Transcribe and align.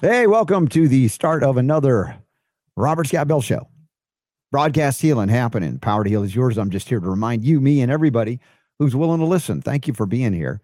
Hey, 0.00 0.28
welcome 0.28 0.68
to 0.68 0.86
the 0.86 1.08
start 1.08 1.42
of 1.42 1.56
another 1.56 2.16
Robert 2.76 3.08
Scott 3.08 3.26
Bell 3.26 3.40
Show. 3.40 3.66
Broadcast 4.52 5.02
healing 5.02 5.28
happening. 5.28 5.80
Power 5.80 6.04
to 6.04 6.08
heal 6.08 6.22
is 6.22 6.36
yours. 6.36 6.56
I'm 6.56 6.70
just 6.70 6.88
here 6.88 7.00
to 7.00 7.10
remind 7.10 7.44
you, 7.44 7.60
me, 7.60 7.80
and 7.80 7.90
everybody 7.90 8.38
who's 8.78 8.94
willing 8.94 9.18
to 9.18 9.26
listen. 9.26 9.60
Thank 9.60 9.88
you 9.88 9.94
for 9.94 10.06
being 10.06 10.32
here. 10.32 10.60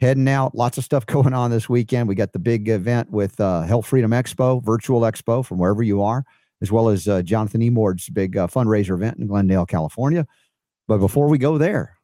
Heading 0.00 0.26
out, 0.26 0.54
lots 0.54 0.78
of 0.78 0.84
stuff 0.84 1.04
going 1.06 1.34
on 1.34 1.50
this 1.50 1.68
weekend. 1.68 2.08
We 2.08 2.14
got 2.14 2.32
the 2.32 2.38
big 2.38 2.70
event 2.70 3.10
with 3.10 3.38
uh, 3.38 3.60
Health 3.64 3.84
Freedom 3.84 4.10
Expo, 4.12 4.64
virtual 4.64 5.02
expo 5.02 5.44
from 5.44 5.58
wherever 5.58 5.82
you 5.82 6.00
are, 6.00 6.24
as 6.62 6.72
well 6.72 6.88
as 6.88 7.06
uh, 7.06 7.20
Jonathan 7.20 7.60
E. 7.60 7.68
Mord's 7.68 8.08
big 8.08 8.38
uh, 8.38 8.46
fundraiser 8.46 8.94
event 8.94 9.18
in 9.18 9.26
Glendale, 9.26 9.66
California. 9.66 10.26
But 10.86 10.96
before 10.96 11.28
we 11.28 11.36
go 11.36 11.58
there, 11.58 11.98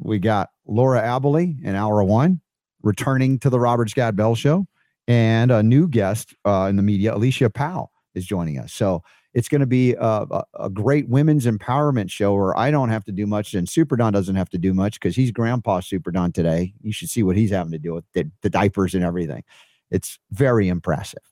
we 0.00 0.18
got 0.18 0.50
Laura 0.66 1.00
Aboli 1.00 1.62
in 1.62 1.76
hour 1.76 2.02
one 2.02 2.40
returning 2.82 3.38
to 3.38 3.50
the 3.50 3.60
Robert 3.60 3.88
Scott 3.88 4.16
Bell 4.16 4.34
Show, 4.34 4.66
and 5.08 5.50
a 5.50 5.62
new 5.62 5.88
guest 5.88 6.34
uh, 6.44 6.66
in 6.68 6.76
the 6.76 6.82
media, 6.82 7.14
Alicia 7.14 7.50
Powe, 7.50 7.88
is 8.14 8.24
joining 8.24 8.58
us. 8.58 8.72
So 8.72 9.02
it's 9.34 9.48
going 9.48 9.60
to 9.60 9.66
be 9.66 9.94
a, 9.94 10.42
a, 10.54 10.70
great 10.70 11.08
women's 11.08 11.44
empowerment 11.44 12.08
show 12.10 12.34
where 12.34 12.56
I 12.56 12.70
don't 12.70 12.90
have 12.90 13.04
to 13.04 13.12
do 13.12 13.26
much, 13.26 13.54
and 13.54 13.68
Super 13.68 13.96
Don 13.96 14.12
doesn't 14.12 14.36
have 14.36 14.48
to 14.50 14.58
do 14.58 14.72
much 14.72 14.94
because 14.94 15.16
he's 15.16 15.32
Grandpa 15.32 15.80
Super 15.80 16.12
Don 16.12 16.30
today. 16.30 16.72
You 16.80 16.92
should 16.92 17.10
see 17.10 17.22
what 17.24 17.36
he's 17.36 17.50
having 17.50 17.72
to 17.72 17.78
do 17.78 17.94
with 17.94 18.04
the, 18.14 18.30
the 18.42 18.50
diapers 18.50 18.94
and 18.94 19.04
everything. 19.04 19.42
It's 19.90 20.18
very 20.30 20.68
impressive. 20.68 21.22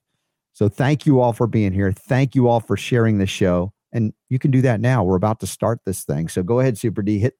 So 0.52 0.68
thank 0.68 1.06
you 1.06 1.20
all 1.20 1.32
for 1.32 1.46
being 1.46 1.72
here. 1.72 1.92
Thank 1.92 2.34
you 2.34 2.48
all 2.48 2.60
for 2.60 2.76
sharing 2.76 3.18
the 3.18 3.26
show. 3.26 3.72
And 3.92 4.12
you 4.28 4.38
can 4.38 4.50
do 4.50 4.62
that 4.62 4.80
now. 4.80 5.04
We're 5.04 5.16
about 5.16 5.40
to 5.40 5.46
start 5.46 5.80
this 5.86 6.04
thing. 6.04 6.28
So 6.28 6.42
go 6.42 6.60
ahead, 6.60 6.76
Super 6.78 7.02
D, 7.02 7.18
hit 7.18 7.34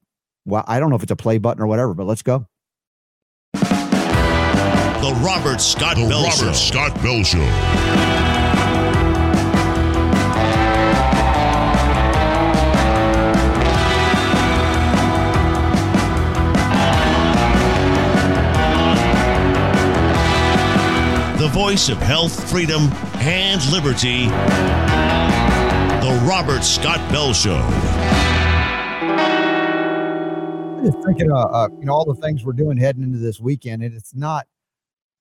well, 0.45 0.65
I 0.66 0.80
don't 0.80 0.91
know 0.91 0.96
if 0.96 1.02
it's 1.02 1.12
a 1.12 1.16
play 1.16 1.38
button 1.38 1.62
or 1.62 1.66
whatever, 1.66 1.95
but 1.95 2.07
let's 2.07 2.23
go. 2.23 2.46
The 5.02 5.12
Robert 5.15 5.61
Scott 5.61 5.97
the 5.97 6.06
Bell 6.06 6.23
Robert 6.23 6.33
Show. 6.33 6.52
Scott 6.52 6.95
Bell 7.02 7.24
Show. 7.24 7.41
The 21.37 21.49
voice 21.49 21.88
of 21.88 21.99
health, 21.99 22.49
freedom, 22.49 22.82
and 23.16 23.60
liberty. 23.73 24.27
The 26.07 26.24
Robert 26.29 26.62
Scott 26.62 27.01
Bell 27.10 27.32
Show 27.32 27.59
I'm 30.82 30.90
just 30.90 31.05
thinking, 31.05 31.32
uh, 31.32 31.37
uh, 31.37 31.68
you 31.79 31.87
know, 31.87 31.93
all 31.93 32.05
the 32.05 32.21
things 32.21 32.45
we're 32.45 32.52
doing 32.52 32.77
heading 32.77 33.02
into 33.02 33.18
this 33.18 33.40
weekend, 33.40 33.82
and 33.82 33.95
it's 33.95 34.15
not 34.15 34.46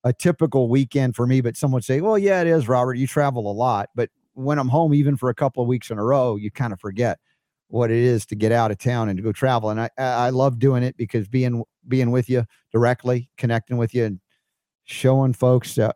a 0.03 0.13
typical 0.13 0.69
weekend 0.69 1.15
for 1.15 1.27
me. 1.27 1.41
But 1.41 1.57
someone 1.57 1.81
say, 1.81 2.01
"Well, 2.01 2.17
yeah, 2.17 2.41
it 2.41 2.47
is, 2.47 2.67
Robert. 2.67 2.95
You 2.95 3.07
travel 3.07 3.49
a 3.49 3.53
lot." 3.53 3.89
But 3.95 4.09
when 4.33 4.59
I'm 4.59 4.69
home, 4.69 4.93
even 4.93 5.17
for 5.17 5.29
a 5.29 5.35
couple 5.35 5.61
of 5.61 5.67
weeks 5.67 5.89
in 5.89 5.97
a 5.97 6.03
row, 6.03 6.35
you 6.35 6.51
kind 6.51 6.73
of 6.73 6.79
forget 6.79 7.19
what 7.67 7.89
it 7.89 7.97
is 7.97 8.25
to 8.27 8.35
get 8.35 8.51
out 8.51 8.71
of 8.71 8.77
town 8.77 9.09
and 9.09 9.17
to 9.17 9.23
go 9.23 9.31
travel. 9.31 9.69
And 9.69 9.81
I, 9.81 9.89
I 9.97 10.29
love 10.29 10.59
doing 10.59 10.83
it 10.83 10.97
because 10.97 11.27
being 11.27 11.63
being 11.87 12.11
with 12.11 12.29
you 12.29 12.45
directly, 12.71 13.29
connecting 13.37 13.77
with 13.77 13.93
you, 13.93 14.05
and 14.05 14.19
showing 14.85 15.33
folks 15.33 15.75
that 15.75 15.95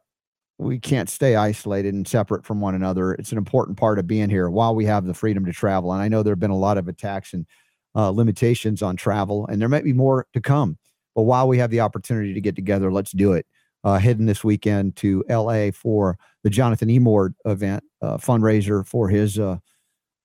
we 0.58 0.80
can't 0.80 1.10
stay 1.10 1.36
isolated 1.36 1.94
and 1.94 2.08
separate 2.08 2.46
from 2.46 2.62
one 2.62 2.76
another. 2.76 3.14
It's 3.14 3.32
an 3.32 3.38
important 3.38 3.78
part 3.78 4.00
of 4.00 4.08
being 4.08 4.30
here 4.30 4.50
while 4.50 4.74
we 4.74 4.86
have 4.86 5.06
the 5.06 5.14
freedom 5.14 5.46
to 5.46 5.52
travel. 5.52 5.92
And 5.92 6.02
I 6.02 6.08
know 6.08 6.24
there 6.24 6.32
have 6.32 6.40
been 6.40 6.50
a 6.50 6.58
lot 6.58 6.78
of 6.78 6.88
attacks 6.88 7.34
and 7.34 7.46
uh, 7.94 8.10
limitations 8.10 8.82
on 8.82 8.96
travel, 8.96 9.46
and 9.48 9.62
there 9.62 9.70
might 9.70 9.84
be 9.84 9.94
more 9.94 10.28
to 10.34 10.42
come. 10.42 10.78
But 11.14 11.24
while 11.24 11.48
we 11.48 11.58
have 11.58 11.72
the 11.72 11.80
opportunity 11.82 12.34
to 12.34 12.42
get 12.42 12.56
together, 12.56 12.92
let's 12.92 13.12
do 13.12 13.34
it. 13.34 13.46
Uh, 13.86 14.00
heading 14.00 14.26
this 14.26 14.44
weekend 14.44 14.96
to 14.96 15.24
LA 15.30 15.70
for 15.72 16.18
the 16.44 16.50
Jonathan 16.50 16.90
Emord 16.90 17.36
event 17.46 17.84
uh, 18.02 18.18
fundraiser 18.18 18.86
for 18.86 19.08
his 19.08 19.38
uh, 19.38 19.58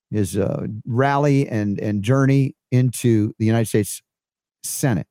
his 0.09 0.35
uh, 0.35 0.65
rally 0.85 1.47
and 1.47 1.79
and 1.79 2.03
journey 2.03 2.55
into 2.71 3.33
the 3.37 3.45
United 3.45 3.67
States 3.67 4.01
Senate 4.63 5.07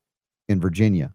in 0.49 0.59
Virginia. 0.59 1.13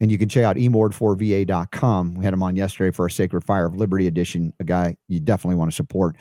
And 0.00 0.10
you 0.10 0.18
can 0.18 0.28
check 0.28 0.44
out 0.44 0.56
emord4va.com. 0.56 2.14
We 2.14 2.24
had 2.24 2.34
him 2.34 2.42
on 2.42 2.56
yesterday 2.56 2.90
for 2.90 3.04
our 3.04 3.08
Sacred 3.08 3.44
Fire 3.44 3.66
of 3.66 3.76
Liberty 3.76 4.08
edition, 4.08 4.52
a 4.58 4.64
guy 4.64 4.96
you 5.08 5.20
definitely 5.20 5.56
want 5.56 5.70
to 5.70 5.76
support. 5.76 6.16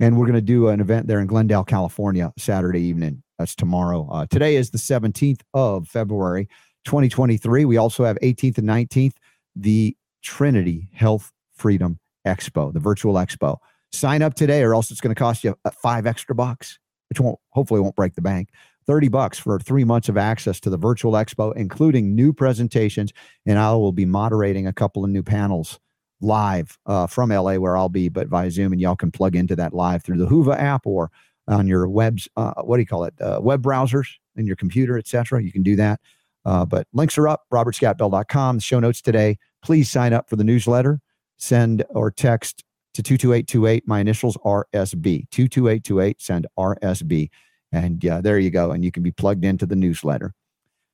And 0.00 0.16
we're 0.16 0.26
going 0.26 0.34
to 0.34 0.40
do 0.40 0.68
an 0.68 0.80
event 0.80 1.08
there 1.08 1.20
in 1.20 1.26
Glendale, 1.26 1.64
California, 1.64 2.32
Saturday 2.38 2.80
evening. 2.80 3.22
That's 3.38 3.54
tomorrow. 3.54 4.08
Uh, 4.10 4.26
today 4.26 4.56
is 4.56 4.70
the 4.70 4.78
17th 4.78 5.40
of 5.52 5.88
February, 5.88 6.48
2023. 6.84 7.64
We 7.64 7.76
also 7.76 8.04
have 8.04 8.16
18th 8.22 8.58
and 8.58 8.68
19th, 8.68 9.14
the 9.54 9.96
Trinity 10.22 10.88
Health 10.92 11.32
Freedom 11.54 11.98
Expo, 12.26 12.72
the 12.72 12.80
virtual 12.80 13.14
expo. 13.14 13.58
Sign 13.92 14.22
up 14.22 14.34
today, 14.34 14.62
or 14.62 14.74
else 14.74 14.90
it's 14.90 15.00
going 15.00 15.14
to 15.14 15.18
cost 15.18 15.44
you 15.44 15.56
uh, 15.64 15.70
five 15.70 16.06
extra 16.06 16.34
bucks, 16.34 16.78
which 17.08 17.20
won't 17.20 17.38
hopefully 17.50 17.80
won't 17.80 17.94
break 17.94 18.14
the 18.14 18.22
bank. 18.22 18.48
30 18.86 19.08
bucks 19.08 19.38
for 19.38 19.58
three 19.58 19.84
months 19.84 20.08
of 20.08 20.16
access 20.16 20.60
to 20.60 20.70
the 20.70 20.76
virtual 20.76 21.12
expo, 21.12 21.54
including 21.56 22.14
new 22.14 22.32
presentations. 22.32 23.12
And 23.46 23.58
I 23.58 23.72
will 23.72 23.92
be 23.92 24.04
moderating 24.04 24.66
a 24.66 24.72
couple 24.72 25.04
of 25.04 25.10
new 25.10 25.22
panels 25.22 25.78
live 26.20 26.78
uh, 26.86 27.06
from 27.06 27.30
LA, 27.30 27.56
where 27.56 27.76
I'll 27.76 27.88
be, 27.88 28.08
but 28.08 28.28
via 28.28 28.50
Zoom. 28.50 28.72
And 28.72 28.80
y'all 28.80 28.96
can 28.96 29.10
plug 29.10 29.36
into 29.36 29.56
that 29.56 29.74
live 29.74 30.02
through 30.02 30.18
the 30.18 30.26
Whova 30.26 30.58
app 30.58 30.86
or 30.86 31.10
on 31.46 31.66
your 31.66 31.88
webs, 31.88 32.28
uh, 32.36 32.54
what 32.62 32.76
do 32.76 32.80
you 32.80 32.86
call 32.86 33.04
it, 33.04 33.14
uh, 33.20 33.38
web 33.42 33.62
browsers 33.62 34.08
in 34.36 34.46
your 34.46 34.56
computer, 34.56 34.98
etc. 34.98 35.42
You 35.42 35.52
can 35.52 35.62
do 35.62 35.76
that. 35.76 36.00
Uh, 36.44 36.64
but 36.64 36.86
links 36.92 37.16
are 37.18 37.28
up, 37.28 37.44
robertscottbell.com. 37.52 38.58
Show 38.58 38.80
notes 38.80 39.00
today. 39.00 39.38
Please 39.62 39.90
sign 39.90 40.12
up 40.12 40.28
for 40.28 40.36
the 40.36 40.44
newsletter. 40.44 41.00
Send 41.36 41.84
or 41.90 42.10
text 42.10 42.64
to 42.94 43.02
22828. 43.02 43.86
My 43.86 44.00
initials 44.00 44.36
RSB. 44.44 45.28
22828. 45.30 46.20
Send 46.20 46.46
RSB. 46.58 47.30
And 47.72 48.00
there 48.00 48.38
you 48.38 48.50
go. 48.50 48.70
And 48.70 48.84
you 48.84 48.92
can 48.92 49.02
be 49.02 49.10
plugged 49.10 49.44
into 49.44 49.66
the 49.66 49.76
newsletter. 49.76 50.34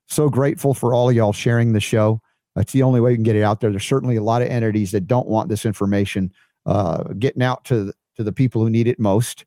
So 0.07 0.29
grateful 0.29 0.73
for 0.73 0.93
all 0.93 1.09
of 1.09 1.15
y'all 1.15 1.33
sharing 1.33 1.73
the 1.73 1.79
show. 1.79 2.21
That's 2.55 2.73
the 2.73 2.83
only 2.83 2.99
way 2.99 3.11
we 3.11 3.15
can 3.15 3.23
get 3.23 3.35
it 3.35 3.43
out 3.43 3.61
there. 3.61 3.69
There's 3.69 3.85
certainly 3.85 4.17
a 4.17 4.23
lot 4.23 4.41
of 4.41 4.49
entities 4.49 4.91
that 4.91 5.07
don't 5.07 5.27
want 5.27 5.47
this 5.47 5.65
information 5.65 6.33
uh, 6.65 7.03
getting 7.13 7.41
out 7.41 7.63
to, 7.65 7.93
to 8.17 8.23
the 8.23 8.33
people 8.33 8.61
who 8.61 8.69
need 8.69 8.87
it 8.87 8.99
most. 8.99 9.45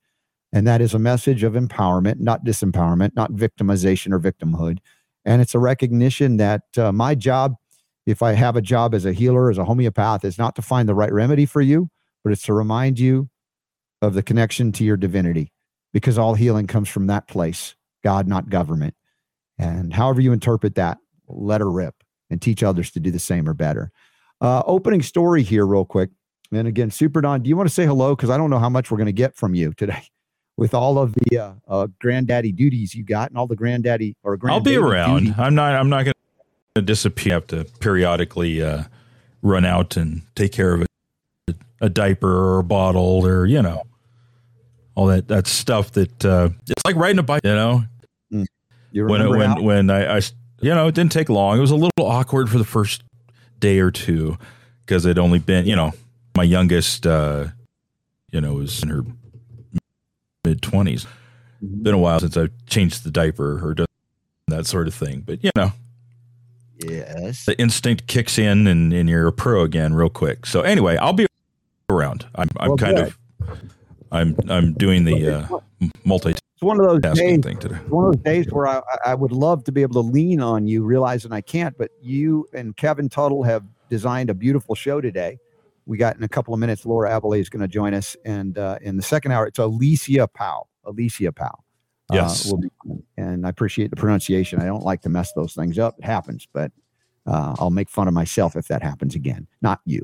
And 0.53 0.67
that 0.67 0.81
is 0.81 0.95
a 0.95 0.99
message 0.99 1.43
of 1.43 1.55
empowerment, 1.55 2.21
not 2.21 2.45
disempowerment, 2.45 3.15
not 3.17 3.33
victimization 3.33 4.13
or 4.13 4.21
victimhood. 4.21 4.79
And 5.25 5.41
it's 5.41 5.55
a 5.55 5.59
recognition 5.59 6.37
that 6.37 6.63
uh, 6.77 6.93
my 6.93 7.15
job, 7.15 7.55
if 8.07 8.23
I 8.23 8.33
have 8.33 8.57
a 8.57 8.63
job 8.63 8.95
as 8.95 9.05
a 9.05 9.13
healer, 9.13 9.51
as 9.51 9.59
a 9.59 9.65
homeopath, 9.65 10.25
is 10.25 10.39
not 10.39 10.55
to 10.57 10.63
find 10.63 10.89
the 10.89 10.95
right 10.95 11.13
remedy 11.13 11.47
for 11.47 11.61
you, 11.61 11.89
but 12.23 12.33
it's 12.33 12.43
to 12.43 12.55
remind 12.55 12.99
you 12.99 13.31
of 14.03 14.15
the 14.15 14.23
connection 14.23 14.73
to 14.73 14.85
your 14.85 14.97
divinity 14.97 15.51
because 15.93 16.19
all 16.19 16.35
healing 16.35 16.67
comes 16.67 16.89
from 16.89 17.07
that 17.07 17.27
place, 17.27 17.75
God, 18.03 18.29
not 18.29 18.51
government. 18.51 18.95
And 19.59 19.95
however 19.95 20.21
you 20.21 20.33
interpret 20.33 20.75
that, 20.75 20.99
let 21.29 21.61
her 21.61 21.71
rip 21.71 21.95
and 22.29 22.43
teach 22.43 22.63
others 22.63 22.91
to 22.91 23.01
do 23.01 23.11
the 23.11 23.19
same 23.19 23.49
or 23.49 23.55
better. 23.55 23.93
Uh, 24.41 24.63
opening 24.67 25.01
story 25.01 25.43
here, 25.43 25.67
real 25.67 25.85
quick. 25.85 26.11
And 26.53 26.69
again, 26.69 26.91
Super 26.91 27.21
Don, 27.21 27.43
do 27.43 27.49
you 27.49 27.57
want 27.57 27.69
to 27.69 27.75
say 27.75 27.87
hello? 27.87 28.15
Because 28.15 28.31
I 28.31 28.37
don't 28.37 28.51
know 28.51 28.59
how 28.59 28.69
much 28.69 28.91
we're 28.91 28.99
going 28.99 29.07
to 29.07 29.13
get 29.13 29.35
from 29.35 29.55
you 29.55 29.73
today 29.73 30.09
with 30.57 30.75
all 30.75 30.99
of 30.99 31.15
the 31.15 31.39
uh, 31.39 31.53
uh, 31.67 31.87
granddaddy 32.01 32.53
duties 32.53 32.95
you 32.95 33.05
got 33.05 33.31
and 33.31 33.39
all 33.39 33.47
the 33.47 33.57
granddaddy 33.57 34.17
or 34.23 34.37
granddaddy 34.37 34.77
I'll 34.77 34.83
be 34.83 34.89
around. 34.89 35.25
Duty. 35.25 35.35
I'm 35.39 35.55
not. 35.55 35.75
I'm 35.75 35.89
not 35.89 36.05
going 36.05 36.15
to 36.75 36.83
disappear. 36.83 37.33
I 37.33 37.35
have 37.35 37.47
to 37.49 37.65
periodically 37.81 38.63
uh, 38.63 38.85
run 39.43 39.65
out 39.65 39.97
and 39.97 40.23
take 40.35 40.53
care 40.53 40.75
of 40.75 40.83
a, 40.83 41.55
a, 41.81 41.89
diaper 41.89 42.31
or 42.31 42.59
a 42.61 42.65
bottle 42.65 43.27
or 43.27 43.47
you 43.47 43.63
know 43.63 43.83
all 44.95 45.07
that 45.07 45.29
that 45.29 45.47
stuff 45.47 45.93
that 45.93 46.25
uh, 46.25 46.51
it's 46.69 46.85
like 46.85 46.97
riding 46.97 47.19
a 47.19 47.23
bike. 47.23 47.43
You 47.45 47.55
know, 47.55 47.85
mm. 48.33 48.47
you 48.93 49.07
when 49.07 49.29
when 49.29 49.51
how? 49.51 49.63
when 49.63 49.91
I, 49.91 50.17
I 50.17 50.21
you 50.61 50.75
know 50.75 50.89
it 50.89 50.95
didn't 50.95 51.13
take 51.13 51.29
long. 51.29 51.59
It 51.59 51.61
was 51.61 51.73
a 51.73 51.77
little 51.77 52.07
awkward 52.07 52.49
for 52.49 52.59
the 52.59 52.65
first 52.65 53.03
day 53.59 53.81
or 53.81 53.91
two 53.91 54.39
because 54.87 55.07
it 55.07 55.19
only 55.19 55.39
been 55.39 55.67
you 55.67 55.77
know 55.77 55.93
my 56.37 56.45
youngest 56.45 57.07
uh, 57.07 57.49
you 58.31 58.41
know 58.41 58.55
was 58.55 58.83
in 58.83 58.89
her 58.89 59.03
20s. 60.65 61.07
Mm-hmm. 61.63 61.83
Been 61.83 61.95
a 61.95 61.99
while 61.99 62.21
since 62.21 62.37
I've 62.37 62.53
changed 62.67 63.05
the 63.05 63.11
diaper 63.11 63.65
or 63.65 63.75
done 63.75 63.87
that 64.49 64.67
sort 64.67 64.89
of 64.89 64.95
thing. 64.95 65.23
But, 65.25 65.43
you 65.43 65.51
know, 65.57 65.73
yes, 66.79 67.45
the 67.47 67.59
instinct 67.61 68.07
kicks 68.07 68.39
in 68.39 68.67
and, 68.67 68.93
and 68.93 69.09
you're 69.09 69.27
a 69.27 69.33
pro 69.33 69.63
again 69.63 69.95
real 69.95 70.11
quick. 70.11 70.47
So, 70.47 70.63
anyway, 70.63 70.97
I'll 70.97 71.13
be 71.13 71.27
around. 71.91 72.27
I'm, 72.35 72.49
I'm 72.59 72.69
well, 72.71 72.77
kind 72.77 72.97
good. 72.97 73.07
of. 73.07 73.19
I'm 74.13 74.37
I'm 74.49 74.73
doing 74.75 75.05
the 75.05 75.29
uh, 75.29 75.59
multi. 76.05 76.31
It's 76.31 76.41
one 76.61 76.79
of 76.79 76.87
those 77.03 77.17
days. 77.17 77.41
Thing 77.43 77.59
today. 77.59 77.75
One 77.89 78.07
of 78.07 78.13
those 78.13 78.23
days 78.23 78.47
where 78.51 78.69
I, 78.69 78.81
I 79.05 79.15
would 79.15 79.33
love 79.33 79.65
to 79.65 79.73
be 79.73 79.83
able 79.83 80.03
to 80.03 80.09
lean 80.09 80.41
on 80.41 80.69
you, 80.69 80.85
realizing 80.85 81.33
I 81.33 81.41
can't. 81.41 81.77
But 81.77 81.91
you 82.01 82.47
and 82.55 82.77
Kevin 82.77 83.09
Tuttle 83.09 83.43
have 83.43 83.65
designed 83.91 84.31
a 84.31 84.35
beautiful 84.35 84.77
show 84.77 85.01
today 85.01 85.39
we 85.87 85.97
got 85.97 86.17
in 86.17 86.23
a 86.23 86.29
couple 86.29 86.55
of 86.55 86.61
minutes. 86.61 86.87
Laura 86.87 87.11
Aboli 87.11 87.41
is 87.41 87.49
going 87.49 87.63
to 87.63 87.69
join 87.69 87.95
us, 87.95 88.17
and 88.25 88.59
uh, 88.59 88.79
in 88.83 88.97
the 88.97 89.03
second 89.03 89.33
hour, 89.33 89.47
it's 89.47 89.59
Alicia 89.59 90.29
Powe. 90.29 90.65
Alicia 90.85 91.33
Powe. 91.33 91.59
Uh, 92.11 92.15
yes. 92.15 92.53
Uh, 92.53 92.57
be, 92.57 92.69
and 93.17 93.47
I 93.47 93.49
appreciate 93.49 93.91
the 93.91 93.97
pronunciation. 93.97 94.61
I 94.61 94.67
don't 94.67 94.83
like 94.83 95.03
to 95.03 95.09
mess 95.09 95.33
those 95.35 95.55
things 95.55 95.79
up. 95.79 95.97
It 95.99 96.05
happens, 96.05 96.47
but 96.53 96.73
uh, 97.27 97.57
I'll 97.59 97.71
make 97.71 97.89
fun 97.89 98.09
of 98.09 98.15
myself 98.15 98.57
if 98.57 98.69
that 98.69 98.83
happens 98.83 99.15
again. 99.15 99.47
Not 99.63 99.81
you. 99.85 100.03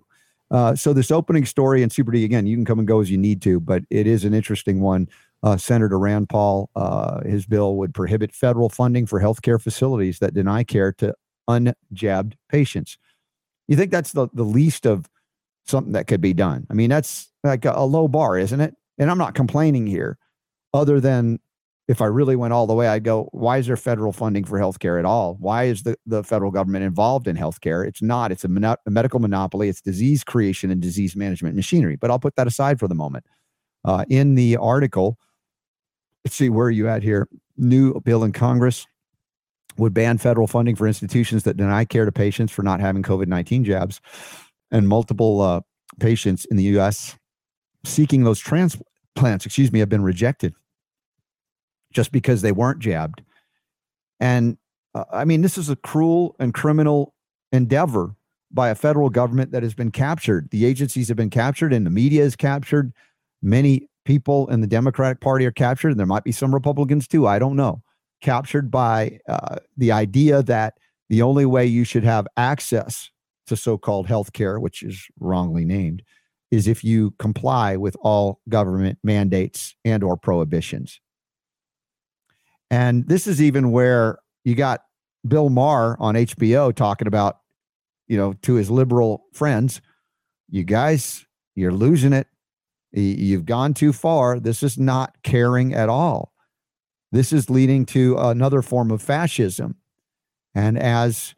Uh, 0.50 0.75
so 0.75 0.93
this 0.93 1.11
opening 1.11 1.44
story 1.44 1.83
in 1.83 1.91
Super 1.91 2.11
D 2.11 2.25
again, 2.25 2.47
you 2.47 2.56
can 2.56 2.65
come 2.65 2.79
and 2.79 2.88
go 2.88 3.00
as 3.00 3.11
you 3.11 3.19
need 3.19 3.41
to, 3.43 3.61
but 3.61 3.85
it 3.91 4.06
is 4.06 4.25
an 4.25 4.35
interesting 4.35 4.81
one. 4.81 5.09
Uh, 5.43 5.56
Senator 5.56 5.99
Rand 5.99 6.29
Paul, 6.29 6.71
uh, 6.76 7.21
his 7.23 7.47
bill 7.47 7.76
would 7.76 7.94
prohibit 7.94 8.35
federal 8.35 8.69
funding 8.69 9.06
for 9.06 9.21
healthcare 9.21 9.61
facilities 9.61 10.19
that 10.19 10.35
deny 10.35 10.65
care 10.65 10.93
to 10.94 11.15
unjabbed 11.49 12.35
patients. 12.49 12.99
You 13.69 13.76
think 13.76 13.91
that's 13.91 14.12
the, 14.12 14.29
the 14.35 14.44
least 14.44 14.87
of 14.87 15.09
something 15.70 15.93
that 15.93 16.06
could 16.06 16.20
be 16.20 16.34
done? 16.34 16.67
I 16.70 16.75
mean, 16.75 16.90
that's 16.90 17.31
like 17.44 17.64
a, 17.64 17.81
low 17.82 18.08
bar, 18.08 18.38
isn't 18.38 18.61
it? 18.61 18.75
And 18.99 19.11
I'm 19.11 19.19
not 19.19 19.34
complaining 19.34 19.87
here, 19.87 20.19
other 20.75 21.00
than 21.00 21.38
if 21.88 22.00
I 22.00 22.06
really 22.06 22.37
went 22.37 22.52
all 22.52 22.67
the 22.67 22.75
way, 22.75 22.87
I'd 22.87 23.02
go, 23.02 23.28
why 23.32 23.58
is 23.58 23.67
there 23.67 23.76
federal 23.76 24.12
funding 24.12 24.44
for 24.44 24.61
healthcare 24.61 24.99
at 24.99 25.05
all? 25.05 25.37
Why 25.40 25.64
is 25.64 25.82
the, 25.82 25.96
the 26.06 26.22
federal 26.22 26.52
government 26.52 26.84
involved 26.84 27.26
in 27.26 27.37
healthcare? 27.37 27.84
It's 27.87 28.00
not. 28.00 28.31
It's 28.31 28.44
a, 28.44 28.49
mon- 28.49 28.76
a 28.87 28.90
medical 28.90 29.19
monopoly. 29.19 29.69
It's 29.69 29.81
disease 29.81 30.22
creation 30.22 30.70
and 30.70 30.81
disease 30.81 31.17
management 31.17 31.56
machinery. 31.56 31.96
But 31.96 32.11
I'll 32.11 32.20
put 32.20 32.37
that 32.37 32.46
aside 32.46 32.78
for 32.78 32.87
the 32.87 32.94
moment. 32.94 33.26
Uh, 33.84 34.05
in 34.08 34.37
the 34.37 34.56
article, 34.58 35.19
let's 36.25 36.37
see, 36.37 36.49
where 36.49 36.66
are 36.66 36.70
you 36.70 36.87
at 36.88 37.02
here? 37.02 37.28
New 37.56 37.99
bill 38.00 38.23
in 38.23 38.32
Congress 38.32 38.87
would 39.76 39.94
ban 39.94 40.19
federal 40.19 40.46
funding 40.46 40.76
for 40.76 40.87
institutions 40.87 41.43
that 41.44 41.56
deny 41.56 41.84
care 41.84 42.05
to 42.05 42.12
patients 42.12 42.52
for 42.52 42.62
not 42.62 42.78
having 42.81 43.02
COVID 43.02 43.26
19 43.26 43.64
jabs. 43.64 44.00
And 44.70 44.88
multiple 44.88 45.40
uh, 45.40 45.61
patients 45.99 46.44
in 46.44 46.56
the 46.56 46.64
U.S. 46.64 47.17
seeking 47.84 48.25
those 48.25 48.38
transplants, 48.38 49.46
excuse 49.46 49.72
me, 49.72 49.81
have 49.81 49.88
been 49.88 50.02
rejected 50.02 50.55
just 51.93 52.12
because 52.12 52.43
they 52.43 52.52
weren't 52.52 52.78
jabbed. 52.78 53.22
And 54.20 54.58
uh, 54.94 55.05
I 55.12 55.25
mean, 55.25 55.43
this 55.43 55.58
is 55.58 55.69
a 55.69 55.76
cruel 55.76 56.37
and 56.38 56.55
criminal 56.55 57.14
endeavor 57.52 58.14
by 58.52 58.69
a 58.69 58.75
federal 58.75 59.11
government 59.11 59.52
that 59.52 59.62
has 59.62 59.75
been 59.75 59.90
captured. 59.90 60.50
The 60.50 60.64
agencies 60.67 61.08
have 61.08 61.16
been 61.16 61.31
captured 61.31 61.73
and 61.73 61.87
the 61.87 61.90
media 61.90 62.23
is 62.23 62.37
captured. 62.37 62.93
Many 63.43 63.88
people 64.05 64.49
in 64.49 64.61
the 64.61 64.66
Democratic 64.66 65.20
Party 65.20 65.46
are 65.46 65.52
captured, 65.52 65.90
and 65.90 65.99
there 65.99 66.06
might 66.06 66.25
be 66.25 66.32
some 66.32 66.52
Republicans 66.55 67.06
too. 67.06 67.26
I 67.26 67.38
don't 67.38 67.56
know. 67.56 67.82
Captured 68.20 68.70
by 68.70 69.20
uh, 69.28 69.56
the 69.76 69.93
idea 69.93 70.43
that 70.43 70.75
the 71.08 71.23
only 71.23 71.46
way 71.46 71.64
you 71.66 71.84
should 71.84 72.05
have 72.05 72.26
access 72.37 73.11
to 73.50 73.56
so-called 73.56 74.06
health 74.06 74.32
care, 74.32 74.58
which 74.58 74.82
is 74.82 75.06
wrongly 75.20 75.64
named, 75.64 76.02
is 76.50 76.67
if 76.67 76.82
you 76.82 77.12
comply 77.19 77.76
with 77.76 77.97
all 78.00 78.41
government 78.49 78.99
mandates 79.05 79.76
and 79.85 80.02
or 80.02 80.17
prohibitions. 80.17 81.00
And 82.70 83.06
this 83.08 83.26
is 83.26 83.43
even 83.43 83.70
where 83.70 84.19
you 84.44 84.55
got 84.55 84.82
Bill 85.26 85.50
Maher 85.50 85.97
on 86.00 86.14
HBO 86.14 86.75
talking 86.75 87.06
about, 87.06 87.41
you 88.08 88.17
know, 88.17 88.32
to 88.43 88.55
his 88.55 88.70
liberal 88.70 89.25
friends, 89.32 89.81
you 90.49 90.64
guys, 90.64 91.26
you're 91.55 91.73
losing 91.73 92.12
it. 92.12 92.26
You've 92.93 93.44
gone 93.44 93.75
too 93.75 93.93
far. 93.93 94.41
This 94.41 94.62
is 94.62 94.79
not 94.79 95.14
caring 95.23 95.75
at 95.75 95.88
all. 95.88 96.32
This 97.12 97.32
is 97.32 97.50
leading 97.50 97.87
to 97.87 98.17
another 98.19 98.62
form 98.62 98.91
of 98.91 99.02
fascism. 99.02 99.76
And 100.55 100.79
as 100.79 101.35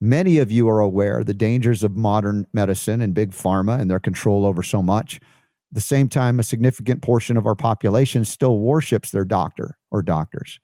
many 0.00 0.38
of 0.38 0.50
you 0.50 0.68
are 0.68 0.80
aware, 0.80 1.22
the 1.22 1.34
dangers 1.34 1.82
of 1.82 1.96
modern 1.96 2.46
medicine 2.52 3.00
and 3.00 3.14
big 3.14 3.32
pharma 3.32 3.78
and 3.80 3.90
their 3.90 4.00
control 4.00 4.46
over 4.46 4.62
so 4.62 4.82
much, 4.82 5.16
At 5.70 5.74
the 5.74 5.80
same 5.80 6.08
time, 6.08 6.40
a 6.40 6.42
significant 6.42 7.00
portion 7.00 7.36
of 7.36 7.46
our 7.46 7.54
population 7.54 8.24
still 8.24 8.58
worships 8.58 9.10
their 9.10 9.24
doctor 9.24 9.76
or 9.92 10.02
doctors, 10.02 10.58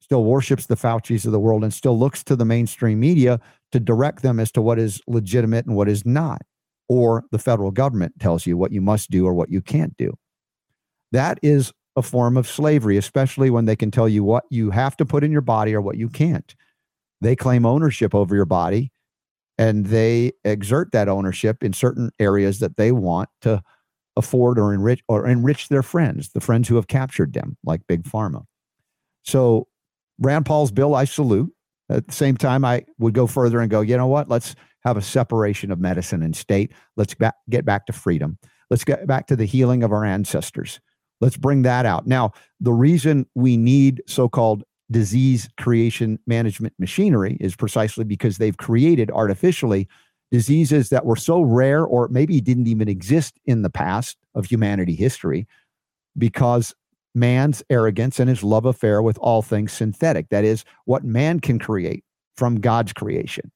still 0.00 0.24
worships 0.24 0.66
the 0.66 0.76
Fauci's 0.76 1.24
of 1.24 1.32
the 1.32 1.38
world, 1.38 1.62
and 1.62 1.72
still 1.72 1.96
looks 1.96 2.24
to 2.24 2.34
the 2.34 2.44
mainstream 2.44 2.98
media 2.98 3.38
to 3.70 3.78
direct 3.78 4.22
them 4.22 4.40
as 4.40 4.50
to 4.52 4.62
what 4.62 4.80
is 4.80 5.00
legitimate 5.06 5.66
and 5.66 5.76
what 5.76 5.88
is 5.88 6.04
not. 6.04 6.42
Or 6.88 7.24
the 7.30 7.38
federal 7.38 7.70
government 7.70 8.18
tells 8.18 8.44
you 8.44 8.56
what 8.56 8.72
you 8.72 8.80
must 8.80 9.10
do 9.10 9.26
or 9.26 9.32
what 9.32 9.50
you 9.50 9.60
can't 9.60 9.96
do. 9.96 10.18
That 11.12 11.38
is 11.40 11.72
a 11.94 12.02
form 12.02 12.36
of 12.36 12.48
slavery, 12.48 12.96
especially 12.96 13.48
when 13.48 13.66
they 13.66 13.76
can 13.76 13.90
tell 13.90 14.08
you 14.08 14.24
what 14.24 14.44
you 14.50 14.70
have 14.70 14.96
to 14.96 15.06
put 15.06 15.22
in 15.22 15.30
your 15.30 15.40
body 15.40 15.74
or 15.74 15.80
what 15.80 15.98
you 15.98 16.08
can't. 16.08 16.54
They 17.22 17.36
claim 17.36 17.64
ownership 17.64 18.16
over 18.16 18.34
your 18.34 18.46
body 18.46 18.90
and 19.56 19.86
they 19.86 20.32
exert 20.44 20.90
that 20.90 21.08
ownership 21.08 21.62
in 21.62 21.72
certain 21.72 22.10
areas 22.18 22.58
that 22.58 22.76
they 22.76 22.90
want 22.90 23.28
to 23.42 23.62
afford 24.16 24.58
or 24.58 24.74
enrich 24.74 25.02
or 25.06 25.28
enrich 25.28 25.68
their 25.68 25.84
friends, 25.84 26.30
the 26.30 26.40
friends 26.40 26.66
who 26.66 26.74
have 26.74 26.88
captured 26.88 27.32
them, 27.32 27.56
like 27.64 27.86
Big 27.86 28.02
Pharma. 28.02 28.42
So 29.22 29.68
Rand 30.18 30.46
Paul's 30.46 30.72
bill, 30.72 30.96
I 30.96 31.04
salute. 31.04 31.52
At 31.88 32.08
the 32.08 32.12
same 32.12 32.36
time, 32.36 32.64
I 32.64 32.84
would 32.98 33.14
go 33.14 33.28
further 33.28 33.60
and 33.60 33.70
go, 33.70 33.82
you 33.82 33.96
know 33.96 34.08
what? 34.08 34.28
Let's 34.28 34.56
have 34.84 34.96
a 34.96 35.02
separation 35.02 35.70
of 35.70 35.78
medicine 35.78 36.24
and 36.24 36.34
state. 36.34 36.72
Let's 36.96 37.14
back, 37.14 37.34
get 37.50 37.64
back 37.64 37.86
to 37.86 37.92
freedom. 37.92 38.36
Let's 38.68 38.82
get 38.82 39.06
back 39.06 39.28
to 39.28 39.36
the 39.36 39.44
healing 39.44 39.84
of 39.84 39.92
our 39.92 40.04
ancestors. 40.04 40.80
Let's 41.20 41.36
bring 41.36 41.62
that 41.62 41.86
out. 41.86 42.04
Now, 42.04 42.32
the 42.58 42.72
reason 42.72 43.26
we 43.36 43.56
need 43.56 44.02
so 44.08 44.28
called 44.28 44.64
disease 44.92 45.48
creation 45.58 46.18
management 46.26 46.74
machinery 46.78 47.36
is 47.40 47.56
precisely 47.56 48.04
because 48.04 48.38
they've 48.38 48.56
created 48.56 49.10
artificially 49.10 49.88
diseases 50.30 50.88
that 50.90 51.04
were 51.04 51.16
so 51.16 51.42
rare 51.42 51.84
or 51.84 52.08
maybe 52.08 52.40
didn't 52.40 52.66
even 52.66 52.88
exist 52.88 53.38
in 53.44 53.62
the 53.62 53.70
past 53.70 54.16
of 54.34 54.46
humanity 54.46 54.94
history 54.94 55.46
because 56.16 56.74
man's 57.14 57.62
arrogance 57.68 58.18
and 58.18 58.30
his 58.30 58.42
love 58.42 58.64
affair 58.64 59.02
with 59.02 59.18
all 59.18 59.42
things 59.42 59.72
synthetic. 59.72 60.28
That 60.30 60.44
is, 60.44 60.64
what 60.84 61.04
man 61.04 61.40
can 61.40 61.58
create 61.58 62.04
from 62.36 62.60
God's 62.60 62.92
creation. 62.92 63.50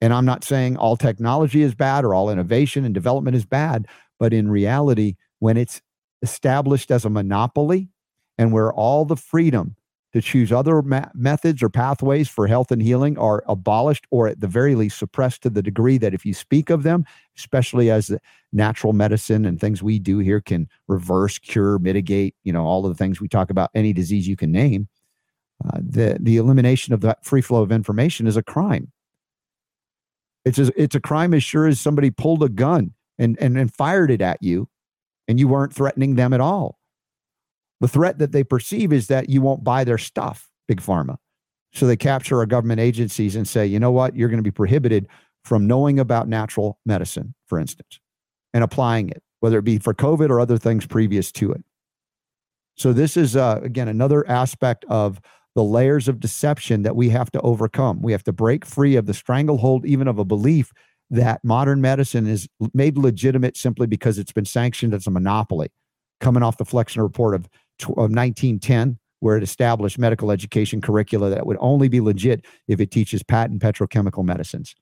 And 0.00 0.12
I'm 0.12 0.24
not 0.24 0.44
saying 0.44 0.76
all 0.76 0.96
technology 0.96 1.62
is 1.62 1.74
bad 1.74 2.04
or 2.04 2.14
all 2.14 2.30
innovation 2.30 2.84
and 2.84 2.94
development 2.94 3.36
is 3.36 3.44
bad, 3.44 3.86
but 4.18 4.32
in 4.32 4.50
reality, 4.50 5.14
when 5.38 5.56
it's 5.56 5.80
established 6.22 6.90
as 6.90 7.04
a 7.04 7.10
monopoly 7.10 7.88
and 8.38 8.52
where 8.52 8.72
all 8.72 9.04
the 9.04 9.16
freedom 9.16 9.76
to 10.12 10.20
choose 10.20 10.52
other 10.52 10.82
ma- 10.82 11.08
methods 11.14 11.62
or 11.62 11.68
pathways 11.68 12.28
for 12.28 12.46
health 12.46 12.70
and 12.70 12.82
healing 12.82 13.16
are 13.16 13.42
abolished 13.48 14.06
or 14.10 14.28
at 14.28 14.40
the 14.40 14.46
very 14.46 14.74
least 14.74 14.98
suppressed 14.98 15.42
to 15.42 15.50
the 15.50 15.62
degree 15.62 15.98
that 15.98 16.12
if 16.12 16.26
you 16.26 16.34
speak 16.34 16.70
of 16.70 16.82
them, 16.82 17.04
especially 17.36 17.90
as 17.90 18.14
natural 18.52 18.92
medicine 18.92 19.46
and 19.46 19.60
things 19.60 19.82
we 19.82 19.98
do 19.98 20.18
here 20.18 20.40
can 20.40 20.68
reverse, 20.86 21.38
cure, 21.38 21.78
mitigate, 21.78 22.34
you 22.44 22.52
know, 22.52 22.64
all 22.64 22.84
of 22.84 22.92
the 22.92 22.98
things 22.98 23.20
we 23.20 23.28
talk 23.28 23.50
about, 23.50 23.70
any 23.74 23.92
disease 23.92 24.28
you 24.28 24.36
can 24.36 24.52
name, 24.52 24.88
uh, 25.64 25.78
the, 25.80 26.18
the 26.20 26.36
elimination 26.36 26.92
of 26.92 27.00
that 27.00 27.24
free 27.24 27.40
flow 27.40 27.62
of 27.62 27.72
information 27.72 28.26
is 28.26 28.36
a 28.36 28.42
crime. 28.42 28.92
It's 30.44 30.58
a, 30.58 30.72
it's 30.80 30.94
a 30.94 31.00
crime 31.00 31.32
as 31.32 31.42
sure 31.42 31.66
as 31.66 31.80
somebody 31.80 32.10
pulled 32.10 32.42
a 32.42 32.48
gun 32.48 32.92
and, 33.18 33.38
and, 33.40 33.56
and 33.56 33.72
fired 33.72 34.10
it 34.10 34.20
at 34.20 34.42
you 34.42 34.68
and 35.28 35.38
you 35.38 35.48
weren't 35.48 35.72
threatening 35.72 36.16
them 36.16 36.32
at 36.32 36.40
all. 36.40 36.78
The 37.82 37.88
threat 37.88 38.18
that 38.18 38.30
they 38.30 38.44
perceive 38.44 38.92
is 38.92 39.08
that 39.08 39.28
you 39.28 39.42
won't 39.42 39.64
buy 39.64 39.82
their 39.82 39.98
stuff, 39.98 40.48
big 40.68 40.80
pharma. 40.80 41.16
So 41.74 41.84
they 41.84 41.96
capture 41.96 42.38
our 42.38 42.46
government 42.46 42.78
agencies 42.78 43.34
and 43.34 43.46
say, 43.46 43.66
you 43.66 43.80
know 43.80 43.90
what, 43.90 44.14
you're 44.14 44.28
going 44.28 44.38
to 44.38 44.44
be 44.44 44.52
prohibited 44.52 45.08
from 45.44 45.66
knowing 45.66 45.98
about 45.98 46.28
natural 46.28 46.78
medicine, 46.86 47.34
for 47.46 47.58
instance, 47.58 47.98
and 48.54 48.62
applying 48.62 49.08
it, 49.08 49.20
whether 49.40 49.58
it 49.58 49.64
be 49.64 49.78
for 49.78 49.94
COVID 49.94 50.30
or 50.30 50.38
other 50.38 50.58
things 50.58 50.86
previous 50.86 51.32
to 51.32 51.50
it. 51.50 51.64
So 52.76 52.92
this 52.92 53.16
is 53.16 53.34
uh, 53.34 53.58
again 53.64 53.88
another 53.88 54.28
aspect 54.30 54.84
of 54.88 55.20
the 55.56 55.64
layers 55.64 56.06
of 56.06 56.20
deception 56.20 56.82
that 56.82 56.94
we 56.94 57.08
have 57.08 57.32
to 57.32 57.40
overcome. 57.40 58.00
We 58.00 58.12
have 58.12 58.22
to 58.24 58.32
break 58.32 58.64
free 58.64 58.94
of 58.94 59.06
the 59.06 59.14
stranglehold, 59.14 59.84
even 59.86 60.06
of 60.06 60.20
a 60.20 60.24
belief 60.24 60.72
that 61.10 61.42
modern 61.42 61.80
medicine 61.80 62.28
is 62.28 62.48
made 62.72 62.96
legitimate 62.96 63.56
simply 63.56 63.88
because 63.88 64.20
it's 64.20 64.32
been 64.32 64.44
sanctioned 64.44 64.94
as 64.94 65.08
a 65.08 65.10
monopoly. 65.10 65.72
Coming 66.20 66.44
off 66.44 66.56
the 66.56 66.64
Flexner 66.64 67.02
report 67.02 67.34
of 67.34 67.40
of 67.42 67.48
1910, 67.86 68.98
where 69.20 69.36
it 69.36 69.42
established 69.42 69.98
medical 69.98 70.30
education 70.30 70.80
curricula 70.80 71.30
that 71.30 71.46
would 71.46 71.56
only 71.60 71.88
be 71.88 72.00
legit 72.00 72.44
if 72.68 72.80
it 72.80 72.90
teaches 72.90 73.22
patent 73.22 73.62
petrochemical 73.62 74.24
medicines. 74.24 74.74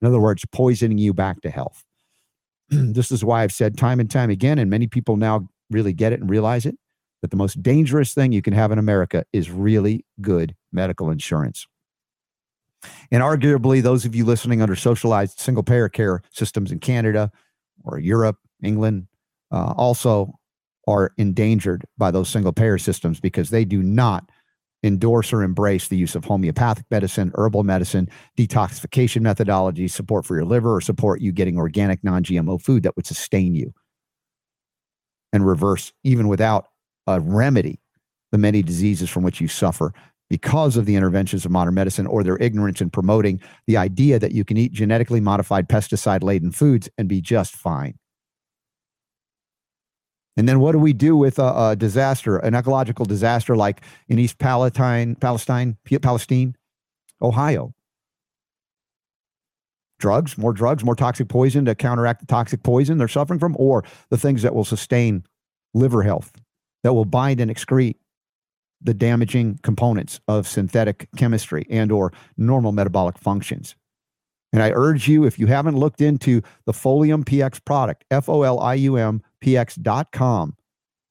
In 0.00 0.08
other 0.08 0.20
words, 0.20 0.44
poisoning 0.52 0.98
you 0.98 1.12
back 1.12 1.40
to 1.42 1.50
health. 1.50 1.84
this 2.68 3.10
is 3.10 3.24
why 3.24 3.42
I've 3.42 3.52
said 3.52 3.76
time 3.76 4.00
and 4.00 4.10
time 4.10 4.30
again, 4.30 4.58
and 4.58 4.70
many 4.70 4.86
people 4.86 5.16
now 5.16 5.48
really 5.70 5.92
get 5.92 6.12
it 6.12 6.20
and 6.20 6.30
realize 6.30 6.66
it, 6.66 6.76
that 7.22 7.30
the 7.30 7.36
most 7.36 7.62
dangerous 7.62 8.14
thing 8.14 8.32
you 8.32 8.42
can 8.42 8.52
have 8.52 8.70
in 8.72 8.78
America 8.78 9.24
is 9.32 9.50
really 9.50 10.04
good 10.20 10.54
medical 10.72 11.10
insurance. 11.10 11.66
And 13.10 13.22
arguably, 13.22 13.82
those 13.82 14.04
of 14.04 14.14
you 14.14 14.24
listening 14.24 14.62
under 14.62 14.76
socialized 14.76 15.40
single 15.40 15.64
payer 15.64 15.88
care 15.88 16.22
systems 16.32 16.70
in 16.70 16.78
Canada 16.78 17.32
or 17.84 17.98
Europe, 17.98 18.38
England, 18.62 19.08
uh, 19.50 19.72
also 19.76 20.37
are 20.88 21.12
endangered 21.18 21.84
by 21.98 22.10
those 22.10 22.30
single 22.30 22.52
payer 22.52 22.78
systems 22.78 23.20
because 23.20 23.50
they 23.50 23.64
do 23.64 23.82
not 23.82 24.30
endorse 24.82 25.32
or 25.34 25.42
embrace 25.42 25.88
the 25.88 25.96
use 25.96 26.14
of 26.14 26.24
homeopathic 26.24 26.86
medicine, 26.90 27.30
herbal 27.34 27.62
medicine, 27.62 28.08
detoxification 28.38 29.20
methodologies, 29.20 29.90
support 29.90 30.24
for 30.24 30.34
your 30.34 30.46
liver, 30.46 30.74
or 30.74 30.80
support 30.80 31.20
you 31.20 31.30
getting 31.30 31.58
organic, 31.58 32.02
non 32.02 32.24
GMO 32.24 32.60
food 32.60 32.84
that 32.84 32.96
would 32.96 33.06
sustain 33.06 33.54
you 33.54 33.74
and 35.32 35.46
reverse, 35.46 35.92
even 36.04 36.26
without 36.26 36.68
a 37.06 37.20
remedy, 37.20 37.80
the 38.32 38.38
many 38.38 38.62
diseases 38.62 39.10
from 39.10 39.22
which 39.22 39.42
you 39.42 39.48
suffer 39.48 39.92
because 40.30 40.78
of 40.78 40.86
the 40.86 40.96
interventions 40.96 41.44
of 41.44 41.50
modern 41.50 41.74
medicine 41.74 42.06
or 42.06 42.22
their 42.22 42.38
ignorance 42.38 42.80
in 42.80 42.88
promoting 42.88 43.40
the 43.66 43.76
idea 43.76 44.18
that 44.18 44.32
you 44.32 44.44
can 44.44 44.56
eat 44.56 44.72
genetically 44.72 45.20
modified 45.20 45.68
pesticide 45.68 46.22
laden 46.22 46.50
foods 46.50 46.88
and 46.96 47.08
be 47.08 47.20
just 47.20 47.54
fine. 47.54 47.98
And 50.38 50.48
then 50.48 50.60
what 50.60 50.70
do 50.70 50.78
we 50.78 50.92
do 50.92 51.16
with 51.16 51.40
a, 51.40 51.70
a, 51.70 51.76
disaster, 51.76 52.36
an 52.36 52.54
ecological 52.54 53.04
disaster 53.04 53.56
like 53.56 53.80
in 54.06 54.20
East 54.20 54.38
Palestine, 54.38 55.16
Palestine, 55.16 55.76
Palestine, 56.00 56.54
Ohio? 57.20 57.74
Drugs, 59.98 60.38
more 60.38 60.52
drugs, 60.52 60.84
more 60.84 60.94
toxic 60.94 61.28
poison 61.28 61.64
to 61.64 61.74
counteract 61.74 62.20
the 62.20 62.26
toxic 62.26 62.62
poison 62.62 62.98
they're 62.98 63.08
suffering 63.08 63.40
from, 63.40 63.56
or 63.58 63.82
the 64.10 64.16
things 64.16 64.42
that 64.42 64.54
will 64.54 64.64
sustain 64.64 65.24
liver 65.74 66.04
health, 66.04 66.30
that 66.84 66.94
will 66.94 67.04
bind 67.04 67.40
and 67.40 67.50
excrete 67.50 67.96
the 68.80 68.94
damaging 68.94 69.58
components 69.64 70.20
of 70.28 70.46
synthetic 70.46 71.08
chemistry 71.16 71.66
and 71.68 71.90
or 71.90 72.12
normal 72.36 72.70
metabolic 72.70 73.18
functions. 73.18 73.74
And 74.52 74.62
I 74.62 74.70
urge 74.70 75.08
you, 75.08 75.24
if 75.24 75.36
you 75.36 75.48
haven't 75.48 75.76
looked 75.76 76.00
into 76.00 76.42
the 76.64 76.72
Folium 76.72 77.24
PX 77.24 77.64
product, 77.64 78.04
F 78.08 78.28
O 78.28 78.42
L 78.44 78.60
I 78.60 78.74
U 78.74 78.94
M 78.94 79.20
PX.com, 79.42 80.56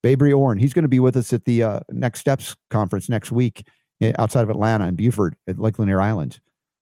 Babry 0.04 0.34
Orrin, 0.34 0.60
he's 0.60 0.74
going 0.74 0.84
to 0.84 0.90
be 0.90 1.00
with 1.00 1.18
us 1.18 1.34
at 1.34 1.46
the 1.46 1.64
uh, 1.64 1.80
Next 1.92 2.20
Steps 2.20 2.56
conference 2.70 3.10
next 3.10 3.32
week 3.32 3.68
eh, 4.02 4.14
outside 4.20 4.42
of 4.44 4.50
Atlanta 4.50 4.88
in 4.88 4.96
Buford 4.96 5.36
at 5.48 5.60
Lake 5.60 5.80
Lanier 5.80 6.02
Islands. 6.02 6.40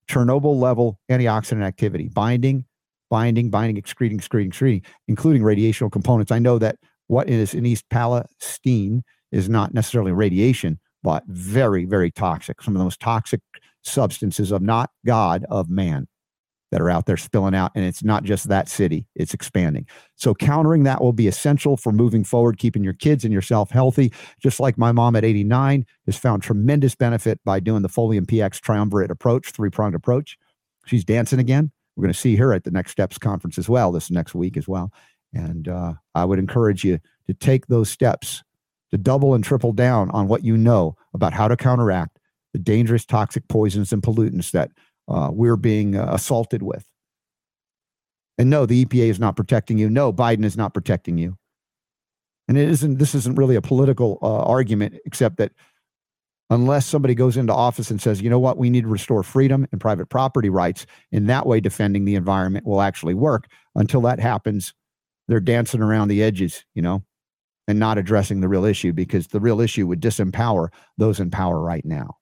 Chernobyl 0.09 0.59
level 0.59 0.99
antioxidant 1.09 1.63
activity, 1.63 2.09
binding, 2.09 2.65
binding, 3.09 3.49
binding, 3.49 3.77
excreting, 3.77 4.17
excreting, 4.17 4.49
excreting, 4.49 4.83
including 5.07 5.41
radiational 5.41 5.91
components. 5.91 6.31
I 6.31 6.39
know 6.39 6.59
that 6.59 6.77
what 7.07 7.29
is 7.29 7.53
in 7.53 7.65
East 7.65 7.85
Palestine 7.89 9.03
is 9.31 9.49
not 9.49 9.73
necessarily 9.73 10.11
radiation, 10.11 10.79
but 11.03 11.23
very, 11.27 11.85
very 11.85 12.11
toxic. 12.11 12.61
Some 12.61 12.75
of 12.75 12.79
the 12.79 12.83
most 12.83 12.99
toxic 12.99 13.41
substances 13.83 14.51
of 14.51 14.61
not 14.61 14.91
God, 15.05 15.45
of 15.49 15.69
man 15.69 16.07
that 16.71 16.81
are 16.81 16.89
out 16.89 17.05
there 17.05 17.17
spilling 17.17 17.55
out. 17.55 17.71
And 17.75 17.85
it's 17.85 18.03
not 18.03 18.23
just 18.23 18.49
that 18.49 18.67
city, 18.67 19.07
it's 19.15 19.33
expanding. 19.33 19.87
So 20.15 20.33
countering 20.33 20.83
that 20.83 21.01
will 21.01 21.13
be 21.13 21.27
essential 21.27 21.77
for 21.77 21.91
moving 21.91 22.23
forward, 22.23 22.57
keeping 22.57 22.83
your 22.83 22.93
kids 22.93 23.23
and 23.23 23.33
yourself 23.33 23.69
healthy. 23.69 24.11
Just 24.41 24.59
like 24.59 24.77
my 24.77 24.91
mom 24.91 25.15
at 25.15 25.23
89 25.23 25.85
has 26.05 26.17
found 26.17 26.43
tremendous 26.43 26.95
benefit 26.95 27.39
by 27.45 27.59
doing 27.59 27.81
the 27.81 27.89
Folium 27.89 28.25
PX 28.25 28.59
triumvirate 28.59 29.11
approach, 29.11 29.51
three 29.51 29.69
pronged 29.69 29.95
approach. 29.95 30.37
She's 30.85 31.05
dancing 31.05 31.39
again. 31.39 31.71
We're 31.95 32.03
going 32.03 32.13
to 32.13 32.19
see 32.19 32.35
her 32.35 32.53
at 32.53 32.63
the 32.63 32.71
Next 32.71 32.91
Steps 32.91 33.17
conference 33.17 33.57
as 33.57 33.69
well, 33.69 33.91
this 33.91 34.11
next 34.11 34.35
week 34.35 34.57
as 34.57 34.67
well. 34.67 34.91
And 35.33 35.67
uh, 35.67 35.93
I 36.13 36.25
would 36.25 36.39
encourage 36.39 36.83
you 36.83 36.99
to 37.27 37.33
take 37.33 37.67
those 37.67 37.89
steps 37.89 38.43
to 38.91 38.97
double 38.97 39.33
and 39.33 39.43
triple 39.43 39.71
down 39.71 40.09
on 40.11 40.27
what 40.27 40.43
you 40.43 40.57
know 40.57 40.95
about 41.13 41.33
how 41.33 41.47
to 41.47 41.57
counteract 41.57 42.19
the 42.53 42.59
dangerous 42.59 43.05
toxic 43.05 43.47
poisons 43.47 43.91
and 43.91 44.01
pollutants 44.01 44.51
that 44.51 44.71
uh, 45.07 45.29
we're 45.31 45.57
being 45.57 45.95
uh, 45.95 46.09
assaulted 46.11 46.63
with. 46.63 46.85
And 48.37 48.49
no, 48.49 48.65
the 48.65 48.85
EPA 48.85 49.09
is 49.09 49.19
not 49.19 49.35
protecting 49.35 49.77
you. 49.77 49.89
No, 49.89 50.11
Biden 50.11 50.43
is 50.43 50.57
not 50.57 50.73
protecting 50.73 51.17
you. 51.17 51.37
And 52.47 52.57
it 52.57 52.69
isn't. 52.69 52.99
This 52.99 53.15
isn't 53.15 53.37
really 53.37 53.55
a 53.55 53.61
political 53.61 54.19
uh, 54.21 54.43
argument, 54.43 54.95
except 55.05 55.37
that 55.37 55.51
unless 56.49 56.85
somebody 56.85 57.15
goes 57.15 57.37
into 57.37 57.53
office 57.53 57.89
and 57.89 58.01
says, 58.01 58.21
you 58.21 58.29
know 58.29 58.39
what, 58.39 58.57
we 58.57 58.69
need 58.69 58.83
to 58.83 58.87
restore 58.87 59.23
freedom 59.23 59.67
and 59.71 59.81
private 59.81 60.07
property 60.07 60.49
rights, 60.49 60.85
in 61.11 61.25
that 61.27 61.47
way, 61.47 61.59
defending 61.59 62.05
the 62.05 62.15
environment 62.15 62.67
will 62.67 62.81
actually 62.81 63.15
work. 63.15 63.47
Until 63.73 64.01
that 64.01 64.19
happens, 64.19 64.73
they're 65.27 65.39
dancing 65.39 65.81
around 65.81 66.09
the 66.09 66.21
edges, 66.21 66.65
you 66.75 66.81
know, 66.81 67.03
and 67.67 67.79
not 67.79 67.97
addressing 67.97 68.41
the 68.41 68.47
real 68.47 68.65
issue 68.65 68.93
because 68.93 69.27
the 69.27 69.39
real 69.39 69.59
issue 69.59 69.87
would 69.87 70.01
disempower 70.01 70.67
those 70.97 71.19
in 71.19 71.31
power 71.31 71.59
right 71.59 71.85
now. 71.85 72.17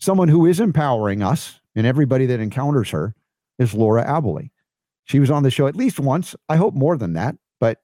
Someone 0.00 0.28
who 0.28 0.46
is 0.46 0.60
empowering 0.60 1.22
us 1.22 1.60
and 1.74 1.86
everybody 1.86 2.26
that 2.26 2.40
encounters 2.40 2.90
her 2.90 3.14
is 3.58 3.74
Laura 3.74 4.04
Aboli. 4.04 4.50
She 5.04 5.20
was 5.20 5.30
on 5.30 5.42
the 5.42 5.50
show 5.50 5.66
at 5.66 5.76
least 5.76 5.98
once. 5.98 6.36
I 6.48 6.56
hope 6.56 6.74
more 6.74 6.96
than 6.96 7.14
that, 7.14 7.36
but 7.60 7.78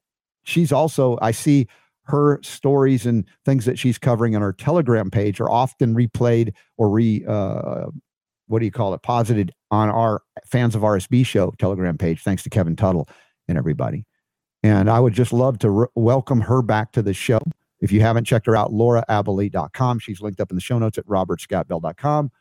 she's 0.45 0.73
also, 0.73 1.19
I 1.23 1.31
see 1.31 1.67
her 2.05 2.39
stories 2.43 3.07
and 3.07 3.27
things 3.45 3.65
that 3.65 3.79
she's 3.79 3.99
covering 3.99 4.37
on 4.37 4.43
her 4.43 4.53
Telegram 4.53 5.11
page 5.11 5.41
are 5.41 5.51
often 5.51 5.95
replayed 5.95 6.53
or 6.77 6.91
re, 6.91 7.25
uh, 7.27 7.87
what 8.47 8.59
do 8.59 8.67
you 8.67 8.71
call 8.71 8.93
it, 8.93 9.03
posited 9.03 9.53
on 9.71 9.89
our 9.89 10.23
fans 10.45 10.75
of 10.75 10.83
RSB 10.83 11.25
show 11.25 11.53
Telegram 11.59 11.97
page, 11.97 12.23
thanks 12.23 12.43
to 12.43 12.51
Kevin 12.51 12.77
Tuttle 12.77 13.09
and 13.49 13.57
everybody. 13.57 14.05
And 14.63 14.91
I 14.91 15.01
would 15.01 15.15
just 15.15 15.33
love 15.33 15.59
to 15.61 15.71
re- 15.71 15.87
welcome 15.95 16.43
her 16.43 16.63
back 16.63 16.93
to 16.93 17.03
the 17.03 17.15
show. 17.15 17.41
If 17.85 17.93
you 17.93 18.01
haven't 18.01 18.25
checked 18.25 18.47
her 18.47 18.57
out, 18.57 18.73
lauraaboli.com. 18.73 19.99
She's 19.99 20.23
linked 20.23 20.41
up 20.41 20.51
in 20.51 20.55
the 20.55 20.61
show 20.63 20.79
notes 20.79 20.97
at 20.97 21.05
robertscottbell.com. 21.05 22.33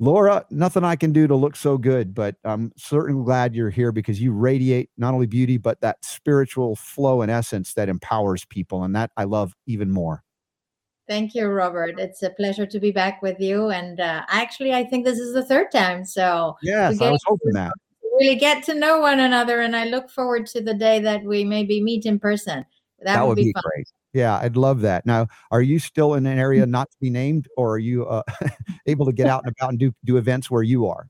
Laura, 0.00 0.44
nothing 0.50 0.82
I 0.82 0.96
can 0.96 1.12
do 1.12 1.28
to 1.28 1.36
look 1.36 1.54
so 1.54 1.78
good, 1.78 2.12
but 2.12 2.34
I'm 2.42 2.72
certainly 2.76 3.24
glad 3.24 3.54
you're 3.54 3.70
here 3.70 3.92
because 3.92 4.20
you 4.20 4.32
radiate 4.32 4.90
not 4.98 5.14
only 5.14 5.26
beauty, 5.26 5.58
but 5.58 5.80
that 5.82 6.04
spiritual 6.04 6.74
flow 6.74 7.22
and 7.22 7.30
essence 7.30 7.74
that 7.74 7.88
empowers 7.88 8.44
people. 8.46 8.82
And 8.82 8.96
that 8.96 9.12
I 9.16 9.22
love 9.22 9.54
even 9.68 9.92
more. 9.92 10.24
Thank 11.06 11.36
you, 11.36 11.46
Robert. 11.46 12.00
It's 12.00 12.24
a 12.24 12.30
pleasure 12.30 12.66
to 12.66 12.80
be 12.80 12.90
back 12.90 13.22
with 13.22 13.38
you. 13.38 13.70
And 13.70 14.00
uh, 14.00 14.24
actually, 14.28 14.74
I 14.74 14.82
think 14.82 15.04
this 15.04 15.20
is 15.20 15.34
the 15.34 15.44
third 15.44 15.70
time. 15.70 16.04
So, 16.04 16.56
yes, 16.62 17.00
I 17.00 17.12
was 17.12 17.22
hoping 17.24 17.52
that 17.52 17.70
really 18.18 18.34
get 18.36 18.64
to 18.64 18.74
know 18.74 18.98
one 18.98 19.20
another. 19.20 19.60
And 19.60 19.76
I 19.76 19.84
look 19.84 20.10
forward 20.10 20.46
to 20.46 20.60
the 20.60 20.74
day 20.74 20.98
that 21.00 21.22
we 21.22 21.44
maybe 21.44 21.80
meet 21.80 22.06
in 22.06 22.18
person. 22.18 22.64
That, 23.00 23.14
that 23.14 23.26
would, 23.26 23.36
be, 23.36 23.44
be 23.44 23.52
great. 23.52 23.86
Yeah, 24.14 24.38
I'd 24.38 24.56
love 24.56 24.80
that. 24.82 25.04
Now, 25.04 25.26
are 25.50 25.60
you 25.60 25.78
still 25.78 26.14
in 26.14 26.24
an 26.24 26.38
area 26.38 26.64
not 26.64 26.90
to 26.90 26.96
be 27.00 27.10
named, 27.10 27.48
or 27.56 27.74
are 27.74 27.78
you 27.78 28.06
uh, 28.06 28.22
able 28.86 29.04
to 29.06 29.12
get 29.12 29.26
out 29.26 29.42
and 29.44 29.54
about 29.58 29.70
and 29.70 29.78
do 29.78 29.92
do 30.04 30.16
events 30.16 30.50
where 30.50 30.62
you 30.62 30.86
are? 30.86 31.08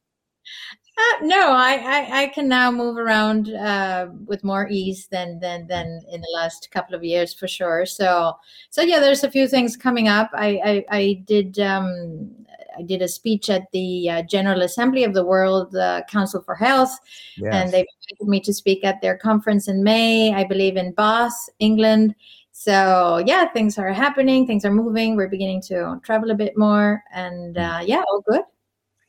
Uh, 0.96 1.24
no, 1.26 1.50
I, 1.50 1.74
I, 1.74 2.22
I 2.22 2.26
can 2.28 2.46
now 2.48 2.70
move 2.70 2.96
around 2.96 3.52
uh, 3.52 4.06
with 4.26 4.44
more 4.44 4.68
ease 4.68 5.08
than 5.10 5.40
than 5.40 5.66
than 5.66 6.00
in 6.10 6.20
the 6.20 6.32
last 6.34 6.70
couple 6.70 6.94
of 6.94 7.04
years 7.04 7.34
for 7.34 7.46
sure. 7.46 7.84
So 7.84 8.34
so 8.70 8.80
yeah, 8.80 9.00
there's 9.00 9.24
a 9.24 9.30
few 9.30 9.48
things 9.48 9.76
coming 9.76 10.08
up. 10.08 10.30
I 10.32 10.84
I, 10.90 10.96
I 10.96 11.22
did 11.26 11.58
um, 11.58 12.30
I 12.78 12.82
did 12.82 13.02
a 13.02 13.08
speech 13.08 13.50
at 13.50 13.70
the 13.72 14.08
uh, 14.08 14.22
General 14.22 14.62
Assembly 14.62 15.04
of 15.04 15.14
the 15.14 15.24
World 15.24 15.74
uh, 15.76 16.02
Council 16.08 16.42
for 16.42 16.54
Health, 16.54 16.96
yes. 17.36 17.52
and 17.52 17.72
they 17.72 17.80
invited 17.80 18.28
me 18.28 18.40
to 18.40 18.54
speak 18.54 18.84
at 18.84 19.00
their 19.02 19.16
conference 19.16 19.68
in 19.68 19.82
May, 19.82 20.32
I 20.32 20.44
believe, 20.44 20.76
in 20.76 20.92
Bath, 20.92 21.48
England. 21.58 22.14
So 22.56 23.20
yeah, 23.26 23.46
things 23.48 23.78
are 23.78 23.92
happening, 23.92 24.46
things 24.46 24.64
are 24.64 24.72
moving. 24.72 25.16
We're 25.16 25.28
beginning 25.28 25.60
to 25.62 26.00
travel 26.04 26.30
a 26.30 26.36
bit 26.36 26.56
more, 26.56 27.02
and 27.12 27.56
mm. 27.56 27.80
uh, 27.80 27.82
yeah, 27.84 28.04
all 28.08 28.22
good. 28.28 28.42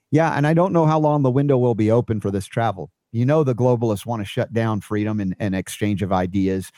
Yeah, 0.09 0.31
and 0.31 0.47
I 0.47 0.55
don't 0.55 0.73
know 0.73 0.87
how 0.87 0.97
long 0.97 1.21
the 1.21 1.29
window 1.29 1.55
will 1.59 1.75
be 1.75 1.91
open 1.91 2.19
for 2.19 2.31
this 2.31 2.47
travel. 2.47 2.89
You 3.11 3.23
know, 3.23 3.43
the 3.43 3.53
globalists 3.53 4.03
want 4.03 4.21
to 4.21 4.25
shut 4.25 4.51
down 4.51 4.81
freedom 4.81 5.19
and, 5.19 5.35
and 5.39 5.53
exchange 5.53 6.01
of 6.01 6.11
ideas. 6.11 6.71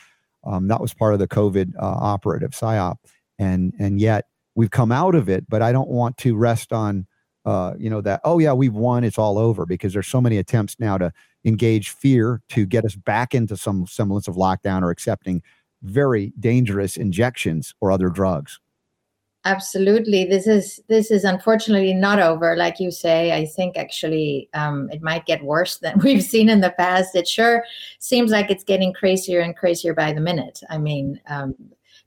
Um, 0.44 0.68
that 0.68 0.80
was 0.80 0.92
part 0.92 1.14
of 1.14 1.20
the 1.20 1.26
COVID 1.26 1.74
uh, 1.76 1.80
operative 1.80 2.50
psyop, 2.50 2.96
and 3.38 3.72
and 3.78 3.98
yet 3.98 4.26
we've 4.54 4.70
come 4.70 4.92
out 4.92 5.14
of 5.14 5.30
it, 5.30 5.48
but 5.48 5.62
I 5.62 5.72
don't 5.72 5.88
want 5.88 6.18
to 6.18 6.36
rest 6.36 6.72
on, 6.72 7.06
uh, 7.46 7.74
you 7.78 7.88
know, 7.88 8.02
that, 8.02 8.20
oh, 8.24 8.40
yeah, 8.40 8.52
we've 8.52 8.74
won, 8.74 9.04
it's 9.04 9.16
all 9.16 9.38
over, 9.38 9.64
because 9.64 9.92
there's 9.92 10.08
so 10.08 10.20
many 10.20 10.36
attempts 10.36 10.76
now 10.80 10.98
to 10.98 11.12
engage 11.44 11.90
fear 11.90 12.42
to 12.48 12.66
get 12.66 12.84
us 12.84 12.96
back 12.96 13.34
into 13.34 13.56
some 13.56 13.86
semblance 13.86 14.26
of 14.26 14.34
lockdown 14.34 14.82
or 14.82 14.90
accepting 14.90 15.40
very 15.82 16.32
dangerous 16.38 16.96
injections 16.96 17.74
or 17.80 17.90
other 17.90 18.08
drugs. 18.08 18.60
Absolutely. 19.44 20.24
This 20.24 20.46
is 20.46 20.80
this 20.88 21.10
is 21.10 21.24
unfortunately 21.24 21.94
not 21.94 22.18
over 22.18 22.56
like 22.56 22.80
you 22.80 22.90
say. 22.90 23.32
I 23.32 23.46
think 23.46 23.78
actually 23.78 24.48
um, 24.52 24.90
it 24.90 25.00
might 25.00 25.26
get 25.26 25.42
worse 25.44 25.78
than 25.78 25.98
we've 26.02 26.22
seen 26.22 26.48
in 26.48 26.60
the 26.60 26.70
past. 26.72 27.14
It 27.14 27.28
sure 27.28 27.64
seems 27.98 28.30
like 28.30 28.50
it's 28.50 28.64
getting 28.64 28.92
crazier 28.92 29.40
and 29.40 29.56
crazier 29.56 29.94
by 29.94 30.12
the 30.12 30.20
minute. 30.20 30.60
I 30.68 30.78
mean 30.78 31.20
um, 31.28 31.54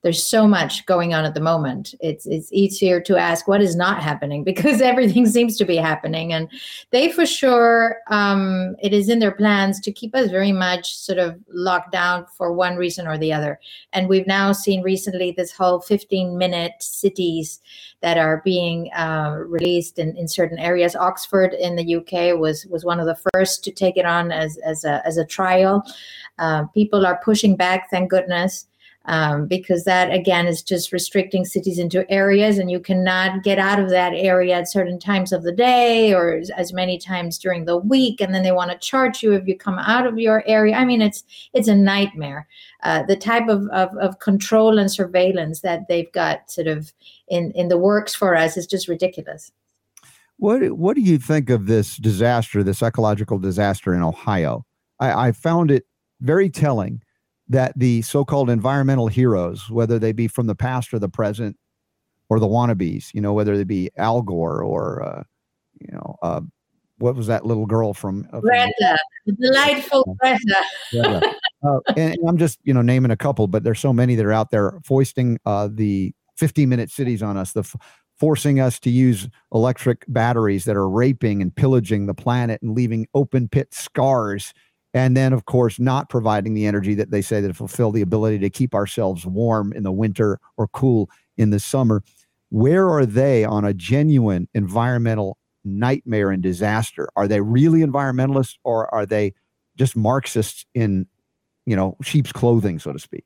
there's 0.03 0.23
so 0.23 0.47
much 0.47 0.85
going 0.85 1.13
on 1.13 1.25
at 1.25 1.33
the 1.33 1.41
moment. 1.41 1.93
It's 1.99 2.25
it's 2.25 2.51
easier 2.51 2.99
to 3.01 3.17
ask 3.17 3.47
what 3.47 3.61
is 3.61 3.75
not 3.75 4.01
happening 4.01 4.43
because 4.51 4.81
everything 4.81 5.25
seems 5.27 5.57
to 5.57 5.65
be 5.65 5.77
happening, 5.77 6.33
and 6.33 6.49
they 6.91 7.11
for 7.11 7.25
sure 7.25 7.97
um, 8.07 8.75
it 8.81 8.93
is 8.93 9.09
in 9.09 9.19
their 9.19 9.31
plans 9.31 9.79
to 9.81 9.91
keep 9.91 10.15
us 10.15 10.29
very 10.29 10.51
much 10.51 10.95
sort 10.95 11.19
of 11.19 11.39
locked 11.49 11.91
down 11.91 12.25
for 12.37 12.53
one 12.53 12.75
reason 12.75 13.07
or 13.07 13.17
the 13.17 13.33
other. 13.33 13.59
And 13.93 14.09
we've 14.09 14.27
now 14.27 14.51
seen 14.51 14.81
recently 14.81 15.31
this 15.31 15.51
whole 15.51 15.79
15 15.79 16.37
minute 16.37 16.73
cities 16.79 17.61
that 18.01 18.17
are 18.17 18.41
being 18.43 18.91
uh, 18.93 19.35
released 19.45 19.99
in, 19.99 20.17
in 20.17 20.27
certain 20.27 20.57
areas. 20.57 20.95
Oxford 20.95 21.53
in 21.53 21.75
the 21.75 21.95
UK 21.95 22.39
was 22.39 22.65
was 22.65 22.83
one 22.83 22.99
of 22.99 23.05
the 23.05 23.19
first 23.31 23.63
to 23.63 23.71
take 23.71 23.97
it 23.97 24.05
on 24.05 24.31
as 24.31 24.57
as 24.65 24.83
a 24.83 25.05
as 25.05 25.17
a 25.17 25.25
trial. 25.25 25.83
Uh, 26.39 26.65
people 26.73 27.05
are 27.05 27.21
pushing 27.23 27.55
back, 27.55 27.89
thank 27.91 28.09
goodness. 28.09 28.65
Um, 29.05 29.47
because 29.47 29.83
that 29.85 30.13
again 30.13 30.45
is 30.45 30.61
just 30.61 30.91
restricting 30.91 31.43
cities 31.43 31.79
into 31.79 32.09
areas 32.11 32.57
and 32.57 32.69
you 32.69 32.79
cannot 32.79 33.43
get 33.43 33.57
out 33.57 33.79
of 33.79 33.89
that 33.89 34.13
area 34.13 34.55
at 34.55 34.71
certain 34.71 34.99
times 34.99 35.31
of 35.31 35.43
the 35.43 35.51
day 35.51 36.13
or 36.13 36.41
as 36.55 36.71
many 36.71 36.97
times 36.99 37.37
during 37.37 37.65
the 37.65 37.77
week 37.77 38.21
and 38.21 38.33
then 38.33 38.43
they 38.43 38.51
want 38.51 38.71
to 38.71 38.77
charge 38.77 39.23
you 39.23 39.33
if 39.33 39.47
you 39.47 39.57
come 39.57 39.79
out 39.79 40.05
of 40.05 40.19
your 40.19 40.43
area. 40.45 40.75
I 40.75 40.85
mean 40.85 41.01
it's 41.01 41.23
it's 41.53 41.67
a 41.67 41.75
nightmare. 41.75 42.47
Uh, 42.83 43.03
the 43.03 43.15
type 43.15 43.47
of, 43.47 43.67
of, 43.69 43.95
of 43.97 44.19
control 44.19 44.77
and 44.77 44.91
surveillance 44.91 45.61
that 45.61 45.87
they've 45.87 46.11
got 46.11 46.51
sort 46.51 46.67
of 46.67 46.93
in 47.27 47.51
in 47.51 47.69
the 47.69 47.77
works 47.77 48.13
for 48.13 48.35
us 48.35 48.55
is 48.55 48.67
just 48.67 48.87
ridiculous. 48.87 49.51
What 50.37 50.71
what 50.73 50.95
do 50.95 51.01
you 51.01 51.17
think 51.17 51.49
of 51.49 51.65
this 51.65 51.97
disaster 51.97 52.63
this 52.63 52.83
ecological 52.83 53.39
disaster 53.39 53.95
in 53.95 54.03
ohio? 54.03 54.63
I, 54.99 55.27
I 55.27 55.31
found 55.31 55.71
it 55.71 55.87
very 56.19 56.51
telling 56.51 57.01
that 57.51 57.73
the 57.75 58.01
so-called 58.01 58.49
environmental 58.49 59.07
heroes, 59.07 59.69
whether 59.69 59.99
they 59.99 60.13
be 60.13 60.27
from 60.27 60.47
the 60.47 60.55
past 60.55 60.93
or 60.93 60.99
the 60.99 61.09
present, 61.09 61.57
or 62.29 62.39
the 62.39 62.47
wannabes, 62.47 63.13
you 63.13 63.19
know, 63.19 63.33
whether 63.33 63.57
they 63.57 63.65
be 63.65 63.89
Al 63.97 64.21
Gore 64.21 64.63
or, 64.63 65.03
uh, 65.03 65.23
you 65.79 65.91
know, 65.91 66.15
uh, 66.23 66.39
what 66.97 67.15
was 67.15 67.27
that 67.27 67.45
little 67.45 67.65
girl 67.65 67.93
from? 67.93 68.25
Uh, 68.31 68.39
Greta, 68.39 68.97
delightful 69.39 70.17
Greta. 70.19 70.63
Greta. 70.91 71.35
Uh, 71.63 71.77
and, 71.89 72.15
and, 72.15 72.27
I'm 72.27 72.39
just, 72.39 72.57
you 72.63 72.73
know, 72.73 72.81
naming 72.81 73.11
a 73.11 73.15
couple, 73.15 73.45
but 73.45 73.63
there's 73.63 73.79
so 73.79 73.93
many 73.93 74.15
that 74.15 74.25
are 74.25 74.31
out 74.31 74.49
there 74.49 74.79
foisting 74.83 75.37
uh, 75.45 75.69
the 75.71 76.11
15 76.37 76.67
minute 76.67 76.89
cities 76.89 77.21
on 77.21 77.37
us, 77.37 77.51
the 77.51 77.59
f- 77.59 77.75
forcing 78.17 78.59
us 78.59 78.79
to 78.79 78.89
use 78.89 79.29
electric 79.53 80.03
batteries 80.07 80.65
that 80.65 80.75
are 80.75 80.89
raping 80.89 81.39
and 81.39 81.55
pillaging 81.55 82.07
the 82.07 82.15
planet 82.15 82.59
and 82.63 82.73
leaving 82.73 83.05
open 83.13 83.47
pit 83.47 83.71
scars 83.75 84.55
and 84.93 85.15
then 85.15 85.33
of 85.33 85.45
course 85.45 85.79
not 85.79 86.09
providing 86.09 86.53
the 86.53 86.65
energy 86.65 86.93
that 86.95 87.11
they 87.11 87.21
say 87.21 87.41
that 87.41 87.55
fulfill 87.55 87.91
the 87.91 88.01
ability 88.01 88.39
to 88.39 88.49
keep 88.49 88.73
ourselves 88.75 89.25
warm 89.25 89.71
in 89.73 89.83
the 89.83 89.91
winter 89.91 90.39
or 90.57 90.67
cool 90.69 91.09
in 91.37 91.49
the 91.49 91.59
summer. 91.59 92.03
Where 92.49 92.89
are 92.89 93.05
they 93.05 93.45
on 93.45 93.63
a 93.63 93.73
genuine 93.73 94.47
environmental 94.53 95.37
nightmare 95.63 96.31
and 96.31 96.43
disaster? 96.43 97.07
Are 97.15 97.27
they 97.27 97.41
really 97.41 97.79
environmentalists 97.79 98.57
or 98.63 98.93
are 98.93 99.05
they 99.05 99.33
just 99.77 99.95
marxists 99.95 100.65
in 100.73 101.07
you 101.65 101.75
know 101.75 101.95
sheep's 102.03 102.31
clothing 102.31 102.79
so 102.79 102.91
to 102.91 102.99
speak? 102.99 103.25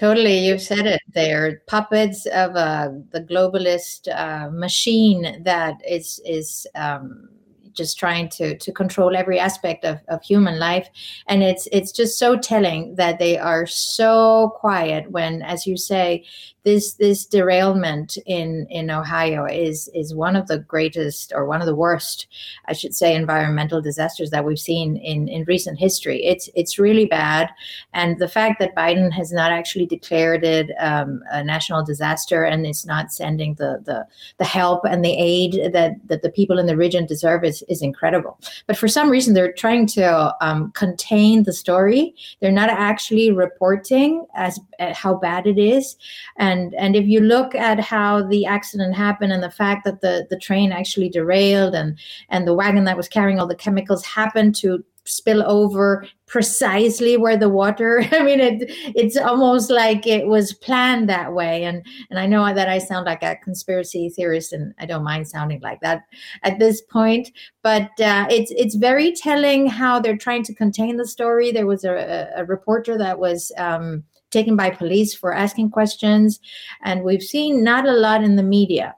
Totally 0.00 0.38
you've 0.38 0.62
said 0.62 0.86
it 0.86 1.00
they're 1.14 1.62
puppets 1.68 2.26
of 2.26 2.56
uh, 2.56 2.90
the 3.12 3.20
globalist 3.20 4.08
uh, 4.12 4.50
machine 4.50 5.42
that 5.44 5.76
is 5.88 6.20
is 6.24 6.66
um, 6.74 7.28
just 7.76 7.98
trying 7.98 8.28
to 8.28 8.56
to 8.58 8.72
control 8.72 9.16
every 9.16 9.38
aspect 9.38 9.84
of, 9.84 9.98
of 10.08 10.22
human 10.22 10.58
life 10.58 10.88
and 11.26 11.42
it's 11.42 11.68
it's 11.72 11.92
just 11.92 12.18
so 12.18 12.36
telling 12.36 12.94
that 12.96 13.18
they 13.18 13.38
are 13.38 13.66
so 13.66 14.52
quiet 14.56 15.10
when 15.10 15.42
as 15.42 15.66
you 15.66 15.76
say 15.76 16.24
this 16.66 16.94
this 16.94 17.24
derailment 17.24 18.18
in 18.26 18.66
in 18.70 18.90
Ohio 18.90 19.46
is 19.46 19.88
is 19.94 20.16
one 20.16 20.34
of 20.34 20.48
the 20.48 20.58
greatest 20.58 21.32
or 21.32 21.46
one 21.46 21.60
of 21.60 21.66
the 21.66 21.76
worst, 21.76 22.26
I 22.66 22.72
should 22.72 22.92
say, 22.92 23.14
environmental 23.14 23.80
disasters 23.80 24.30
that 24.30 24.44
we've 24.44 24.58
seen 24.58 24.96
in 24.96 25.28
in 25.28 25.44
recent 25.44 25.78
history. 25.78 26.24
It's 26.24 26.50
it's 26.56 26.76
really 26.76 27.06
bad, 27.06 27.50
and 27.94 28.18
the 28.18 28.26
fact 28.26 28.58
that 28.58 28.74
Biden 28.74 29.12
has 29.12 29.30
not 29.30 29.52
actually 29.52 29.86
declared 29.86 30.42
it 30.42 30.72
um, 30.80 31.22
a 31.30 31.44
national 31.44 31.84
disaster 31.84 32.42
and 32.42 32.66
is 32.66 32.84
not 32.84 33.12
sending 33.12 33.54
the 33.54 33.80
the 33.84 34.04
the 34.38 34.44
help 34.44 34.84
and 34.84 35.04
the 35.04 35.16
aid 35.16 35.72
that 35.72 35.92
that 36.08 36.22
the 36.22 36.32
people 36.32 36.58
in 36.58 36.66
the 36.66 36.76
region 36.76 37.06
deserve 37.06 37.44
is 37.44 37.62
is 37.68 37.82
incredible. 37.82 38.38
But 38.66 38.76
for 38.76 38.88
some 38.88 39.10
reason, 39.10 39.34
they're 39.34 39.52
trying 39.52 39.86
to 39.88 40.34
um, 40.40 40.72
contain 40.72 41.42
the 41.42 41.52
story. 41.52 42.14
They're 42.40 42.52
not 42.52 42.70
actually 42.70 43.30
reporting 43.30 44.26
as 44.34 44.58
uh, 44.78 44.94
how 44.94 45.14
bad 45.14 45.46
it 45.46 45.58
is, 45.58 45.96
and 46.36 46.74
and 46.74 46.96
if 46.96 47.06
you 47.06 47.20
look 47.20 47.54
at 47.54 47.80
how 47.80 48.22
the 48.22 48.46
accident 48.46 48.94
happened 48.94 49.32
and 49.32 49.42
the 49.42 49.50
fact 49.50 49.84
that 49.84 50.00
the 50.00 50.26
the 50.30 50.38
train 50.38 50.72
actually 50.72 51.08
derailed 51.08 51.74
and 51.74 51.98
and 52.28 52.46
the 52.46 52.54
wagon 52.54 52.84
that 52.84 52.96
was 52.96 53.08
carrying 53.08 53.38
all 53.38 53.46
the 53.46 53.54
chemicals 53.54 54.04
happened 54.04 54.54
to 54.56 54.84
spill 55.06 55.42
over 55.46 56.06
precisely 56.26 57.16
where 57.16 57.36
the 57.36 57.48
water 57.48 58.04
i 58.12 58.22
mean 58.22 58.40
it 58.40 58.64
it's 58.94 59.16
almost 59.16 59.70
like 59.70 60.06
it 60.06 60.26
was 60.26 60.52
planned 60.52 61.08
that 61.08 61.32
way 61.32 61.64
and 61.64 61.84
and 62.10 62.18
i 62.18 62.26
know 62.26 62.52
that 62.52 62.68
i 62.68 62.78
sound 62.78 63.06
like 63.06 63.22
a 63.22 63.36
conspiracy 63.36 64.08
theorist 64.10 64.52
and 64.52 64.74
i 64.78 64.86
don't 64.86 65.04
mind 65.04 65.26
sounding 65.26 65.60
like 65.60 65.80
that 65.80 66.02
at 66.42 66.58
this 66.58 66.80
point 66.82 67.30
but 67.62 67.90
uh, 68.00 68.26
it's 68.30 68.52
it's 68.56 68.74
very 68.74 69.12
telling 69.12 69.66
how 69.66 69.98
they're 70.00 70.16
trying 70.16 70.42
to 70.42 70.54
contain 70.54 70.96
the 70.96 71.06
story 71.06 71.50
there 71.52 71.66
was 71.66 71.84
a, 71.84 72.30
a 72.36 72.44
reporter 72.44 72.98
that 72.98 73.18
was 73.18 73.52
um, 73.58 74.04
taken 74.30 74.56
by 74.56 74.70
police 74.70 75.14
for 75.14 75.32
asking 75.32 75.70
questions. 75.70 76.40
And 76.82 77.02
we've 77.02 77.22
seen 77.22 77.64
not 77.64 77.86
a 77.86 77.92
lot 77.92 78.22
in 78.22 78.36
the 78.36 78.42
media 78.42 78.94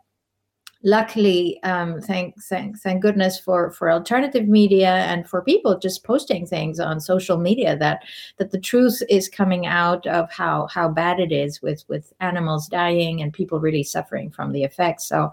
luckily 0.84 1.60
um, 1.64 2.00
thank, 2.00 2.40
thank 2.44 2.78
thank 2.78 3.02
goodness 3.02 3.38
for 3.38 3.72
for 3.72 3.90
alternative 3.90 4.46
media 4.46 4.88
and 4.88 5.28
for 5.28 5.42
people 5.42 5.76
just 5.76 6.04
posting 6.04 6.46
things 6.46 6.78
on 6.78 7.00
social 7.00 7.36
media 7.36 7.76
that 7.76 8.04
that 8.36 8.52
the 8.52 8.60
truth 8.60 9.02
is 9.08 9.28
coming 9.28 9.66
out 9.66 10.06
of 10.06 10.30
how 10.30 10.68
how 10.68 10.88
bad 10.88 11.18
it 11.18 11.32
is 11.32 11.60
with 11.60 11.84
with 11.88 12.12
animals 12.20 12.68
dying 12.68 13.20
and 13.20 13.32
people 13.32 13.58
really 13.58 13.82
suffering 13.82 14.30
from 14.30 14.52
the 14.52 14.62
effects. 14.62 15.04
So 15.04 15.32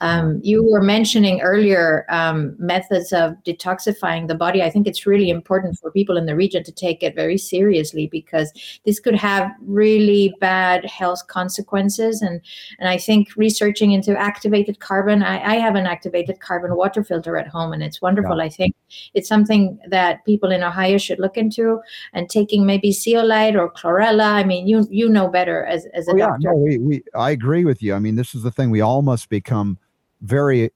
um, 0.00 0.40
you 0.42 0.64
were 0.64 0.82
mentioning 0.82 1.42
earlier 1.42 2.06
um, 2.08 2.56
methods 2.58 3.12
of 3.12 3.34
detoxifying 3.44 4.28
the 4.28 4.34
body. 4.34 4.62
I 4.62 4.70
think 4.70 4.86
it's 4.86 5.06
really 5.06 5.28
important 5.28 5.78
for 5.78 5.90
people 5.90 6.16
in 6.16 6.24
the 6.24 6.36
region 6.36 6.64
to 6.64 6.72
take 6.72 7.02
it 7.02 7.14
very 7.14 7.36
seriously 7.36 8.06
because 8.06 8.50
this 8.86 8.98
could 8.98 9.16
have 9.16 9.50
really 9.60 10.34
bad 10.40 10.86
health 10.86 11.26
consequences. 11.26 12.22
And 12.22 12.40
and 12.78 12.88
i 12.88 12.96
think 12.96 13.28
researching 13.36 13.92
into 13.92 14.16
activated 14.16 14.78
carbon. 14.86 15.22
I, 15.22 15.54
I, 15.54 15.54
have 15.56 15.74
an 15.74 15.86
activated 15.86 16.40
carbon 16.40 16.76
water 16.76 17.02
filter 17.02 17.36
at 17.36 17.48
home, 17.48 17.72
and 17.72 17.82
it's 17.82 18.00
wonderful. 18.00 18.36
Yeah. 18.36 18.44
I 18.44 18.48
think 18.48 18.74
it's 19.14 19.28
something 19.28 19.78
that 19.88 20.24
people 20.24 20.52
in 20.52 20.62
Ohio 20.62 20.98
should 20.98 21.18
look 21.18 21.36
into 21.36 21.80
and 22.12 22.28
taking 22.30 22.64
maybe 22.66 22.92
zeolite 22.92 23.56
or 23.56 23.70
chlorella. 23.70 24.24
I 24.24 24.44
mean, 24.44 24.68
you 24.68 24.86
you 24.90 25.08
know 25.08 25.28
better 25.28 25.64
as, 25.64 25.86
as 25.94 26.06
a 26.08 26.12
oh, 26.12 26.18
doctor. 26.18 26.40
Yeah, 26.42 26.50
no, 26.50 26.56
we, 26.56 26.78
we, 26.78 27.02
I 27.14 27.30
agree 27.30 27.64
with 27.64 27.82
you. 27.82 27.94
I 27.94 27.98
mean, 27.98 28.14
this 28.14 28.34
is 28.34 28.42
the 28.42 28.52
thing. 28.52 28.70
We 28.70 28.80
all 28.80 29.02
must 29.02 29.28
become 29.28 29.78
very 30.20 30.70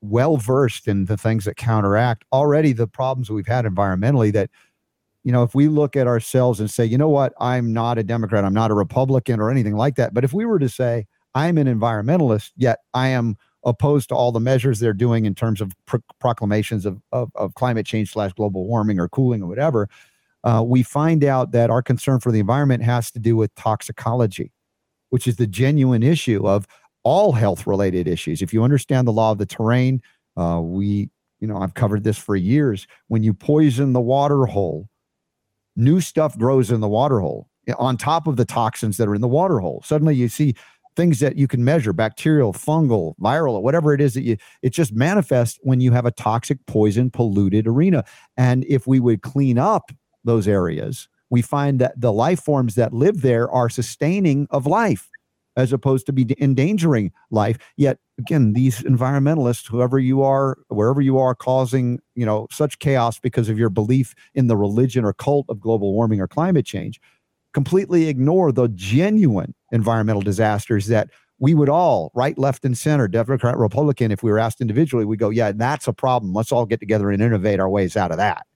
well 0.00 0.36
versed 0.36 0.86
in 0.86 1.06
the 1.06 1.16
things 1.16 1.44
that 1.44 1.56
counteract 1.56 2.24
already 2.32 2.72
the 2.72 2.86
problems 2.86 3.30
we've 3.30 3.48
had 3.48 3.64
environmentally 3.64 4.32
that 4.32 4.50
you 5.24 5.32
know, 5.32 5.42
if 5.42 5.54
we 5.54 5.68
look 5.68 5.96
at 5.96 6.06
ourselves 6.06 6.60
and 6.60 6.70
say, 6.70 6.86
you 6.86 6.96
know 6.96 7.08
what, 7.08 7.34
I'm 7.40 7.72
not 7.72 7.98
a 7.98 8.02
Democrat, 8.02 8.44
I'm 8.44 8.54
not 8.54 8.70
a 8.70 8.74
Republican 8.74 9.40
or 9.40 9.50
anything 9.50 9.74
like 9.74 9.96
that. 9.96 10.14
But 10.14 10.24
if 10.24 10.32
we 10.32 10.46
were 10.46 10.58
to 10.58 10.68
say, 10.68 11.06
I'm 11.34 11.58
an 11.58 11.66
environmentalist, 11.66 12.52
yet 12.56 12.78
I 12.94 13.08
am 13.08 13.36
opposed 13.64 14.08
to 14.08 14.14
all 14.14 14.32
the 14.32 14.40
measures 14.40 14.78
they're 14.78 14.92
doing 14.92 15.26
in 15.26 15.34
terms 15.34 15.60
of 15.60 15.72
pro- 15.86 16.02
proclamations 16.20 16.86
of, 16.86 17.00
of, 17.12 17.30
of, 17.34 17.54
climate 17.54 17.84
change 17.84 18.12
slash 18.12 18.32
global 18.32 18.66
warming 18.66 18.98
or 18.98 19.08
cooling 19.08 19.42
or 19.42 19.48
whatever, 19.48 19.88
uh, 20.44 20.62
we 20.64 20.82
find 20.82 21.24
out 21.24 21.50
that 21.52 21.70
our 21.70 21.82
concern 21.82 22.20
for 22.20 22.30
the 22.30 22.38
environment 22.38 22.82
has 22.82 23.10
to 23.10 23.18
do 23.18 23.36
with 23.36 23.54
toxicology, 23.56 24.52
which 25.10 25.26
is 25.26 25.36
the 25.36 25.46
genuine 25.46 26.02
issue 26.02 26.46
of 26.46 26.66
all 27.02 27.32
health 27.32 27.66
related 27.66 28.06
issues. 28.06 28.42
If 28.42 28.52
you 28.52 28.62
understand 28.62 29.06
the 29.06 29.12
law 29.12 29.32
of 29.32 29.38
the 29.38 29.46
terrain, 29.46 30.00
uh, 30.36 30.60
we, 30.62 31.10
you 31.40 31.48
know, 31.48 31.58
I've 31.58 31.74
covered 31.74 32.04
this 32.04 32.18
for 32.18 32.36
years. 32.36 32.86
When 33.08 33.22
you 33.22 33.34
poison 33.34 33.92
the 33.92 34.00
water 34.00 34.46
hole, 34.46 34.88
new 35.74 36.00
stuff 36.00 36.38
grows 36.38 36.70
in 36.70 36.80
the 36.80 36.88
water 36.88 37.20
hole 37.20 37.48
on 37.76 37.96
top 37.96 38.26
of 38.26 38.36
the 38.36 38.44
toxins 38.44 38.96
that 38.96 39.08
are 39.08 39.14
in 39.14 39.20
the 39.20 39.28
water 39.28 39.58
hole. 39.58 39.82
Suddenly 39.84 40.14
you 40.14 40.28
see 40.28 40.54
things 40.98 41.20
that 41.20 41.36
you 41.36 41.46
can 41.46 41.64
measure 41.64 41.92
bacterial 41.92 42.52
fungal 42.52 43.14
viral 43.20 43.62
whatever 43.62 43.94
it 43.94 44.00
is 44.00 44.14
that 44.14 44.22
you 44.22 44.36
it 44.62 44.70
just 44.70 44.92
manifests 44.92 45.56
when 45.62 45.80
you 45.80 45.92
have 45.92 46.04
a 46.04 46.10
toxic 46.10 46.58
poison 46.66 47.08
polluted 47.08 47.68
arena. 47.68 48.04
And 48.36 48.64
if 48.64 48.88
we 48.88 48.98
would 48.98 49.22
clean 49.22 49.58
up 49.58 49.92
those 50.24 50.48
areas 50.48 51.08
we 51.30 51.40
find 51.40 51.78
that 51.78 52.00
the 52.00 52.12
life 52.12 52.40
forms 52.40 52.74
that 52.74 52.92
live 52.92 53.22
there 53.22 53.48
are 53.50 53.68
sustaining 53.68 54.48
of 54.50 54.66
life 54.66 55.08
as 55.56 55.72
opposed 55.72 56.06
to 56.06 56.12
be 56.12 56.34
endangering 56.40 57.12
life. 57.30 57.58
Yet 57.76 57.98
again 58.18 58.52
these 58.52 58.82
environmentalists 58.82 59.68
whoever 59.68 60.00
you 60.00 60.22
are 60.22 60.58
wherever 60.66 61.00
you 61.00 61.16
are 61.18 61.36
causing 61.36 62.00
you 62.16 62.26
know 62.26 62.48
such 62.50 62.80
chaos 62.80 63.20
because 63.20 63.48
of 63.48 63.56
your 63.56 63.70
belief 63.70 64.16
in 64.34 64.48
the 64.48 64.56
religion 64.56 65.04
or 65.04 65.12
cult 65.12 65.46
of 65.48 65.60
global 65.60 65.92
warming 65.92 66.20
or 66.20 66.26
climate 66.26 66.66
change 66.66 67.00
completely 67.58 68.06
ignore 68.06 68.52
the 68.52 68.68
genuine 68.68 69.52
environmental 69.72 70.22
disasters 70.22 70.86
that 70.86 71.10
we 71.40 71.54
would 71.54 71.68
all, 71.68 72.12
right, 72.14 72.38
left, 72.38 72.64
and 72.64 72.78
center, 72.78 73.08
Democrat, 73.08 73.56
Republican, 73.56 74.12
if 74.12 74.22
we 74.22 74.30
were 74.30 74.38
asked 74.38 74.60
individually, 74.60 75.04
we 75.04 75.16
go, 75.16 75.30
yeah, 75.30 75.50
that's 75.50 75.88
a 75.88 75.92
problem. 75.92 76.32
Let's 76.32 76.52
all 76.52 76.66
get 76.66 76.78
together 76.78 77.10
and 77.10 77.20
innovate 77.20 77.58
our 77.58 77.68
ways 77.68 77.96
out 77.96 78.12
of 78.12 78.16
that. 78.18 78.46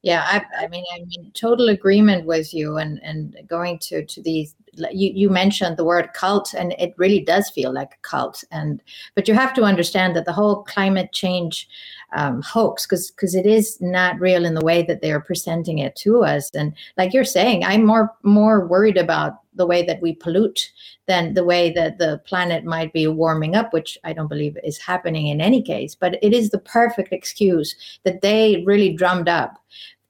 Yeah, 0.00 0.22
I, 0.26 0.64
I 0.64 0.68
mean, 0.68 0.84
I 0.94 1.00
mean, 1.00 1.30
total 1.34 1.68
agreement 1.68 2.24
with 2.24 2.54
you, 2.54 2.78
and 2.78 3.02
and 3.02 3.36
going 3.46 3.78
to 3.80 4.04
to 4.04 4.22
these. 4.22 4.54
You 4.92 5.10
you 5.14 5.28
mentioned 5.28 5.76
the 5.76 5.84
word 5.84 6.12
cult, 6.14 6.54
and 6.54 6.74
it 6.78 6.94
really 6.96 7.20
does 7.20 7.50
feel 7.50 7.72
like 7.72 7.92
a 7.92 8.08
cult. 8.08 8.44
And 8.50 8.82
but 9.14 9.28
you 9.28 9.34
have 9.34 9.54
to 9.54 9.62
understand 9.62 10.16
that 10.16 10.24
the 10.24 10.32
whole 10.32 10.62
climate 10.64 11.12
change 11.12 11.68
um, 12.14 12.42
hoax 12.42 12.86
because 12.86 13.10
because 13.10 13.34
it 13.34 13.46
is 13.46 13.80
not 13.80 14.18
real 14.20 14.44
in 14.44 14.54
the 14.54 14.64
way 14.64 14.82
that 14.82 15.02
they 15.02 15.12
are 15.12 15.20
presenting 15.20 15.78
it 15.78 15.96
to 15.96 16.24
us. 16.24 16.50
And 16.54 16.72
like 16.96 17.12
you're 17.12 17.24
saying, 17.24 17.64
I'm 17.64 17.84
more 17.84 18.14
more 18.22 18.66
worried 18.66 18.96
about 18.96 19.40
the 19.54 19.66
way 19.66 19.82
that 19.84 20.00
we 20.00 20.14
pollute 20.14 20.72
than 21.06 21.34
the 21.34 21.44
way 21.44 21.70
that 21.70 21.98
the 21.98 22.20
planet 22.24 22.64
might 22.64 22.92
be 22.92 23.06
warming 23.06 23.54
up, 23.54 23.72
which 23.72 23.98
I 24.04 24.12
don't 24.12 24.28
believe 24.28 24.56
is 24.64 24.78
happening 24.78 25.28
in 25.28 25.40
any 25.40 25.62
case. 25.62 25.94
But 25.94 26.18
it 26.22 26.32
is 26.32 26.50
the 26.50 26.58
perfect 26.58 27.12
excuse 27.12 27.76
that 28.04 28.22
they 28.22 28.62
really 28.66 28.92
drummed 28.92 29.28
up 29.28 29.60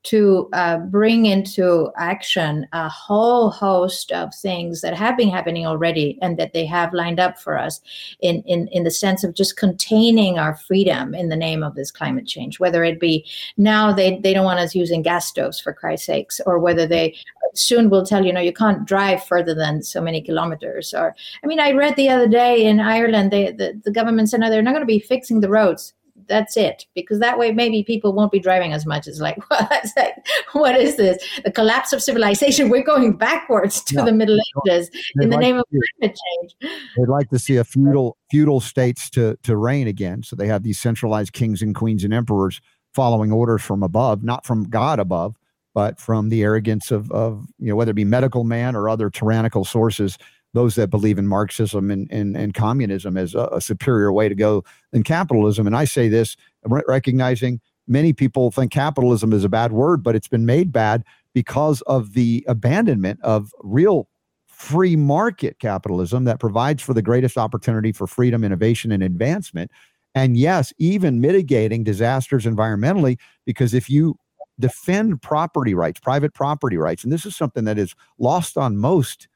to 0.04 0.48
uh, 0.52 0.78
bring 0.78 1.26
into 1.26 1.90
action 1.96 2.66
a 2.72 2.88
whole 2.88 3.50
host 3.50 4.12
of 4.12 4.34
things 4.34 4.82
that 4.82 4.94
have 4.94 5.16
been 5.16 5.30
happening 5.30 5.66
already 5.66 6.18
and 6.20 6.38
that 6.38 6.52
they 6.52 6.66
have 6.66 6.92
lined 6.92 7.18
up 7.18 7.38
for 7.38 7.58
us 7.58 7.80
in, 8.20 8.42
in, 8.42 8.68
in 8.68 8.84
the 8.84 8.90
sense 8.90 9.24
of 9.24 9.34
just 9.34 9.56
containing 9.56 10.38
our 10.38 10.54
freedom 10.54 11.14
in 11.14 11.30
the 11.30 11.36
name 11.36 11.62
of 11.62 11.74
this 11.74 11.90
climate 11.90 12.26
change, 12.26 12.60
whether 12.60 12.84
it 12.84 13.00
be 13.00 13.24
now 13.56 13.92
they, 13.92 14.18
they 14.18 14.34
don't 14.34 14.44
want 14.44 14.60
us 14.60 14.74
using 14.74 15.00
gas 15.00 15.26
stoves 15.26 15.58
for 15.58 15.72
Christ's 15.72 16.06
sakes, 16.06 16.40
or 16.44 16.58
whether 16.58 16.86
they 16.86 17.16
soon 17.54 17.88
will 17.88 18.04
tell 18.04 18.24
you, 18.24 18.32
know, 18.32 18.40
you 18.40 18.52
can't 18.52 18.84
drive 18.84 19.24
further 19.24 19.54
than 19.54 19.82
so 19.82 20.02
many 20.02 20.20
kilometers. 20.20 20.92
Or, 20.92 21.16
I 21.42 21.46
mean, 21.46 21.60
I 21.60 21.72
read 21.72 21.96
the 21.96 22.10
other 22.10 22.28
day 22.28 22.66
in 22.66 22.78
Ireland, 22.78 23.30
they, 23.30 23.52
the, 23.52 23.80
the 23.84 23.92
government 23.92 24.28
said, 24.28 24.40
no, 24.40 24.50
they're 24.50 24.62
not 24.62 24.72
going 24.72 24.82
to 24.82 24.86
be 24.86 24.98
fixing 24.98 25.40
the 25.40 25.48
roads 25.48 25.94
that's 26.28 26.56
it. 26.56 26.86
Because 26.94 27.18
that 27.20 27.38
way 27.38 27.52
maybe 27.52 27.82
people 27.82 28.12
won't 28.12 28.32
be 28.32 28.38
driving 28.38 28.72
as 28.72 28.86
much. 28.86 29.06
As 29.06 29.20
like 29.20 29.38
what, 29.50 29.86
like, 29.96 30.26
what 30.52 30.78
is 30.78 30.96
this? 30.96 31.22
The 31.44 31.50
collapse 31.50 31.92
of 31.92 32.02
civilization. 32.02 32.68
We're 32.68 32.84
going 32.84 33.12
backwards 33.16 33.82
to 33.84 34.02
the 34.02 34.12
middle 34.12 34.38
ages 34.66 34.90
in 35.20 35.30
the 35.30 35.36
like 35.36 35.40
name 35.40 35.56
of 35.56 35.64
climate 36.00 36.18
change. 36.40 36.56
they'd 36.96 37.08
like 37.08 37.30
to 37.30 37.38
see 37.38 37.56
a 37.56 37.64
feudal 37.64 38.16
feudal 38.30 38.60
states 38.60 39.10
to 39.10 39.36
to 39.42 39.56
reign 39.56 39.88
again. 39.88 40.22
So 40.22 40.36
they 40.36 40.46
have 40.46 40.62
these 40.62 40.78
centralized 40.78 41.32
kings 41.32 41.62
and 41.62 41.74
queens 41.74 42.04
and 42.04 42.14
emperors 42.14 42.60
following 42.94 43.32
orders 43.32 43.60
from 43.60 43.82
above 43.82 44.22
not 44.22 44.46
from 44.46 44.64
god 44.70 45.00
above 45.00 45.36
but 45.74 45.98
from 45.98 46.28
the 46.28 46.42
arrogance 46.42 46.90
of 46.90 47.10
of 47.10 47.46
you 47.58 47.68
know 47.68 47.76
whether 47.76 47.90
it 47.90 47.94
be 47.94 48.04
medical 48.04 48.44
man 48.44 48.76
or 48.76 48.88
other 48.88 49.10
tyrannical 49.10 49.64
sources 49.64 50.16
those 50.54 50.76
that 50.76 50.88
believe 50.88 51.18
in 51.18 51.26
Marxism 51.26 51.90
and, 51.90 52.10
and, 52.10 52.36
and 52.36 52.54
communism 52.54 53.16
as 53.16 53.34
a, 53.34 53.48
a, 53.52 53.60
superior 53.60 54.12
way 54.12 54.28
to 54.28 54.34
go 54.34 54.64
than 54.92 55.02
capitalism. 55.02 55.66
And 55.66 55.76
I 55.76 55.84
say 55.84 56.08
this 56.08 56.36
recognizing 56.64 57.60
many 57.86 58.12
people 58.12 58.50
think 58.50 58.72
capitalism 58.72 59.32
is 59.32 59.44
a 59.44 59.48
bad 59.48 59.72
word, 59.72 60.02
but 60.02 60.14
it's 60.14 60.28
been 60.28 60.46
made 60.46 60.72
bad 60.72 61.04
because 61.34 61.82
of 61.82 62.14
the 62.14 62.44
abandonment 62.48 63.20
of 63.22 63.52
real 63.62 64.08
free 64.46 64.96
market 64.96 65.58
capitalism 65.58 66.24
that 66.24 66.38
provides 66.38 66.82
for 66.82 66.94
the 66.94 67.02
greatest 67.02 67.36
opportunity 67.36 67.90
for 67.90 68.06
freedom, 68.06 68.44
innovation, 68.44 68.92
and 68.92 69.02
advancement. 69.02 69.70
And 70.14 70.36
yes, 70.36 70.72
even 70.78 71.20
mitigating 71.20 71.82
disasters 71.82 72.46
environmentally, 72.46 73.18
because 73.44 73.74
if 73.74 73.90
you 73.90 74.16
defend 74.60 75.20
property 75.20 75.74
rights, 75.74 75.98
private 75.98 76.32
property 76.32 76.76
rights, 76.76 77.02
and 77.02 77.12
this 77.12 77.26
is 77.26 77.34
something 77.34 77.64
that 77.64 77.78
is 77.78 77.96
lost 78.18 78.56
on 78.56 78.76
most 78.76 79.26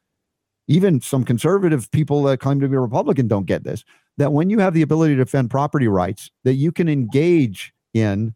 even 0.69 1.01
some 1.01 1.25
conservative 1.25 1.91
people 1.91 2.23
that 2.25 2.39
claim 2.39 2.61
to 2.61 2.69
be 2.69 2.77
a 2.77 2.81
Republican 2.81 3.27
don't 3.27 3.47
get 3.47 3.65
this 3.65 3.85
that 4.19 4.33
when 4.33 4.51
you 4.51 4.59
have 4.59 4.75
the 4.75 4.83
ability 4.83 5.15
to 5.15 5.25
defend 5.25 5.49
property 5.49 5.89
rights, 5.89 6.31
that 6.45 6.55
you 6.55 6.73
can 6.73 6.89
engage 6.89 7.73
in 7.95 8.35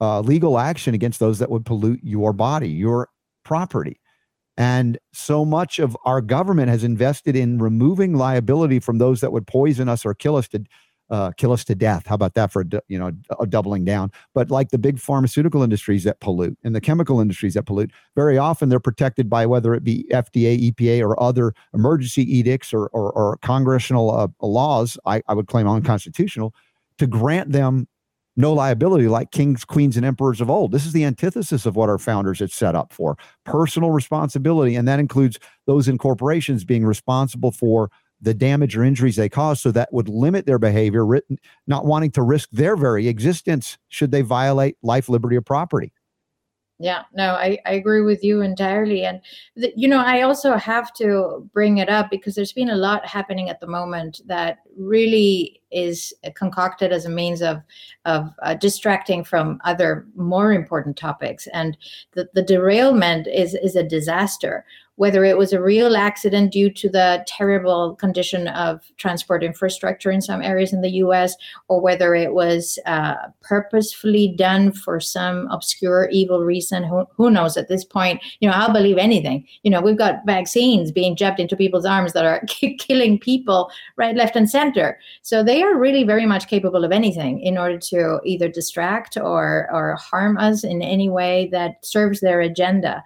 uh, 0.00 0.20
legal 0.20 0.58
action 0.58 0.94
against 0.94 1.18
those 1.20 1.38
that 1.38 1.50
would 1.50 1.64
pollute 1.64 2.00
your 2.02 2.32
body, 2.32 2.68
your 2.68 3.08
property. 3.44 3.98
And 4.58 4.98
so 5.14 5.44
much 5.44 5.78
of 5.78 5.96
our 6.04 6.20
government 6.20 6.68
has 6.68 6.84
invested 6.84 7.34
in 7.34 7.58
removing 7.58 8.14
liability 8.14 8.78
from 8.78 8.98
those 8.98 9.22
that 9.22 9.32
would 9.32 9.46
poison 9.46 9.88
us 9.88 10.04
or 10.04 10.12
kill 10.12 10.36
us 10.36 10.48
to 10.48 10.62
uh, 11.12 11.30
kill 11.36 11.52
us 11.52 11.62
to 11.62 11.74
death. 11.74 12.06
How 12.06 12.14
about 12.14 12.32
that 12.34 12.50
for 12.50 12.64
you 12.88 12.98
know 12.98 13.12
a 13.38 13.46
doubling 13.46 13.84
down? 13.84 14.10
But 14.34 14.50
like 14.50 14.70
the 14.70 14.78
big 14.78 14.98
pharmaceutical 14.98 15.62
industries 15.62 16.04
that 16.04 16.20
pollute 16.20 16.56
and 16.64 16.74
the 16.74 16.80
chemical 16.80 17.20
industries 17.20 17.52
that 17.54 17.64
pollute, 17.64 17.92
very 18.16 18.38
often 18.38 18.70
they're 18.70 18.80
protected 18.80 19.28
by 19.28 19.44
whether 19.44 19.74
it 19.74 19.84
be 19.84 20.06
FDA, 20.10 20.72
EPA, 20.72 21.02
or 21.02 21.22
other 21.22 21.52
emergency 21.74 22.22
edicts 22.22 22.72
or 22.72 22.86
or, 22.88 23.12
or 23.12 23.36
congressional 23.42 24.10
uh, 24.10 24.28
laws. 24.40 24.98
I, 25.04 25.22
I 25.28 25.34
would 25.34 25.46
claim 25.46 25.68
unconstitutional 25.68 26.54
to 26.96 27.06
grant 27.06 27.52
them 27.52 27.86
no 28.34 28.54
liability 28.54 29.08
like 29.08 29.30
kings, 29.30 29.64
queens, 29.64 29.96
and 29.96 30.06
emperors 30.06 30.40
of 30.40 30.48
old. 30.48 30.72
This 30.72 30.86
is 30.86 30.92
the 30.92 31.04
antithesis 31.04 31.66
of 31.66 31.76
what 31.76 31.90
our 31.90 31.98
founders 31.98 32.38
had 32.38 32.50
set 32.50 32.74
up 32.74 32.92
for 32.92 33.18
personal 33.44 33.90
responsibility. 33.90 34.74
And 34.74 34.88
that 34.88 34.98
includes 34.98 35.38
those 35.66 35.88
in 35.88 35.98
corporations 35.98 36.64
being 36.64 36.86
responsible 36.86 37.52
for 37.52 37.90
the 38.22 38.32
damage 38.32 38.76
or 38.76 38.84
injuries 38.84 39.16
they 39.16 39.28
cause 39.28 39.60
so 39.60 39.70
that 39.72 39.92
would 39.92 40.08
limit 40.08 40.46
their 40.46 40.58
behavior 40.58 41.04
written 41.04 41.38
not 41.66 41.84
wanting 41.84 42.10
to 42.10 42.22
risk 42.22 42.48
their 42.52 42.76
very 42.76 43.08
existence 43.08 43.76
should 43.88 44.10
they 44.12 44.22
violate 44.22 44.76
life 44.82 45.08
liberty 45.08 45.36
or 45.36 45.42
property. 45.42 45.92
Yeah 46.78 47.02
no 47.14 47.34
i, 47.34 47.58
I 47.64 47.74
agree 47.74 48.00
with 48.00 48.24
you 48.24 48.40
entirely 48.40 49.04
and 49.04 49.20
you 49.54 49.86
know 49.86 50.00
i 50.00 50.22
also 50.22 50.56
have 50.56 50.92
to 50.94 51.48
bring 51.52 51.78
it 51.78 51.88
up 51.88 52.10
because 52.10 52.34
there's 52.34 52.52
been 52.52 52.70
a 52.70 52.76
lot 52.76 53.06
happening 53.06 53.48
at 53.48 53.60
the 53.60 53.68
moment 53.68 54.20
that 54.26 54.58
really 54.76 55.60
is 55.70 56.12
concocted 56.34 56.90
as 56.90 57.06
a 57.06 57.10
means 57.10 57.40
of 57.40 57.62
of 58.04 58.30
uh, 58.42 58.54
distracting 58.54 59.22
from 59.22 59.60
other 59.64 60.06
more 60.16 60.52
important 60.52 60.96
topics 60.96 61.46
and 61.52 61.76
the, 62.14 62.28
the 62.34 62.42
derailment 62.42 63.28
is 63.28 63.54
is 63.54 63.76
a 63.76 63.84
disaster 63.84 64.64
whether 65.02 65.24
it 65.24 65.36
was 65.36 65.52
a 65.52 65.60
real 65.60 65.96
accident 65.96 66.52
due 66.52 66.70
to 66.70 66.88
the 66.88 67.24
terrible 67.26 67.96
condition 67.96 68.46
of 68.46 68.80
transport 68.98 69.42
infrastructure 69.42 70.12
in 70.12 70.20
some 70.20 70.40
areas 70.40 70.72
in 70.72 70.80
the 70.80 70.92
US, 71.02 71.34
or 71.66 71.80
whether 71.80 72.14
it 72.14 72.34
was 72.34 72.78
uh, 72.86 73.16
purposefully 73.40 74.32
done 74.38 74.70
for 74.70 75.00
some 75.00 75.48
obscure 75.50 76.08
evil 76.12 76.44
reason. 76.44 76.84
Who, 76.84 77.04
who 77.16 77.32
knows 77.32 77.56
at 77.56 77.66
this 77.66 77.84
point? 77.84 78.22
You 78.38 78.48
know, 78.48 78.54
I'll 78.54 78.72
believe 78.72 78.96
anything. 78.96 79.44
You 79.64 79.72
know, 79.72 79.80
we've 79.80 79.98
got 79.98 80.24
vaccines 80.24 80.92
being 80.92 81.16
jabbed 81.16 81.40
into 81.40 81.56
people's 81.56 81.84
arms 81.84 82.12
that 82.12 82.24
are 82.24 82.40
killing 82.78 83.18
people 83.18 83.72
right, 83.96 84.14
left, 84.14 84.36
and 84.36 84.48
center. 84.48 85.00
So 85.22 85.42
they 85.42 85.64
are 85.64 85.76
really 85.76 86.04
very 86.04 86.26
much 86.26 86.46
capable 86.46 86.84
of 86.84 86.92
anything 86.92 87.40
in 87.40 87.58
order 87.58 87.76
to 87.90 88.20
either 88.24 88.46
distract 88.46 89.16
or, 89.16 89.68
or 89.72 89.96
harm 89.96 90.38
us 90.38 90.62
in 90.62 90.80
any 90.80 91.08
way 91.08 91.48
that 91.50 91.84
serves 91.84 92.20
their 92.20 92.40
agenda. 92.40 93.02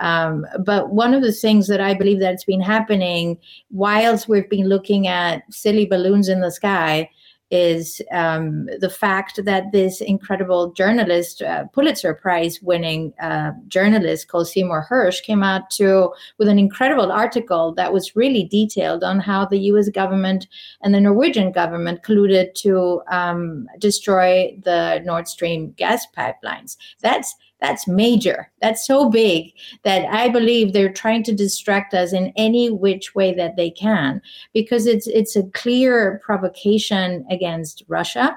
Um, 0.00 0.46
but 0.64 0.88
one 0.88 1.12
of 1.12 1.20
the 1.20 1.33
things 1.40 1.66
that 1.68 1.80
I 1.80 1.94
believe 1.94 2.20
that's 2.20 2.44
been 2.44 2.60
happening 2.60 3.38
whilst 3.70 4.28
we've 4.28 4.48
been 4.48 4.68
looking 4.68 5.06
at 5.06 5.42
silly 5.50 5.86
balloons 5.86 6.28
in 6.28 6.40
the 6.40 6.50
sky 6.50 7.08
is 7.50 8.00
um, 8.10 8.66
the 8.80 8.90
fact 8.90 9.44
that 9.44 9.70
this 9.70 10.00
incredible 10.00 10.72
journalist, 10.72 11.42
uh, 11.42 11.64
Pulitzer 11.72 12.14
Prize 12.14 12.60
winning 12.62 13.12
uh, 13.20 13.52
journalist 13.68 14.28
called 14.28 14.48
Seymour 14.48 14.86
Hersh, 14.90 15.22
came 15.22 15.42
out 15.42 15.70
to 15.70 16.12
with 16.38 16.48
an 16.48 16.58
incredible 16.58 17.12
article 17.12 17.72
that 17.74 17.92
was 17.92 18.16
really 18.16 18.44
detailed 18.44 19.04
on 19.04 19.20
how 19.20 19.44
the 19.46 19.58
U.S. 19.70 19.88
government 19.88 20.48
and 20.82 20.94
the 20.94 21.00
Norwegian 21.00 21.52
government 21.52 22.02
colluded 22.02 22.54
to 22.54 23.02
um, 23.08 23.68
destroy 23.78 24.58
the 24.64 25.00
Nord 25.04 25.28
Stream 25.28 25.72
gas 25.76 26.06
pipelines. 26.16 26.76
That's 27.02 27.36
that's 27.60 27.88
major. 27.88 28.50
That's 28.60 28.86
so 28.86 29.08
big 29.08 29.52
that 29.84 30.04
I 30.06 30.28
believe 30.28 30.72
they're 30.72 30.92
trying 30.92 31.22
to 31.24 31.34
distract 31.34 31.94
us 31.94 32.12
in 32.12 32.32
any 32.36 32.70
which 32.70 33.14
way 33.14 33.32
that 33.34 33.56
they 33.56 33.70
can 33.70 34.20
because 34.52 34.86
it's 34.86 35.06
it's 35.06 35.36
a 35.36 35.44
clear 35.50 36.20
provocation 36.24 37.24
against 37.30 37.82
Russia. 37.88 38.36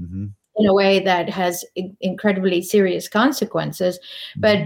Mm-hmm. 0.00 0.26
In 0.58 0.66
a 0.66 0.72
way 0.72 1.00
that 1.00 1.28
has 1.28 1.66
incredibly 2.00 2.62
serious 2.62 3.08
consequences, 3.08 3.98
mm-hmm. 3.98 4.40
but 4.40 4.58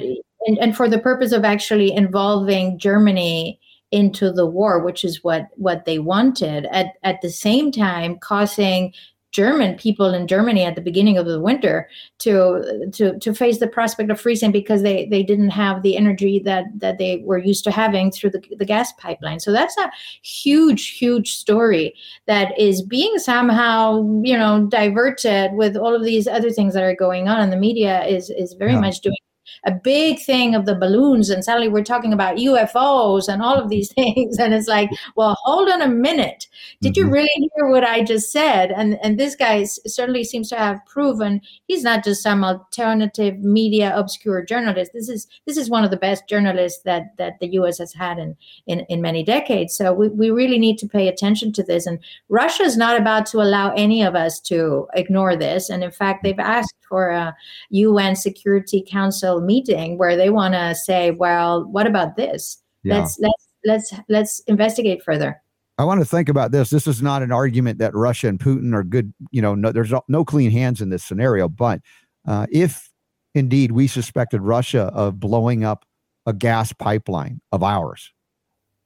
and, 0.46 0.58
and 0.58 0.76
for 0.76 0.88
the 0.88 1.00
purpose 1.00 1.32
of 1.32 1.44
actually 1.44 1.92
involving 1.92 2.78
Germany 2.78 3.60
into 3.90 4.30
the 4.30 4.46
war, 4.46 4.84
which 4.84 5.04
is 5.04 5.24
what 5.24 5.48
what 5.56 5.84
they 5.84 5.98
wanted. 5.98 6.66
At 6.66 6.94
at 7.02 7.20
the 7.22 7.30
same 7.30 7.72
time, 7.72 8.18
causing 8.18 8.92
German 9.32 9.76
people 9.76 10.12
in 10.12 10.26
Germany 10.26 10.64
at 10.64 10.74
the 10.74 10.80
beginning 10.80 11.16
of 11.16 11.26
the 11.26 11.40
winter 11.40 11.88
to 12.18 12.88
to 12.92 13.18
to 13.18 13.34
face 13.34 13.58
the 13.58 13.68
prospect 13.68 14.10
of 14.10 14.20
freezing 14.20 14.52
because 14.52 14.82
they 14.82 15.06
they 15.06 15.22
didn't 15.22 15.50
have 15.50 15.82
the 15.82 15.96
energy 15.96 16.38
that 16.40 16.64
that 16.76 16.98
they 16.98 17.22
were 17.24 17.38
used 17.38 17.64
to 17.64 17.70
having 17.70 18.10
through 18.10 18.30
the, 18.30 18.42
the 18.58 18.64
gas 18.64 18.92
pipeline. 18.94 19.40
So 19.40 19.52
that's 19.52 19.76
a 19.78 19.90
huge 20.22 20.90
huge 20.90 21.32
story 21.32 21.94
that 22.26 22.58
is 22.58 22.82
being 22.82 23.18
somehow 23.18 24.02
you 24.22 24.36
know 24.36 24.66
diverted 24.66 25.52
with 25.52 25.76
all 25.76 25.94
of 25.94 26.04
these 26.04 26.26
other 26.26 26.50
things 26.50 26.74
that 26.74 26.82
are 26.82 26.94
going 26.94 27.28
on 27.28 27.40
and 27.40 27.52
the 27.52 27.56
media 27.56 28.04
is 28.06 28.30
is 28.30 28.54
very 28.54 28.72
yeah. 28.72 28.80
much 28.80 29.00
doing 29.00 29.16
a 29.64 29.72
big 29.72 30.20
thing 30.20 30.54
of 30.54 30.66
the 30.66 30.74
balloons, 30.74 31.30
and 31.30 31.44
suddenly 31.44 31.68
we're 31.68 31.84
talking 31.84 32.12
about 32.12 32.36
UFOs 32.36 33.28
and 33.28 33.42
all 33.42 33.56
of 33.56 33.68
these 33.68 33.92
things. 33.94 34.38
And 34.38 34.54
it's 34.54 34.68
like, 34.68 34.90
well, 35.16 35.36
hold 35.44 35.68
on 35.68 35.82
a 35.82 35.88
minute. 35.88 36.46
Did 36.80 36.94
mm-hmm. 36.94 37.06
you 37.06 37.12
really 37.12 37.50
hear 37.56 37.68
what 37.68 37.84
I 37.84 38.02
just 38.02 38.30
said? 38.32 38.70
And 38.70 38.98
and 39.02 39.18
this 39.18 39.36
guy 39.36 39.64
certainly 39.64 40.24
seems 40.24 40.48
to 40.50 40.56
have 40.56 40.84
proven 40.86 41.40
he's 41.68 41.82
not 41.82 42.04
just 42.04 42.22
some 42.22 42.44
alternative 42.44 43.38
media 43.38 43.96
obscure 43.96 44.44
journalist. 44.44 44.92
This 44.94 45.08
is 45.08 45.26
this 45.46 45.56
is 45.56 45.70
one 45.70 45.84
of 45.84 45.90
the 45.90 45.96
best 45.96 46.28
journalists 46.28 46.82
that 46.84 47.16
that 47.18 47.40
the 47.40 47.48
U.S. 47.54 47.78
has 47.78 47.92
had 47.92 48.18
in 48.18 48.36
in, 48.66 48.80
in 48.88 49.00
many 49.00 49.22
decades. 49.22 49.76
So 49.76 49.92
we, 49.92 50.08
we 50.08 50.30
really 50.30 50.58
need 50.58 50.78
to 50.78 50.88
pay 50.88 51.08
attention 51.08 51.52
to 51.52 51.62
this. 51.62 51.86
And 51.86 51.98
Russia 52.28 52.62
is 52.62 52.76
not 52.76 53.00
about 53.00 53.26
to 53.26 53.38
allow 53.38 53.72
any 53.74 54.02
of 54.02 54.14
us 54.14 54.40
to 54.40 54.88
ignore 54.94 55.36
this. 55.36 55.70
And 55.70 55.82
in 55.84 55.90
fact, 55.90 56.22
they've 56.22 56.38
asked 56.38 56.74
for 56.90 57.08
a 57.08 57.34
UN 57.70 58.14
Security 58.14 58.84
Council 58.86 59.40
meeting 59.40 59.96
where 59.96 60.16
they 60.16 60.28
want 60.28 60.52
to 60.52 60.74
say, 60.74 61.12
well, 61.12 61.64
what 61.64 61.86
about 61.86 62.16
this? 62.16 62.62
Yeah. 62.82 62.98
Let's 62.98 63.18
let's 63.18 63.48
let's 63.64 63.94
let's 64.10 64.40
investigate 64.40 65.02
further. 65.02 65.40
I 65.78 65.84
want 65.84 66.00
to 66.02 66.04
think 66.04 66.28
about 66.28 66.52
this. 66.52 66.68
This 66.68 66.86
is 66.86 67.00
not 67.00 67.22
an 67.22 67.32
argument 67.32 67.78
that 67.78 67.94
Russia 67.94 68.28
and 68.28 68.38
Putin 68.38 68.74
are 68.74 68.84
good. 68.84 69.14
You 69.30 69.40
know, 69.40 69.54
no, 69.54 69.72
there's 69.72 69.94
no 70.08 70.24
clean 70.26 70.50
hands 70.50 70.82
in 70.82 70.90
this 70.90 71.02
scenario. 71.02 71.48
But 71.48 71.80
uh, 72.26 72.46
if 72.50 72.90
indeed 73.34 73.72
we 73.72 73.86
suspected 73.86 74.42
Russia 74.42 74.90
of 74.92 75.18
blowing 75.18 75.64
up 75.64 75.86
a 76.26 76.34
gas 76.34 76.74
pipeline 76.74 77.40
of 77.52 77.62
ours, 77.62 78.12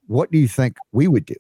what 0.07 0.31
do 0.31 0.39
you 0.39 0.47
think 0.47 0.77
we 0.93 1.09
would 1.09 1.27
do? 1.27 1.35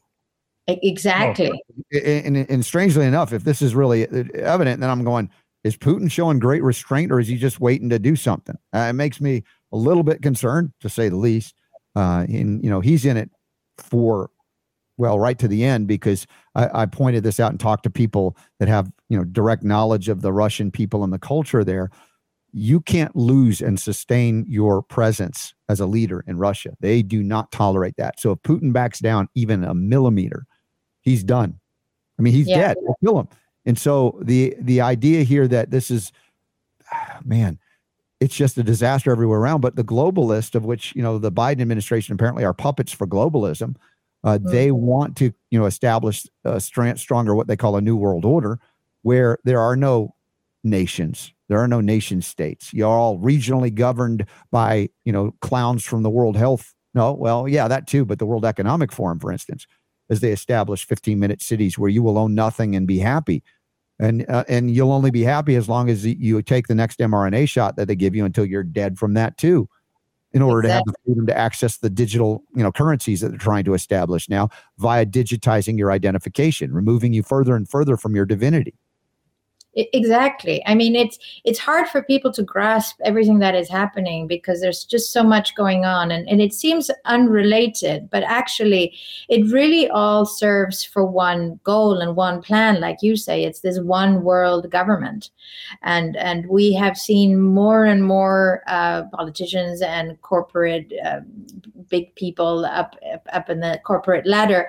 Exactly. 0.66 1.52
and, 1.92 2.36
and, 2.36 2.50
and 2.50 2.64
strangely 2.64 3.06
enough, 3.06 3.32
if 3.32 3.44
this 3.44 3.60
is 3.60 3.74
really 3.74 4.08
evident, 4.34 4.80
then 4.80 4.88
I'm 4.88 5.04
going, 5.04 5.30
is 5.64 5.76
Putin 5.76 6.10
showing 6.10 6.38
great 6.38 6.62
restraint 6.62 7.10
or 7.10 7.18
is 7.18 7.28
he 7.28 7.36
just 7.36 7.60
waiting 7.60 7.88
to 7.90 7.98
do 7.98 8.14
something? 8.14 8.56
Uh, 8.74 8.86
it 8.90 8.92
makes 8.92 9.20
me 9.20 9.42
a 9.72 9.76
little 9.76 10.02
bit 10.02 10.22
concerned, 10.22 10.72
to 10.80 10.88
say 10.88 11.08
the 11.08 11.16
least. 11.16 11.54
Uh, 11.96 12.26
and, 12.28 12.62
you 12.62 12.70
know, 12.70 12.80
he's 12.80 13.04
in 13.04 13.16
it 13.16 13.30
for, 13.78 14.30
well, 14.96 15.18
right 15.18 15.38
to 15.38 15.48
the 15.48 15.64
end 15.64 15.88
because 15.88 16.26
I, 16.54 16.82
I 16.82 16.86
pointed 16.86 17.22
this 17.22 17.40
out 17.40 17.50
and 17.50 17.58
talked 17.58 17.84
to 17.84 17.90
people 17.90 18.36
that 18.60 18.68
have, 18.68 18.90
you 19.08 19.16
know, 19.16 19.24
direct 19.24 19.64
knowledge 19.64 20.08
of 20.08 20.22
the 20.22 20.32
Russian 20.32 20.70
people 20.70 21.02
and 21.02 21.12
the 21.12 21.18
culture 21.18 21.64
there 21.64 21.90
you 22.56 22.80
can't 22.80 23.14
lose 23.16 23.60
and 23.60 23.80
sustain 23.80 24.46
your 24.48 24.80
presence 24.80 25.54
as 25.68 25.80
a 25.80 25.86
leader 25.86 26.24
in 26.28 26.38
Russia. 26.38 26.70
They 26.78 27.02
do 27.02 27.20
not 27.20 27.50
tolerate 27.50 27.96
that. 27.98 28.20
So 28.20 28.30
if 28.30 28.38
Putin 28.42 28.72
backs 28.72 29.00
down 29.00 29.28
even 29.34 29.64
a 29.64 29.74
millimeter, 29.74 30.46
he's 31.00 31.24
done. 31.24 31.58
I 32.16 32.22
mean, 32.22 32.32
he's 32.32 32.46
yeah. 32.46 32.68
dead. 32.68 32.76
We'll 32.80 32.96
kill 33.02 33.18
him. 33.18 33.28
And 33.66 33.78
so 33.78 34.18
the 34.22 34.54
the 34.60 34.80
idea 34.80 35.22
here 35.22 35.48
that 35.48 35.70
this 35.70 35.90
is, 35.90 36.12
man, 37.24 37.58
it's 38.20 38.34
just 38.34 38.58
a 38.58 38.62
disaster 38.62 39.10
everywhere 39.10 39.40
around. 39.40 39.60
But 39.60 39.76
the 39.76 39.84
globalist, 39.84 40.54
of 40.54 40.64
which 40.64 40.94
you 40.94 41.02
know 41.02 41.18
the 41.18 41.32
Biden 41.32 41.60
administration 41.60 42.14
apparently 42.14 42.44
are 42.44 42.54
puppets 42.54 42.92
for 42.92 43.06
globalism, 43.06 43.76
uh, 44.22 44.38
mm-hmm. 44.38 44.50
they 44.50 44.70
want 44.70 45.16
to 45.16 45.32
you 45.50 45.58
know 45.58 45.66
establish 45.66 46.26
a 46.44 46.60
stronger 46.60 47.34
what 47.34 47.46
they 47.46 47.56
call 47.56 47.76
a 47.76 47.80
new 47.80 47.96
world 47.96 48.24
order, 48.24 48.58
where 49.02 49.38
there 49.44 49.60
are 49.60 49.76
no 49.76 50.14
nations 50.62 51.34
there 51.48 51.58
are 51.58 51.68
no 51.68 51.80
nation 51.80 52.22
states. 52.22 52.72
You're 52.72 52.88
all 52.88 53.18
regionally 53.18 53.74
governed 53.74 54.26
by, 54.50 54.88
you 55.04 55.12
know, 55.12 55.34
clowns 55.40 55.84
from 55.84 56.02
the 56.02 56.10
World 56.10 56.36
Health. 56.36 56.74
No, 56.94 57.12
well, 57.12 57.48
yeah, 57.48 57.68
that 57.68 57.86
too. 57.86 58.04
But 58.04 58.18
the 58.18 58.26
World 58.26 58.44
Economic 58.44 58.92
Forum, 58.92 59.18
for 59.18 59.30
instance, 59.30 59.66
as 60.08 60.20
they 60.20 60.30
establish 60.30 60.86
15 60.86 61.18
minute 61.18 61.42
cities 61.42 61.78
where 61.78 61.90
you 61.90 62.02
will 62.02 62.18
own 62.18 62.34
nothing 62.34 62.74
and 62.74 62.86
be 62.86 62.98
happy. 62.98 63.42
And, 64.00 64.28
uh, 64.28 64.44
and 64.48 64.70
you'll 64.70 64.92
only 64.92 65.12
be 65.12 65.22
happy 65.22 65.54
as 65.54 65.68
long 65.68 65.88
as 65.88 66.04
you 66.04 66.42
take 66.42 66.66
the 66.66 66.74
next 66.74 66.98
mRNA 66.98 67.48
shot 67.48 67.76
that 67.76 67.86
they 67.86 67.94
give 67.94 68.14
you 68.14 68.24
until 68.24 68.44
you're 68.44 68.64
dead 68.64 68.98
from 68.98 69.14
that 69.14 69.38
too 69.38 69.68
in 70.34 70.42
order 70.42 70.58
exactly. 70.58 70.68
to 70.68 70.74
have 70.74 70.84
the 70.86 70.94
freedom 71.04 71.26
to 71.28 71.38
access 71.38 71.76
the 71.78 71.88
digital 71.88 72.42
you 72.54 72.62
know 72.62 72.72
currencies 72.72 73.20
that 73.20 73.28
they're 73.28 73.38
trying 73.38 73.64
to 73.64 73.72
establish 73.72 74.28
now 74.28 74.48
via 74.78 75.06
digitizing 75.06 75.78
your 75.78 75.92
identification 75.92 76.74
removing 76.74 77.12
you 77.12 77.22
further 77.22 77.54
and 77.54 77.68
further 77.68 77.96
from 77.96 78.14
your 78.14 78.26
divinity 78.26 78.74
exactly. 79.76 80.62
I 80.66 80.74
mean 80.74 80.94
it's 80.94 81.18
it's 81.44 81.58
hard 81.58 81.88
for 81.88 82.02
people 82.02 82.32
to 82.32 82.42
grasp 82.42 83.00
everything 83.04 83.38
that 83.40 83.54
is 83.54 83.68
happening 83.68 84.26
because 84.26 84.60
there's 84.60 84.84
just 84.84 85.12
so 85.12 85.22
much 85.22 85.54
going 85.54 85.84
on 85.84 86.10
and, 86.10 86.28
and 86.28 86.40
it 86.40 86.52
seems 86.52 86.90
unrelated 87.04 88.08
but 88.10 88.22
actually 88.24 88.94
it 89.28 89.50
really 89.52 89.88
all 89.90 90.24
serves 90.24 90.84
for 90.84 91.04
one 91.04 91.58
goal 91.64 92.00
and 92.00 92.16
one 92.16 92.42
plan 92.42 92.80
like 92.80 92.98
you 93.02 93.16
say 93.16 93.44
it's 93.44 93.60
this 93.60 93.80
one 93.80 94.22
world 94.22 94.70
government. 94.70 95.30
And 95.82 96.16
and 96.16 96.46
we 96.48 96.72
have 96.74 96.96
seen 96.96 97.40
more 97.40 97.84
and 97.84 98.04
more 98.04 98.62
uh, 98.66 99.04
politicians 99.12 99.82
and 99.82 100.20
corporate 100.22 100.92
uh, 101.04 101.20
big 101.88 102.14
people 102.14 102.64
up 102.64 102.96
up 103.32 103.50
in 103.50 103.60
the 103.60 103.80
corporate 103.84 104.26
ladder 104.26 104.68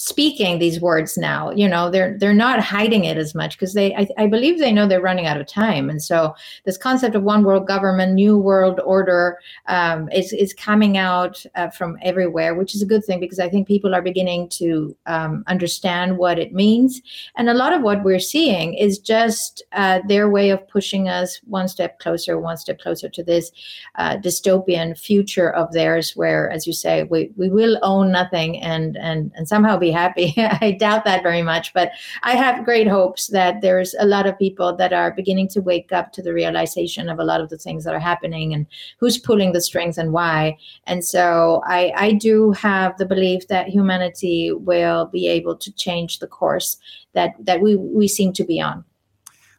speaking 0.00 0.58
these 0.58 0.80
words 0.80 1.18
now 1.18 1.50
you 1.50 1.68
know 1.68 1.90
they're 1.90 2.16
they're 2.18 2.32
not 2.32 2.58
hiding 2.58 3.04
it 3.04 3.18
as 3.18 3.34
much 3.34 3.58
because 3.58 3.74
they 3.74 3.94
I, 3.94 4.08
I, 4.16 4.26
believe 4.28 4.58
they 4.58 4.72
know 4.72 4.88
they're 4.88 4.98
running 5.00 5.26
out 5.26 5.38
of 5.38 5.46
time. 5.46 5.90
And 5.90 6.02
so 6.02 6.34
this 6.64 6.78
concept 6.78 7.14
of 7.14 7.22
one 7.22 7.44
world 7.44 7.66
government 7.66 8.14
new 8.14 8.38
world 8.38 8.80
order 8.84 9.38
um, 9.66 10.08
is, 10.10 10.32
is 10.32 10.54
coming 10.54 10.96
out 10.96 11.44
uh, 11.54 11.68
from 11.68 11.98
everywhere 12.02 12.54
which 12.54 12.74
is 12.74 12.80
a 12.80 12.86
good 12.86 13.04
thing 13.04 13.20
because 13.20 13.38
i 13.38 13.48
think 13.48 13.68
people 13.68 13.94
are 13.94 14.00
beginning 14.00 14.48
to 14.48 14.96
um, 15.04 15.44
understand 15.48 16.16
what 16.16 16.38
it 16.38 16.54
means. 16.54 17.02
And 17.36 17.50
a 17.50 17.54
lot 17.54 17.74
of 17.74 17.82
what 17.82 18.02
we're 18.02 18.20
seeing 18.20 18.72
is 18.74 18.98
just 18.98 19.62
uh, 19.72 20.00
their 20.08 20.30
way 20.30 20.48
of 20.48 20.66
pushing 20.68 21.08
us 21.08 21.40
one 21.44 21.68
step 21.68 21.98
closer 21.98 22.38
one 22.38 22.56
step 22.56 22.80
closer 22.80 23.08
to 23.10 23.22
this 23.22 23.52
uh, 23.96 24.16
dystopian 24.16 24.98
future 24.98 25.50
of 25.50 25.72
theirs 25.72 26.16
where 26.16 26.50
as 26.50 26.66
you 26.66 26.72
say 26.72 27.02
we, 27.04 27.30
we 27.36 27.50
will 27.50 27.78
own 27.82 28.10
nothing 28.10 28.60
and 28.62 28.96
and 28.96 29.32
and 29.36 29.46
somehow 29.46 29.76
be 29.76 29.89
happy. 29.92 30.34
I 30.38 30.72
doubt 30.72 31.04
that 31.04 31.22
very 31.22 31.42
much, 31.42 31.72
but 31.72 31.92
I 32.22 32.32
have 32.32 32.64
great 32.64 32.86
hopes 32.86 33.28
that 33.28 33.60
there's 33.60 33.94
a 33.98 34.06
lot 34.06 34.26
of 34.26 34.38
people 34.38 34.74
that 34.76 34.92
are 34.92 35.12
beginning 35.12 35.48
to 35.48 35.60
wake 35.60 35.92
up 35.92 36.12
to 36.12 36.22
the 36.22 36.32
realization 36.32 37.08
of 37.08 37.18
a 37.18 37.24
lot 37.24 37.40
of 37.40 37.48
the 37.48 37.58
things 37.58 37.84
that 37.84 37.94
are 37.94 38.00
happening 38.00 38.54
and 38.54 38.66
who's 38.98 39.18
pulling 39.18 39.52
the 39.52 39.60
strings 39.60 39.98
and 39.98 40.12
why. 40.12 40.56
And 40.84 41.04
so 41.04 41.62
I, 41.66 41.92
I 41.96 42.12
do 42.12 42.52
have 42.52 42.96
the 42.98 43.06
belief 43.06 43.48
that 43.48 43.68
humanity 43.68 44.52
will 44.52 45.06
be 45.06 45.28
able 45.28 45.56
to 45.56 45.72
change 45.72 46.18
the 46.18 46.26
course 46.26 46.76
that 47.12 47.34
that 47.40 47.60
we 47.60 47.76
we 47.76 48.08
seem 48.08 48.32
to 48.34 48.44
be 48.44 48.60
on. 48.60 48.84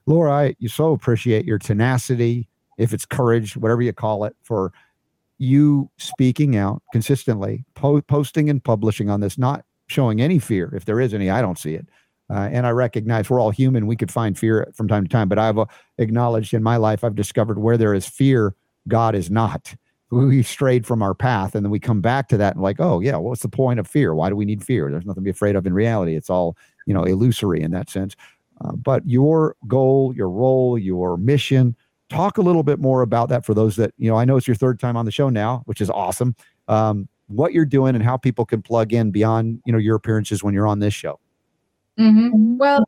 Laura, 0.05 0.31
I 0.31 0.55
you 0.59 0.69
so 0.69 0.93
appreciate 0.93 1.45
your 1.45 1.59
tenacity, 1.59 2.47
if 2.77 2.93
it's 2.93 3.05
courage, 3.05 3.57
whatever 3.57 3.81
you 3.81 3.93
call 3.93 4.23
it, 4.23 4.35
for 4.41 4.71
you 5.37 5.89
speaking 5.97 6.55
out 6.55 6.83
consistently, 6.91 7.65
po- 7.73 8.01
posting 8.01 8.49
and 8.49 8.63
publishing 8.63 9.09
on 9.09 9.21
this, 9.21 9.37
not 9.37 9.65
showing 9.91 10.21
any 10.21 10.39
fear. 10.39 10.73
If 10.75 10.85
there 10.85 10.99
is 10.99 11.13
any, 11.13 11.29
I 11.29 11.41
don't 11.41 11.59
see 11.59 11.75
it. 11.75 11.87
Uh, 12.31 12.49
and 12.51 12.65
I 12.65 12.69
recognize 12.69 13.29
we're 13.29 13.41
all 13.41 13.51
human. 13.51 13.87
We 13.87 13.97
could 13.97 14.11
find 14.11 14.37
fear 14.37 14.71
from 14.73 14.87
time 14.87 15.03
to 15.03 15.09
time, 15.09 15.27
but 15.27 15.37
I've 15.37 15.57
uh, 15.57 15.65
acknowledged 15.97 16.53
in 16.53 16.63
my 16.63 16.77
life, 16.77 17.03
I've 17.03 17.15
discovered 17.15 17.59
where 17.59 17.77
there 17.77 17.93
is 17.93 18.07
fear, 18.07 18.55
God 18.87 19.15
is 19.15 19.29
not. 19.29 19.75
We've 20.11 20.47
strayed 20.47 20.85
from 20.85 21.01
our 21.01 21.13
path, 21.13 21.55
and 21.55 21.65
then 21.65 21.71
we 21.71 21.79
come 21.79 22.01
back 22.01 22.27
to 22.29 22.37
that 22.37 22.55
and 22.55 22.63
like, 22.63 22.79
oh 22.79 22.99
yeah, 22.99 23.15
what's 23.15 23.41
the 23.41 23.49
point 23.49 23.79
of 23.79 23.87
fear? 23.87 24.13
Why 24.13 24.29
do 24.29 24.35
we 24.35 24.45
need 24.45 24.63
fear? 24.63 24.91
There's 24.91 25.05
nothing 25.05 25.21
to 25.21 25.25
be 25.25 25.29
afraid 25.29 25.55
of 25.55 25.65
in 25.65 25.73
reality. 25.73 26.15
It's 26.15 26.29
all 26.29 26.57
you 26.85 26.93
know 26.93 27.03
illusory 27.03 27.61
in 27.61 27.71
that 27.71 27.89
sense. 27.89 28.15
Uh, 28.59 28.73
but 28.73 29.07
your 29.07 29.55
goal, 29.67 30.13
your 30.15 30.29
role, 30.29 30.77
your 30.77 31.17
mission. 31.17 31.75
Talk 32.09 32.37
a 32.37 32.41
little 32.41 32.63
bit 32.63 32.77
more 32.77 33.03
about 33.03 33.29
that 33.29 33.45
for 33.45 33.53
those 33.53 33.77
that 33.77 33.93
you 33.97 34.09
know. 34.11 34.17
I 34.17 34.25
know 34.25 34.35
it's 34.35 34.47
your 34.47 34.55
third 34.55 34.81
time 34.81 34.97
on 34.97 35.05
the 35.05 35.11
show 35.11 35.29
now, 35.29 35.63
which 35.65 35.79
is 35.79 35.89
awesome. 35.89 36.35
Um, 36.67 37.07
what 37.31 37.53
you're 37.53 37.65
doing 37.65 37.95
and 37.95 38.03
how 38.03 38.17
people 38.17 38.45
can 38.45 38.61
plug 38.61 38.93
in 38.93 39.11
beyond 39.11 39.61
you 39.65 39.71
know 39.71 39.79
your 39.79 39.95
appearances 39.95 40.43
when 40.43 40.53
you're 40.53 40.67
on 40.67 40.79
this 40.79 40.93
show 40.93 41.19
mm-hmm. 41.99 42.57
well 42.57 42.85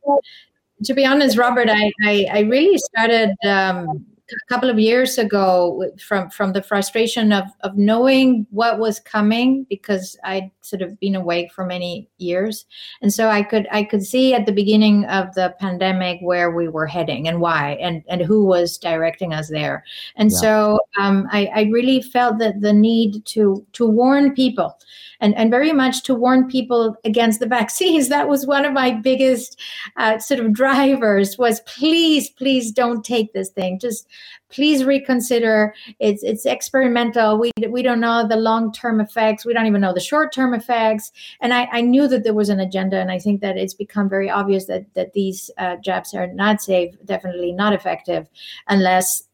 to 0.84 0.94
be 0.94 1.04
honest 1.04 1.36
robert 1.36 1.68
i 1.70 1.92
i, 2.04 2.26
I 2.30 2.40
really 2.40 2.78
started 2.78 3.34
um, 3.44 4.04
a 4.30 4.48
couple 4.48 4.70
of 4.70 4.78
years 4.78 5.18
ago 5.18 5.90
from 6.06 6.30
from 6.30 6.52
the 6.52 6.62
frustration 6.62 7.32
of 7.32 7.44
of 7.60 7.76
knowing 7.76 8.46
what 8.50 8.78
was 8.78 8.98
coming 9.00 9.64
because 9.68 10.16
I'd 10.24 10.50
sort 10.64 10.82
of 10.82 10.98
been 11.00 11.14
awake 11.14 11.52
for 11.52 11.64
many 11.64 12.08
years 12.18 12.66
and 13.02 13.12
so 13.12 13.28
I 13.28 13.42
could 13.42 13.66
I 13.70 13.84
could 13.84 14.04
see 14.04 14.34
at 14.34 14.46
the 14.46 14.52
beginning 14.52 15.04
of 15.06 15.34
the 15.34 15.54
pandemic 15.60 16.20
where 16.22 16.50
we 16.50 16.68
were 16.68 16.86
heading 16.86 17.28
and 17.28 17.40
why 17.40 17.78
and 17.80 18.02
and 18.08 18.22
who 18.22 18.44
was 18.44 18.78
directing 18.78 19.32
us 19.32 19.48
there 19.48 19.84
and 20.16 20.30
yeah. 20.30 20.38
so 20.38 20.80
um, 20.98 21.28
I, 21.30 21.50
I 21.54 21.62
really 21.72 22.02
felt 22.02 22.38
that 22.38 22.60
the 22.60 22.72
need 22.72 23.24
to 23.26 23.66
to 23.72 23.86
warn 23.86 24.34
people 24.34 24.76
and, 25.20 25.34
and 25.36 25.50
very 25.50 25.72
much 25.72 26.02
to 26.02 26.14
warn 26.14 26.48
people 26.48 26.96
against 27.04 27.40
the 27.40 27.46
vaccines. 27.46 28.08
That 28.14 28.28
was 28.28 28.46
one 28.46 28.64
of 28.64 28.72
my 28.72 28.92
biggest 28.92 29.58
uh, 29.96 30.18
sort 30.18 30.38
of 30.38 30.52
drivers 30.52 31.36
was 31.36 31.60
please, 31.60 32.30
please 32.30 32.70
don't 32.70 33.04
take 33.04 33.32
this 33.32 33.48
thing. 33.48 33.80
Just 33.80 34.06
please 34.54 34.84
reconsider. 34.84 35.74
It's 35.98 36.22
it's 36.22 36.46
experimental. 36.46 37.38
We 37.38 37.50
we 37.68 37.82
don't 37.82 38.00
know 38.00 38.26
the 38.26 38.36
long 38.36 38.72
term 38.72 39.00
effects. 39.00 39.44
We 39.44 39.52
don't 39.52 39.66
even 39.66 39.80
know 39.80 39.92
the 39.92 40.00
short 40.00 40.32
term 40.32 40.54
effects. 40.54 41.12
And 41.40 41.52
I, 41.52 41.68
I 41.72 41.80
knew 41.80 42.06
that 42.08 42.22
there 42.24 42.34
was 42.34 42.48
an 42.48 42.60
agenda, 42.60 42.98
and 42.98 43.10
I 43.10 43.18
think 43.18 43.40
that 43.40 43.56
it's 43.56 43.74
become 43.74 44.08
very 44.08 44.30
obvious 44.30 44.66
that 44.66 44.92
that 44.94 45.12
these 45.12 45.50
uh, 45.58 45.76
jabs 45.76 46.14
are 46.14 46.28
not 46.28 46.62
safe, 46.62 46.94
definitely 47.04 47.52
not 47.52 47.72
effective, 47.72 48.28
unless 48.68 49.24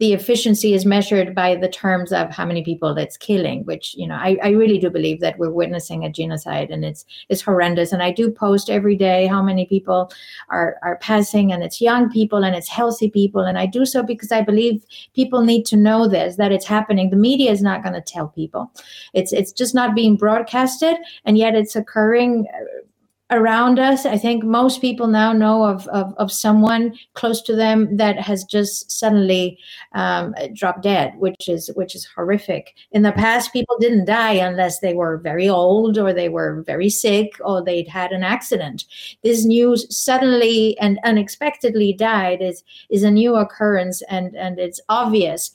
the 0.00 0.14
efficiency 0.14 0.72
is 0.72 0.86
measured 0.86 1.34
by 1.34 1.54
the 1.54 1.68
terms 1.68 2.10
of 2.10 2.30
how 2.30 2.46
many 2.46 2.64
people 2.64 2.96
it's 2.96 3.18
killing, 3.18 3.64
which 3.66 3.94
you 3.94 4.08
know 4.08 4.14
I, 4.14 4.38
I 4.42 4.48
really 4.48 4.78
do 4.78 4.88
believe 4.88 5.20
that 5.20 5.38
we're 5.38 5.50
witnessing 5.50 6.04
a 6.04 6.10
genocide 6.10 6.70
and 6.70 6.86
it's 6.86 7.04
it's 7.28 7.42
horrendous. 7.42 7.92
And 7.92 8.02
I 8.02 8.10
do 8.10 8.30
post 8.30 8.70
every 8.70 8.96
day 8.96 9.26
how 9.26 9.42
many 9.42 9.66
people 9.66 10.10
are 10.48 10.78
are 10.82 10.96
passing, 10.96 11.52
and 11.52 11.62
it's 11.62 11.82
young 11.82 12.10
people 12.10 12.42
and 12.42 12.56
it's 12.56 12.68
healthy 12.68 13.10
people, 13.10 13.42
and 13.42 13.58
I 13.58 13.66
do 13.66 13.84
so 13.84 14.02
because 14.02 14.32
I 14.32 14.40
believe 14.40 14.82
people 15.14 15.42
need 15.42 15.66
to 15.66 15.76
know 15.76 16.08
this 16.08 16.36
that 16.36 16.50
it's 16.50 16.66
happening. 16.66 17.10
The 17.10 17.16
media 17.16 17.50
is 17.50 17.60
not 17.60 17.82
going 17.82 17.94
to 17.94 18.00
tell 18.00 18.28
people. 18.28 18.72
It's 19.12 19.34
it's 19.34 19.52
just 19.52 19.74
not 19.74 19.94
being 19.94 20.16
broadcasted, 20.16 20.96
and 21.26 21.36
yet 21.36 21.54
it's 21.54 21.76
occurring 21.76 22.46
uh, 22.54 22.86
around 23.30 23.78
us. 23.78 24.04
I 24.04 24.18
think 24.18 24.44
most 24.44 24.80
people 24.80 25.06
now 25.06 25.32
know 25.32 25.64
of, 25.64 25.86
of, 25.88 26.12
of 26.16 26.32
someone 26.32 26.94
close 27.14 27.40
to 27.42 27.54
them 27.54 27.96
that 27.96 28.18
has 28.18 28.44
just 28.44 28.90
suddenly 28.90 29.58
um, 29.94 30.34
dropped 30.52 30.82
dead, 30.82 31.14
which 31.16 31.48
is 31.48 31.70
which 31.74 31.94
is 31.94 32.04
horrific. 32.04 32.74
In 32.92 33.02
the 33.02 33.12
past, 33.12 33.52
people 33.52 33.76
didn't 33.78 34.06
die 34.06 34.32
unless 34.32 34.80
they 34.80 34.94
were 34.94 35.18
very 35.18 35.48
old 35.48 35.98
or 35.98 36.12
they 36.12 36.28
were 36.28 36.62
very 36.66 36.88
sick 36.88 37.32
or 37.44 37.62
they'd 37.62 37.88
had 37.88 38.12
an 38.12 38.24
accident. 38.24 38.84
This 39.22 39.44
news 39.44 39.86
suddenly 39.96 40.76
and 40.78 40.98
unexpectedly 41.04 41.92
died 41.92 42.42
is 42.42 42.64
is 42.90 43.02
a 43.02 43.10
new 43.10 43.36
occurrence, 43.36 44.02
and 44.02 44.34
and 44.36 44.58
it's 44.58 44.80
obvious 44.88 45.50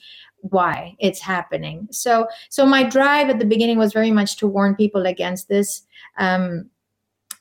why 0.50 0.96
it's 1.00 1.20
happening. 1.20 1.88
So 1.92 2.28
so 2.50 2.66
my 2.66 2.84
drive 2.84 3.30
at 3.30 3.40
the 3.40 3.46
beginning 3.46 3.78
was 3.78 3.94
very 3.94 4.12
much 4.12 4.38
to 4.38 4.48
warn 4.48 4.76
people 4.76 5.06
against 5.06 5.50
this. 5.50 5.82
Um, 6.18 6.70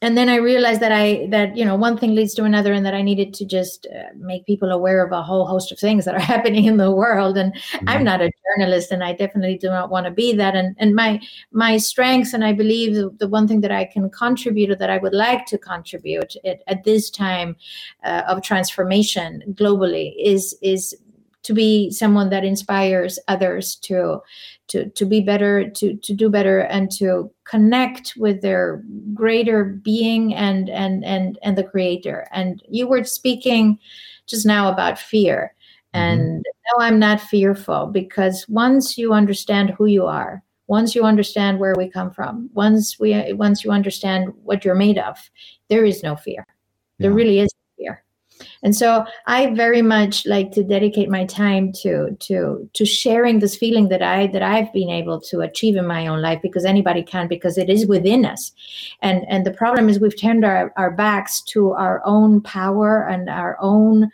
and 0.03 0.17
then 0.17 0.29
I 0.29 0.37
realized 0.37 0.81
that 0.81 0.93
I 0.93 1.27
that 1.31 1.57
you 1.57 1.65
know 1.65 1.77
one 1.77 1.97
thing 1.97 2.15
leads 2.15 2.35
to 2.35 2.45
another, 2.45 2.73
and 2.73 2.85
that 2.87 2.95
I 2.95 3.03
needed 3.03 3.35
to 3.35 3.45
just 3.45 3.87
uh, 3.87 4.15
make 4.17 4.47
people 4.47 4.71
aware 4.71 5.05
of 5.05 5.13
a 5.13 5.23
whole 5.23 5.47
host 5.47 5.73
of 5.73 5.79
things 5.79 6.05
that 6.05 6.15
are 6.15 6.21
happening 6.35 6.65
in 6.65 6.77
the 6.77 6.91
world. 6.91 7.37
And 7.37 7.55
mm-hmm. 7.55 7.89
I'm 7.89 8.05
not 8.05 8.21
a 8.21 8.31
journalist, 8.47 8.93
and 8.93 9.03
I 9.03 9.13
definitely 9.13 9.59
do 9.59 9.69
not 9.69 9.91
want 9.91 10.07
to 10.07 10.13
be 10.13 10.33
that. 10.35 10.55
And 10.55 10.77
and 10.79 10.95
my 10.95 11.21
my 11.53 11.77
strengths, 11.77 12.33
and 12.33 12.45
I 12.45 12.53
believe 12.53 12.95
the, 12.95 13.11
the 13.19 13.29
one 13.29 13.49
thing 13.49 13.61
that 13.63 13.73
I 13.73 13.85
can 13.85 14.11
contribute, 14.11 14.71
or 14.71 14.77
that 14.77 14.91
I 14.91 14.99
would 14.99 15.15
like 15.15 15.47
to 15.47 15.59
contribute 15.59 16.37
at, 16.45 16.63
at 16.67 16.85
this 16.85 17.11
time 17.11 17.57
uh, 18.05 18.23
of 18.29 18.43
transformation 18.43 19.43
globally, 19.55 20.15
is 20.19 20.57
is 20.63 20.97
to 21.45 21.55
be 21.55 21.91
someone 21.91 22.31
that 22.31 22.45
inspires 22.45 23.19
others 23.29 23.77
to 23.77 24.21
to 24.69 24.89
to 24.91 25.05
be 25.05 25.21
better 25.21 25.71
to 25.71 25.97
to 25.97 26.13
do 26.13 26.29
better 26.29 26.61
and 26.61 26.91
to 26.91 27.31
connect 27.45 28.15
with 28.17 28.43
their 28.43 28.83
greater 29.15 29.65
being 29.65 30.35
and 30.35 30.69
and 30.69 31.05
and 31.05 31.39
and 31.43 31.57
the 31.57 31.65
creator. 31.65 32.27
And 32.33 32.63
you 32.69 32.87
were 32.87 33.05
speaking 33.05 33.79
just 34.27 34.47
now 34.47 34.71
about 34.71 34.99
fear. 34.99 35.55
Mm-hmm. 35.95 36.21
and 36.21 36.45
no 36.45 36.85
i'm 36.85 36.99
not 36.99 37.21
fearful 37.21 37.87
because 37.87 38.49
once 38.49 38.99
you 38.99 39.13
understand 39.13 39.71
who 39.71 39.87
you 39.87 40.07
are 40.07 40.43
once 40.67 40.93
you 40.93 41.05
understand 41.05 41.61
where 41.61 41.77
we 41.77 41.89
come 41.89 42.11
from 42.11 42.51
once 42.53 42.99
we 42.99 43.33
once 43.35 43.63
you 43.63 43.71
understand 43.71 44.33
what 44.43 44.65
you're 44.65 44.75
made 44.75 44.99
of 44.99 45.31
there 45.69 45.85
is 45.85 46.03
no 46.03 46.17
fear. 46.17 46.47
There 46.99 47.13
really 47.13 47.41
is 47.41 47.51
and 48.65 48.75
so 48.75 49.05
i 49.27 49.47
very 49.55 49.83
much 49.83 50.27
like 50.27 50.51
to 50.51 50.65
dedicate 50.65 51.09
my 51.09 51.25
time 51.25 51.71
to 51.73 52.17
to 52.19 52.69
to 52.73 52.85
sharing 52.85 53.39
this 53.39 53.57
feeling 53.57 53.89
that 53.89 54.03
i 54.03 54.27
that 54.29 54.43
i've 54.43 54.73
been 54.73 54.91
able 54.91 55.21
to 55.21 55.41
achieve 55.41 55.77
in 55.77 55.87
my 55.87 56.07
own 56.07 56.21
life 56.21 56.41
because 56.43 56.65
anybody 56.65 57.03
can 57.03 57.29
because 57.29 57.59
it 57.59 57.71
is 57.71 57.87
within 57.87 58.25
us. 58.25 58.53
And 59.03 59.25
and 59.29 59.45
the 59.47 59.53
problem 59.53 59.89
is 59.89 60.01
we've 60.01 60.21
turned 60.21 60.45
our, 60.45 60.73
our 60.77 60.91
backs 60.91 61.43
to 61.53 61.73
our 61.73 62.03
own 62.05 62.41
power 62.41 63.07
and 63.07 63.29
our 63.29 63.57
own 63.61 64.11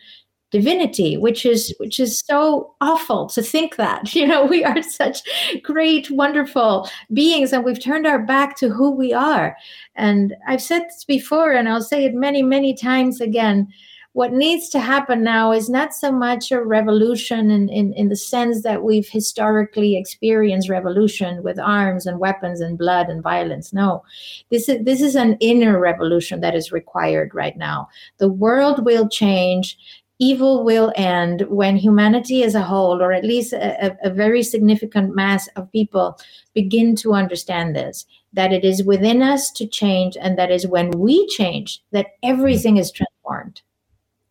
divinity 0.50 1.16
which 1.16 1.46
is 1.46 1.72
which 1.78 2.00
is 2.00 2.18
so 2.18 2.74
awful 2.80 3.28
to 3.28 3.40
think 3.40 3.76
that 3.76 4.14
you 4.18 4.26
know 4.26 4.44
we 4.44 4.64
are 4.64 4.82
such 4.82 5.20
great 5.62 6.10
wonderful 6.10 6.88
beings 7.12 7.52
and 7.52 7.64
we've 7.64 7.82
turned 7.82 8.06
our 8.06 8.18
back 8.18 8.56
to 8.56 8.68
who 8.68 8.90
we 8.90 9.12
are. 9.12 9.56
And 9.94 10.34
i've 10.48 10.62
said 10.62 10.82
this 10.84 11.04
before 11.04 11.52
and 11.52 11.68
i'll 11.68 11.82
say 11.82 12.04
it 12.04 12.14
many 12.14 12.42
many 12.42 12.74
times 12.74 13.20
again 13.20 13.68
what 14.12 14.32
needs 14.32 14.68
to 14.70 14.80
happen 14.80 15.22
now 15.22 15.52
is 15.52 15.70
not 15.70 15.94
so 15.94 16.10
much 16.10 16.50
a 16.50 16.60
revolution 16.60 17.50
in, 17.50 17.68
in, 17.68 17.92
in 17.92 18.08
the 18.08 18.16
sense 18.16 18.62
that 18.62 18.82
we've 18.82 19.08
historically 19.08 19.96
experienced 19.96 20.68
revolution 20.68 21.42
with 21.44 21.60
arms 21.60 22.06
and 22.06 22.18
weapons 22.18 22.60
and 22.60 22.76
blood 22.76 23.08
and 23.08 23.22
violence. 23.22 23.72
No, 23.72 24.02
this 24.50 24.68
is 24.68 24.84
this 24.84 25.00
is 25.00 25.14
an 25.14 25.36
inner 25.40 25.78
revolution 25.78 26.40
that 26.40 26.56
is 26.56 26.72
required 26.72 27.34
right 27.34 27.56
now. 27.56 27.88
The 28.18 28.28
world 28.28 28.84
will 28.84 29.08
change 29.08 29.78
evil 30.20 30.64
will 30.64 30.92
end 30.96 31.46
when 31.48 31.76
humanity 31.76 32.42
as 32.42 32.54
a 32.54 32.62
whole, 32.62 33.02
or 33.02 33.10
at 33.12 33.24
least 33.24 33.54
a, 33.54 33.96
a, 34.04 34.10
very 34.10 34.42
significant 34.42 35.16
mass 35.16 35.48
of 35.56 35.72
people, 35.72 36.18
begin 36.52 36.94
to 36.94 37.14
understand 37.14 37.74
this 37.74 38.04
that 38.32 38.52
it 38.52 38.64
is 38.64 38.84
within 38.84 39.22
us 39.22 39.50
to 39.50 39.66
change, 39.66 40.16
and 40.20 40.38
that 40.38 40.50
is 40.50 40.66
when 40.66 40.90
we 40.90 41.26
change 41.28 41.82
that 41.90 42.06
everything 42.22 42.76
is 42.76 42.92
transformed. 42.92 43.62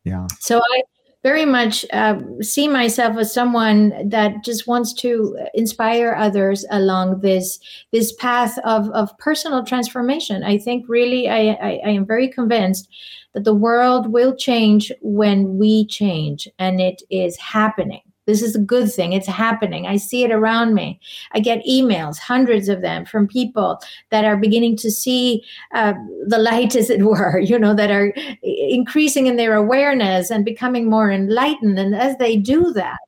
Yeah. 0.09 0.27
So 0.39 0.59
I 0.59 0.81
very 1.21 1.45
much 1.45 1.85
uh, 1.91 2.19
see 2.41 2.67
myself 2.67 3.17
as 3.17 3.33
someone 3.33 4.09
that 4.09 4.43
just 4.43 4.67
wants 4.67 4.93
to 4.93 5.37
inspire 5.53 6.15
others 6.15 6.65
along 6.71 7.19
this 7.19 7.59
this 7.91 8.13
path 8.13 8.57
of, 8.63 8.89
of 8.91 9.17
personal 9.17 9.63
transformation. 9.63 10.43
I 10.43 10.57
think 10.57 10.85
really 10.87 11.27
I, 11.27 11.49
I, 11.51 11.81
I 11.85 11.89
am 11.89 12.05
very 12.05 12.29
convinced 12.29 12.87
that 13.33 13.43
the 13.43 13.53
world 13.53 14.11
will 14.11 14.35
change 14.35 14.91
when 15.01 15.57
we 15.57 15.85
change, 15.85 16.47
and 16.57 16.79
it 16.79 17.01
is 17.09 17.37
happening. 17.37 18.01
This 18.29 18.43
is 18.43 18.55
a 18.55 18.59
good 18.59 18.93
thing. 18.93 19.13
It's 19.13 19.27
happening. 19.27 19.87
I 19.87 19.97
see 19.97 20.23
it 20.23 20.31
around 20.31 20.75
me. 20.75 20.99
I 21.31 21.39
get 21.39 21.65
emails, 21.65 22.19
hundreds 22.19 22.69
of 22.69 22.81
them, 22.81 23.05
from 23.05 23.27
people 23.27 23.81
that 24.11 24.23
are 24.23 24.37
beginning 24.37 24.77
to 24.77 24.91
see 24.91 25.43
uh, 25.73 25.93
the 26.27 26.37
light, 26.37 26.75
as 26.81 26.91
it 26.91 27.03
were, 27.03 27.39
you 27.39 27.57
know, 27.57 27.73
that 27.73 27.89
are 27.89 28.13
increasing 28.43 29.25
in 29.25 29.35
their 29.35 29.55
awareness 29.55 30.29
and 30.29 30.45
becoming 30.45 30.89
more 30.89 31.11
enlightened. 31.11 31.79
And 31.79 31.95
as 31.95 32.17
they 32.17 32.37
do 32.37 32.71
that, 32.73 32.99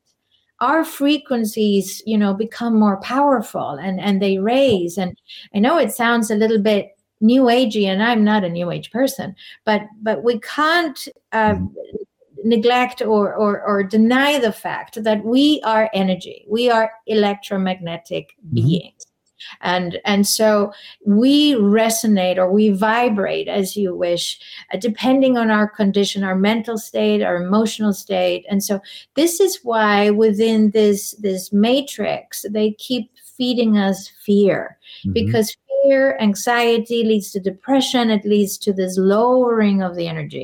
our 0.59 0.83
frequencies, 0.83 2.01
you 2.05 2.17
know, 2.17 2.33
become 2.33 2.79
more 2.79 2.99
powerful 3.01 3.71
and, 3.71 3.99
and 3.99 4.21
they 4.21 4.39
raise. 4.39 4.97
And 4.97 5.15
I 5.53 5.59
know 5.59 5.77
it 5.77 5.91
sounds 5.91 6.31
a 6.31 6.35
little 6.35 6.61
bit 6.61 6.95
new 7.23 7.43
agey 7.43 7.85
and 7.85 8.01
i'm 8.01 8.23
not 8.23 8.43
a 8.43 8.49
new 8.49 8.71
age 8.71 8.89
person 8.89 9.35
but 9.63 9.83
but 10.01 10.23
we 10.23 10.39
can't 10.39 11.07
uh, 11.33 11.53
neglect 12.43 13.01
or, 13.01 13.33
or, 13.33 13.61
or 13.61 13.83
deny 13.83 14.39
the 14.39 14.51
fact 14.51 15.03
that 15.03 15.23
we 15.23 15.61
are 15.63 15.89
energy. 15.93 16.45
We 16.49 16.69
are 16.69 16.91
electromagnetic 17.07 18.35
mm-hmm. 18.45 18.55
beings. 18.55 19.05
And 19.61 19.99
and 20.05 20.27
so 20.27 20.71
we 21.03 21.55
resonate 21.55 22.37
or 22.37 22.51
we 22.51 22.69
vibrate 22.69 23.47
as 23.47 23.75
you 23.75 23.95
wish 23.95 24.39
uh, 24.71 24.77
depending 24.77 25.35
on 25.35 25.49
our 25.49 25.67
condition 25.67 26.23
our 26.23 26.35
mental 26.35 26.77
state 26.77 27.23
our 27.23 27.37
emotional 27.37 27.91
state. 27.91 28.45
And 28.49 28.63
so 28.63 28.81
this 29.15 29.39
is 29.39 29.59
why 29.63 30.11
within 30.11 30.69
this 30.71 31.15
this 31.19 31.51
matrix 31.51 32.45
they 32.51 32.73
keep 32.73 33.09
feeding 33.35 33.77
us 33.79 34.11
fear. 34.23 34.77
Mm-hmm. 34.99 35.13
because 35.13 35.57
fear 35.83 36.17
anxiety 36.19 37.03
leads 37.03 37.31
to 37.31 37.39
depression. 37.39 38.11
It 38.11 38.25
leads 38.25 38.59
to 38.59 38.73
this 38.73 38.97
lowering 38.97 39.81
of 39.81 39.95
the 39.95 40.07
energy 40.07 40.43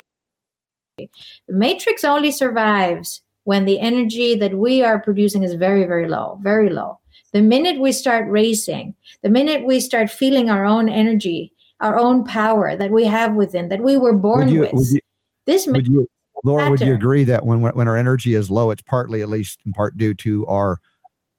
the 0.97 1.10
matrix 1.47 2.03
only 2.03 2.31
survives 2.31 3.21
when 3.43 3.65
the 3.65 3.79
energy 3.79 4.36
that 4.36 4.57
we 4.57 4.83
are 4.83 4.99
producing 4.99 5.43
is 5.43 5.53
very, 5.53 5.86
very 5.86 6.07
low, 6.07 6.39
very 6.41 6.69
low. 6.69 6.99
The 7.33 7.41
minute 7.41 7.79
we 7.79 7.91
start 7.91 8.27
racing, 8.29 8.95
the 9.21 9.29
minute 9.29 9.65
we 9.65 9.79
start 9.79 10.10
feeling 10.10 10.49
our 10.49 10.65
own 10.65 10.89
energy, 10.89 11.53
our 11.79 11.97
own 11.97 12.23
power 12.23 12.75
that 12.75 12.91
we 12.91 13.05
have 13.05 13.36
within, 13.36 13.69
that 13.69 13.81
we 13.81 13.97
were 13.97 14.13
born 14.13 14.49
you, 14.49 14.62
with, 14.62 14.73
you, 14.73 14.99
this 15.45 15.67
would 15.67 15.88
you, 15.88 16.07
Laura, 16.43 16.69
would 16.69 16.81
you 16.81 16.93
agree 16.93 17.23
that 17.25 17.45
when 17.45 17.62
when 17.62 17.88
our 17.88 17.97
energy 17.97 18.33
is 18.33 18.49
low, 18.49 18.71
it's 18.71 18.81
partly, 18.81 19.21
at 19.21 19.29
least 19.29 19.60
in 19.65 19.73
part, 19.73 19.97
due 19.97 20.13
to 20.15 20.45
our 20.47 20.79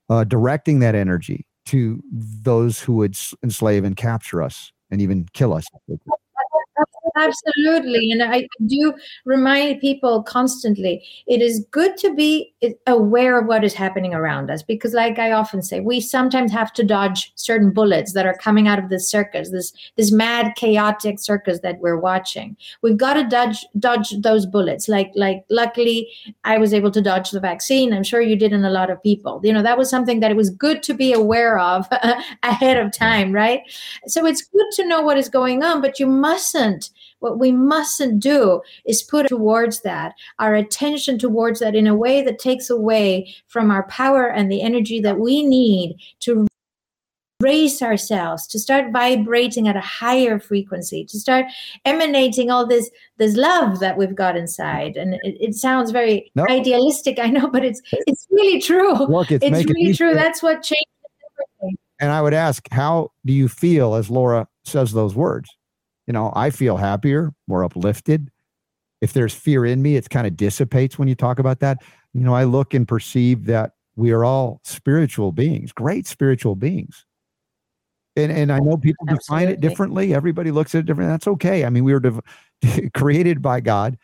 uh, 0.09 0.25
directing 0.25 0.79
that 0.81 0.94
energy 0.94 1.47
to 1.66 2.03
those 2.12 2.81
who 2.81 2.94
would 2.94 3.18
enslave 3.42 3.85
and 3.85 3.97
capture 3.97 4.42
us 4.42 4.73
and 4.90 5.03
even 5.03 5.29
kill 5.33 5.53
us? 5.53 5.66
Absolutely. 7.18 8.12
And 8.12 8.22
I 8.22 8.46
do 8.66 8.94
remind 9.24 9.81
people 9.81 10.22
constantly 10.22 11.04
it 11.26 11.42
is 11.42 11.66
good 11.72 11.96
to 11.98 12.14
be 12.14 12.54
aware 12.87 13.40
of 13.40 13.46
what 13.46 13.64
is 13.64 13.74
happening 13.74 14.14
around 14.14 14.50
us 14.50 14.62
because, 14.62 14.94
like 14.94 15.18
I 15.18 15.33
often 15.33 15.62
say, 15.62 15.81
we 15.81 16.00
sometimes 16.00 16.52
have 16.52 16.72
to 16.74 16.85
dodge 16.85 17.33
certain 17.35 17.72
bullets 17.72 18.12
that 18.12 18.26
are 18.26 18.37
coming 18.37 18.68
out 18.68 18.78
of 18.78 18.88
this 18.88 19.11
circus, 19.11 19.50
this, 19.50 19.72
this 19.96 20.12
mad, 20.12 20.54
chaotic 20.54 21.18
circus 21.18 21.59
that 21.61 21.81
we're 21.81 21.98
watching. 21.98 22.57
We've 22.83 22.96
got 22.96 23.14
to 23.14 23.24
dodge, 23.24 23.66
dodge 23.78 24.11
those 24.20 24.46
bullets. 24.46 24.88
Like, 24.88 25.11
like, 25.16 25.44
luckily, 25.50 26.09
I 26.44 26.59
was 26.59 26.72
able 26.72 26.90
to 26.92 27.02
dodge 27.02 27.31
the 27.31 27.40
vaccine. 27.40 27.92
I'm 27.92 28.04
sure 28.04 28.20
you 28.20 28.37
did 28.37 28.52
in 28.52 28.64
a 28.64 28.70
lot 28.70 28.90
of 28.90 29.02
people. 29.02 29.40
You 29.42 29.52
know, 29.52 29.62
that 29.62 29.78
was 29.78 29.90
something 29.90 30.20
that 30.20 30.31
it 30.31 30.37
was 30.37 30.50
good 30.50 30.83
to 30.85 30.94
be 30.94 31.12
aware 31.12 31.59
of 31.59 31.88
ahead 32.44 32.76
of 32.76 32.92
time, 32.92 33.33
right? 33.33 33.62
So 34.07 34.24
it's 34.24 34.42
good 34.42 34.66
to 34.74 34.87
know 34.87 35.02
what 35.02 35.18
is 35.18 35.28
going 35.28 35.62
on, 35.64 35.81
but 35.81 35.98
you 35.98 36.07
mustn't 36.07 36.90
what 37.20 37.38
we 37.38 37.52
mustn't 37.52 38.20
do 38.20 38.61
is 38.85 39.02
put 39.02 39.26
towards 39.26 39.81
that 39.83 40.14
our 40.38 40.54
attention 40.54 41.18
towards 41.18 41.61
that 41.61 41.74
in 41.74 41.87
a 41.87 41.94
way 41.94 42.22
that 42.22 42.38
takes 42.38 42.70
away 42.70 43.35
from 43.46 43.70
our 43.70 43.87
power 43.88 44.28
and 44.31 44.50
the 44.50 44.62
energy 44.62 45.00
that 45.00 45.18
we 45.18 45.42
need 45.42 45.96
to 46.20 46.46
raise 47.40 47.83
ourselves 47.83 48.48
to 48.48 48.59
start 48.59 48.92
vibrating 48.92 49.68
at 49.68 49.76
a 49.76 49.81
higher 49.81 50.40
frequency 50.40 51.04
to 51.04 51.20
start 51.20 51.46
emanating 51.85 52.50
all 52.50 52.66
this 52.66 52.90
this 53.18 53.37
love 53.37 53.78
that 53.78 53.96
we've 53.96 54.16
got 54.16 54.37
inside. 54.37 54.96
And 54.96 55.14
it, 55.22 55.37
it 55.40 55.54
sounds 55.54 55.92
very 55.92 56.33
no. 56.35 56.44
idealistic 56.50 57.21
i 57.21 57.29
know 57.29 57.48
but 57.48 57.64
it's 57.64 57.81
it's 57.92 58.27
really 58.31 58.60
true. 58.60 58.92
Look, 59.06 59.31
it's, 59.31 59.44
it's 59.44 59.71
really 59.71 59.94
true. 59.94 60.14
that's 60.14 60.42
what 60.42 60.64
changed 60.64 60.85
everything. 61.60 61.79
And 62.00 62.10
i 62.10 62.21
would 62.21 62.35
ask 62.35 62.66
how 62.73 63.12
do 63.25 63.33
you 63.33 63.48
feel 63.48 63.94
as 63.94 64.10
laura 64.10 64.48
says 64.64 64.92
those 64.92 65.14
words 65.14 65.48
you 66.09 66.13
know 66.13 66.33
i 66.35 66.50
feel 66.50 66.77
happier 66.77 67.33
more 67.46 67.63
uplifted 67.63 68.29
if 69.00 69.13
there's 69.13 69.35
fear 69.35 69.65
in 69.65 69.81
me 69.81 69.94
it 69.94 70.11
kind 70.11 70.27
of 70.27 70.37
dissipates 70.37 70.98
when 70.98 71.06
you 71.06 71.15
talk 71.15 71.38
about 71.38 71.61
that 71.61 71.79
you 72.13 72.23
know 72.23 72.35
i 72.35 72.42
look 72.42 72.75
and 72.75 72.88
perceive 72.88 73.44
that 73.44 73.73
we 73.94 74.11
are 74.11 74.25
all 74.25 74.61
spiritual 74.65 75.31
beings 75.31 75.71
great 75.71 76.06
spiritual 76.06 76.56
beings 76.56 77.04
and 78.19 78.33
and 78.33 78.52
I 78.52 78.59
know 78.59 78.77
people 78.77 79.06
Absolutely. 79.09 79.46
define 79.46 79.48
it 79.48 79.61
differently. 79.61 80.15
Everybody 80.15 80.50
looks 80.50 80.75
at 80.75 80.81
it 80.81 80.87
different. 80.87 81.11
That's 81.11 81.29
okay. 81.29 81.65
I 81.65 81.71
mean, 81.71 81.85
we 81.85 81.92
were 81.92 82.00
div- 82.00 82.21
created 82.94 83.40
by 83.40 83.61
God 83.61 83.96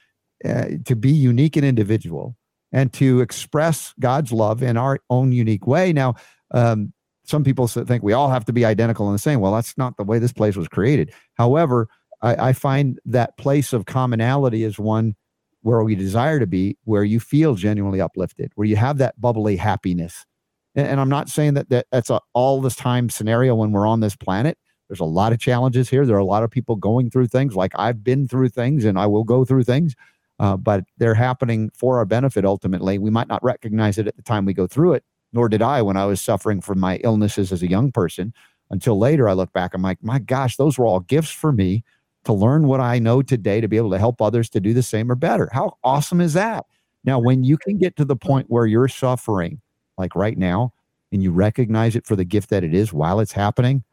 uh, 0.44 0.66
to 0.84 0.96
be 0.96 1.10
unique 1.10 1.56
and 1.56 1.66
individual, 1.66 2.36
and 2.72 2.92
to 2.94 3.20
express 3.20 3.92
God's 3.98 4.32
love 4.32 4.62
in 4.62 4.76
our 4.76 5.00
own 5.10 5.32
unique 5.32 5.66
way. 5.66 5.92
Now, 5.92 6.14
um, 6.52 6.92
some 7.24 7.44
people 7.44 7.66
think 7.66 8.02
we 8.02 8.12
all 8.12 8.30
have 8.30 8.44
to 8.46 8.52
be 8.52 8.64
identical 8.64 9.06
and 9.06 9.14
the 9.14 9.18
same. 9.18 9.40
Well, 9.40 9.54
that's 9.54 9.76
not 9.76 9.96
the 9.96 10.04
way 10.04 10.18
this 10.18 10.32
place 10.32 10.56
was 10.56 10.68
created. 10.68 11.12
However, 11.34 11.88
I, 12.22 12.48
I 12.48 12.52
find 12.52 13.00
that 13.06 13.36
place 13.38 13.72
of 13.72 13.86
commonality 13.86 14.64
is 14.64 14.78
one 14.78 15.14
where 15.62 15.82
we 15.82 15.94
desire 15.94 16.38
to 16.38 16.46
be, 16.46 16.76
where 16.84 17.04
you 17.04 17.18
feel 17.18 17.54
genuinely 17.54 18.00
uplifted, 18.00 18.52
where 18.54 18.66
you 18.66 18.76
have 18.76 18.98
that 18.98 19.18
bubbly 19.20 19.56
happiness 19.56 20.26
and, 20.74 20.86
and 20.86 21.00
I'm 21.00 21.08
not 21.08 21.28
saying 21.28 21.54
that, 21.54 21.68
that 21.70 21.86
that's 21.90 22.10
a 22.10 22.20
all 22.32 22.60
this 22.60 22.76
time 22.76 23.08
scenario 23.10 23.54
when 23.54 23.72
we're 23.72 23.86
on 23.86 24.00
this 24.00 24.16
planet. 24.16 24.58
There's 24.88 25.00
a 25.00 25.04
lot 25.04 25.32
of 25.32 25.38
challenges 25.38 25.88
here. 25.88 26.04
There 26.04 26.16
are 26.16 26.20
a 26.20 26.24
lot 26.24 26.42
of 26.42 26.50
people 26.50 26.76
going 26.76 27.10
through 27.10 27.28
things 27.28 27.56
like 27.56 27.72
I've 27.76 28.04
been 28.04 28.28
through 28.28 28.50
things 28.50 28.84
and 28.84 28.98
I 28.98 29.06
will 29.06 29.24
go 29.24 29.44
through 29.44 29.64
things, 29.64 29.94
uh, 30.38 30.56
but 30.56 30.84
they're 30.98 31.14
happening 31.14 31.70
for 31.74 31.98
our 31.98 32.04
benefit 32.04 32.44
ultimately. 32.44 32.98
We 32.98 33.10
might 33.10 33.28
not 33.28 33.42
recognize 33.42 33.98
it 33.98 34.06
at 34.06 34.16
the 34.16 34.22
time 34.22 34.44
we 34.44 34.52
go 34.52 34.66
through 34.66 34.94
it, 34.94 35.04
nor 35.34 35.48
did 35.48 35.60
I 35.60 35.82
when 35.82 35.96
I 35.96 36.06
was 36.06 36.20
suffering 36.20 36.60
from 36.60 36.80
my 36.80 36.96
illnesses 37.04 37.52
as 37.52 37.62
a 37.62 37.68
young 37.68 37.92
person. 37.92 38.32
Until 38.70 38.98
later, 38.98 39.28
I 39.28 39.34
look 39.34 39.52
back, 39.52 39.74
I'm 39.74 39.82
like, 39.82 40.02
my 40.02 40.18
gosh, 40.18 40.56
those 40.56 40.78
were 40.78 40.86
all 40.86 41.00
gifts 41.00 41.30
for 41.30 41.52
me 41.52 41.84
to 42.24 42.32
learn 42.32 42.66
what 42.66 42.80
I 42.80 42.98
know 42.98 43.20
today 43.20 43.60
to 43.60 43.68
be 43.68 43.76
able 43.76 43.90
to 43.90 43.98
help 43.98 44.22
others 44.22 44.48
to 44.50 44.60
do 44.60 44.72
the 44.72 44.82
same 44.82 45.10
or 45.10 45.14
better. 45.14 45.50
How 45.52 45.76
awesome 45.84 46.20
is 46.22 46.32
that? 46.32 46.64
Now, 47.04 47.18
when 47.18 47.44
you 47.44 47.58
can 47.58 47.76
get 47.76 47.96
to 47.96 48.04
the 48.06 48.16
point 48.16 48.46
where 48.48 48.64
you're 48.64 48.88
suffering 48.88 49.60
like 49.98 50.16
right 50.16 50.38
now, 50.38 50.72
and 51.12 51.22
you 51.22 51.30
recognize 51.30 51.94
it 51.94 52.04
for 52.06 52.16
the 52.16 52.24
gift 52.24 52.50
that 52.50 52.64
it 52.64 52.74
is 52.74 52.92
while 52.92 53.20
it's 53.20 53.30
happening, 53.30 53.84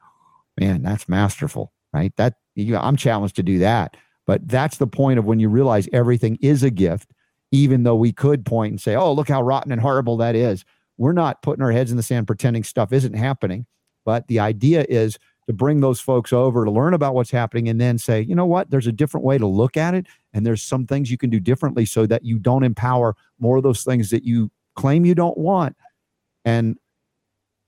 man, 0.60 0.82
that's 0.82 1.08
masterful, 1.08 1.72
right? 1.94 2.12
That 2.18 2.34
you, 2.56 2.76
I'm 2.76 2.96
challenged 2.96 3.36
to 3.36 3.44
do 3.44 3.60
that. 3.60 3.96
But 4.26 4.48
that's 4.48 4.78
the 4.78 4.88
point 4.88 5.20
of 5.20 5.26
when 5.26 5.39
you 5.39 5.48
realize 5.48 5.88
everything 5.94 6.38
is 6.42 6.64
a 6.64 6.72
gift, 6.72 7.12
even 7.52 7.84
though 7.84 7.96
we 7.96 8.12
could 8.12 8.44
point 8.44 8.72
and 8.72 8.82
say, 8.82 8.96
oh, 8.96 9.14
look 9.14 9.28
how 9.28 9.44
rotten 9.44 9.72
and 9.72 9.82
horrible 9.82 10.18
that 10.18 10.36
is. 10.36 10.66
We're 11.02 11.14
not 11.14 11.41
putting 11.41 11.64
our 11.64 11.72
heads 11.72 11.89
in 11.89 11.97
the 11.97 12.04
sand 12.04 12.28
pretending 12.28 12.64
stuff 12.64 12.93
isn't 12.93 13.16
happening. 13.16 13.66
But 14.06 14.28
the 14.28 14.39
idea 14.39 14.86
is 14.88 15.18
to 15.47 15.54
bring 15.54 15.80
those 15.80 15.99
folks 15.99 16.32
over 16.32 16.64
to 16.64 16.70
learn 16.70 16.93
about 16.93 17.16
what's 17.16 17.32
happening 17.32 17.70
and 17.70 17.82
then 17.82 17.97
say, 17.97 18.22
you 18.22 18.36
know 18.36 18.45
what, 18.45 18.70
there's 18.70 18.86
a 18.86 18.91
different 18.91 19.26
way 19.26 19.39
to 19.39 19.47
look 19.47 19.78
at 19.78 19.95
it. 19.95 20.06
And 20.32 20.45
there's 20.45 20.62
some 20.62 20.86
things 20.86 21.10
you 21.10 21.18
can 21.18 21.32
do 21.32 21.39
differently 21.39 21.86
so 21.86 22.06
that 22.06 22.24
you 22.24 22.38
don't 22.38 22.64
empower 22.64 23.16
more 23.39 23.58
of 23.58 23.64
those 23.64 23.84
things 23.84 24.12
that 24.12 24.24
you 24.24 24.52
claim 24.76 25.04
you 25.04 25.16
don't 25.16 25.39
want 25.39 25.76
and 26.45 26.78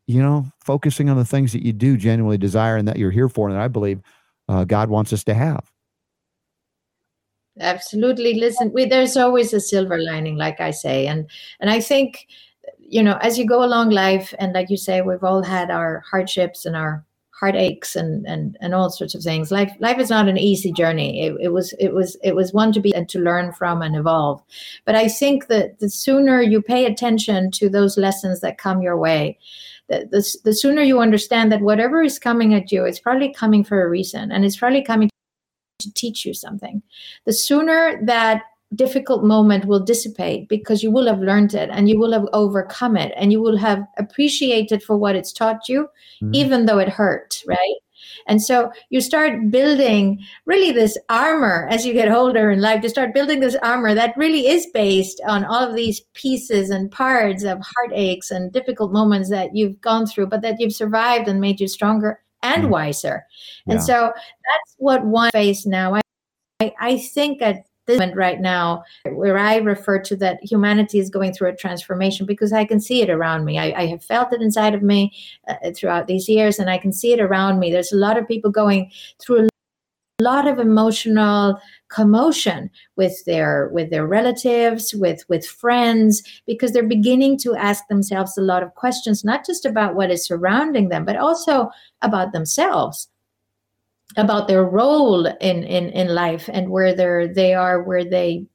you 0.08 0.22
know 0.22 0.46
focusing 0.64 1.10
on 1.10 1.18
the 1.18 1.26
things 1.26 1.52
that 1.54 1.64
you 1.64 1.74
do 1.74 1.98
genuinely 1.98 2.38
desire 2.38 2.78
and 2.78 2.88
that 2.88 2.98
you're 2.98 3.12
here 3.12 3.28
for 3.28 3.50
and 3.50 3.58
that 3.58 3.62
i 3.62 3.68
believe 3.68 4.02
uh, 4.48 4.64
god 4.64 4.90
wants 4.90 5.12
us 5.12 5.24
to 5.24 5.34
have 5.34 5.70
absolutely 7.60 8.36
listen 8.36 8.72
we, 8.74 8.86
there's 8.86 9.18
always 9.18 9.54
a 9.54 9.60
silver 9.60 10.00
lining 10.00 10.38
like 10.38 10.60
i 10.62 10.72
say 10.72 11.08
and 11.08 11.30
and 11.60 11.70
i 11.70 11.80
think 11.80 12.26
you 12.94 13.02
know 13.02 13.18
as 13.22 13.38
you 13.38 13.46
go 13.46 13.64
along 13.64 13.90
life 13.90 14.34
and 14.40 14.54
like 14.54 14.70
you 14.70 14.78
say 14.78 15.02
we've 15.02 15.24
all 15.24 15.44
had 15.44 15.72
our 15.72 16.04
hardships 16.12 16.66
and 16.66 16.76
our 16.76 17.04
heartaches 17.32 17.96
and 17.96 18.26
and 18.28 18.58
and 18.62 18.74
all 18.76 18.90
sorts 18.90 19.16
of 19.16 19.24
things. 19.24 19.52
Life 19.52 19.74
life 19.80 20.00
is 20.00 20.10
not 20.10 20.30
an 20.30 20.38
easy 20.38 20.72
journey. 20.72 21.22
It, 21.26 21.36
it 21.42 21.50
was 21.50 21.74
it 21.80 21.94
was 21.94 22.16
it 22.24 22.36
was 22.36 22.54
one 22.54 22.72
to 22.74 22.80
be 22.80 22.94
and 22.94 23.10
to 23.10 23.20
learn 23.20 23.52
from 23.52 23.82
and 23.82 23.96
evolve. 23.96 24.42
But 24.86 24.96
i 24.96 25.08
think 25.08 25.48
that 25.48 25.80
the 25.80 25.90
sooner 25.90 26.42
you 26.42 26.62
pay 26.62 26.86
attention 26.86 27.52
to 27.52 27.70
those 27.70 27.98
lessons 27.98 28.42
that 28.42 28.58
come 28.58 28.82
your 28.82 28.98
way 28.98 29.38
the, 29.90 30.08
the, 30.12 30.38
the 30.46 30.54
sooner 30.54 30.82
you 30.82 31.00
understand 31.00 31.52
that 31.52 31.62
whatever 31.62 32.02
is 32.04 32.20
coming 32.20 32.54
at 32.54 32.72
you 32.72 32.86
it's 32.86 33.00
probably 33.00 33.34
coming 33.34 33.64
for 33.64 33.84
a 33.84 33.90
reason 33.90 34.32
and 34.32 34.46
it's 34.46 34.58
probably 34.58 34.84
coming 34.84 35.10
to 35.84 35.94
teach 35.94 36.26
you 36.26 36.34
something. 36.34 36.82
The 37.26 37.34
sooner 37.34 38.00
that 38.06 38.44
difficult 38.76 39.24
moment 39.24 39.66
will 39.66 39.80
dissipate 39.80 40.48
because 40.50 40.84
you 40.84 40.92
will 40.92 41.08
have 41.08 41.20
learned 41.20 41.54
it 41.54 41.70
and 41.72 41.90
you 41.90 42.00
will 42.00 42.12
have 42.12 42.28
overcome 42.34 42.98
it 42.98 43.14
and 43.16 43.32
you 43.32 43.42
will 43.42 43.58
have 43.58 43.84
appreciated 43.98 44.82
for 44.82 44.98
what 44.98 45.16
it's 45.16 45.34
taught 45.34 45.68
you 45.68 45.84
mm-hmm. 46.22 46.34
even 46.34 46.66
though 46.66 46.80
it 46.80 46.90
hurt 46.90 47.44
right 47.48 47.76
and 48.28 48.42
so 48.42 48.72
you 48.90 49.02
start 49.02 49.50
building 49.50 50.20
really 50.46 50.72
this 50.72 50.98
armor 51.10 51.68
as 51.70 51.86
you 51.86 51.94
get 51.94 52.12
older 52.12 52.52
in 52.52 52.62
life 52.62 52.82
to 52.82 52.90
start 52.90 53.14
building 53.14 53.40
this 53.40 53.56
armor 53.64 53.94
that 53.94 54.16
really 54.18 54.48
is 54.48 54.68
based 54.74 55.22
on 55.28 55.46
all 55.46 55.68
of 55.68 55.76
these 55.76 56.02
pieces 56.14 56.70
and 56.70 56.92
parts 56.92 57.44
of 57.44 57.60
heartaches 57.62 58.32
and 58.32 58.52
difficult 58.52 58.92
moments 58.92 59.30
that 59.30 59.56
you've 59.56 59.80
gone 59.82 60.06
through 60.06 60.28
but 60.28 60.42
that 60.42 60.60
you've 60.60 60.74
survived 60.74 61.28
and 61.28 61.42
made 61.42 61.60
you 61.60 61.68
stronger 61.68 62.22
and 62.42 62.64
mm-hmm. 62.64 62.72
wiser 62.72 63.26
yeah. 63.66 63.74
and 63.74 63.84
so 63.84 64.12
that's 64.16 64.76
what 64.78 65.06
one 65.06 65.32
face 65.32 65.66
now 65.66 65.96
I, 66.60 66.74
I 66.80 66.98
think 66.98 67.42
at 67.42 67.66
this 67.86 68.00
moment 68.00 68.18
right 68.18 68.40
now 68.40 68.84
where 69.12 69.38
I 69.38 69.58
refer 69.58 70.00
to 70.00 70.16
that 70.18 70.44
humanity 70.44 71.00
is 71.00 71.10
going 71.10 71.34
through 71.34 71.50
a 71.50 71.56
transformation 71.56 72.26
because 72.26 72.54
I 72.54 72.66
can 72.66 72.80
see 72.80 73.02
it 73.02 73.10
around 73.10 73.46
me. 73.46 73.58
I, 73.58 73.82
I 73.82 73.86
have 73.88 74.04
felt 74.04 74.34
it 74.34 74.42
inside 74.42 74.74
of 74.74 74.82
me 74.82 75.14
uh, 75.48 75.72
throughout 75.76 76.08
these 76.08 76.30
years 76.30 76.60
and 76.60 76.70
I 76.70 76.78
can 76.78 76.94
see 76.94 77.14
it 77.14 77.20
around 77.20 77.60
me. 77.60 77.72
There's 77.72 77.92
a 77.92 77.98
lot 77.98 78.18
of 78.18 78.28
people 78.28 78.52
going 78.52 78.92
through 79.20 79.48
a 80.20 80.24
lot 80.24 80.48
of 80.48 80.60
emotional 80.60 81.60
commotion 81.90 82.70
with 82.96 83.24
their 83.26 83.70
with 83.74 83.90
their 83.90 84.06
relatives 84.06 84.94
with 84.94 85.24
with 85.28 85.46
friends 85.46 86.24
because 86.46 86.72
they're 86.72 86.84
beginning 86.84 87.38
to 87.38 87.56
ask 87.56 87.88
themselves 87.88 88.38
a 88.38 88.42
lot 88.42 88.64
of 88.64 88.74
questions 88.76 89.24
not 89.24 89.46
just 89.46 89.66
about 89.66 89.96
what 89.96 90.12
is 90.12 90.26
surrounding 90.26 90.90
them 90.90 91.04
but 91.04 91.18
also 91.18 91.70
about 92.02 92.32
themselves 92.32 93.10
about 94.18 94.48
their 94.48 94.64
role 94.64 95.26
in 95.26 95.64
in 95.64 95.90
in 95.90 96.08
life 96.14 96.50
and 96.52 96.70
where 96.70 96.96
they're 96.96 97.34
they 97.34 97.54
are 97.54 97.84
where 97.84 98.06
they 98.06 98.46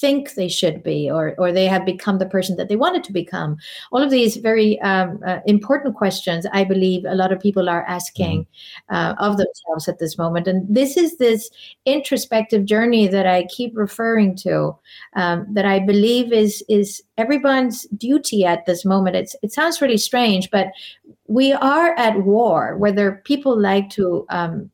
think 0.00 0.34
they 0.34 0.48
should 0.48 0.82
be 0.82 1.10
or 1.10 1.34
or 1.38 1.52
they 1.52 1.66
have 1.66 1.84
become 1.84 2.18
the 2.18 2.26
person 2.26 2.56
that 2.56 2.68
they 2.68 2.76
wanted 2.76 3.04
to 3.04 3.12
become. 3.12 3.56
All 3.92 4.02
of 4.02 4.10
these 4.10 4.36
very 4.36 4.80
um, 4.80 5.20
uh, 5.26 5.40
important 5.46 5.94
questions 5.94 6.46
i 6.52 6.64
believe 6.64 7.04
a 7.04 7.14
lot 7.14 7.32
of 7.32 7.40
people 7.40 7.68
are 7.68 7.84
asking 7.84 8.44
mm-hmm. 8.44 8.94
uh, 8.94 9.14
of 9.18 9.36
themselves 9.36 9.88
at 9.88 9.98
this 9.98 10.16
moment. 10.18 10.46
And 10.46 10.66
this 10.74 10.96
is 10.96 11.18
this 11.18 11.50
introspective 11.84 12.64
journey 12.64 13.06
that 13.08 13.26
i 13.26 13.44
keep 13.44 13.76
referring 13.76 14.36
to 14.36 14.76
um, 15.14 15.46
that 15.54 15.66
i 15.66 15.78
believe 15.78 16.32
is 16.32 16.64
is 16.68 17.02
everyone's 17.18 17.82
duty 17.96 18.44
at 18.44 18.64
this 18.66 18.84
moment. 18.84 19.16
It's 19.16 19.36
it 19.42 19.52
sounds 19.52 19.80
really 19.82 19.98
strange 19.98 20.50
but 20.50 20.68
we 21.26 21.52
are 21.52 21.94
at 21.96 22.24
war 22.24 22.76
whether 22.76 23.22
people 23.24 23.58
like 23.60 23.90
to 23.90 24.26
um, 24.30 24.70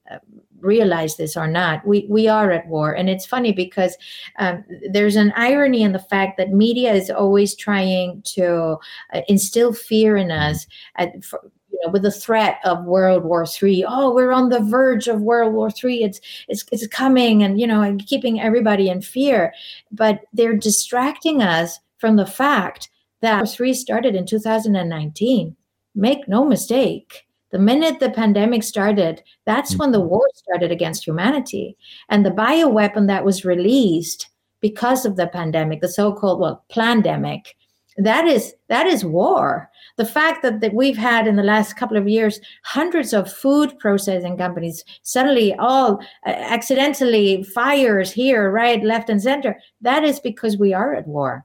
realize 0.66 1.16
this 1.16 1.36
or 1.36 1.46
not 1.46 1.86
we 1.86 2.06
we 2.10 2.28
are 2.28 2.50
at 2.50 2.66
war 2.66 2.92
and 2.92 3.08
it's 3.08 3.24
funny 3.24 3.52
because 3.52 3.96
um, 4.38 4.64
there's 4.90 5.16
an 5.16 5.32
irony 5.36 5.82
in 5.82 5.92
the 5.92 5.98
fact 5.98 6.36
that 6.36 6.50
media 6.50 6.92
is 6.92 7.10
always 7.10 7.54
trying 7.54 8.20
to 8.22 8.76
uh, 9.14 9.20
instill 9.28 9.72
fear 9.72 10.16
in 10.16 10.30
us 10.30 10.66
at, 10.96 11.24
for, 11.24 11.40
you 11.76 11.86
know, 11.86 11.92
with 11.92 12.02
the 12.02 12.10
threat 12.10 12.58
of 12.64 12.84
World 12.84 13.24
War 13.24 13.46
Three. 13.46 13.84
Oh, 13.86 14.14
we're 14.14 14.32
on 14.32 14.48
the 14.48 14.60
verge 14.60 15.08
of 15.08 15.20
World 15.20 15.52
War 15.52 15.70
Three. 15.70 16.02
It's 16.02 16.20
it's 16.48 16.64
it's 16.72 16.86
coming, 16.86 17.42
and 17.42 17.60
you 17.60 17.66
know, 17.66 17.82
and 17.82 18.04
keeping 18.06 18.40
everybody 18.40 18.88
in 18.88 19.02
fear. 19.02 19.52
But 19.92 20.22
they're 20.32 20.56
distracting 20.56 21.42
us 21.42 21.78
from 21.98 22.16
the 22.16 22.26
fact 22.26 22.88
that 23.20 23.38
War 23.38 23.46
Three 23.46 23.74
started 23.74 24.14
in 24.14 24.26
2019. 24.26 25.56
Make 25.94 26.28
no 26.28 26.44
mistake 26.44 27.25
the 27.52 27.58
minute 27.58 28.00
the 28.00 28.10
pandemic 28.10 28.62
started, 28.62 29.22
that's 29.44 29.72
mm-hmm. 29.72 29.78
when 29.78 29.92
the 29.92 30.00
war 30.00 30.28
started 30.34 30.70
against 30.70 31.06
humanity. 31.06 31.76
And 32.08 32.24
the 32.24 32.30
bioweapon 32.30 33.06
that 33.06 33.24
was 33.24 33.44
released 33.44 34.28
because 34.60 35.04
of 35.06 35.16
the 35.16 35.28
pandemic, 35.28 35.80
the 35.80 35.88
so 35.88 36.12
called, 36.12 36.40
well, 36.40 36.64
pandemic, 36.70 37.54
that 37.98 38.26
is 38.26 38.54
that 38.68 38.86
is 38.86 39.04
war 39.04 39.70
the 39.96 40.04
fact 40.04 40.42
that, 40.42 40.60
that 40.60 40.74
we've 40.74 40.98
had 40.98 41.26
in 41.26 41.36
the 41.36 41.42
last 41.42 41.76
couple 41.76 41.96
of 41.96 42.06
years 42.06 42.40
hundreds 42.62 43.14
of 43.14 43.32
food 43.32 43.78
processing 43.78 44.36
companies 44.36 44.84
suddenly 45.02 45.54
all 45.54 45.98
uh, 46.26 46.30
accidentally 46.30 47.42
fires 47.42 48.12
here 48.12 48.50
right 48.50 48.84
left 48.84 49.08
and 49.08 49.22
center 49.22 49.58
that 49.80 50.04
is 50.04 50.20
because 50.20 50.58
we 50.58 50.74
are 50.74 50.94
at 50.94 51.06
war 51.06 51.44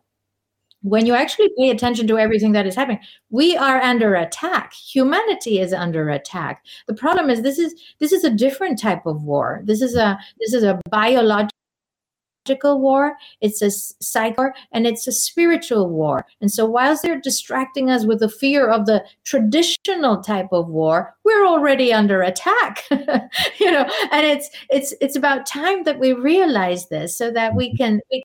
when 0.82 1.05
you 1.05 1.13
actually 1.13 1.49
pay 1.57 1.69
attention 1.69 2.07
to 2.07 2.17
everything 2.17 2.51
that 2.51 2.65
is 2.65 2.75
happening 2.75 2.99
we 3.29 3.55
are 3.55 3.82
under 3.82 4.15
attack. 4.15 4.73
Humanity 4.73 5.59
is 5.59 5.73
under 5.73 6.09
attack. 6.09 6.65
The 6.88 6.93
problem 6.93 7.29
is 7.29 7.41
this 7.41 7.57
is 7.57 7.73
this 7.99 8.11
is 8.11 8.23
a 8.23 8.29
different 8.29 8.79
type 8.79 9.05
of 9.05 9.23
war. 9.23 9.61
This 9.63 9.82
is 9.82 9.95
a 9.95 10.19
this 10.39 10.53
is 10.53 10.63
a 10.63 10.79
biological 10.89 11.51
war, 12.82 13.15
it's 13.39 13.61
a 13.61 13.71
psycho, 13.71 14.51
and 14.71 14.86
it's 14.86 15.07
a 15.07 15.11
spiritual 15.11 15.89
war. 15.89 16.25
And 16.41 16.51
so, 16.51 16.65
whilst 16.65 17.03
they're 17.03 17.21
distracting 17.21 17.89
us 17.89 18.05
with 18.05 18.19
the 18.19 18.29
fear 18.29 18.67
of 18.67 18.86
the 18.86 19.03
traditional 19.23 20.21
type 20.21 20.49
of 20.51 20.67
war, 20.67 21.15
we're 21.23 21.45
already 21.45 21.93
under 21.93 22.21
attack. 22.21 22.84
you 22.91 23.71
know, 23.71 23.89
and 24.11 24.25
it's 24.25 24.49
it's 24.69 24.93
it's 25.01 25.15
about 25.15 25.45
time 25.45 25.84
that 25.84 25.99
we 25.99 26.13
realize 26.13 26.89
this, 26.89 27.17
so 27.17 27.32
that 27.32 27.55
we 27.55 27.69
mm-hmm. 27.69 27.77
can 27.77 28.01
we 28.11 28.23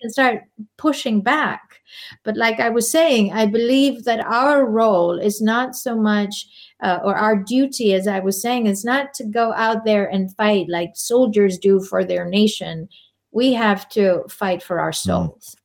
can 0.00 0.10
start 0.10 0.42
pushing 0.76 1.20
back. 1.20 1.80
But 2.22 2.36
like 2.36 2.60
I 2.60 2.68
was 2.68 2.90
saying, 2.90 3.32
I 3.32 3.46
believe 3.46 4.04
that 4.04 4.20
our 4.20 4.66
role 4.66 5.18
is 5.18 5.40
not 5.40 5.74
so 5.74 5.96
much. 5.96 6.46
Uh, 6.80 7.00
or 7.02 7.16
our 7.16 7.34
duty, 7.34 7.92
as 7.92 8.06
I 8.06 8.20
was 8.20 8.40
saying, 8.40 8.66
is 8.66 8.84
not 8.84 9.12
to 9.14 9.24
go 9.24 9.52
out 9.54 9.84
there 9.84 10.06
and 10.06 10.32
fight 10.36 10.66
like 10.68 10.90
soldiers 10.94 11.58
do 11.58 11.80
for 11.80 12.04
their 12.04 12.24
nation 12.24 12.88
we 13.30 13.52
have 13.52 13.88
to 13.90 14.24
fight 14.28 14.62
for 14.62 14.80
our 14.80 14.90
mm. 14.90 14.96
souls. 14.96 15.54
Mm. 15.54 15.58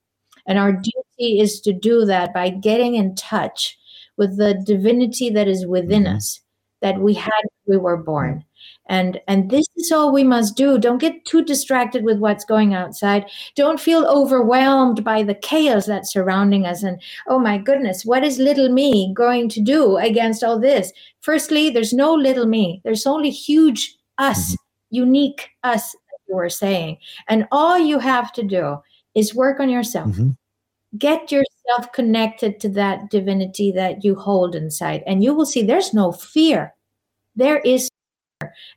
And 0.45 0.59
our 0.59 0.73
duty 0.73 1.39
is 1.39 1.61
to 1.61 1.73
do 1.73 2.05
that 2.05 2.33
by 2.33 2.49
getting 2.49 2.95
in 2.95 3.15
touch 3.15 3.77
with 4.17 4.37
the 4.37 4.61
divinity 4.65 5.29
that 5.29 5.47
is 5.47 5.65
within 5.65 6.03
mm. 6.03 6.15
us 6.15 6.39
that 6.81 6.99
we 6.99 7.13
had 7.13 7.31
we 7.65 7.77
were 7.77 7.97
born. 7.97 8.43
And 8.87 9.21
and 9.27 9.49
this 9.49 9.65
is 9.75 9.91
all 9.91 10.11
we 10.11 10.23
must 10.23 10.57
do. 10.57 10.77
Don't 10.77 10.97
get 10.97 11.25
too 11.25 11.43
distracted 11.43 12.03
with 12.03 12.19
what's 12.19 12.43
going 12.43 12.73
outside. 12.73 13.25
Don't 13.55 13.79
feel 13.79 14.05
overwhelmed 14.05 15.03
by 15.03 15.23
the 15.23 15.35
chaos 15.35 15.85
that's 15.85 16.11
surrounding 16.11 16.65
us 16.65 16.83
and 16.83 17.01
oh 17.27 17.39
my 17.39 17.57
goodness, 17.57 18.03
what 18.03 18.23
is 18.23 18.39
little 18.39 18.69
me 18.69 19.13
going 19.13 19.47
to 19.49 19.61
do 19.61 19.97
against 19.97 20.43
all 20.43 20.59
this? 20.59 20.91
Firstly, 21.21 21.69
there's 21.69 21.93
no 21.93 22.13
little 22.13 22.45
me. 22.45 22.81
There's 22.83 23.07
only 23.07 23.29
huge 23.29 23.95
us, 24.17 24.51
mm-hmm. 24.51 24.95
unique 24.97 25.49
us 25.63 25.95
you 26.27 26.35
were 26.35 26.49
saying. 26.49 26.97
And 27.27 27.47
all 27.51 27.77
you 27.77 27.99
have 27.99 28.31
to 28.33 28.43
do 28.43 28.77
is 29.15 29.35
work 29.35 29.59
on 29.59 29.69
yourself. 29.69 30.11
Mm-hmm. 30.11 30.31
Get 30.97 31.31
yourself 31.31 31.91
connected 31.93 32.59
to 32.61 32.69
that 32.69 33.09
divinity 33.09 33.71
that 33.71 34.03
you 34.03 34.15
hold 34.15 34.55
inside, 34.55 35.03
and 35.07 35.23
you 35.23 35.33
will 35.33 35.45
see 35.45 35.63
there's 35.63 35.93
no 35.93 36.11
fear. 36.11 36.75
There 37.35 37.59
is 37.59 37.89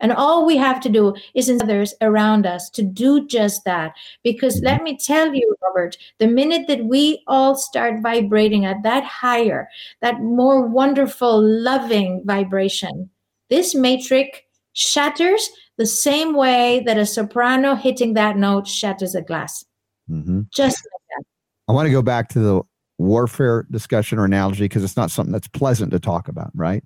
and 0.01 0.13
all 0.13 0.45
we 0.45 0.57
have 0.57 0.81
to 0.81 0.89
do 0.89 1.15
is 1.35 1.49
in 1.49 1.61
others 1.63 1.95
around 2.01 2.47
us 2.47 2.69
to 2.71 2.83
do 2.83 3.27
just 3.27 3.65
that. 3.65 3.93
Because 4.23 4.61
let 4.63 4.83
me 4.83 4.97
tell 4.97 5.35
you, 5.35 5.57
Robert, 5.63 5.97
the 6.19 6.27
minute 6.27 6.67
that 6.69 6.85
we 6.85 7.23
all 7.27 7.55
start 7.55 8.03
vibrating 8.03 8.65
at 8.65 8.83
that 8.83 9.05
higher, 9.05 9.69
that 10.03 10.21
more 10.21 10.67
wonderful, 10.67 11.43
loving 11.43 12.23
vibration, 12.25 13.11
this 13.51 13.75
matrix 13.75 14.41
shatters 14.73 15.49
the 15.79 15.87
same 15.87 16.35
way 16.35 16.83
that 16.87 16.99
a 16.99 17.07
soprano 17.07 17.75
hitting 17.75 18.15
that 18.15 18.37
note 18.37 18.67
shatters 18.67 19.15
a 19.15 19.23
glass. 19.23 19.65
Mm-hmm. 20.11 20.43
Just 20.53 20.77
like 20.77 21.03
that. 21.17 21.25
I 21.69 21.73
want 21.73 21.87
to 21.87 21.93
go 21.93 22.03
back 22.03 22.29
to 22.31 22.39
the 22.39 22.63
warfare 22.99 23.67
discussion 23.71 24.19
or 24.19 24.25
analogy 24.25 24.65
because 24.65 24.85
it's 24.85 24.97
not 24.97 25.11
something 25.11 25.33
that's 25.33 25.49
pleasant 25.49 25.91
to 25.91 26.01
talk 26.01 26.29
about, 26.29 26.51
right? 26.55 26.83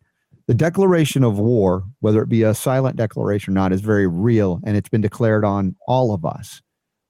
The 0.50 0.54
declaration 0.54 1.22
of 1.22 1.38
war, 1.38 1.84
whether 2.00 2.20
it 2.20 2.28
be 2.28 2.42
a 2.42 2.56
silent 2.56 2.96
declaration 2.96 3.52
or 3.52 3.54
not, 3.54 3.72
is 3.72 3.82
very 3.82 4.08
real 4.08 4.58
and 4.64 4.76
it's 4.76 4.88
been 4.88 5.00
declared 5.00 5.44
on 5.44 5.76
all 5.86 6.12
of 6.12 6.24
us. 6.24 6.60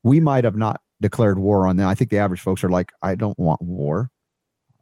We 0.03 0.21
might 0.21 0.45
have 0.45 0.57
not 0.57 0.83
declared 1.01 1.39
war 1.39 1.67
on 1.67 1.79
them. 1.79 1.89
I 1.89 1.95
think 1.95 2.11
the 2.11 2.19
average 2.19 2.43
folks 2.43 2.63
are 2.63 2.69
like, 2.69 2.93
I 3.01 3.15
don't 3.15 3.39
want 3.39 3.63
war. 3.63 4.11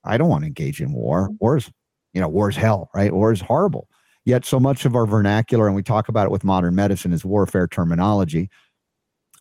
I 0.02 0.18
don't 0.18 0.28
want 0.28 0.42
to 0.42 0.48
engage 0.48 0.80
in 0.80 0.92
war. 0.92 1.28
Mm-hmm. 1.28 1.36
War 1.38 1.56
is, 1.59 1.70
you 2.14 2.20
know, 2.20 2.26
war 2.26 2.50
is 2.50 2.56
hell, 2.56 2.90
right? 2.96 3.12
War 3.12 3.30
is 3.30 3.40
horrible. 3.40 3.86
Yet, 4.24 4.44
so 4.44 4.59
much 4.59 4.84
of 4.84 4.96
our 4.96 5.06
vernacular, 5.06 5.68
and 5.68 5.76
we 5.76 5.84
talk 5.84 6.09
about 6.09 6.26
it 6.26 6.32
with 6.32 6.42
modern 6.42 6.74
medicine, 6.74 7.12
is 7.12 7.24
warfare 7.24 7.68
terminology. 7.68 8.50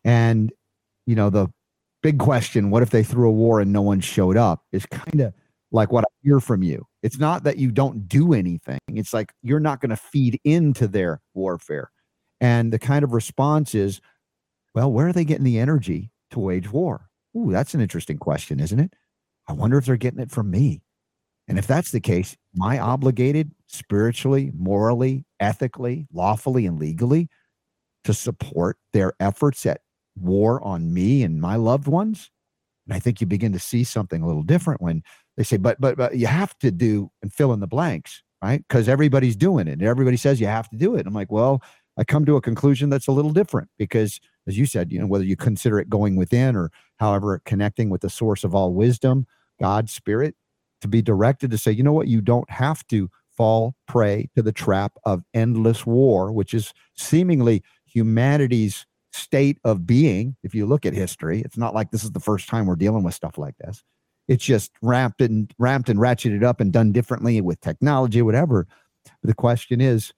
And, 0.03 0.53
you 1.07 1.15
know, 1.15 1.31
the 1.31 1.47
big 2.03 2.19
question 2.19 2.69
what 2.69 2.83
if 2.83 2.91
they 2.91 3.01
threw 3.01 3.27
a 3.29 3.33
war 3.33 3.61
and 3.61 3.73
no 3.73 3.81
one 3.81 3.99
showed 3.99 4.37
up 4.37 4.61
is 4.71 4.85
kind 4.85 5.21
of 5.21 5.33
like 5.71 5.91
what 5.91 6.03
I 6.03 6.13
hear 6.21 6.39
from 6.39 6.61
you. 6.61 6.85
It's 7.07 7.19
not 7.19 7.45
that 7.45 7.55
you 7.55 7.71
don't 7.71 8.09
do 8.09 8.33
anything, 8.33 8.79
it's 8.89 9.13
like 9.13 9.31
you're 9.41 9.61
not 9.61 9.79
going 9.79 9.91
to 9.91 9.95
feed 9.95 10.41
into 10.43 10.89
their 10.89 11.21
warfare. 11.33 11.89
And 12.41 12.73
the 12.73 12.79
kind 12.79 13.01
of 13.01 13.13
response 13.13 13.73
is, 13.73 14.01
well, 14.75 14.91
where 14.91 15.07
are 15.07 15.13
they 15.13 15.23
getting 15.23 15.45
the 15.45 15.57
energy 15.57 16.11
to 16.31 16.39
wage 16.39 16.69
war? 16.69 17.07
Ooh, 17.33 17.49
that's 17.49 17.73
an 17.73 17.79
interesting 17.79 18.17
question, 18.17 18.59
isn't 18.59 18.81
it? 18.81 18.93
I 19.47 19.53
wonder 19.53 19.77
if 19.77 19.85
they're 19.85 19.95
getting 19.95 20.19
it 20.19 20.31
from 20.31 20.51
me. 20.51 20.81
And 21.47 21.57
if 21.57 21.65
that's 21.65 21.91
the 21.91 22.01
case, 22.01 22.35
am 22.57 22.63
I 22.63 22.77
obligated 22.77 23.51
spiritually, 23.67 24.51
morally, 24.53 25.23
ethically, 25.39 26.07
lawfully, 26.11 26.65
and 26.65 26.77
legally 26.77 27.29
to 28.03 28.13
support 28.13 28.79
their 28.91 29.13
efforts 29.21 29.65
at 29.65 29.79
war 30.19 30.61
on 30.61 30.93
me 30.93 31.23
and 31.23 31.39
my 31.39 31.55
loved 31.55 31.87
ones? 31.87 32.31
And 32.87 32.95
I 32.95 32.99
think 32.99 33.19
you 33.21 33.27
begin 33.27 33.53
to 33.53 33.59
see 33.59 33.83
something 33.83 34.21
a 34.21 34.27
little 34.27 34.43
different 34.43 34.81
when 34.81 35.03
they 35.35 35.43
say, 35.43 35.57
but 35.57 35.79
but 35.79 35.97
but 35.97 36.17
you 36.17 36.27
have 36.27 36.57
to 36.59 36.71
do 36.71 37.11
and 37.21 37.33
fill 37.33 37.53
in 37.53 37.59
the 37.59 37.67
blanks, 37.67 38.23
right? 38.41 38.63
Because 38.67 38.87
everybody's 38.87 39.35
doing 39.35 39.67
it. 39.67 39.73
And 39.73 39.83
everybody 39.83 40.17
says 40.17 40.39
you 40.39 40.47
have 40.47 40.69
to 40.69 40.77
do 40.77 40.95
it. 40.95 41.05
I'm 41.05 41.13
like, 41.13 41.31
well, 41.31 41.61
I 41.97 42.03
come 42.03 42.25
to 42.25 42.35
a 42.35 42.41
conclusion 42.41 42.89
that's 42.89 43.07
a 43.07 43.11
little 43.11 43.31
different 43.31 43.69
because, 43.77 44.19
as 44.47 44.57
you 44.57 44.65
said, 44.65 44.91
you 44.91 44.99
know, 44.99 45.07
whether 45.07 45.25
you 45.25 45.35
consider 45.35 45.79
it 45.79 45.89
going 45.89 46.15
within 46.15 46.55
or 46.55 46.71
however 46.97 47.41
connecting 47.45 47.89
with 47.89 48.01
the 48.01 48.09
source 48.09 48.43
of 48.43 48.53
all 48.55 48.73
wisdom, 48.73 49.25
God, 49.59 49.89
spirit, 49.89 50.35
to 50.81 50.87
be 50.87 51.01
directed 51.01 51.51
to 51.51 51.57
say, 51.57 51.71
you 51.71 51.83
know 51.83 51.93
what, 51.93 52.07
you 52.07 52.21
don't 52.21 52.49
have 52.49 52.85
to 52.87 53.09
fall 53.35 53.75
prey 53.87 54.29
to 54.35 54.41
the 54.41 54.51
trap 54.51 54.93
of 55.05 55.23
endless 55.33 55.85
war, 55.85 56.31
which 56.31 56.53
is 56.53 56.73
seemingly 56.95 57.63
humanity's 57.85 58.85
state 59.17 59.59
of 59.63 59.85
being. 59.85 60.35
If 60.43 60.55
you 60.55 60.65
look 60.65 60.85
at 60.85 60.93
history, 60.93 61.41
it's 61.41 61.57
not 61.57 61.73
like 61.73 61.91
this 61.91 62.03
is 62.03 62.11
the 62.11 62.19
first 62.19 62.47
time 62.47 62.65
we're 62.65 62.75
dealing 62.75 63.03
with 63.03 63.13
stuff 63.13 63.37
like 63.37 63.57
this. 63.57 63.83
It's 64.27 64.43
just 64.43 64.71
ramped 64.81 65.21
and 65.21 65.53
ramped 65.57 65.89
and 65.89 65.99
ratcheted 65.99 66.43
up 66.43 66.59
and 66.59 66.71
done 66.71 66.91
differently 66.91 67.39
with 67.41 67.61
technology, 67.61 68.21
whatever. 68.21 68.67
But 69.05 69.27
the 69.27 69.33
question 69.33 69.79
is, 69.79 70.13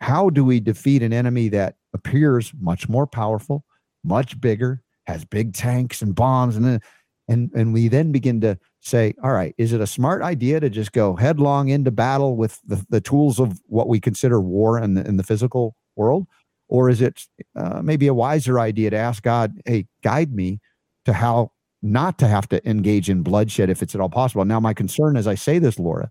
how 0.00 0.30
do 0.30 0.44
we 0.44 0.58
defeat 0.58 1.02
an 1.02 1.12
enemy 1.12 1.48
that 1.50 1.76
appears 1.94 2.52
much 2.60 2.88
more 2.88 3.06
powerful, 3.06 3.64
much 4.02 4.40
bigger, 4.40 4.82
has 5.06 5.24
big 5.24 5.54
tanks 5.54 6.02
and 6.02 6.14
bombs, 6.14 6.56
and 6.56 6.80
and 7.28 7.50
and 7.54 7.72
we 7.72 7.88
then 7.88 8.10
begin 8.10 8.40
to 8.40 8.58
say, 8.80 9.14
all 9.22 9.32
right, 9.32 9.54
is 9.58 9.72
it 9.72 9.80
a 9.80 9.86
smart 9.86 10.22
idea 10.22 10.58
to 10.58 10.68
just 10.68 10.92
go 10.92 11.14
headlong 11.14 11.68
into 11.68 11.92
battle 11.92 12.36
with 12.36 12.60
the, 12.66 12.84
the 12.88 13.00
tools 13.00 13.38
of 13.38 13.60
what 13.66 13.88
we 13.88 14.00
consider 14.00 14.40
war 14.40 14.76
in 14.78 14.94
the, 14.94 15.06
in 15.06 15.16
the 15.16 15.22
physical 15.22 15.76
world? 15.94 16.26
Or 16.72 16.88
is 16.88 17.02
it 17.02 17.26
uh, 17.54 17.82
maybe 17.82 18.06
a 18.06 18.14
wiser 18.14 18.58
idea 18.58 18.88
to 18.88 18.96
ask 18.96 19.22
God, 19.22 19.60
hey, 19.66 19.88
guide 20.02 20.32
me 20.32 20.58
to 21.04 21.12
how 21.12 21.52
not 21.82 22.18
to 22.20 22.26
have 22.26 22.48
to 22.48 22.66
engage 22.66 23.10
in 23.10 23.22
bloodshed 23.22 23.68
if 23.68 23.82
it's 23.82 23.94
at 23.94 24.00
all 24.00 24.08
possible? 24.08 24.42
Now, 24.46 24.58
my 24.58 24.72
concern 24.72 25.18
as 25.18 25.26
I 25.26 25.34
say 25.34 25.58
this, 25.58 25.78
Laura, 25.78 26.10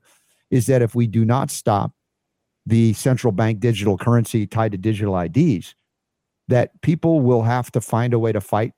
is 0.51 0.67
that 0.67 0.83
if 0.83 0.93
we 0.93 1.07
do 1.07 1.25
not 1.25 1.49
stop 1.49 1.93
the 2.67 2.93
central 2.93 3.33
bank 3.33 3.59
digital 3.59 3.97
currency 3.97 4.45
tied 4.45 4.73
to 4.73 4.77
digital 4.77 5.19
IDs, 5.19 5.73
that 6.47 6.79
people 6.83 7.21
will 7.21 7.41
have 7.41 7.71
to 7.71 7.81
find 7.81 8.13
a 8.13 8.19
way 8.19 8.31
to 8.31 8.39
fight 8.39 8.73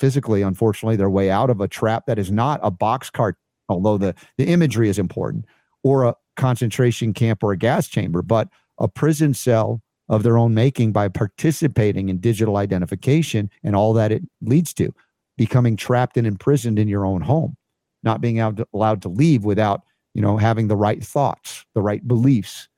physically, 0.00 0.42
unfortunately, 0.42 0.96
their 0.96 1.08
way 1.08 1.30
out 1.30 1.48
of 1.48 1.60
a 1.60 1.68
trap 1.68 2.06
that 2.06 2.18
is 2.18 2.32
not 2.32 2.58
a 2.60 2.72
box 2.72 3.08
cart, 3.08 3.36
although 3.68 3.98
the, 3.98 4.16
the 4.36 4.46
imagery 4.46 4.88
is 4.88 4.98
important, 4.98 5.44
or 5.84 6.02
a 6.02 6.16
concentration 6.36 7.14
camp 7.14 7.44
or 7.44 7.52
a 7.52 7.56
gas 7.56 7.86
chamber, 7.86 8.20
but 8.20 8.48
a 8.80 8.88
prison 8.88 9.32
cell 9.32 9.80
of 10.10 10.22
their 10.22 10.36
own 10.36 10.52
making 10.52 10.92
by 10.92 11.08
participating 11.08 12.10
in 12.10 12.18
digital 12.18 12.58
identification 12.58 13.48
and 13.64 13.74
all 13.74 13.94
that 13.94 14.12
it 14.12 14.22
leads 14.42 14.74
to, 14.74 14.92
becoming 15.38 15.76
trapped 15.76 16.18
and 16.18 16.26
imprisoned 16.26 16.78
in 16.78 16.88
your 16.88 17.06
own 17.06 17.22
home, 17.22 17.56
not 18.02 18.20
being 18.20 18.38
allowed 18.40 19.00
to 19.00 19.08
leave 19.08 19.44
without, 19.44 19.80
you 20.12 20.20
know, 20.20 20.36
having 20.36 20.68
the 20.68 20.76
right 20.76 21.02
thoughts, 21.02 21.64
the 21.74 21.80
right 21.80 22.06
beliefs, 22.06 22.68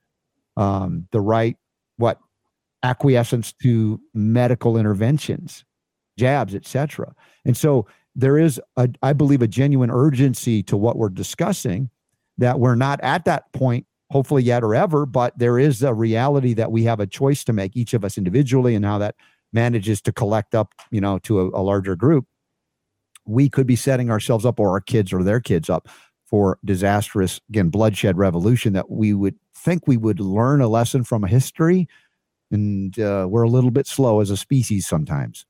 um, 0.55 1.07
the 1.11 1.19
right 1.19 1.57
what 1.97 2.19
acquiescence 2.83 3.51
to 3.51 3.99
medical 4.13 4.77
interventions 4.77 5.65
jabs, 6.17 6.53
etc. 6.53 7.13
And 7.45 7.57
so 7.57 7.87
there 8.15 8.37
is, 8.37 8.61
a, 8.77 8.89
I 9.01 9.13
believe, 9.13 9.41
a 9.41 9.47
genuine 9.47 9.89
urgency 9.89 10.61
to 10.63 10.77
what 10.77 10.97
we're 10.97 11.09
discussing 11.09 11.89
that 12.37 12.59
we're 12.59 12.75
not 12.75 12.99
at 13.01 13.25
that 13.25 13.51
point, 13.53 13.87
hopefully 14.13 14.43
yet 14.43 14.63
or 14.63 14.75
ever, 14.75 15.05
but 15.05 15.37
there 15.37 15.59
is 15.59 15.83
a 15.83 15.93
reality 15.93 16.53
that 16.55 16.71
we 16.71 16.83
have 16.85 17.01
a 17.01 17.07
choice 17.07 17.43
to 17.45 17.53
make, 17.53 17.75
each 17.75 17.93
of 17.93 18.05
us 18.05 18.17
individually, 18.17 18.75
and 18.75 18.85
how 18.85 18.97
that 18.99 19.15
manages 19.51 20.01
to 20.03 20.11
collect 20.13 20.55
up, 20.55 20.73
you 20.91 21.01
know, 21.01 21.19
to 21.19 21.41
a, 21.41 21.61
a 21.61 21.63
larger 21.63 21.95
group. 21.95 22.25
we 23.25 23.49
could 23.49 23.67
be 23.67 23.75
setting 23.75 24.09
ourselves 24.09 24.45
up 24.45 24.59
or 24.59 24.69
our 24.71 24.81
kids 24.81 25.13
or 25.13 25.23
their 25.23 25.39
kids 25.39 25.69
up 25.69 25.87
for 26.25 26.57
disastrous 26.65 27.39
again 27.49 27.69
bloodshed 27.69 28.17
revolution 28.17 28.73
that 28.73 28.89
we 28.89 29.13
would 29.13 29.35
think 29.55 29.87
we 29.87 29.97
would 29.97 30.19
learn 30.19 30.61
a 30.61 30.67
lesson 30.67 31.03
from 31.03 31.23
history 31.23 31.87
and 32.51 32.99
uh, 32.99 33.25
we're 33.29 33.43
a 33.43 33.49
little 33.49 33.71
bit 33.71 33.87
slow 33.87 34.19
as 34.21 34.29
a 34.29 34.37
species 34.37 34.87
sometimes 34.87 35.45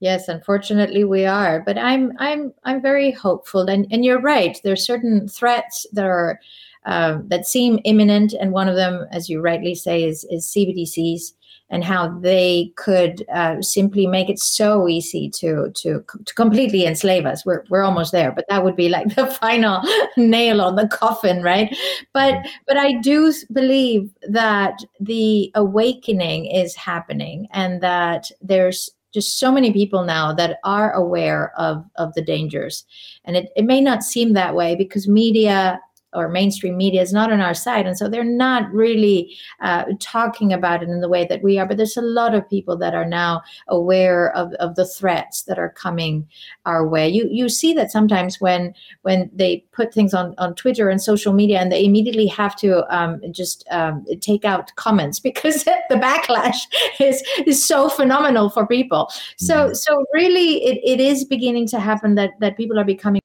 Yes, 0.00 0.28
unfortunately 0.28 1.04
we 1.04 1.24
are, 1.24 1.62
but 1.64 1.78
I'm 1.78 2.12
I'm 2.18 2.52
I'm 2.64 2.82
very 2.82 3.10
hopeful, 3.12 3.62
and 3.68 3.86
and 3.90 4.04
you're 4.04 4.20
right. 4.20 4.60
There's 4.62 4.84
certain 4.84 5.26
threats 5.26 5.86
that 5.92 6.04
are 6.04 6.38
uh, 6.86 7.18
that 7.26 7.46
seem 7.46 7.80
imminent, 7.84 8.32
and 8.32 8.52
one 8.52 8.68
of 8.68 8.76
them, 8.76 9.06
as 9.10 9.28
you 9.28 9.40
rightly 9.40 9.74
say, 9.74 10.04
is 10.04 10.24
is 10.30 10.52
CBDCs 10.56 11.32
and 11.68 11.82
how 11.82 12.16
they 12.20 12.72
could 12.76 13.24
uh, 13.34 13.60
simply 13.60 14.06
make 14.06 14.30
it 14.30 14.38
so 14.38 14.88
easy 14.88 15.28
to 15.28 15.70
to 15.74 16.04
to 16.24 16.34
completely 16.34 16.86
enslave 16.86 17.26
us. 17.26 17.44
We're 17.44 17.64
we're 17.70 17.82
almost 17.82 18.12
there, 18.12 18.30
but 18.30 18.46
that 18.48 18.64
would 18.64 18.76
be 18.76 18.88
like 18.88 19.14
the 19.16 19.26
final 19.26 19.82
nail 20.16 20.60
on 20.60 20.76
the 20.76 20.88
coffin, 20.88 21.42
right? 21.42 21.76
But 22.12 22.34
mm-hmm. 22.34 22.50
but 22.68 22.76
I 22.76 22.92
do 23.00 23.32
believe 23.52 24.10
that 24.28 24.78
the 25.00 25.50
awakening 25.54 26.46
is 26.46 26.76
happening, 26.76 27.48
and 27.52 27.80
that 27.80 28.30
there's 28.40 28.90
just 29.12 29.38
so 29.38 29.50
many 29.50 29.72
people 29.72 30.04
now 30.04 30.32
that 30.34 30.58
are 30.62 30.92
aware 30.92 31.52
of 31.58 31.84
of 31.96 32.12
the 32.14 32.22
dangers 32.22 32.84
and 33.24 33.34
it, 33.34 33.48
it 33.56 33.64
may 33.64 33.80
not 33.80 34.02
seem 34.02 34.34
that 34.34 34.54
way 34.54 34.74
because 34.76 35.08
media 35.08 35.80
or 36.16 36.28
mainstream 36.28 36.76
media 36.76 37.02
is 37.02 37.12
not 37.12 37.32
on 37.32 37.40
our 37.40 37.54
side. 37.54 37.86
And 37.86 37.96
so 37.96 38.08
they're 38.08 38.24
not 38.24 38.72
really 38.72 39.36
uh, 39.60 39.84
talking 40.00 40.52
about 40.52 40.82
it 40.82 40.88
in 40.88 41.00
the 41.00 41.08
way 41.08 41.26
that 41.26 41.42
we 41.42 41.58
are 41.58 41.66
but 41.66 41.76
there's 41.76 41.96
a 41.96 42.02
lot 42.02 42.34
of 42.34 42.48
people 42.48 42.76
that 42.78 42.94
are 42.94 43.04
now 43.04 43.42
aware 43.68 44.34
of, 44.36 44.52
of 44.54 44.76
the 44.76 44.86
threats 44.86 45.42
that 45.42 45.58
are 45.58 45.70
coming 45.70 46.26
our 46.64 46.86
way. 46.86 47.08
You 47.08 47.28
you 47.30 47.48
see 47.48 47.74
that 47.74 47.90
sometimes 47.90 48.40
when 48.40 48.74
when 49.02 49.30
they 49.34 49.64
put 49.72 49.92
things 49.92 50.14
on 50.14 50.34
on 50.38 50.54
twitter 50.54 50.88
and 50.88 51.02
social 51.02 51.32
media 51.32 51.60
and 51.60 51.70
they 51.70 51.84
immediately 51.84 52.26
have 52.26 52.56
to 52.56 52.84
um, 52.96 53.20
just 53.32 53.66
um, 53.70 54.04
take 54.20 54.44
out 54.44 54.74
comments 54.76 55.18
because 55.28 55.64
the 55.64 55.96
backlash 55.96 56.66
is 57.00 57.22
is 57.46 57.64
so 57.64 57.88
phenomenal 57.88 58.50
for 58.50 58.66
people. 58.66 59.10
So 59.36 59.54
mm-hmm. 59.54 59.74
so 59.74 60.04
really 60.12 60.64
it, 60.64 60.80
it 60.84 61.00
is 61.00 61.24
beginning 61.24 61.66
to 61.68 61.80
happen 61.80 62.14
that 62.14 62.30
that 62.40 62.56
people 62.56 62.78
are 62.78 62.84
becoming 62.84 63.20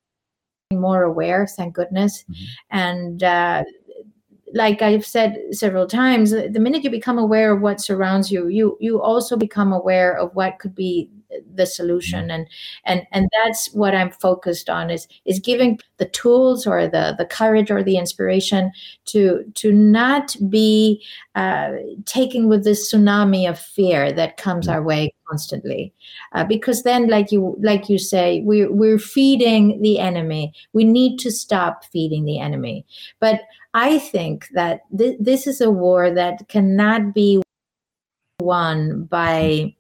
more 0.80 1.04
aware, 1.04 1.48
thank 1.48 1.74
goodness. 1.74 2.24
Mm-hmm. 2.24 2.44
And 2.72 3.24
uh, 3.24 3.64
like 4.54 4.82
I've 4.82 5.06
said 5.06 5.38
several 5.52 5.88
times, 5.88 6.32
the 6.32 6.60
minute 6.60 6.84
you 6.84 6.90
become 6.90 7.18
aware 7.18 7.54
of 7.54 7.62
what 7.62 7.82
surrounds 7.82 8.32
you, 8.32 8.48
you 8.48 8.78
you 8.80 9.02
also 9.02 9.38
become 9.38 9.72
aware 9.72 10.18
of 10.18 10.36
what 10.36 10.60
could 10.60 10.76
be 10.76 11.10
the 11.56 11.66
solution. 11.66 12.24
Mm-hmm. 12.24 12.32
and 12.32 12.48
and 12.86 13.08
and 13.12 13.30
that's 13.34 13.74
what 13.74 13.96
i'm 13.96 14.12
focused 14.12 14.70
on 14.70 14.90
is 14.90 15.08
is 15.26 15.40
giving 15.40 15.80
the 15.98 16.06
tools 16.06 16.66
or 16.68 16.88
the 16.88 17.16
the 17.18 17.26
courage 17.26 17.72
or 17.72 17.84
the 17.84 17.98
inspiration 17.98 18.72
to 19.06 19.44
to 19.56 19.72
not 19.72 20.36
be 20.50 21.04
uh, 21.36 21.72
taken 22.06 22.48
with 22.48 22.64
this 22.64 22.94
tsunami 22.94 23.50
of 23.50 23.58
fear 23.58 24.12
that 24.12 24.38
comes 24.38 24.68
mm-hmm. 24.68 24.76
our 24.76 24.84
way 24.84 25.14
constantly. 25.30 25.94
Uh, 26.34 26.44
because 26.44 26.84
then 26.84 27.08
like 27.08 27.32
you 27.32 27.56
like 27.62 27.90
you 27.90 27.98
say 27.98 28.42
we're 28.44 28.72
we're 28.72 29.00
feeding 29.00 29.82
the 29.82 30.00
enemy. 30.00 30.54
We 30.74 30.84
need 30.84 31.18
to 31.20 31.32
stop 31.32 31.86
feeding 31.86 32.26
the 32.26 32.40
enemy. 32.40 32.86
But 33.20 33.42
i 33.74 34.00
think 34.00 34.48
that 34.50 34.82
th- 34.98 35.18
this 35.20 35.48
is 35.48 35.62
a 35.62 35.72
war 35.72 36.12
that 36.12 36.48
cannot 36.50 37.14
be 37.14 37.42
won 38.42 39.04
by 39.06 39.74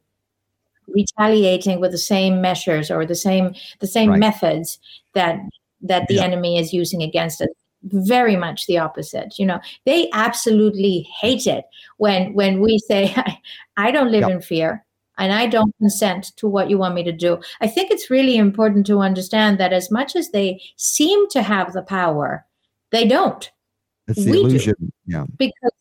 retaliating 0.93 1.79
with 1.79 1.91
the 1.91 1.97
same 1.97 2.41
measures 2.41 2.91
or 2.91 3.05
the 3.05 3.15
same 3.15 3.53
the 3.79 3.87
same 3.87 4.11
right. 4.11 4.19
methods 4.19 4.79
that 5.13 5.39
that 5.81 6.07
the 6.07 6.15
yeah. 6.15 6.23
enemy 6.23 6.57
is 6.57 6.73
using 6.73 7.01
against 7.01 7.41
us. 7.41 7.49
Very 7.83 8.35
much 8.35 8.67
the 8.67 8.77
opposite 8.77 9.39
you 9.39 9.45
know. 9.45 9.59
They 9.85 10.09
absolutely 10.13 11.07
hate 11.19 11.47
it 11.47 11.65
when 11.97 12.33
when 12.33 12.61
we 12.61 12.77
say 12.77 13.15
i, 13.77 13.89
don't 13.91 14.11
live 14.11 14.29
in 14.29 14.39
fear 14.39 14.85
and 15.17 15.33
i 15.33 15.47
don't 15.47 15.75
consent 15.79 16.31
to 16.37 16.47
what 16.47 16.69
you 16.69 16.77
want 16.77 16.93
me 16.93 17.03
to 17.03 17.11
do. 17.11 17.39
I 17.59 17.67
think 17.67 17.89
it's 17.89 18.11
really 18.11 18.37
important 18.37 18.85
to 18.85 18.99
understand 18.99 19.59
that 19.59 19.73
as 19.73 19.89
much 19.89 20.15
as 20.15 20.29
they 20.29 20.61
seem 20.75 21.27
to 21.29 21.41
have 21.41 21.73
the 21.73 21.81
power 21.81 22.45
they 22.91 23.07
don't. 23.07 23.49
It's 24.07 24.23
the 24.23 24.31
we 24.31 24.41
illusion. 24.41 24.75
Do. 24.79 24.89
yeah. 25.07 25.25
Because 25.37 25.71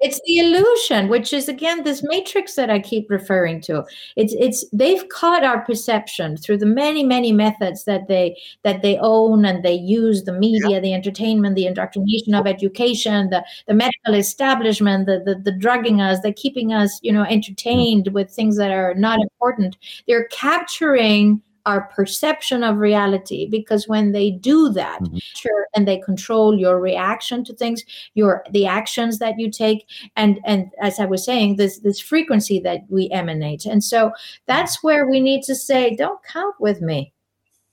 it's 0.00 0.20
the 0.26 0.38
illusion 0.38 1.08
which 1.08 1.32
is 1.32 1.48
again 1.48 1.82
this 1.82 2.02
matrix 2.04 2.54
that 2.54 2.70
i 2.70 2.78
keep 2.78 3.10
referring 3.10 3.60
to. 3.60 3.84
It's 4.16 4.34
it's 4.38 4.64
they've 4.72 5.08
caught 5.08 5.44
our 5.44 5.64
perception 5.64 6.36
through 6.36 6.58
the 6.58 6.66
many 6.66 7.04
many 7.04 7.32
methods 7.32 7.84
that 7.84 8.08
they 8.08 8.36
that 8.64 8.82
they 8.82 8.98
own 8.98 9.44
and 9.44 9.64
they 9.64 9.74
use 9.74 10.24
the 10.24 10.32
media 10.32 10.70
yeah. 10.70 10.80
the 10.80 10.94
entertainment 10.94 11.56
the 11.56 11.66
indoctrination 11.66 12.34
of 12.34 12.46
education 12.46 13.30
the 13.30 13.44
the 13.66 13.74
medical 13.74 14.14
establishment 14.14 15.06
the, 15.06 15.22
the 15.24 15.34
the 15.36 15.52
drugging 15.52 16.00
us 16.00 16.20
they're 16.20 16.32
keeping 16.32 16.72
us 16.72 16.98
you 17.02 17.12
know 17.12 17.24
entertained 17.24 18.04
mm-hmm. 18.06 18.14
with 18.14 18.30
things 18.30 18.56
that 18.56 18.70
are 18.70 18.94
not 18.94 19.18
important. 19.20 19.78
They're 20.06 20.28
capturing 20.28 21.42
our 21.68 21.82
perception 21.94 22.64
of 22.64 22.78
reality 22.78 23.46
because 23.46 23.86
when 23.86 24.12
they 24.12 24.30
do 24.30 24.70
that 24.70 25.02
mm-hmm. 25.02 25.18
sure 25.20 25.66
and 25.76 25.86
they 25.86 25.98
control 25.98 26.58
your 26.58 26.80
reaction 26.80 27.44
to 27.44 27.52
things 27.52 27.84
your 28.14 28.42
the 28.52 28.64
actions 28.64 29.18
that 29.18 29.34
you 29.38 29.50
take 29.50 29.86
and 30.16 30.40
and 30.46 30.70
as 30.80 30.98
i 30.98 31.04
was 31.04 31.22
saying 31.22 31.56
this 31.56 31.80
this 31.80 32.00
frequency 32.00 32.58
that 32.58 32.80
we 32.88 33.10
emanate 33.10 33.66
and 33.66 33.84
so 33.84 34.10
that's 34.46 34.82
where 34.82 35.06
we 35.06 35.20
need 35.20 35.42
to 35.42 35.54
say 35.54 35.94
don't 35.94 36.24
count 36.24 36.54
with 36.58 36.80
me 36.80 37.12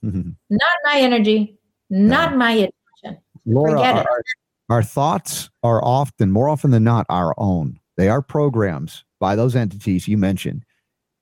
mm-hmm. 0.04 0.30
not 0.50 0.76
my 0.84 1.00
energy 1.00 1.56
not 1.88 2.32
no. 2.32 2.36
my 2.36 2.52
attention 2.52 3.22
Laura, 3.46 3.80
our, 3.80 4.22
our 4.68 4.82
thoughts 4.82 5.48
are 5.62 5.82
often 5.82 6.30
more 6.30 6.50
often 6.50 6.70
than 6.70 6.84
not 6.84 7.06
our 7.08 7.34
own 7.38 7.80
they 7.96 8.10
are 8.10 8.20
programs 8.20 9.06
by 9.18 9.34
those 9.34 9.56
entities 9.56 10.06
you 10.06 10.18
mentioned 10.18 10.66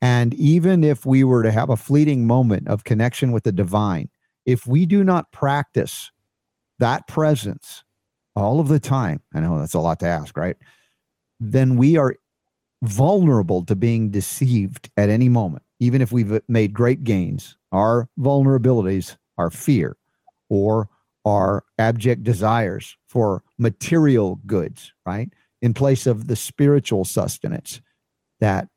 and 0.05 0.35
even 0.35 0.85
if 0.85 1.07
we 1.07 1.25
were 1.25 1.43
to 1.43 1.51
have 1.51 1.71
a 1.71 1.79
fleeting 1.79 2.27
moment 2.27 2.69
of 2.69 2.85
connection 2.85 3.33
with 3.33 3.45
the 3.45 3.53
divine, 3.53 4.11
if 4.45 4.67
we 4.67 4.85
do 4.85 5.03
not 5.03 5.33
practice 5.33 6.11
that 6.79 7.09
presence 7.09 7.85
all 8.37 8.61
of 8.61 8.69
the 8.69 8.79
time, 8.79 9.23
I 9.33 9.41
know 9.41 9.59
that's 9.59 9.73
a 9.73 9.81
lot 9.81 10.01
to 10.01 10.07
ask, 10.07 10.37
right? 10.37 10.59
Then 11.41 11.77
we 11.77 11.97
are 11.97 12.17
vulnerable 12.83 13.65
to 13.65 13.75
being 13.75 14.11
deceived 14.11 14.91
at 14.99 15.09
any 15.09 15.31
moment, 15.31 15.63
even 15.81 16.03
if 16.03 16.13
we've 16.13 16.39
made 16.49 16.75
great 16.75 17.03
gains. 17.03 17.57
Our 17.73 18.07
vulnerabilities 18.21 19.17
are 19.39 19.49
fear 19.49 19.97
or 20.51 20.91
our 21.25 21.65
abject 21.79 22.25
desires 22.25 22.95
for 23.09 23.43
material 23.59 24.39
goods, 24.45 24.93
right? 25.07 25.31
In 25.63 25.73
place 25.73 26.07
of 26.07 26.27
the 26.27 26.37
spiritual 26.37 27.07
sustenance 27.07 27.81
that 28.41 28.69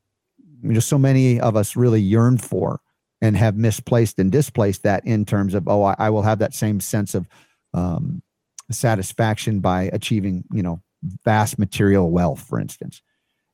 just 0.72 0.88
so 0.88 0.98
many 0.98 1.40
of 1.40 1.56
us 1.56 1.76
really 1.76 2.00
yearn 2.00 2.38
for 2.38 2.80
and 3.20 3.36
have 3.36 3.56
misplaced 3.56 4.18
and 4.18 4.30
displaced 4.30 4.82
that 4.82 5.04
in 5.06 5.24
terms 5.24 5.54
of 5.54 5.68
oh 5.68 5.82
I, 5.82 5.96
I 5.98 6.10
will 6.10 6.22
have 6.22 6.38
that 6.38 6.54
same 6.54 6.80
sense 6.80 7.14
of 7.14 7.28
um, 7.74 8.22
satisfaction 8.70 9.60
by 9.60 9.84
achieving 9.92 10.44
you 10.52 10.62
know 10.62 10.80
vast 11.24 11.58
material 11.58 12.10
wealth 12.10 12.40
for 12.40 12.60
instance 12.60 13.00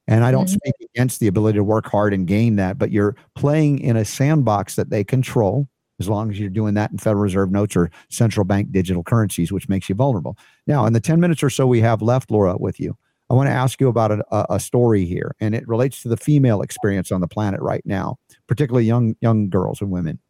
and 0.06 0.24
i 0.24 0.30
don't 0.30 0.46
mm-hmm. 0.46 0.54
speak 0.54 0.74
against 0.94 1.20
the 1.20 1.26
ability 1.26 1.58
to 1.58 1.64
work 1.64 1.86
hard 1.86 2.12
and 2.14 2.26
gain 2.26 2.56
that 2.56 2.78
but 2.78 2.90
you're 2.90 3.14
playing 3.34 3.78
in 3.78 3.96
a 3.96 4.04
sandbox 4.04 4.76
that 4.76 4.90
they 4.90 5.04
control 5.04 5.68
as 6.00 6.08
long 6.08 6.30
as 6.30 6.40
you're 6.40 6.50
doing 6.50 6.74
that 6.74 6.90
in 6.90 6.98
federal 6.98 7.22
reserve 7.22 7.50
notes 7.52 7.76
or 7.76 7.90
central 8.10 8.44
bank 8.44 8.72
digital 8.72 9.04
currencies 9.04 9.52
which 9.52 9.68
makes 9.68 9.88
you 9.88 9.94
vulnerable 9.94 10.36
now 10.66 10.86
in 10.86 10.92
the 10.92 11.00
10 11.00 11.20
minutes 11.20 11.42
or 11.42 11.50
so 11.50 11.66
we 11.66 11.80
have 11.80 12.02
left 12.02 12.30
laura 12.30 12.56
with 12.56 12.80
you 12.80 12.96
I 13.34 13.36
want 13.36 13.48
to 13.48 13.52
ask 13.52 13.80
you 13.80 13.88
about 13.88 14.12
a, 14.12 14.24
a, 14.48 14.60
story 14.60 15.04
here, 15.04 15.34
and 15.40 15.56
it 15.56 15.66
relates 15.66 16.02
to 16.02 16.08
the 16.08 16.16
female 16.16 16.62
experience 16.62 17.10
on 17.10 17.20
the 17.20 17.26
planet 17.26 17.60
right 17.60 17.82
now, 17.84 18.14
particularly 18.46 18.84
young 18.84 19.16
young 19.20 19.50
girls 19.50 19.80
and 19.80 19.90
women. 19.90 20.20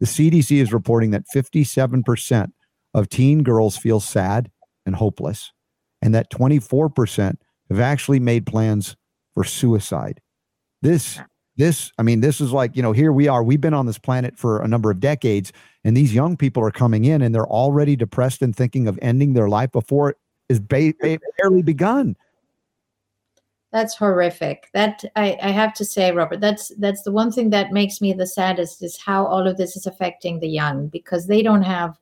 The 0.00 0.06
CDC 0.06 0.60
is 0.60 0.72
reporting 0.72 1.12
that 1.12 1.22
57% 1.32 2.50
of 2.94 3.08
teen 3.08 3.44
girls 3.44 3.76
feel 3.76 4.00
sad 4.00 4.50
and 4.84 4.96
hopeless, 4.96 5.52
and 6.02 6.12
that 6.16 6.32
24% 6.32 7.36
have 7.70 7.78
actually 7.78 8.18
made 8.18 8.44
plans 8.44 8.96
for 9.34 9.44
suicide. 9.44 10.20
This 10.82 11.20
this 11.56 11.92
I 11.96 12.02
mean 12.02 12.22
this 12.22 12.40
is 12.40 12.52
like, 12.52 12.74
you 12.74 12.82
know, 12.82 12.90
here 12.90 13.12
we 13.12 13.28
are. 13.28 13.44
We've 13.44 13.60
been 13.60 13.72
on 13.72 13.86
this 13.86 13.98
planet 13.98 14.36
for 14.36 14.62
a 14.62 14.66
number 14.66 14.90
of 14.90 14.98
decades 14.98 15.52
and 15.84 15.96
these 15.96 16.12
young 16.12 16.36
people 16.36 16.64
are 16.64 16.72
coming 16.72 17.04
in 17.04 17.22
and 17.22 17.32
they're 17.32 17.46
already 17.46 17.94
depressed 17.94 18.42
and 18.42 18.56
thinking 18.56 18.88
of 18.88 18.98
ending 19.00 19.34
their 19.34 19.48
life 19.48 19.70
before 19.70 20.10
it 20.10 20.16
is 20.48 20.58
ba- 20.58 20.94
barely 21.38 21.62
begun 21.62 22.16
that's 23.72 23.96
horrific. 23.96 24.70
That 24.72 25.04
I, 25.16 25.38
I 25.42 25.50
have 25.50 25.74
to 25.74 25.84
say 25.84 26.12
robert 26.12 26.40
that's 26.40 26.68
that's 26.78 27.02
the 27.02 27.12
one 27.12 27.30
thing 27.30 27.50
that 27.50 27.72
makes 27.72 28.00
me 28.00 28.12
the 28.12 28.26
saddest 28.26 28.82
is 28.82 28.98
how 28.98 29.26
all 29.26 29.46
of 29.46 29.56
this 29.56 29.76
is 29.76 29.86
affecting 29.86 30.40
the 30.40 30.48
young 30.48 30.88
because 30.88 31.26
they 31.26 31.42
don't 31.42 31.62
have 31.62 31.98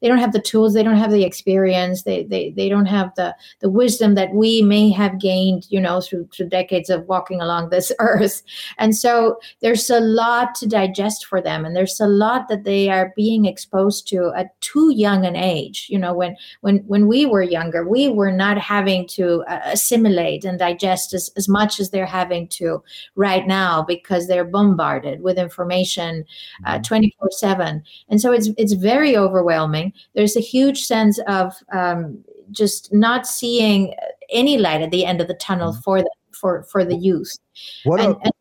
they 0.00 0.08
don't 0.08 0.18
have 0.18 0.32
the 0.32 0.40
tools 0.40 0.74
they 0.74 0.82
don't 0.82 0.96
have 0.96 1.10
the 1.10 1.24
experience 1.24 2.02
they 2.02 2.24
they, 2.24 2.50
they 2.50 2.68
don't 2.68 2.86
have 2.86 3.10
the 3.16 3.34
the 3.60 3.70
wisdom 3.70 4.14
that 4.14 4.32
we 4.34 4.62
may 4.62 4.90
have 4.90 5.18
gained 5.18 5.66
you 5.70 5.80
know 5.80 6.00
through, 6.00 6.28
through 6.34 6.48
decades 6.48 6.90
of 6.90 7.06
walking 7.06 7.40
along 7.40 7.70
this 7.70 7.92
earth. 7.98 8.42
And 8.78 8.96
so 8.96 9.38
there's 9.60 9.88
a 9.90 10.00
lot 10.00 10.54
to 10.56 10.66
digest 10.66 11.26
for 11.26 11.40
them 11.40 11.64
and 11.64 11.74
there's 11.74 12.00
a 12.00 12.06
lot 12.06 12.48
that 12.48 12.64
they 12.64 12.88
are 12.88 13.12
being 13.16 13.44
exposed 13.44 14.06
to 14.08 14.32
at 14.36 14.58
too 14.60 14.92
young 14.94 15.24
an 15.24 15.36
age. 15.36 15.86
You 15.88 15.98
know 15.98 16.14
when 16.14 16.36
when 16.60 16.78
when 16.86 17.06
we 17.06 17.26
were 17.26 17.42
younger 17.42 17.86
we 17.88 18.08
were 18.08 18.32
not 18.32 18.58
having 18.58 19.06
to 19.08 19.42
uh, 19.48 19.60
assimilate 19.64 20.44
and 20.44 20.58
digest 20.58 21.14
as, 21.14 21.30
as 21.36 21.48
much 21.48 21.80
as 21.80 21.90
they're 21.90 22.06
having 22.06 22.48
to 22.48 22.82
right 23.14 23.46
now 23.46 23.82
because 23.82 24.26
they're 24.26 24.44
bombarded 24.44 25.22
with 25.22 25.38
information 25.38 26.24
uh, 26.64 26.74
mm-hmm. 26.74 26.82
24 26.82 27.30
7 27.30 27.82
and 28.08 28.20
so 28.20 28.32
it's 28.32 28.48
it's 28.56 28.72
very 28.72 29.16
overwhelming 29.16 29.85
there's 30.14 30.36
a 30.36 30.40
huge 30.40 30.82
sense 30.82 31.18
of 31.26 31.54
um, 31.72 32.22
just 32.50 32.92
not 32.92 33.26
seeing 33.26 33.94
any 34.30 34.58
light 34.58 34.82
at 34.82 34.90
the 34.90 35.04
end 35.04 35.20
of 35.20 35.28
the 35.28 35.34
tunnel 35.34 35.72
mm-hmm. 35.72 35.80
for 35.80 36.02
the 36.02 36.10
for 36.32 36.64
for 36.64 36.84
the 36.84 36.96
youth 36.96 37.36
what 37.84 38.00
and, 38.00 38.14
of, 38.14 38.20
and, 38.22 38.32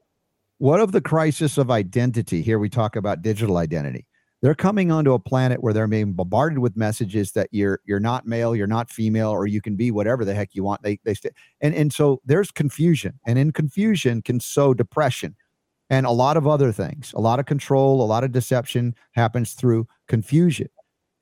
what 0.57 0.79
of 0.79 0.91
the 0.91 1.01
crisis 1.01 1.57
of 1.57 1.71
identity 1.71 2.41
here 2.41 2.59
we 2.59 2.69
talk 2.69 2.95
about 2.95 3.21
digital 3.21 3.57
identity 3.57 4.05
they're 4.45 4.53
coming 4.53 4.91
onto 4.91 5.13
a 5.13 5.19
planet 5.19 5.63
where 5.63 5.73
they're 5.73 5.87
being 5.87 6.13
bombarded 6.13 6.59
with 6.59 6.77
messages 6.77 7.31
that 7.31 7.49
you're 7.51 7.79
you're 7.85 7.99
not 7.99 8.27
male, 8.27 8.55
you're 8.55 8.67
not 8.67 8.91
female, 8.91 9.29
or 9.29 9.47
you 9.47 9.59
can 9.59 9.75
be 9.75 9.89
whatever 9.89 10.23
the 10.23 10.35
heck 10.35 10.53
you 10.53 10.63
want. 10.63 10.83
They 10.83 10.99
they 11.03 11.15
stay, 11.15 11.31
and 11.61 11.73
and 11.73 11.91
so 11.91 12.21
there's 12.25 12.51
confusion, 12.51 13.19
and 13.25 13.39
in 13.39 13.51
confusion 13.51 14.21
can 14.21 14.39
sow 14.39 14.75
depression, 14.75 15.35
and 15.89 16.05
a 16.05 16.11
lot 16.11 16.37
of 16.37 16.45
other 16.47 16.71
things. 16.71 17.11
A 17.15 17.19
lot 17.19 17.39
of 17.39 17.47
control, 17.47 18.03
a 18.03 18.05
lot 18.05 18.23
of 18.23 18.31
deception 18.31 18.93
happens 19.13 19.53
through 19.53 19.87
confusion. 20.07 20.67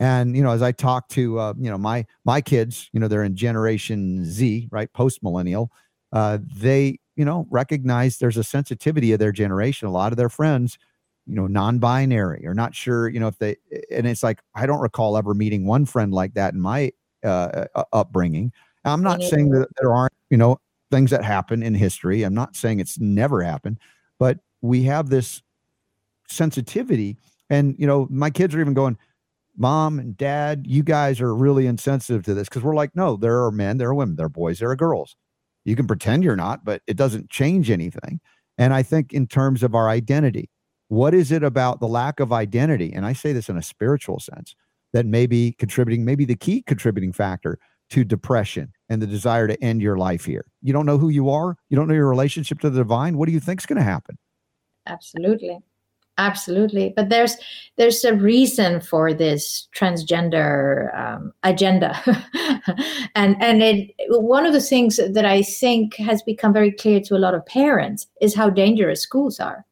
And 0.04 0.36
you 0.36 0.44
know, 0.44 0.52
as 0.52 0.62
I 0.62 0.74
talk 0.74 1.08
to 1.10 1.40
uh, 1.40 1.54
you 1.58 1.72
know 1.72 1.78
my 1.78 2.06
my 2.26 2.42
kids, 2.42 2.90
you 2.92 3.00
know, 3.00 3.08
they're 3.08 3.24
in 3.24 3.38
Generation 3.38 4.26
Z, 4.26 4.68
right, 4.70 4.92
post 4.92 5.24
millennial. 5.24 5.72
Uh, 6.12 6.40
they 6.54 7.00
you 7.16 7.24
know 7.24 7.48
recognize 7.50 8.18
there's 8.18 8.36
a 8.36 8.44
sensitivity 8.44 9.14
of 9.14 9.20
their 9.20 9.32
generation. 9.32 9.88
A 9.88 9.92
lot 9.92 10.12
of 10.12 10.18
their 10.18 10.28
friends 10.28 10.78
you 11.26 11.36
know 11.36 11.48
non-binary 11.48 12.46
or 12.46 12.54
not 12.54 12.76
sure 12.76 13.08
you 13.08 13.18
know 13.18 13.28
if 13.28 13.38
they 13.38 13.56
and 13.90 14.06
it's 14.06 14.24
like 14.24 14.42
i 14.56 14.66
don't 14.66 14.82
recall 14.82 15.16
ever 15.16 15.34
meeting 15.34 15.66
one 15.66 15.86
friend 15.86 16.14
like 16.14 16.34
that 16.34 16.54
in 16.54 16.60
my 16.60 16.92
uh, 17.24 17.64
uh 17.76 17.84
upbringing 17.94 18.52
i'm 18.84 19.02
not 19.02 19.24
saying 19.24 19.50
that 19.50 19.70
there 19.80 19.94
aren't 19.94 20.12
you 20.30 20.36
know 20.36 20.60
things 20.92 21.12
that 21.12 21.24
happen 21.24 21.64
in 21.64 21.74
history 21.74 22.24
i'm 22.24 22.34
not 22.34 22.58
saying 22.58 22.82
it's 22.82 23.00
never 23.00 23.42
happened 23.42 23.80
but 24.20 24.40
we 24.60 24.84
have 24.84 25.10
this 25.10 25.42
sensitivity 26.28 27.16
and 27.50 27.74
you 27.80 27.88
know 27.88 28.06
my 28.10 28.30
kids 28.30 28.54
are 28.54 28.60
even 28.60 28.74
going 28.74 28.98
mom 29.58 30.00
and 30.00 30.18
dad 30.18 30.66
you 30.68 30.84
guys 30.84 31.22
are 31.22 31.36
really 31.36 31.68
insensitive 31.68 32.24
to 32.24 32.34
this 32.34 32.50
because 32.50 32.64
we're 32.64 32.76
like 32.76 32.96
no 32.96 33.16
there 33.16 33.44
are 33.44 33.52
men 33.52 33.78
there 33.78 33.90
are 33.90 33.94
women 33.94 34.16
there 34.16 34.26
are 34.26 34.30
boys 34.30 34.60
there 34.60 34.70
are 34.70 34.76
girls 34.76 35.16
you 35.66 35.76
can 35.76 35.88
pretend 35.88 36.24
you're 36.24 36.36
not 36.36 36.66
but 36.66 36.82
it 36.88 36.98
doesn't 36.98 37.30
change 37.30 37.70
anything 37.70 38.20
and 38.58 38.74
i 38.74 38.82
think 38.82 39.14
in 39.14 39.28
terms 39.28 39.62
of 39.62 39.76
our 39.76 39.90
identity 39.90 40.50
what 40.94 41.16
is 41.16 41.32
it 41.32 41.44
about 41.44 41.80
the 41.80 41.88
lack 41.88 42.20
of 42.20 42.32
identity? 42.32 42.94
And 42.94 43.04
I 43.04 43.14
say 43.14 43.34
this 43.34 43.50
in 43.50 43.58
a 43.58 43.64
spiritual 43.64 44.20
sense 44.20 44.56
that 44.94 45.08
may 45.08 45.26
be 45.26 45.54
contributing, 45.54 46.06
maybe 46.06 46.24
the 46.24 46.36
key 46.36 46.62
contributing 46.62 47.12
factor 47.12 47.58
to 47.90 48.04
depression 48.04 48.72
and 48.90 49.02
the 49.02 49.08
desire 49.08 49.48
to 49.48 49.62
end 49.64 49.82
your 49.82 49.98
life 49.98 50.26
here. 50.26 50.46
You 50.62 50.72
don't 50.72 50.86
know 50.86 51.00
who 51.00 51.10
you 51.10 51.32
are. 51.32 51.58
You 51.70 51.76
don't 51.76 51.88
know 51.88 51.96
your 51.96 52.10
relationship 52.10 52.60
to 52.60 52.70
the 52.70 52.80
divine. 52.80 53.18
What 53.18 53.26
do 53.26 53.32
you 53.32 53.40
think 53.40 53.62
is 53.62 53.66
going 53.66 53.78
to 53.78 53.84
happen? 53.84 54.20
Absolutely 54.86 55.60
absolutely. 56.18 56.94
But 56.96 57.10
there's 57.10 57.36
there's 57.78 58.04
a 58.04 58.14
reason 58.14 58.82
for 58.82 59.14
this 59.14 59.68
transgender 59.76 60.96
um, 60.98 61.34
agenda. 61.44 62.00
And 63.16 63.42
and 63.42 63.62
it 63.62 63.92
one 64.10 64.46
of 64.46 64.54
the 64.54 64.62
things 64.62 64.98
that 64.98 65.26
i 65.26 65.42
think 65.42 65.96
has 65.96 66.24
become 66.24 66.54
very 66.54 66.72
clear 66.72 67.00
to 67.02 67.16
a 67.16 67.20
lot 67.20 67.36
of 67.36 67.46
parents 67.46 68.08
is 68.22 68.34
how 68.34 68.50
dangerous 68.50 69.02
schools 69.02 69.40
are 69.40 69.66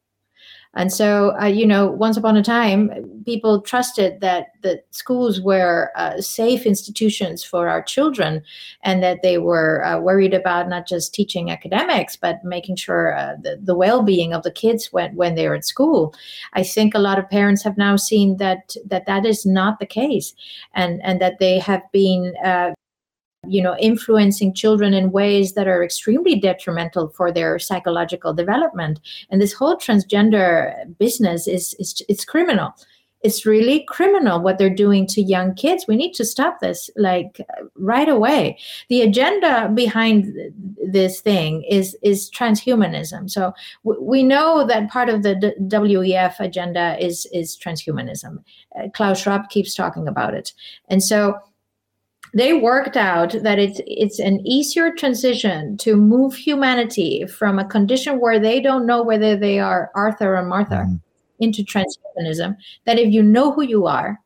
and 0.74 0.90
so, 0.90 1.36
uh, 1.38 1.44
you 1.44 1.66
know, 1.66 1.86
once 1.86 2.16
upon 2.16 2.36
a 2.36 2.42
time, 2.42 2.90
people 3.26 3.60
trusted 3.60 4.20
that 4.20 4.52
the 4.62 4.82
schools 4.90 5.38
were 5.38 5.90
uh, 5.96 6.20
safe 6.22 6.64
institutions 6.64 7.44
for 7.44 7.68
our 7.68 7.82
children 7.82 8.42
and 8.82 9.02
that 9.02 9.20
they 9.22 9.36
were 9.36 9.84
uh, 9.84 10.00
worried 10.00 10.32
about 10.32 10.68
not 10.68 10.86
just 10.86 11.12
teaching 11.12 11.50
academics, 11.50 12.16
but 12.16 12.42
making 12.42 12.76
sure 12.76 13.14
uh, 13.14 13.34
the, 13.42 13.58
the 13.62 13.74
well 13.74 14.02
being 14.02 14.32
of 14.32 14.44
the 14.44 14.50
kids 14.50 14.88
when, 14.92 15.14
when 15.14 15.34
they're 15.34 15.54
at 15.54 15.66
school. 15.66 16.14
I 16.54 16.62
think 16.62 16.94
a 16.94 17.00
lot 17.00 17.18
of 17.18 17.28
parents 17.28 17.62
have 17.64 17.76
now 17.76 17.96
seen 17.96 18.38
that 18.38 18.74
that, 18.86 19.04
that 19.04 19.26
is 19.26 19.44
not 19.44 19.78
the 19.78 19.86
case 19.86 20.32
and, 20.74 21.02
and 21.02 21.20
that 21.20 21.38
they 21.38 21.58
have 21.58 21.82
been 21.92 22.32
uh, 22.42 22.72
you 23.46 23.62
know 23.62 23.76
influencing 23.78 24.54
children 24.54 24.94
in 24.94 25.10
ways 25.10 25.54
that 25.54 25.66
are 25.66 25.82
extremely 25.82 26.38
detrimental 26.38 27.08
for 27.08 27.32
their 27.32 27.58
psychological 27.58 28.32
development. 28.32 29.00
And 29.30 29.40
this 29.40 29.52
whole 29.52 29.76
transgender 29.76 30.72
business 30.98 31.46
is 31.46 31.74
is 31.78 32.02
it's 32.08 32.24
criminal. 32.24 32.74
It's 33.22 33.46
really 33.46 33.84
criminal 33.84 34.40
what 34.40 34.58
they're 34.58 34.68
doing 34.68 35.06
to 35.08 35.22
young 35.22 35.54
kids. 35.54 35.84
We 35.86 35.94
need 35.94 36.12
to 36.14 36.24
stop 36.24 36.58
this 36.58 36.90
like 36.96 37.40
right 37.76 38.08
away. 38.08 38.58
The 38.88 39.02
agenda 39.02 39.70
behind 39.72 40.34
this 40.84 41.20
thing 41.20 41.62
is 41.62 41.96
is 42.02 42.30
transhumanism. 42.30 43.30
So 43.30 43.52
w- 43.84 44.02
we 44.04 44.22
know 44.24 44.66
that 44.66 44.90
part 44.90 45.08
of 45.08 45.22
the 45.22 45.36
D- 45.36 45.52
wef 45.58 46.40
agenda 46.40 46.96
is 47.00 47.26
is 47.32 47.56
transhumanism. 47.56 48.42
Uh, 48.76 48.88
klaus 48.92 49.20
schwab 49.20 49.48
keeps 49.50 49.74
talking 49.74 50.08
about 50.08 50.34
it. 50.34 50.52
And 50.88 51.02
so 51.02 51.38
they 52.34 52.54
worked 52.54 52.96
out 52.96 53.32
that 53.42 53.58
it's 53.58 53.80
it's 53.86 54.18
an 54.18 54.40
easier 54.46 54.92
transition 54.92 55.76
to 55.78 55.96
move 55.96 56.34
humanity 56.34 57.26
from 57.26 57.58
a 57.58 57.64
condition 57.64 58.20
where 58.20 58.38
they 58.38 58.60
don't 58.60 58.86
know 58.86 59.02
whether 59.02 59.36
they 59.36 59.58
are 59.58 59.90
Arthur 59.94 60.36
or 60.36 60.44
Martha 60.44 60.86
mm. 60.86 61.00
into 61.40 61.62
transhumanism. 61.62 62.56
That 62.86 62.98
if 62.98 63.12
you 63.12 63.22
know 63.22 63.52
who 63.52 63.62
you 63.62 63.86
are, 63.86 64.18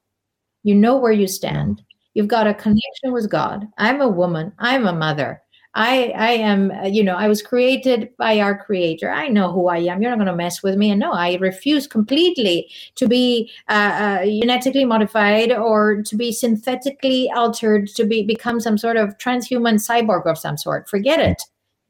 you 0.63 0.75
know 0.75 0.97
where 0.97 1.13
you 1.13 1.27
stand, 1.27 1.83
you've 2.15 2.29
got 2.29 2.47
a 2.47 2.55
connection 2.55 3.13
with 3.13 3.29
God. 3.29 3.67
I'm 3.79 4.01
a 4.01 4.09
woman. 4.09 4.53
I'm 4.59 4.87
a 4.87 4.93
mother. 4.93 5.43
I 5.77 6.15
I 6.17 6.31
am 6.33 6.71
uh, 6.71 6.87
you 6.87 7.05
know 7.05 7.15
I 7.15 7.29
was 7.29 7.43
created 7.43 8.09
by 8.17 8.41
our 8.41 8.57
creator. 8.65 9.11
I 9.11 9.29
know 9.29 9.53
who 9.53 9.69
I 9.69 9.79
am. 9.79 10.01
You're 10.01 10.11
not 10.11 10.17
going 10.17 10.27
to 10.27 10.35
mess 10.35 10.63
with 10.63 10.77
me. 10.77 10.91
And 10.91 10.99
no, 10.99 11.13
I 11.13 11.37
refuse 11.37 11.87
completely 11.87 12.69
to 12.97 13.07
be 13.07 13.51
uh, 13.69 13.73
uh, 13.73 14.25
genetically 14.25 14.87
modified 14.87 15.53
or 15.53 16.03
to 16.03 16.17
be 16.17 16.33
synthetically 16.33 17.31
altered 17.31 17.89
to 17.89 18.05
be 18.05 18.25
become 18.25 18.59
some 18.59 18.79
sort 18.79 18.97
of 18.97 19.19
transhuman 19.19 19.75
cyborg 19.75 20.27
of 20.27 20.39
some 20.39 20.57
sort. 20.57 20.89
Forget 20.89 21.21
it. 21.21 21.43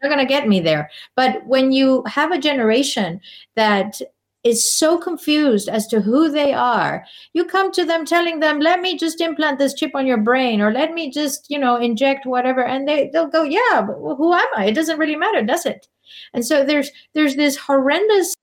You're 0.02 0.10
not 0.10 0.16
going 0.16 0.26
to 0.26 0.34
get 0.34 0.48
me 0.48 0.60
there. 0.60 0.90
But 1.14 1.46
when 1.46 1.72
you 1.72 2.02
have 2.06 2.32
a 2.32 2.38
generation 2.38 3.20
that 3.54 4.02
is 4.46 4.72
so 4.72 4.96
confused 4.96 5.68
as 5.68 5.86
to 5.88 6.00
who 6.00 6.30
they 6.30 6.52
are. 6.52 7.04
You 7.32 7.44
come 7.44 7.72
to 7.72 7.84
them 7.84 8.04
telling 8.04 8.38
them 8.40 8.60
let 8.60 8.80
me 8.80 8.96
just 8.96 9.20
implant 9.20 9.58
this 9.58 9.74
chip 9.74 9.90
on 9.94 10.06
your 10.06 10.18
brain 10.18 10.60
or 10.60 10.72
let 10.72 10.92
me 10.94 11.10
just 11.10 11.50
you 11.50 11.58
know 11.58 11.76
inject 11.76 12.26
whatever 12.26 12.64
and 12.64 12.86
they 12.86 13.10
they'll 13.12 13.28
go 13.28 13.42
yeah 13.42 13.82
but 13.82 13.96
who 13.96 14.32
am 14.32 14.46
i? 14.56 14.66
It 14.66 14.74
doesn't 14.74 14.98
really 14.98 15.16
matter 15.16 15.42
does 15.42 15.66
it? 15.66 15.88
And 16.32 16.46
so 16.46 16.64
there's 16.64 16.90
there's 17.14 17.36
this 17.36 17.56
horrendous 17.56 18.34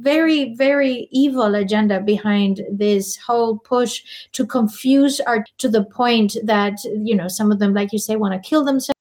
very 0.00 0.54
very 0.54 1.08
evil 1.10 1.54
agenda 1.54 2.00
behind 2.00 2.60
this 2.70 3.16
whole 3.16 3.58
push 3.58 4.02
to 4.32 4.46
confuse 4.46 5.20
our 5.20 5.44
to 5.58 5.68
the 5.68 5.84
point 5.84 6.36
that 6.44 6.78
you 6.84 7.16
know 7.16 7.28
some 7.28 7.50
of 7.50 7.58
them 7.58 7.74
like 7.74 7.92
you 7.92 7.98
say 7.98 8.16
want 8.16 8.34
to 8.34 8.48
kill 8.48 8.64
themselves. 8.64 8.94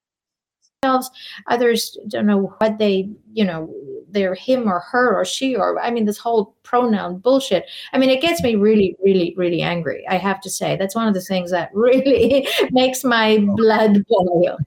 Others 1.47 1.97
don't 2.07 2.25
know 2.25 2.55
what 2.57 2.77
they 2.79 3.09
you 3.33 3.45
know 3.45 3.69
they're 4.11 4.35
him 4.35 4.67
or 4.67 4.79
her 4.79 5.15
or 5.15 5.25
she 5.25 5.55
or 5.55 5.79
i 5.79 5.89
mean 5.89 6.05
this 6.05 6.17
whole 6.17 6.55
pronoun 6.63 7.17
bullshit. 7.17 7.65
I 7.93 7.97
mean 7.97 8.09
it 8.09 8.21
gets 8.21 8.41
me 8.43 8.55
really 8.55 8.95
really 9.03 9.33
really 9.37 9.61
angry 9.61 10.05
i 10.09 10.17
have 10.17 10.41
to 10.41 10.49
say. 10.49 10.75
That's 10.75 10.95
one 10.95 11.07
of 11.07 11.13
the 11.13 11.21
things 11.21 11.51
that 11.51 11.69
really 11.73 12.47
makes 12.71 13.03
my 13.03 13.39
blood 13.39 14.03
boil. 14.07 14.57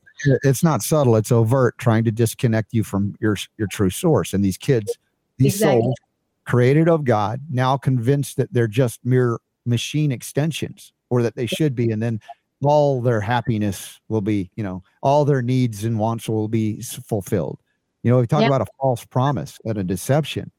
It's 0.42 0.62
not 0.62 0.82
subtle 0.82 1.16
it's 1.16 1.32
overt 1.32 1.78
trying 1.78 2.04
to 2.04 2.10
disconnect 2.10 2.72
you 2.72 2.84
from 2.84 3.16
your 3.20 3.36
your 3.58 3.68
true 3.68 3.90
source. 3.90 4.32
And 4.32 4.44
these 4.44 4.58
kids 4.58 4.96
these 5.38 5.54
exactly. 5.54 5.82
souls 5.82 5.96
created 6.44 6.88
of 6.88 7.04
god 7.04 7.40
now 7.50 7.76
convinced 7.76 8.36
that 8.36 8.52
they're 8.52 8.66
just 8.66 9.00
mere 9.04 9.38
machine 9.66 10.10
extensions 10.10 10.92
or 11.10 11.22
that 11.22 11.36
they 11.36 11.46
should 11.46 11.74
be 11.74 11.90
and 11.90 12.02
then 12.02 12.20
all 12.62 13.00
their 13.00 13.20
happiness 13.20 14.00
will 14.08 14.20
be, 14.20 14.50
you 14.54 14.62
know, 14.62 14.82
all 15.02 15.24
their 15.24 15.42
needs 15.42 15.84
and 15.84 15.98
wants 15.98 16.28
will 16.28 16.48
be 16.48 16.80
fulfilled. 16.82 17.58
You 18.02 18.10
know, 18.10 18.20
we 18.20 18.26
talk 18.26 18.40
yep. 18.40 18.48
about 18.48 18.62
a 18.62 18.66
false 18.80 19.04
promise 19.04 19.58
and 19.64 19.76
a 19.76 19.84
deception. 19.84 20.50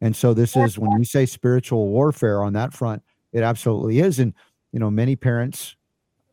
And 0.00 0.14
so 0.14 0.34
this 0.34 0.56
is 0.56 0.78
when 0.78 0.92
you 0.98 1.04
say 1.04 1.26
spiritual 1.26 1.88
warfare 1.88 2.42
on 2.42 2.52
that 2.52 2.72
front, 2.72 3.02
it 3.32 3.42
absolutely 3.42 4.00
is. 4.00 4.18
And, 4.18 4.34
you 4.72 4.78
know, 4.78 4.90
many 4.90 5.16
parents 5.16 5.76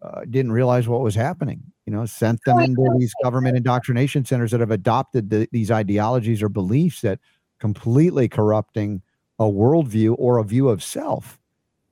uh, 0.02 0.22
didn't 0.30 0.52
realize 0.52 0.88
what 0.88 1.02
was 1.02 1.16
happening, 1.16 1.64
you 1.86 1.94
know, 1.94 2.06
sent 2.06 2.40
them 2.46 2.60
into 2.60 2.90
these 2.98 3.14
government 3.24 3.56
indoctrination 3.56 4.26
centers 4.26 4.52
that 4.52 4.60
have 4.60 4.72
adopted 4.72 5.30
the, 5.30 5.48
these 5.52 5.72
ideologies 5.72 6.44
or 6.44 6.50
beliefs 6.50 7.02
that 7.02 7.20
completely 7.60 8.28
corrupting 8.28 9.02
a 9.40 9.46
worldview 9.46 10.16
or 10.18 10.38
a 10.38 10.44
view 10.44 10.70
of 10.70 10.84
self 10.84 11.40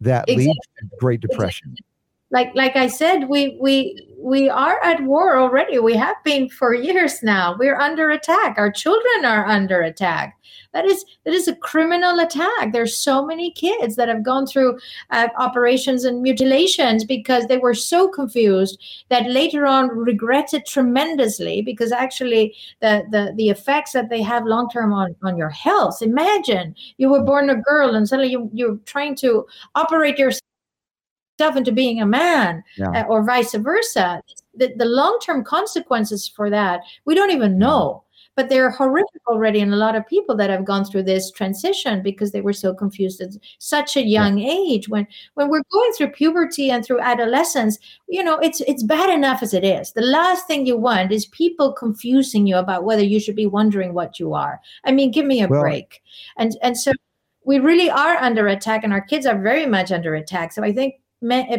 that 0.01 0.25
exactly. 0.27 0.47
leads 0.47 0.67
to 0.79 0.97
Great 0.99 1.21
Depression. 1.21 1.69
Exactly 1.69 1.88
like 2.31 2.51
like 2.55 2.75
i 2.75 2.87
said 2.87 3.27
we 3.27 3.57
we 3.59 4.09
we 4.21 4.49
are 4.49 4.79
at 4.83 5.01
war 5.03 5.37
already. 5.37 5.79
We 5.79 5.95
have 5.95 6.17
been 6.23 6.49
for 6.49 6.73
years 6.73 7.23
now. 7.23 7.55
We're 7.57 7.79
under 7.79 8.09
attack. 8.11 8.55
Our 8.57 8.71
children 8.71 9.25
are 9.25 9.45
under 9.45 9.81
attack. 9.81 10.35
That 10.73 10.85
is 10.85 11.03
that 11.25 11.33
is 11.33 11.47
a 11.47 11.55
criminal 11.55 12.19
attack. 12.19 12.73
There's 12.73 12.95
so 12.95 13.25
many 13.25 13.51
kids 13.51 13.95
that 13.95 14.07
have 14.07 14.23
gone 14.23 14.45
through 14.45 14.77
uh, 15.09 15.29
operations 15.37 16.03
and 16.03 16.21
mutilations 16.21 17.05
because 17.05 17.47
they 17.47 17.57
were 17.57 17.73
so 17.73 18.07
confused 18.07 18.79
that 19.09 19.29
later 19.29 19.65
on 19.65 19.87
regretted 19.89 20.65
tremendously 20.65 21.61
because 21.61 21.91
actually 21.91 22.55
the 22.81 23.03
the, 23.09 23.33
the 23.35 23.49
effects 23.49 23.93
that 23.93 24.09
they 24.09 24.21
have 24.21 24.45
long 24.45 24.69
term 24.69 24.93
on 24.93 25.15
on 25.23 25.37
your 25.37 25.49
health. 25.49 26.01
Imagine 26.01 26.75
you 26.97 27.09
were 27.09 27.23
born 27.23 27.49
a 27.49 27.55
girl 27.55 27.95
and 27.95 28.07
suddenly 28.07 28.31
you, 28.31 28.49
you're 28.53 28.77
trying 28.85 29.15
to 29.15 29.47
operate 29.75 30.19
your 31.39 31.57
into 31.57 31.71
being 31.71 32.01
a 32.01 32.05
man 32.05 32.63
yeah. 32.77 33.01
uh, 33.01 33.03
or 33.03 33.23
vice 33.23 33.53
versa. 33.55 34.21
The, 34.55 34.73
the 34.75 34.85
long-term 34.85 35.43
consequences 35.43 36.27
for 36.27 36.49
that 36.49 36.81
we 37.05 37.15
don't 37.15 37.31
even 37.31 37.57
know. 37.57 38.03
But 38.35 38.47
they're 38.47 38.69
horrific 38.69 39.21
already 39.27 39.59
in 39.59 39.73
a 39.73 39.75
lot 39.75 39.97
of 39.97 40.07
people 40.07 40.33
that 40.37 40.49
have 40.49 40.63
gone 40.63 40.85
through 40.85 41.03
this 41.03 41.29
transition 41.29 42.01
because 42.01 42.31
they 42.31 42.39
were 42.39 42.53
so 42.53 42.73
confused 42.73 43.19
at 43.19 43.31
such 43.57 43.97
a 43.97 44.05
young 44.05 44.37
yeah. 44.37 44.53
age. 44.53 44.87
When 44.87 45.07
when 45.33 45.49
we're 45.49 45.63
going 45.73 45.91
through 45.93 46.11
puberty 46.11 46.71
and 46.71 46.85
through 46.85 47.01
adolescence 47.01 47.77
you 48.07 48.23
know 48.23 48.37
it's 48.37 48.61
it's 48.61 48.83
bad 48.83 49.09
enough 49.09 49.43
as 49.43 49.53
it 49.53 49.65
is. 49.65 49.91
The 49.91 50.01
last 50.01 50.47
thing 50.47 50.65
you 50.65 50.77
want 50.77 51.11
is 51.11 51.25
people 51.25 51.73
confusing 51.73 52.47
you 52.47 52.55
about 52.55 52.85
whether 52.85 53.03
you 53.03 53.19
should 53.19 53.35
be 53.35 53.45
wondering 53.45 53.93
what 53.93 54.19
you 54.19 54.33
are. 54.33 54.61
I 54.85 54.93
mean 54.93 55.11
give 55.11 55.25
me 55.25 55.41
a 55.41 55.47
well, 55.47 55.59
break. 55.61 56.01
And 56.37 56.57
and 56.61 56.77
so 56.77 56.93
we 57.43 57.59
really 57.59 57.89
are 57.89 58.15
under 58.17 58.47
attack 58.47 58.85
and 58.85 58.93
our 58.93 59.01
kids 59.01 59.25
are 59.25 59.41
very 59.41 59.65
much 59.65 59.91
under 59.91 60.15
attack. 60.15 60.53
So 60.53 60.63
i 60.63 60.71
think 60.71 60.95
Eh, 61.21 61.57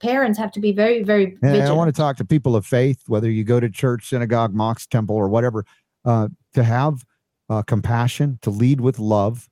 parents 0.00 0.38
have 0.38 0.52
to 0.52 0.60
be 0.60 0.72
very, 0.72 1.02
very. 1.02 1.38
I 1.42 1.72
want 1.72 1.94
to 1.94 1.98
talk 1.98 2.16
to 2.18 2.24
people 2.24 2.54
of 2.54 2.66
faith, 2.66 3.02
whether 3.06 3.30
you 3.30 3.44
go 3.44 3.58
to 3.58 3.70
church, 3.70 4.08
synagogue, 4.08 4.54
mosque, 4.54 4.90
temple, 4.90 5.16
or 5.16 5.28
whatever, 5.28 5.64
uh, 6.04 6.28
to 6.54 6.62
have 6.62 7.04
uh, 7.48 7.62
compassion, 7.62 8.38
to 8.42 8.50
lead 8.50 8.80
with 8.80 8.98
love, 8.98 9.48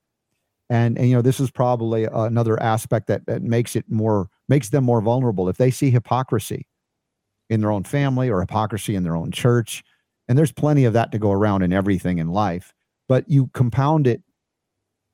and 0.68 0.98
and 0.98 1.08
you 1.08 1.16
know 1.16 1.22
this 1.22 1.40
is 1.40 1.50
probably 1.50 2.04
another 2.04 2.62
aspect 2.62 3.06
that 3.06 3.24
that 3.26 3.42
makes 3.42 3.74
it 3.74 3.90
more 3.90 4.28
makes 4.48 4.68
them 4.68 4.84
more 4.84 5.00
vulnerable 5.00 5.48
if 5.48 5.56
they 5.56 5.70
see 5.70 5.90
hypocrisy 5.90 6.66
in 7.48 7.62
their 7.62 7.70
own 7.70 7.84
family 7.84 8.28
or 8.28 8.40
hypocrisy 8.40 8.94
in 8.94 9.02
their 9.02 9.16
own 9.16 9.30
church, 9.30 9.82
and 10.28 10.36
there's 10.36 10.52
plenty 10.52 10.84
of 10.84 10.92
that 10.92 11.10
to 11.12 11.18
go 11.18 11.32
around 11.32 11.62
in 11.62 11.72
everything 11.72 12.18
in 12.18 12.28
life, 12.28 12.74
but 13.08 13.28
you 13.30 13.48
compound 13.54 14.06
it 14.06 14.22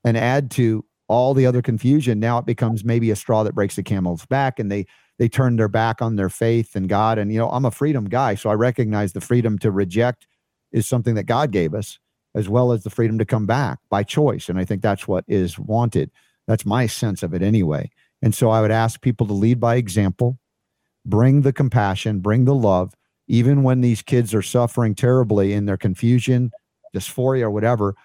and 0.03 0.17
add 0.17 0.51
to 0.51 0.83
all 1.07 1.33
the 1.33 1.45
other 1.45 1.61
confusion. 1.61 2.19
Now 2.19 2.37
it 2.37 2.45
becomes 2.45 2.83
maybe 2.83 3.11
a 3.11 3.15
straw 3.15 3.43
that 3.43 3.55
breaks 3.55 3.75
the 3.75 3.83
camel's 3.83 4.25
back 4.25 4.59
and 4.59 4.71
they 4.71 4.85
they 5.17 5.29
turn 5.29 5.55
their 5.55 5.69
back 5.69 6.01
on 6.01 6.15
their 6.15 6.29
faith 6.29 6.75
and 6.75 6.89
god. 6.89 7.17
And 7.17 7.31
you 7.31 7.39
know 7.39 7.49
i'm 7.49 7.65
a 7.65 7.71
freedom 7.71 8.05
guy 8.05 8.35
so 8.35 8.49
i 8.49 8.53
recognize 8.53 9.13
the 9.13 9.21
freedom 9.21 9.57
to 9.59 9.71
reject 9.71 10.27
is 10.71 10.87
something 10.87 11.15
that 11.15 11.23
god 11.23 11.51
gave 11.51 11.73
us 11.73 11.99
as 12.33 12.49
well 12.49 12.73
as 12.73 12.83
the 12.83 12.89
freedom 12.89 13.17
to 13.17 13.25
come 13.25 13.45
back 13.45 13.79
by 13.89 14.03
choice. 14.03 14.49
And 14.49 14.59
i 14.59 14.65
think 14.65 14.81
that's 14.81 15.07
what 15.07 15.23
is 15.27 15.59
wanted. 15.59 16.11
That's 16.47 16.65
my 16.65 16.85
sense 16.85 17.23
of 17.23 17.33
it 17.33 17.41
anyway. 17.41 17.91
And 18.21 18.33
so 18.33 18.49
i 18.49 18.61
would 18.61 18.71
ask 18.71 19.01
people 19.01 19.27
to 19.27 19.33
lead 19.33 19.59
by 19.59 19.75
example 19.75 20.39
bring 21.05 21.41
the 21.41 21.53
compassion 21.53 22.19
bring 22.19 22.45
the 22.45 22.55
love 22.55 22.95
even 23.27 23.61
when 23.61 23.81
these 23.81 24.01
kids 24.01 24.33
are 24.33 24.41
suffering 24.41 24.95
terribly 24.95 25.53
in 25.53 25.65
their 25.65 25.77
confusion 25.77 26.51
dysphoria 26.95 27.43
or 27.43 27.51
whatever 27.51 27.95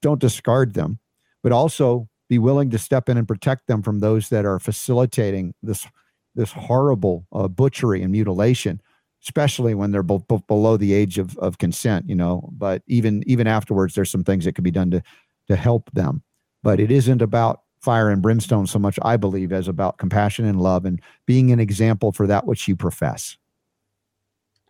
don't 0.00 0.20
discard 0.20 0.74
them. 0.74 0.98
But 1.42 1.52
also 1.52 2.08
be 2.32 2.38
willing 2.38 2.70
to 2.70 2.78
step 2.78 3.10
in 3.10 3.18
and 3.18 3.28
protect 3.28 3.66
them 3.66 3.82
from 3.82 3.98
those 3.98 4.30
that 4.30 4.46
are 4.46 4.58
facilitating 4.58 5.52
this 5.62 5.86
this 6.34 6.50
horrible 6.50 7.26
uh, 7.30 7.46
butchery 7.46 8.02
and 8.02 8.10
mutilation 8.10 8.80
especially 9.22 9.74
when 9.74 9.90
they're 9.92 10.02
b- 10.02 10.18
b- 10.30 10.42
below 10.48 10.78
the 10.78 10.94
age 10.94 11.18
of, 11.18 11.36
of 11.36 11.58
consent 11.58 12.08
you 12.08 12.14
know? 12.14 12.48
But 12.52 12.82
even 12.86 13.22
even 13.26 13.46
afterwards 13.46 13.94
there's 13.94 14.10
some 14.10 14.24
things 14.24 14.46
that 14.46 14.54
could 14.54 14.64
be 14.64 14.70
done 14.70 14.90
to 14.92 15.02
to 15.48 15.56
help 15.56 15.90
them. 15.92 16.22
But 16.62 16.80
it 16.80 16.90
isn't 16.90 17.20
about 17.20 17.60
fire 17.82 18.08
and 18.08 18.22
brimstone 18.22 18.66
so 18.66 18.78
much 18.78 18.98
i 19.02 19.16
believe 19.16 19.52
as 19.52 19.68
about 19.68 19.98
compassion 19.98 20.44
and 20.46 20.58
love 20.58 20.84
and 20.86 21.02
being 21.26 21.50
an 21.50 21.60
example 21.60 22.12
for 22.12 22.26
that 22.26 22.46
which 22.46 22.66
you 22.66 22.76
profess. 22.76 23.36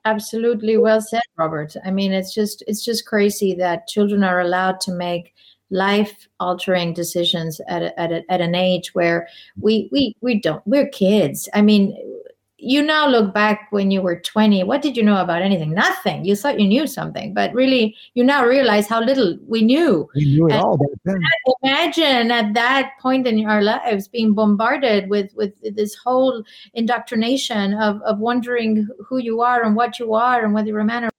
Absolutely. 0.04 0.78
Well 0.78 1.00
said 1.00 1.22
robert. 1.38 1.76
I 1.84 1.92
mean 1.92 2.12
it's 2.12 2.34
just 2.34 2.64
it's 2.66 2.84
just 2.84 3.06
crazy 3.06 3.54
that 3.54 3.86
children 3.86 4.24
are 4.24 4.40
allowed 4.40 4.80
to 4.80 4.90
make 4.90 5.32
life 5.72 6.28
altering 6.38 6.92
decisions 6.92 7.60
at, 7.66 7.82
a, 7.82 8.00
at, 8.00 8.12
a, 8.12 8.22
at 8.30 8.40
an 8.40 8.54
age 8.54 8.94
where 8.94 9.26
we, 9.60 9.88
we, 9.90 10.14
we 10.20 10.38
don't, 10.38 10.64
we're 10.66 10.88
kids. 10.88 11.48
I 11.54 11.62
mean, 11.62 11.96
you 12.62 12.80
now 12.80 13.08
look 13.08 13.34
back 13.34 13.66
when 13.70 13.90
you 13.90 14.00
were 14.00 14.20
20 14.20 14.62
what 14.62 14.82
did 14.82 14.96
you 14.96 15.02
know 15.02 15.20
about 15.20 15.42
anything? 15.42 15.74
Nothing. 15.74 16.24
You 16.24 16.36
thought 16.36 16.60
you 16.60 16.68
knew 16.68 16.86
something 16.86 17.34
but 17.34 17.52
really 17.52 17.96
you 18.14 18.22
now 18.22 18.44
realize 18.44 18.86
how 18.86 19.02
little 19.02 19.36
we 19.48 19.62
knew. 19.62 20.08
We 20.14 20.24
knew 20.26 20.46
it 20.46 20.52
and 20.52 20.62
all 20.62 20.78
imagine 21.64 22.30
at 22.30 22.54
that 22.54 22.92
point 23.00 23.26
in 23.26 23.44
our 23.46 23.62
lives 23.62 24.06
being 24.06 24.32
bombarded 24.32 25.10
with 25.10 25.34
with 25.34 25.54
this 25.74 25.96
whole 25.96 26.44
indoctrination 26.74 27.74
of 27.74 28.00
of 28.02 28.20
wondering 28.20 28.86
who 29.08 29.18
you 29.18 29.40
are 29.40 29.64
and 29.64 29.74
what 29.74 29.98
you 29.98 30.14
are 30.14 30.44
and 30.44 30.54
whether 30.54 30.68
you're 30.68 30.78
a 30.78 30.84
man 30.84 31.04
or 31.04 31.10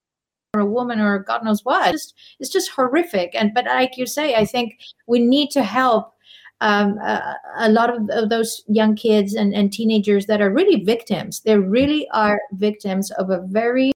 or 0.54 0.60
a 0.60 0.66
woman 0.66 1.00
or 1.00 1.20
God 1.20 1.44
knows 1.44 1.66
what. 1.66 1.94
It's 1.94 2.06
just, 2.06 2.14
it's 2.40 2.50
just 2.50 2.72
horrific. 2.72 3.34
And 3.34 3.54
but 3.54 3.66
like 3.66 3.98
you 3.98 4.06
say, 4.06 4.36
I 4.36 4.46
think 4.46 4.80
we 5.08 5.20
need 5.20 5.50
to 5.52 5.64
help 5.64 6.14
um, 6.62 6.98
uh, 7.04 7.34
a 7.58 7.70
lot 7.70 7.90
of, 7.90 8.10
of, 8.10 8.30
those 8.30 8.64
young 8.68 8.96
kids 8.96 9.34
and, 9.34 9.54
and 9.54 9.74
teenagers 9.74 10.28
that 10.28 10.42
are 10.42 10.50
really 10.50 10.84
victims. 10.84 11.42
They 11.42 11.58
really 11.58 12.08
are 12.14 12.40
victims 12.54 13.12
of 13.12 13.30
a 13.30 13.42
very 13.48 13.92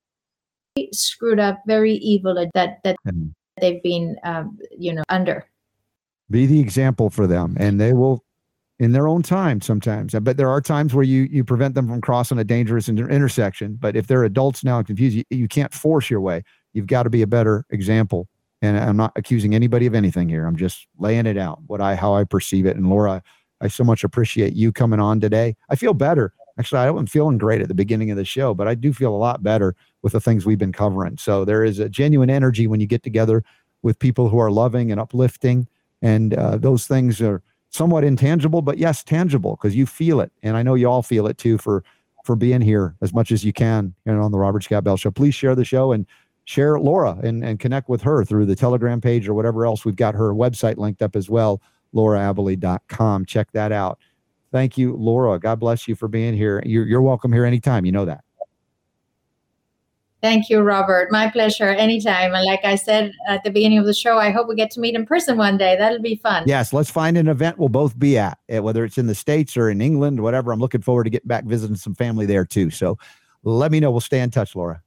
screwed 0.91 1.39
up, 1.39 1.59
very 1.65 1.93
evil 1.93 2.35
that 2.53 2.79
that 2.83 2.95
mm-hmm. 3.07 3.27
they've 3.61 3.81
been, 3.83 4.17
um, 4.23 4.57
you 4.77 4.93
know, 4.93 5.03
under. 5.07 5.45
Be 6.29 6.45
the 6.45 6.59
example 6.59 7.09
for 7.09 7.25
them, 7.25 7.55
and 7.57 7.79
they 7.79 7.93
will 7.93 8.21
in 8.79 8.91
their 8.91 9.07
own 9.07 9.23
time 9.23 9.61
sometimes. 9.61 10.13
But 10.21 10.37
there 10.37 10.49
are 10.49 10.61
times 10.61 10.93
where 10.93 11.03
you 11.03 11.23
you 11.23 11.43
prevent 11.43 11.75
them 11.75 11.87
from 11.87 12.01
crossing 12.01 12.37
a 12.37 12.43
dangerous 12.43 12.87
inter- 12.87 13.09
intersection. 13.09 13.75
But 13.79 13.95
if 13.95 14.07
they're 14.07 14.23
adults 14.23 14.63
now 14.63 14.77
and 14.77 14.87
confused, 14.87 15.17
you, 15.17 15.23
you 15.29 15.47
can't 15.47 15.73
force 15.73 16.09
your 16.09 16.21
way. 16.21 16.43
You've 16.73 16.87
got 16.87 17.03
to 17.03 17.09
be 17.09 17.21
a 17.21 17.27
better 17.27 17.65
example. 17.69 18.27
And 18.61 18.77
I'm 18.77 18.97
not 18.97 19.11
accusing 19.15 19.53
anybody 19.53 19.85
of 19.85 19.93
anything 19.93 20.29
here. 20.29 20.45
I'm 20.45 20.55
just 20.55 20.87
laying 20.97 21.27
it 21.27 21.37
out 21.37 21.59
what 21.67 21.81
I 21.81 21.95
how 21.95 22.15
I 22.15 22.23
perceive 22.23 22.65
it. 22.65 22.75
And 22.75 22.89
Laura, 22.89 23.21
I 23.61 23.67
so 23.67 23.83
much 23.83 24.03
appreciate 24.03 24.53
you 24.53 24.71
coming 24.71 24.99
on 24.99 25.19
today. 25.19 25.55
I 25.69 25.75
feel 25.75 25.93
better. 25.93 26.33
Actually, 26.59 26.81
I 26.81 26.89
wasn't 26.89 27.11
feeling 27.11 27.37
great 27.37 27.61
at 27.61 27.67
the 27.67 27.75
beginning 27.75 28.09
of 28.09 28.17
the 28.17 28.25
show, 28.25 28.55
but 28.55 28.67
I 28.67 28.73
do 28.73 28.91
feel 28.91 29.15
a 29.15 29.17
lot 29.17 29.43
better 29.43 29.75
with 30.01 30.13
the 30.13 30.19
things 30.19 30.45
we've 30.45 30.57
been 30.57 30.73
covering. 30.73 31.17
So 31.17 31.45
there 31.45 31.63
is 31.63 31.77
a 31.77 31.87
genuine 31.87 32.31
energy 32.31 32.65
when 32.65 32.79
you 32.79 32.87
get 32.87 33.03
together 33.03 33.43
with 33.83 33.99
people 33.99 34.27
who 34.29 34.39
are 34.39 34.49
loving 34.49 34.91
and 34.91 34.99
uplifting, 34.99 35.67
and 36.01 36.33
uh, 36.33 36.57
those 36.57 36.87
things 36.87 37.21
are 37.21 37.43
somewhat 37.77 38.03
intangible, 38.03 38.61
but 38.61 38.77
yes, 38.77 39.03
tangible 39.03 39.55
because 39.55 39.75
you 39.75 39.85
feel 39.85 40.19
it. 40.19 40.31
And 40.43 40.57
I 40.57 40.63
know 40.63 40.73
you 40.73 40.89
all 40.89 41.03
feel 41.03 41.27
it 41.27 41.37
too 41.37 41.57
for 41.57 41.83
for 42.25 42.35
being 42.35 42.59
here 42.59 42.95
as 43.01 43.13
much 43.13 43.31
as 43.31 43.45
you 43.45 43.53
can 43.53 43.95
know, 44.05 44.21
on 44.21 44.33
the 44.33 44.37
Robert 44.37 44.63
Scott 44.63 44.83
Bell 44.83 44.97
Show. 44.97 45.11
Please 45.11 45.33
share 45.33 45.55
the 45.55 45.63
show 45.63 45.93
and 45.93 46.05
share 46.43 46.77
Laura 46.77 47.17
and, 47.23 47.43
and 47.43 47.57
connect 47.59 47.87
with 47.87 48.01
her 48.01 48.25
through 48.25 48.45
the 48.45 48.55
Telegram 48.55 48.99
page 48.99 49.29
or 49.29 49.33
whatever 49.33 49.65
else. 49.65 49.85
We've 49.85 49.95
got 49.95 50.13
her 50.15 50.33
website 50.33 50.77
linked 50.77 51.01
up 51.01 51.15
as 51.15 51.29
well, 51.29 51.61
lauraaboli.com. 51.95 53.25
Check 53.25 53.51
that 53.53 53.71
out. 53.71 53.99
Thank 54.51 54.77
you, 54.77 54.95
Laura. 54.95 55.39
God 55.39 55.59
bless 55.59 55.87
you 55.87 55.95
for 55.95 56.07
being 56.07 56.33
here. 56.33 56.61
You're, 56.65 56.85
you're 56.85 57.01
welcome 57.01 57.31
here 57.31 57.45
anytime. 57.45 57.85
You 57.85 57.93
know 57.93 58.05
that. 58.05 58.23
Thank 60.21 60.49
you, 60.49 60.61
Robert. 60.61 61.11
My 61.11 61.29
pleasure. 61.29 61.69
Anytime. 61.69 62.33
And 62.33 62.43
like 62.43 62.65
I 62.65 62.75
said 62.75 63.13
at 63.27 63.43
the 63.43 63.51
beginning 63.51 63.77
of 63.77 63.85
the 63.85 63.93
show, 63.93 64.17
I 64.17 64.31
hope 64.31 64.47
we 64.47 64.55
get 64.55 64.71
to 64.71 64.79
meet 64.79 64.95
in 64.95 65.05
person 65.05 65.37
one 65.37 65.57
day. 65.57 65.75
That'll 65.77 66.01
be 66.01 66.15
fun. 66.15 66.43
Yes, 66.47 66.73
let's 66.73 66.89
find 66.89 67.17
an 67.17 67.27
event 67.27 67.59
we'll 67.59 67.69
both 67.69 67.97
be 67.99 68.17
at, 68.17 68.39
eh, 68.49 68.59
whether 68.59 68.83
it's 68.83 68.97
in 68.97 69.05
the 69.05 69.13
States 69.13 69.55
or 69.55 69.69
in 69.69 69.79
England, 69.79 70.21
whatever. 70.21 70.51
I'm 70.51 70.59
looking 70.59 70.81
forward 70.81 71.03
to 71.03 71.11
getting 71.11 71.27
back 71.27 71.45
visiting 71.45 71.75
some 71.75 71.93
family 71.93 72.25
there 72.25 72.45
too. 72.45 72.71
So 72.71 72.97
let 73.43 73.71
me 73.71 73.79
know. 73.79 73.91
We'll 73.91 74.01
stay 74.01 74.21
in 74.21 74.31
touch, 74.31 74.55
Laura. 74.55 74.81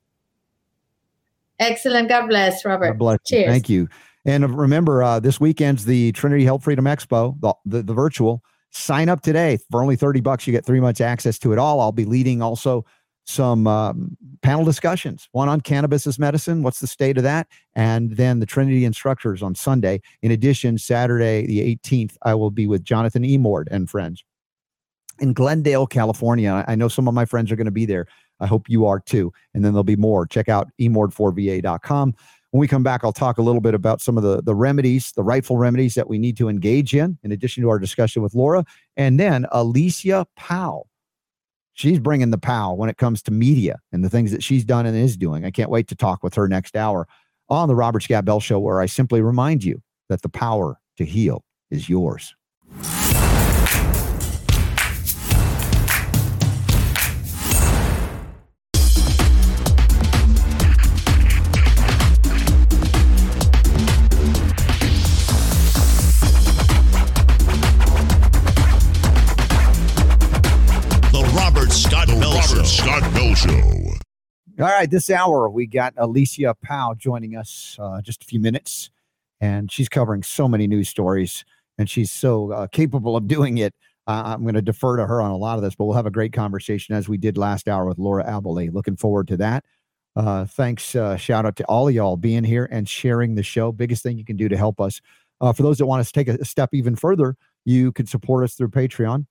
Excellent. 1.61 2.09
God 2.09 2.27
bless, 2.27 2.65
Robert. 2.65 2.89
God 2.89 2.99
bless 2.99 3.19
Cheers. 3.25 3.45
You. 3.45 3.51
Thank 3.51 3.69
you. 3.69 3.89
And 4.25 4.59
remember, 4.59 5.03
uh, 5.03 5.21
this 5.21 5.39
weekend's 5.39 5.85
the 5.85 6.13
Trinity 6.13 6.45
Health 6.45 6.65
Freedom 6.65 6.85
Expo, 6.87 7.41
the, 7.41 7.55
the, 7.65 7.83
the 7.83 7.95
virtual. 7.95 8.43
Sign 8.71 9.09
up 9.09 9.21
today 9.21 9.59
for 9.71 9.83
only 9.83 9.97
30 9.97 10.21
bucks. 10.21 10.47
You 10.47 10.53
get 10.53 10.65
three 10.65 10.81
months 10.81 11.01
access 11.01 11.39
to 11.41 11.53
it 11.53 11.59
all. 11.59 11.81
I'll 11.81 11.93
be 11.93 12.05
leading 12.05 12.43
also 12.43 12.85
some 13.31 13.67
um, 13.67 14.17
panel 14.43 14.65
discussions. 14.65 15.29
One 15.33 15.49
on 15.49 15.61
cannabis 15.61 16.07
as 16.07 16.19
medicine 16.19 16.63
what's 16.63 16.81
the 16.81 16.87
state 16.87 17.17
of 17.17 17.23
that? 17.23 17.47
And 17.75 18.17
then 18.17 18.41
the 18.41 18.47
trinity 18.47 18.85
instructors 18.85 19.43
on 19.43 19.55
sunday. 19.55 20.01
In 20.23 20.31
addition 20.31 20.79
saturday 20.79 21.47
the 21.47 21.77
18th 21.77 22.17
i 22.23 22.35
will 22.35 22.51
be 22.51 22.67
with 22.67 22.85
jonathan 22.85 23.23
emord 23.23 23.67
and 23.71 23.89
friends 23.89 24.25
in 25.21 25.33
glendale 25.33 25.87
california. 25.87 26.65
I 26.67 26.75
know 26.75 26.89
some 26.89 27.07
of 27.07 27.15
my 27.15 27.25
friends 27.25 27.53
are 27.53 27.57
going 27.57 27.67
to 27.67 27.71
be 27.71 27.87
there. 27.87 28.07
I 28.41 28.47
hope 28.47 28.69
you 28.69 28.87
are 28.87 29.01
too. 29.01 29.33
And 29.55 29.65
then 29.65 29.73
there'll 29.73 29.85
be 29.85 29.97
more. 29.97 30.27
Check 30.27 30.49
out 30.49 30.69
emord4va.com 30.81 32.15
When 32.51 32.61
we 32.61 32.67
come 32.67 32.83
back, 32.83 33.05
I'll 33.05 33.13
talk 33.13 33.39
a 33.39 33.43
little 33.43 33.61
bit 33.61 33.75
about 33.75 34.01
some 34.01 34.17
of 34.17 34.23
the, 34.23 34.43
the 34.43 34.55
remedies, 34.55 35.13
the 35.13 35.23
rightful 35.23 35.59
remedies 35.59 35.95
that 35.95 36.09
we 36.09 36.19
need 36.19 36.37
to 36.39 36.49
engage 36.49 36.95
in, 36.95 37.19
in 37.23 37.33
addition 37.33 37.63
to 37.63 37.69
our 37.69 37.79
discussion 37.79 38.23
with 38.23 38.35
Laura. 38.35 38.65
And 38.97 39.21
then 39.21 39.47
Alicia 39.53 40.27
Powe. 40.39 40.90
She's 41.75 41.99
bringing 41.99 42.31
the 42.31 42.39
POW 42.39 42.75
when 42.75 42.91
it 42.91 42.99
comes 42.99 43.23
to 43.23 43.31
media 43.31 43.79
and 43.93 44.05
the 44.05 44.11
things 44.11 44.33
that 44.33 44.43
she's 44.43 44.65
done 44.65 44.87
and 44.87 44.97
is 44.97 45.17
doing. 45.17 45.45
I 45.45 45.51
can't 45.51 45.71
wait 45.71 45.89
to 45.89 45.95
talk 45.95 46.23
with 46.23 46.35
her 46.35 46.49
next 46.49 46.77
hour 46.77 47.07
on 47.49 47.69
the 47.69 47.75
Robert 47.75 48.03
Scott 48.03 48.25
Bell 48.25 48.41
Show, 48.41 48.59
where 48.59 48.81
I 48.81 48.87
simply 48.87 49.21
remind 49.21 49.65
you 49.65 49.83
that 50.09 50.23
the 50.23 50.29
power 50.29 50.79
to 50.99 51.05
heal 51.05 51.45
is 51.71 51.89
yours. 51.89 52.35
All 74.61 74.67
right, 74.67 74.91
this 74.91 75.09
hour 75.09 75.49
we 75.49 75.67
got 75.67 75.95
Alicia 75.97 76.55
Powe 76.63 76.95
joining 76.95 77.35
us 77.35 77.79
uh, 77.81 78.03
just 78.03 78.23
a 78.23 78.27
few 78.27 78.39
minutes, 78.39 78.91
and 79.41 79.73
she's 79.73 79.89
covering 79.89 80.23
so 80.23 80.47
many 80.47 80.67
news 80.67 80.87
stories, 80.91 81.47
and 81.79 81.89
she's 81.89 82.13
so 82.13 82.53
uh, 82.53 82.67
capable 82.67 83.17
of 83.17 83.27
doing 83.27 83.57
it. 83.57 83.75
Uh, 84.07 84.23
I'm 84.27 84.43
going 84.43 84.57
to 84.57 84.61
defer 84.61 84.99
to 84.99 85.07
her 85.07 85.23
on 85.23 85.31
a 85.31 85.37
lot 85.39 85.57
of 85.57 85.63
this, 85.63 85.75
but 85.75 85.87
we'll 85.87 85.97
have 85.97 86.05
a 86.05 86.11
great 86.11 86.35
conversation 86.35 86.95
as 86.95 87.09
we 87.09 87.17
did 87.17 87.39
last 87.39 87.69
hour 87.69 87.87
with 87.87 87.97
Laura 87.97 88.23
Aboli. 88.23 88.71
Looking 88.71 88.97
forward 88.97 89.29
to 89.29 89.39
that. 89.39 89.65
Uh, 90.15 90.45
thanks, 90.45 90.95
uh, 90.95 91.17
shout 91.17 91.47
out 91.47 91.57
to 91.57 91.65
all 91.65 91.89
of 91.89 91.95
y'all 91.95 92.19
being 92.19 92.45
here 92.45 92.69
and 92.71 92.87
sharing 92.87 93.37
the 93.37 93.43
show. 93.43 93.73
Biggest 93.73 94.03
thing 94.03 94.19
you 94.19 94.27
can 94.27 94.37
do 94.37 94.51
to 94.51 94.59
help 94.59 94.79
us. 94.79 95.01
Uh, 95.41 95.55
for 95.55 95.63
those 95.63 95.79
that 95.79 95.87
want 95.87 96.01
us 96.01 96.13
to 96.13 96.23
take 96.23 96.29
a 96.29 96.45
step 96.45 96.69
even 96.75 96.97
further, 96.97 97.35
you 97.65 97.93
can 97.93 98.05
support 98.05 98.45
us 98.45 98.57
through 98.57 98.69
Patreon 98.69 99.25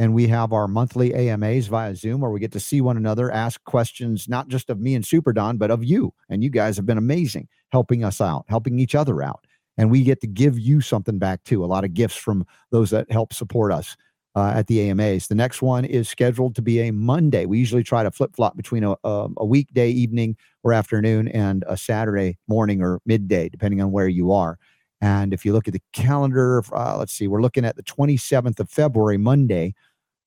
and 0.00 0.14
we 0.14 0.26
have 0.28 0.54
our 0.54 0.66
monthly 0.66 1.14
AMAs 1.14 1.66
via 1.66 1.94
Zoom 1.94 2.22
where 2.22 2.30
we 2.30 2.40
get 2.40 2.52
to 2.52 2.58
see 2.58 2.80
one 2.80 2.96
another, 2.96 3.30
ask 3.30 3.62
questions, 3.64 4.30
not 4.30 4.48
just 4.48 4.70
of 4.70 4.80
me 4.80 4.94
and 4.94 5.04
Super 5.04 5.30
Don, 5.30 5.58
but 5.58 5.70
of 5.70 5.84
you. 5.84 6.14
And 6.30 6.42
you 6.42 6.48
guys 6.48 6.76
have 6.76 6.86
been 6.86 6.96
amazing 6.96 7.48
helping 7.70 8.02
us 8.02 8.18
out, 8.18 8.46
helping 8.48 8.78
each 8.78 8.94
other 8.94 9.22
out. 9.22 9.46
And 9.76 9.90
we 9.90 10.02
get 10.02 10.22
to 10.22 10.26
give 10.26 10.58
you 10.58 10.80
something 10.80 11.18
back 11.18 11.44
too, 11.44 11.62
a 11.62 11.66
lot 11.66 11.84
of 11.84 11.92
gifts 11.92 12.16
from 12.16 12.46
those 12.70 12.88
that 12.90 13.12
help 13.12 13.34
support 13.34 13.72
us 13.74 13.94
uh, 14.34 14.54
at 14.56 14.68
the 14.68 14.88
AMAs. 14.88 15.28
The 15.28 15.34
next 15.34 15.60
one 15.60 15.84
is 15.84 16.08
scheduled 16.08 16.54
to 16.54 16.62
be 16.62 16.80
a 16.80 16.92
Monday. 16.92 17.44
We 17.44 17.58
usually 17.58 17.82
try 17.82 18.02
to 18.02 18.10
flip 18.10 18.34
flop 18.34 18.56
between 18.56 18.84
a, 18.84 18.96
a, 19.04 19.28
a 19.36 19.44
weekday 19.44 19.90
evening 19.90 20.34
or 20.62 20.72
afternoon 20.72 21.28
and 21.28 21.62
a 21.68 21.76
Saturday 21.76 22.38
morning 22.48 22.80
or 22.80 23.02
midday, 23.04 23.50
depending 23.50 23.82
on 23.82 23.92
where 23.92 24.08
you 24.08 24.32
are. 24.32 24.58
And 25.02 25.32
if 25.32 25.44
you 25.44 25.52
look 25.52 25.66
at 25.66 25.74
the 25.74 25.82
calendar, 25.92 26.62
uh, 26.74 26.96
let's 26.98 27.12
see, 27.12 27.26
we're 27.26 27.42
looking 27.42 27.64
at 27.64 27.76
the 27.76 27.82
27th 27.82 28.60
of 28.60 28.68
February, 28.68 29.16
Monday, 29.16 29.74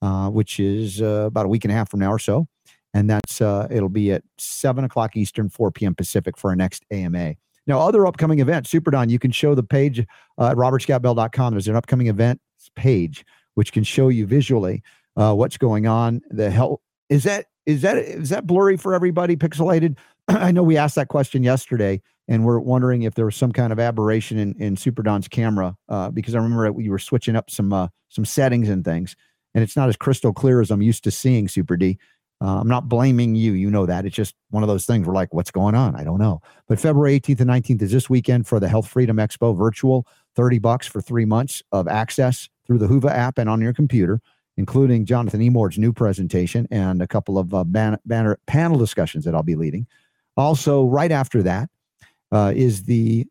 uh, 0.03 0.29
which 0.29 0.59
is 0.59 1.01
uh, 1.01 1.25
about 1.27 1.45
a 1.45 1.49
week 1.49 1.63
and 1.63 1.71
a 1.71 1.75
half 1.75 1.89
from 1.89 2.01
now 2.01 2.11
or 2.11 2.19
so. 2.19 2.45
And 2.93 3.09
that's 3.09 3.41
uh, 3.41 3.67
it'll 3.71 3.89
be 3.89 4.11
at 4.11 4.23
seven 4.37 4.83
o'clock 4.83 5.15
Eastern, 5.15 5.49
4 5.49 5.71
p.m. 5.71 5.95
Pacific 5.95 6.37
for 6.37 6.49
our 6.49 6.55
next 6.55 6.83
AMA. 6.91 7.35
Now, 7.65 7.79
other 7.79 8.05
upcoming 8.05 8.39
events, 8.39 8.69
Super 8.69 8.91
Don, 8.91 9.09
you 9.09 9.17
can 9.17 9.31
show 9.31 9.55
the 9.55 9.63
page 9.63 10.05
uh, 10.37 10.47
at 10.47 10.57
robertscottbell.com. 10.57 11.53
There's 11.53 11.69
an 11.69 11.77
upcoming 11.77 12.07
events 12.07 12.43
page 12.75 13.25
which 13.55 13.71
can 13.71 13.83
show 13.83 14.09
you 14.09 14.25
visually 14.25 14.83
uh, 15.15 15.33
what's 15.33 15.57
going 15.57 15.87
on. 15.87 16.21
The 16.29 16.51
hell 16.51 16.81
is 17.09 17.23
that 17.23 17.45
is 17.65 17.81
that 17.81 17.97
is 17.97 18.29
that 18.29 18.45
blurry 18.45 18.75
for 18.75 18.93
everybody? 18.93 19.37
Pixelated? 19.37 19.97
I 20.27 20.51
know 20.51 20.63
we 20.63 20.75
asked 20.75 20.95
that 20.95 21.07
question 21.07 21.43
yesterday, 21.43 22.01
and 22.27 22.43
we're 22.43 22.59
wondering 22.59 23.03
if 23.03 23.15
there 23.15 23.25
was 23.25 23.37
some 23.37 23.53
kind 23.53 23.71
of 23.71 23.79
aberration 23.79 24.37
in, 24.37 24.53
in 24.61 24.75
Super 24.75 25.01
Don's 25.01 25.29
camera 25.29 25.77
uh, 25.87 26.09
because 26.09 26.35
I 26.35 26.39
remember 26.39 26.71
we 26.73 26.89
were 26.89 26.99
switching 26.99 27.37
up 27.37 27.49
some 27.49 27.71
uh, 27.71 27.87
some 28.09 28.25
settings 28.25 28.67
and 28.69 28.83
things, 28.83 29.15
and 29.53 29.63
it's 29.63 29.75
not 29.75 29.89
as 29.89 29.95
crystal 29.95 30.33
clear 30.33 30.61
as 30.61 30.71
I'm 30.71 30.81
used 30.81 31.03
to 31.03 31.11
seeing 31.11 31.47
Super 31.47 31.77
D. 31.77 31.97
Uh, 32.41 32.59
I'm 32.59 32.67
not 32.67 32.89
blaming 32.89 33.35
you. 33.35 33.53
You 33.53 33.69
know 33.69 33.85
that. 33.85 34.05
It's 34.05 34.15
just 34.15 34.35
one 34.49 34.63
of 34.63 34.67
those 34.67 34.85
things. 34.85 35.07
We're 35.07 35.13
like, 35.13 35.33
what's 35.33 35.51
going 35.51 35.75
on? 35.75 35.95
I 35.95 36.03
don't 36.03 36.19
know. 36.19 36.41
But 36.67 36.79
February 36.79 37.19
18th 37.19 37.39
and 37.39 37.49
19th 37.49 37.81
is 37.83 37.91
this 37.91 38.09
weekend 38.09 38.47
for 38.47 38.59
the 38.59 38.67
Health 38.67 38.87
Freedom 38.87 39.17
Expo 39.17 39.57
virtual. 39.57 40.05
30 40.35 40.59
bucks 40.59 40.87
for 40.87 40.99
three 40.99 41.25
months 41.25 41.61
of 41.71 41.87
access 41.87 42.49
through 42.65 42.79
the 42.79 42.87
Whova 42.87 43.11
app 43.11 43.37
and 43.37 43.49
on 43.49 43.61
your 43.61 43.71
computer, 43.71 44.19
including 44.57 45.05
Jonathan 45.05 45.41
Emord's 45.41 45.77
new 45.77 45.93
presentation 45.93 46.67
and 46.71 47.01
a 47.01 47.07
couple 47.07 47.37
of 47.37 47.53
uh, 47.53 47.63
ban- 47.63 47.99
banner 48.05 48.39
panel 48.47 48.77
discussions 48.77 49.25
that 49.25 49.35
I'll 49.35 49.43
be 49.43 49.55
leading. 49.55 49.87
Also, 50.35 50.85
right 50.85 51.11
after 51.11 51.43
that 51.43 51.69
uh, 52.31 52.51
is 52.55 52.83
the 52.83 53.25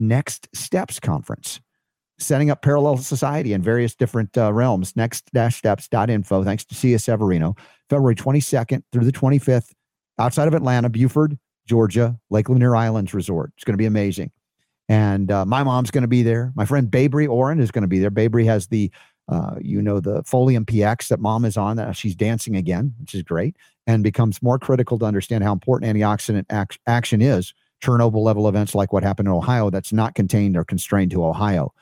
Next 0.00 0.48
Steps 0.54 1.00
Conference 1.00 1.60
setting 2.18 2.50
up 2.50 2.62
parallel 2.62 2.96
society 2.98 3.52
in 3.52 3.62
various 3.62 3.94
different 3.94 4.36
uh, 4.38 4.52
realms. 4.52 4.94
Next 4.96 5.24
steps.info. 5.28 6.44
Thanks 6.44 6.64
to 6.66 6.74
Cia 6.74 6.98
Severino. 6.98 7.56
February 7.90 8.14
22nd 8.14 8.82
through 8.92 9.04
the 9.04 9.12
25th, 9.12 9.72
outside 10.18 10.48
of 10.48 10.54
Atlanta, 10.54 10.88
Buford, 10.88 11.38
Georgia, 11.66 12.18
Lake 12.30 12.48
Lanier 12.48 12.76
Islands 12.76 13.14
Resort. 13.14 13.52
It's 13.56 13.64
going 13.64 13.74
to 13.74 13.78
be 13.78 13.86
amazing. 13.86 14.30
And 14.88 15.30
uh, 15.30 15.44
my 15.46 15.62
mom's 15.62 15.90
going 15.90 16.02
to 16.02 16.08
be 16.08 16.22
there. 16.22 16.52
My 16.54 16.66
friend 16.66 16.90
Babry 16.90 17.28
Oren 17.28 17.60
is 17.60 17.70
going 17.70 17.82
to 17.82 17.88
be 17.88 17.98
there. 17.98 18.10
Babry 18.10 18.44
has 18.44 18.66
the, 18.66 18.90
uh, 19.28 19.54
you 19.60 19.80
know, 19.80 19.98
the 19.98 20.22
Folium 20.24 20.66
PX 20.66 21.08
that 21.08 21.20
mom 21.20 21.44
is 21.44 21.56
on. 21.56 21.76
That 21.76 21.96
she's 21.96 22.14
dancing 22.14 22.54
again, 22.56 22.94
which 23.00 23.14
is 23.14 23.22
great, 23.22 23.56
and 23.86 24.02
becomes 24.02 24.42
more 24.42 24.58
critical 24.58 24.98
to 24.98 25.06
understand 25.06 25.42
how 25.42 25.52
important 25.52 25.96
antioxidant 25.96 26.44
ac- 26.52 26.78
action 26.86 27.22
is. 27.22 27.54
Chernobyl 27.82 28.22
level 28.22 28.48
events 28.48 28.74
like 28.74 28.92
what 28.92 29.02
happened 29.02 29.28
in 29.28 29.34
Ohio 29.34 29.70
that's 29.70 29.92
not 29.92 30.14
contained 30.14 30.56
or 30.56 30.64
constrained 30.64 31.10
to 31.12 31.24
Ohio. 31.24 31.72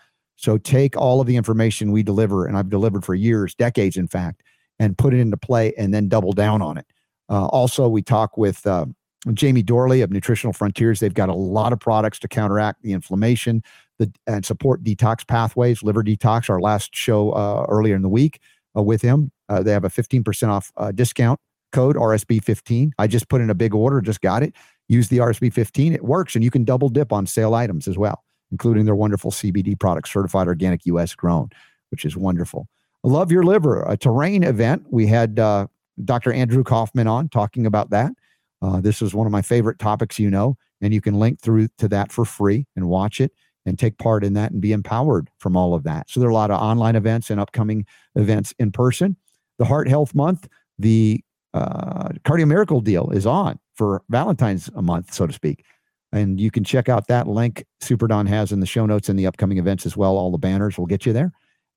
So 0.42 0.58
take 0.58 0.96
all 0.96 1.20
of 1.20 1.26
the 1.28 1.36
information 1.36 1.92
we 1.92 2.02
deliver, 2.02 2.46
and 2.46 2.58
I've 2.58 2.68
delivered 2.68 3.04
for 3.04 3.14
years, 3.14 3.54
decades, 3.54 3.96
in 3.96 4.08
fact, 4.08 4.42
and 4.78 4.98
put 4.98 5.14
it 5.14 5.20
into 5.20 5.36
play 5.36 5.72
and 5.78 5.94
then 5.94 6.08
double 6.08 6.32
down 6.32 6.60
on 6.60 6.76
it. 6.78 6.86
Uh, 7.28 7.46
also, 7.46 7.88
we 7.88 8.02
talk 8.02 8.36
with 8.36 8.66
uh, 8.66 8.86
Jamie 9.32 9.62
Dorley 9.62 10.02
of 10.02 10.10
Nutritional 10.10 10.52
Frontiers. 10.52 10.98
They've 10.98 11.14
got 11.14 11.28
a 11.28 11.34
lot 11.34 11.72
of 11.72 11.78
products 11.78 12.18
to 12.20 12.28
counteract 12.28 12.82
the 12.82 12.92
inflammation 12.92 13.62
the, 14.00 14.12
and 14.26 14.44
support 14.44 14.82
detox 14.82 15.24
pathways, 15.24 15.84
liver 15.84 16.02
detox. 16.02 16.50
Our 16.50 16.60
last 16.60 16.94
show 16.94 17.30
uh, 17.30 17.64
earlier 17.68 17.94
in 17.94 18.02
the 18.02 18.08
week 18.08 18.40
uh, 18.76 18.82
with 18.82 19.00
him, 19.00 19.30
uh, 19.48 19.62
they 19.62 19.70
have 19.70 19.84
a 19.84 19.90
15% 19.90 20.48
off 20.48 20.72
uh, 20.76 20.90
discount 20.90 21.38
code 21.70 21.94
RSB15. 21.94 22.90
I 22.98 23.06
just 23.06 23.28
put 23.28 23.40
in 23.40 23.48
a 23.48 23.54
big 23.54 23.74
order, 23.74 24.00
just 24.00 24.20
got 24.20 24.42
it. 24.42 24.54
Use 24.88 25.08
the 25.08 25.18
RSB15. 25.18 25.94
It 25.94 26.04
works, 26.04 26.34
and 26.34 26.42
you 26.42 26.50
can 26.50 26.64
double 26.64 26.88
dip 26.88 27.12
on 27.12 27.26
sale 27.26 27.54
items 27.54 27.86
as 27.86 27.96
well 27.96 28.24
including 28.52 28.84
their 28.84 28.94
wonderful 28.94 29.30
CBD 29.30 29.78
products, 29.78 30.12
certified 30.12 30.46
organic 30.46 30.86
US 30.86 31.14
grown, 31.14 31.50
which 31.90 32.04
is 32.04 32.16
wonderful. 32.16 32.68
Love 33.02 33.32
Your 33.32 33.42
Liver, 33.42 33.82
a 33.82 33.96
terrain 33.96 34.44
event. 34.44 34.86
We 34.90 35.08
had 35.08 35.40
uh, 35.40 35.66
Dr. 36.04 36.32
Andrew 36.32 36.62
Kaufman 36.62 37.08
on 37.08 37.28
talking 37.28 37.66
about 37.66 37.90
that. 37.90 38.12
Uh, 38.60 38.80
this 38.80 39.02
is 39.02 39.12
one 39.12 39.26
of 39.26 39.32
my 39.32 39.42
favorite 39.42 39.80
topics, 39.80 40.20
you 40.20 40.30
know, 40.30 40.56
and 40.80 40.94
you 40.94 41.00
can 41.00 41.14
link 41.18 41.40
through 41.40 41.68
to 41.78 41.88
that 41.88 42.12
for 42.12 42.24
free 42.24 42.64
and 42.76 42.88
watch 42.88 43.20
it 43.20 43.32
and 43.66 43.78
take 43.78 43.98
part 43.98 44.22
in 44.24 44.34
that 44.34 44.52
and 44.52 44.60
be 44.60 44.72
empowered 44.72 45.28
from 45.38 45.56
all 45.56 45.74
of 45.74 45.82
that. 45.82 46.08
So 46.08 46.20
there 46.20 46.28
are 46.28 46.32
a 46.32 46.34
lot 46.34 46.50
of 46.50 46.60
online 46.60 46.94
events 46.94 47.30
and 47.30 47.40
upcoming 47.40 47.86
events 48.14 48.54
in 48.58 48.70
person. 48.70 49.16
The 49.58 49.64
Heart 49.64 49.88
Health 49.88 50.14
Month, 50.14 50.48
the 50.78 51.22
uh, 51.54 52.08
Cardio 52.24 52.46
Miracle 52.46 52.80
deal 52.80 53.10
is 53.10 53.26
on 53.26 53.58
for 53.74 54.02
Valentine's 54.08 54.70
month, 54.74 55.12
so 55.12 55.26
to 55.26 55.32
speak. 55.32 55.64
And 56.12 56.38
you 56.38 56.50
can 56.50 56.62
check 56.62 56.88
out 56.88 57.08
that 57.08 57.26
link 57.26 57.64
Super 57.80 58.06
Don 58.06 58.26
has 58.26 58.52
in 58.52 58.60
the 58.60 58.66
show 58.66 58.84
notes 58.84 59.08
and 59.08 59.18
the 59.18 59.26
upcoming 59.26 59.58
events 59.58 59.86
as 59.86 59.96
well. 59.96 60.18
All 60.18 60.30
the 60.30 60.38
banners 60.38 60.76
will 60.76 60.86
get 60.86 61.06
you 61.06 61.12
there. 61.12 61.32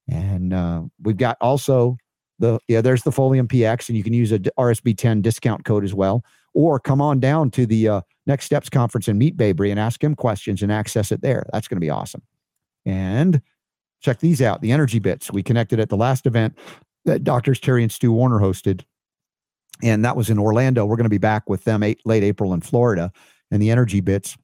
And 0.10 0.54
uh, 0.54 0.84
we've 1.02 1.18
got 1.18 1.38
also 1.40 1.98
the, 2.40 2.60
yeah, 2.68 2.82
there's 2.82 3.04
the 3.04 3.12
Folium 3.12 3.48
PX, 3.48 3.88
and 3.88 3.98
you 3.98 4.04
can 4.04 4.14
use 4.14 4.32
a 4.32 4.40
RSB 4.40 4.98
10 4.98 5.22
discount 5.22 5.64
code 5.64 5.86
as 5.86 5.94
well. 5.94 6.24
Or 6.54 6.80
come 6.80 7.02
on 7.02 7.20
down 7.20 7.50
to 7.52 7.66
the 7.66 7.88
uh, 7.88 8.02
Next 8.28 8.46
Steps 8.46 8.70
conference 8.70 9.08
and 9.08 9.18
meet 9.18 9.38
Babry 9.38 9.72
and 9.72 9.80
ask 9.80 10.04
him 10.04 10.16
questions 10.16 10.62
and 10.62 10.72
access 10.72 11.12
it 11.12 11.22
there. 11.22 11.46
That's 11.54 11.68
going 11.68 11.78
to 11.78 11.86
be 11.86 11.90
awesome. 11.90 12.22
And 12.86 13.42
check 14.02 14.20
these 14.20 14.42
out 14.42 14.62
the 14.62 14.72
energy 14.72 15.00
bits. 15.00 15.32
We 15.32 15.44
connected 15.44 15.80
at 15.80 15.90
the 15.90 15.98
last 15.98 16.26
event 16.26 16.58
that 17.06 17.24
doctors 17.24 17.60
Terry 17.60 17.84
and 17.84 17.92
Stu 17.92 18.12
Warner 18.12 18.40
hosted. 18.40 18.84
And 19.84 20.06
that 20.06 20.16
was 20.16 20.30
in 20.30 20.40
Orlando. 20.40 20.86
We're 20.86 20.96
going 20.96 21.06
to 21.06 21.10
be 21.10 21.18
back 21.18 21.50
with 21.50 21.64
them 21.64 21.84
eight, 21.84 22.00
late 22.06 22.24
April 22.24 22.54
in 22.54 22.62
Florida 22.62 23.12
and 23.56 23.62
the 23.62 23.72
energy 23.72 24.02
bits 24.02 24.38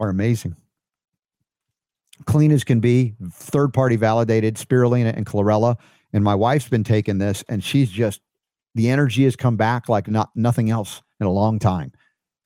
are 0.00 0.08
amazing. 0.08 0.56
Clean 2.24 2.50
as 2.50 2.64
can 2.64 2.80
be, 2.80 3.14
third 3.30 3.74
party 3.74 3.96
validated, 3.96 4.54
spirulina 4.54 5.14
and 5.14 5.26
chlorella. 5.26 5.76
And 6.14 6.24
my 6.24 6.34
wife's 6.34 6.66
been 6.66 6.82
taking 6.82 7.18
this, 7.18 7.44
and 7.50 7.62
she's 7.62 7.90
just 7.90 8.22
the 8.74 8.88
energy 8.88 9.24
has 9.24 9.36
come 9.36 9.58
back 9.58 9.90
like 9.90 10.08
not 10.08 10.30
nothing 10.34 10.70
else 10.70 11.02
in 11.20 11.26
a 11.26 11.30
long 11.30 11.58
time. 11.58 11.92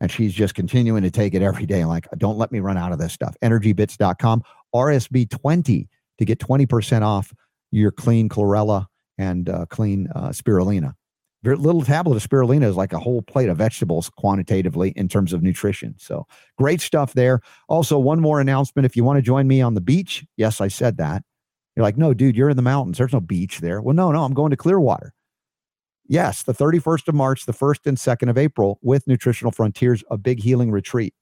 And 0.01 0.11
she's 0.11 0.35
just 0.35 0.57
continuing 0.57 1.05
to 1.05 1.13
take 1.13 1.33
it 1.33 1.43
every 1.43 1.65
day. 1.65 1.85
Like, 1.85 2.09
don't 2.19 2.39
let 2.39 2.51
me 2.51 2.59
run 2.59 2.77
out 2.77 2.91
of 2.91 2.99
this 2.99 3.13
stuff. 3.13 3.37
Energybits.com, 3.41 4.43
RSB20 4.75 5.87
to 6.19 6.25
get 6.25 6.41
20% 6.41 7.03
off 7.03 7.33
your 7.71 7.93
clean 7.93 8.29
chlorella 8.29 8.87
and 9.17 9.49
uh, 9.49 9.67
clean 9.67 10.09
uh, 10.13 10.31
spirulina. 10.31 10.95
Very 11.43 11.57
little 11.57 11.83
tablet 11.83 12.17
of 12.17 12.29
spirulina 12.29 12.65
is 12.65 12.77
like 12.77 12.93
a 12.93 12.99
whole 12.99 13.23
plate 13.23 13.49
of 13.49 13.57
vegetables 13.57 14.11
quantitatively 14.11 14.91
in 14.91 15.09
terms 15.09 15.33
of 15.33 15.43
nutrition. 15.43 15.95
So 15.99 16.27
great 16.59 16.81
stuff 16.81 17.15
there. 17.15 17.41
Also, 17.69 17.99
one 17.99 18.21
more 18.21 18.41
announcement. 18.41 18.85
If 18.85 18.97
you 18.97 19.05
want 19.05 19.17
to 19.19 19.23
join 19.23 19.49
me 19.49 19.63
on 19.63 19.75
the 19.75 19.81
beach, 19.81 20.25
yes, 20.37 20.61
I 20.61 20.69
said 20.69 20.99
that. 20.99 21.23
You're 21.75 21.85
like, 21.85 21.97
no, 21.97 22.13
dude, 22.13 22.37
you're 22.37 22.51
in 22.51 22.57
the 22.57 22.63
mountains. 22.63 22.99
There's 22.99 23.13
no 23.13 23.21
beach 23.21 23.61
there. 23.61 23.81
Well, 23.81 23.95
no, 23.95 24.13
no, 24.13 24.25
I'm 24.25 24.35
going 24.35 24.51
to 24.51 24.57
Clearwater. 24.57 25.15
Yes, 26.07 26.43
the 26.43 26.53
31st 26.53 27.09
of 27.09 27.15
March, 27.15 27.47
the 27.47 27.53
1st 27.53 27.87
and 27.87 27.97
2nd 27.97 28.29
of 28.29 28.37
April 28.37 28.79
with 28.83 29.07
Nutritional 29.07 29.53
Frontiers, 29.53 30.03
a 30.11 30.19
big 30.19 30.43
healing 30.43 30.73
retreat. 30.73 31.15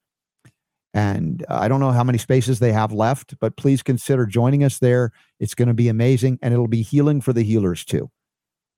And 0.95 1.45
uh, 1.49 1.59
I 1.61 1.69
don't 1.69 1.81
know 1.81 1.93
how 1.93 2.03
many 2.03 2.19
spaces 2.19 2.59
they 2.59 2.73
have 2.73 2.93
left, 2.93 3.39
but 3.39 3.57
please 3.57 3.83
consider 3.83 4.25
joining 4.25 4.65
us 4.65 4.79
there. 4.79 5.13
It's 5.39 5.55
going 5.55 5.69
to 5.69 5.75
be 5.75 5.89
amazing 5.89 6.39
and 6.43 6.55
it'll 6.55 6.69
be 6.69 6.83
healing 6.83 7.21
for 7.21 7.33
the 7.33 7.43
healers 7.43 7.85
too. 7.85 8.11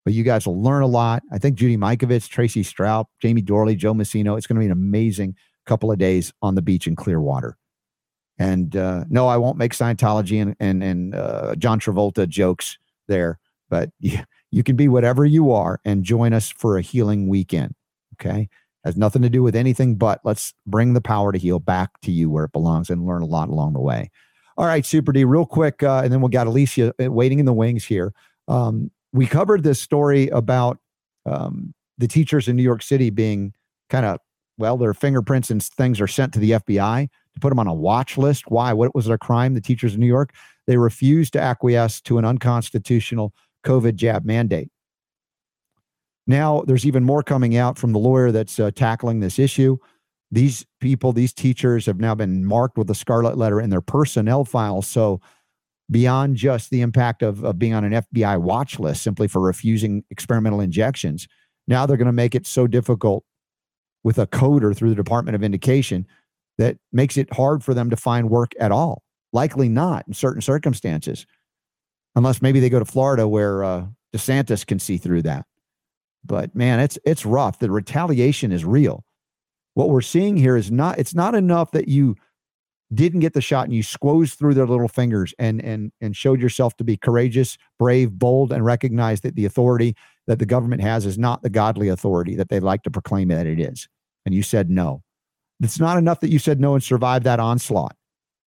But 0.05 0.15
you 0.15 0.23
guys 0.25 0.47
will 0.47 0.63
learn 0.63 0.83
a 0.83 0.87
lot. 0.87 1.23
I 1.31 1.39
think 1.39 1.57
Judy 1.57 1.77
Mikovits, 1.77 2.29
Tracy 2.29 2.63
Strout, 2.63 3.09
Jamie 3.21 3.43
Dorley, 3.43 3.77
Joe 3.77 3.93
Messino, 3.93 4.39
it's 4.39 4.47
going 4.47 4.57
to 4.57 4.61
be 4.61 4.67
an 4.67 4.73
amazing 4.73 5.37
couple 5.67 5.93
of 5.93 5.99
days 5.99 6.33
on 6.41 6.55
the 6.55 6.63
beach 6.63 6.87
in 6.87 6.97
Clearwater. 6.97 7.57
And 8.39 8.75
uh, 8.75 9.05
no, 9.11 9.29
I 9.29 9.37
won't 9.37 9.59
make 9.59 9.75
Scientology 9.75 10.41
and 10.41 10.57
and, 10.59 10.83
and 10.83 11.15
uh, 11.15 11.55
John 11.57 11.79
Travolta 11.79 12.27
jokes 12.27 12.79
there, 13.07 13.39
but 13.69 13.91
you, 14.01 14.19
you 14.51 14.63
can 14.63 14.77
be 14.77 14.89
whatever 14.89 15.27
you 15.27 15.53
are 15.53 15.81
and 15.85 16.03
join 16.05 16.33
us 16.33 16.49
for 16.49 16.79
a 16.79 16.83
healing 16.83 17.29
weekend. 17.29 17.75
Okay, 18.15 18.49
has 18.85 18.97
nothing 18.97 19.23
to 19.23 19.29
do 19.29 19.43
with 19.43 19.55
anything 19.55 19.97
but 19.97 20.21
let's 20.25 20.55
bring 20.67 20.95
the 20.95 21.01
power 21.01 21.33
to 21.33 21.39
heal 21.39 21.59
back 21.59 22.01
to 22.03 22.11
you 22.11 22.31
where 22.31 22.45
it 22.45 22.53
belongs 22.53 22.89
and 22.89 23.07
learn 23.07 23.23
a 23.23 23.27
lot 23.27 23.49
along 23.49 23.75
the 23.75 23.81
way. 23.81 24.11
All 24.57 24.67
right, 24.67 24.85
Super 24.85 25.13
D, 25.13 25.25
real 25.25 25.47
quick, 25.47 25.83
uh, 25.83 26.01
and 26.05 26.13
then 26.13 26.21
we 26.21 26.31
got 26.31 26.47
Alicia 26.47 26.93
uh, 27.03 27.11
waiting 27.11 27.39
in 27.39 27.47
the 27.47 27.53
wings 27.53 27.85
here. 27.85 28.13
Um, 28.49 28.91
we 29.13 29.27
covered 29.27 29.63
this 29.63 29.81
story 29.81 30.29
about 30.29 30.79
um, 31.27 31.75
the 31.99 32.09
teachers 32.09 32.49
in 32.49 32.57
New 32.57 32.63
York 32.63 32.83
City 32.83 33.11
being 33.11 33.53
kind 33.89 34.07
of 34.07 34.19
well, 34.59 34.77
their 34.77 34.93
fingerprints 34.93 35.51
and 35.51 35.63
things 35.63 36.03
are 36.03 36.07
sent 36.07 36.35
to 36.35 36.39
the 36.39 36.51
FBI 36.51 37.09
to 37.09 37.41
put 37.41 37.49
them 37.49 37.59
on 37.59 37.67
a 37.67 37.73
watch 37.73 38.19
list. 38.19 38.45
Why? 38.49 38.75
What 38.75 38.95
was 38.95 39.07
their 39.07 39.17
crime? 39.17 39.55
The 39.55 39.61
teachers 39.63 39.95
in 39.95 40.01
New 40.01 40.07
York 40.07 40.35
they 40.71 40.77
refused 40.77 41.33
to 41.33 41.41
acquiesce 41.41 42.01
to 42.03 42.19
an 42.19 42.25
unconstitutional 42.25 43.35
COVID 43.67 43.97
jab 43.97 44.25
mandate. 44.25 44.69
Now, 46.29 46.63
there's 46.65 46.87
even 46.87 47.03
more 47.03 47.25
coming 47.25 47.57
out 47.57 47.77
from 47.77 47.93
the 47.93 47.99
lawyer 47.99 48.31
that's 48.31 48.61
uh, 48.61 48.71
tackling 48.71 49.19
this 49.19 49.41
issue. 49.41 49.79
These 50.31 50.65
people, 50.81 51.13
these 51.13 51.33
teachers 51.33 51.87
have 51.87 51.99
now 51.99 52.15
been 52.15 52.45
marked 52.45 52.79
with 52.79 52.89
a 52.89 52.95
scarlet 52.95 53.37
letter 53.37 53.61
in 53.61 53.71
their 53.71 53.81
personnel 53.81 54.45
files. 54.45 54.87
So 54.87 55.21
beyond 55.91 56.37
just 56.37 56.71
the 56.71 56.81
impact 56.83 57.23
of, 57.23 57.45
of 57.45 57.59
being 57.59 57.75
on 57.75 57.85
an 57.85 57.93
FBI 57.93 58.41
watch 58.41 58.79
list 58.79 59.03
simply 59.03 59.27
for 59.27 59.41
refusing 59.41 60.05
experimental 60.11 60.61
injections. 60.61 61.27
Now 61.67 61.87
they're 61.87 61.97
going 61.97 62.07
to 62.07 62.13
make 62.13 62.35
it 62.35 62.47
so 62.47 62.67
difficult 62.67 63.25
with 64.05 64.19
a 64.19 64.27
coder 64.27 64.75
through 64.77 64.91
the 64.91 64.95
Department 64.95 65.35
of 65.35 65.43
Education 65.43 66.07
that 66.59 66.77
makes 66.93 67.17
it 67.17 67.33
hard 67.33 67.65
for 67.65 67.75
them 67.75 67.91
to 67.91 67.97
find 67.97 68.31
work 68.31 68.53
at 68.61 68.73
all. 68.73 69.03
Likely 69.33 69.69
not 69.69 70.07
in 70.07 70.15
certain 70.15 70.43
circumstances, 70.43 71.27
unless 72.17 72.43
maybe 72.43 72.61
they 72.61 72.69
go 72.69 72.79
to 72.79 72.85
Florida 72.85 73.29
where 73.29 73.63
uh, 73.63 73.87
DeSantis 74.13 74.67
can 74.67 74.79
see 74.79 74.97
through 74.97 75.23
that. 75.23 75.47
But 76.25 76.55
man, 76.55 76.81
it's 76.81 76.99
it's 77.05 77.25
rough. 77.25 77.61
The 77.61 77.71
retaliation 77.71 78.53
is 78.53 78.65
real. 78.65 79.05
What 79.75 79.89
we're 79.89 80.01
seeing 80.01 80.37
here 80.37 80.57
is 80.57 80.71
not. 80.71 80.99
It's 80.99 81.15
not 81.15 81.35
enough 81.35 81.71
that 81.71 81.89
you 81.89 82.17
didn't 82.93 83.21
get 83.21 83.35
the 83.35 83.41
shot 83.41 83.65
and 83.65 83.75
you 83.75 83.83
squoze 83.83 84.35
through 84.35 84.55
their 84.55 84.67
little 84.67 84.89
fingers 84.89 85.33
and 85.39 85.63
and 85.63 85.93
and 86.01 86.17
showed 86.17 86.41
yourself 86.41 86.77
to 86.77 86.85
be 86.85 86.97
courageous, 86.97 87.57
brave, 87.79 88.13
bold, 88.13 88.53
and 88.53 88.65
recognized 88.65 89.23
that 89.23 89.37
the 89.37 89.45
authority 89.45 89.95
that 90.27 90.39
the 90.39 90.47
government 90.47 90.83
has 90.83 91.07
is 91.07 91.19
not 91.19 91.43
the 91.43 91.51
godly 91.51 91.89
authority 91.89 92.35
that 92.37 92.49
they 92.49 92.61
like 92.61 92.83
to 92.83 92.91
proclaim 92.91 93.29
that 93.29 93.47
it 93.47 93.61
is. 93.61 93.89
And 94.27 94.35
you 94.35 94.43
said 94.43 94.71
no. 94.71 95.03
It's 95.61 95.81
not 95.81 95.99
enough 95.99 96.21
that 96.21 96.31
you 96.31 96.39
said 96.39 96.61
no 96.61 96.75
and 96.75 96.83
survived 96.83 97.25
that 97.25 97.41
onslaught. 97.41 97.97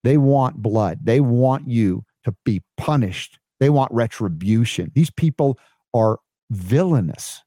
They 0.04 0.18
want 0.18 0.62
blood. 0.62 1.00
They 1.04 1.20
want 1.20 1.68
you 1.68 2.04
to 2.26 2.36
be 2.44 2.62
punished. 2.78 3.40
They 3.60 3.70
want 3.70 3.92
retribution. 3.92 4.92
These 4.96 5.12
people 5.12 5.58
are 5.94 6.20
villainous, 6.52 7.42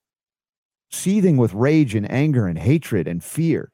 seething 0.91 1.37
with 1.37 1.53
rage 1.53 1.95
and 1.95 2.11
anger 2.11 2.47
and 2.47 2.59
hatred 2.59 3.07
and 3.07 3.23
fear. 3.23 3.71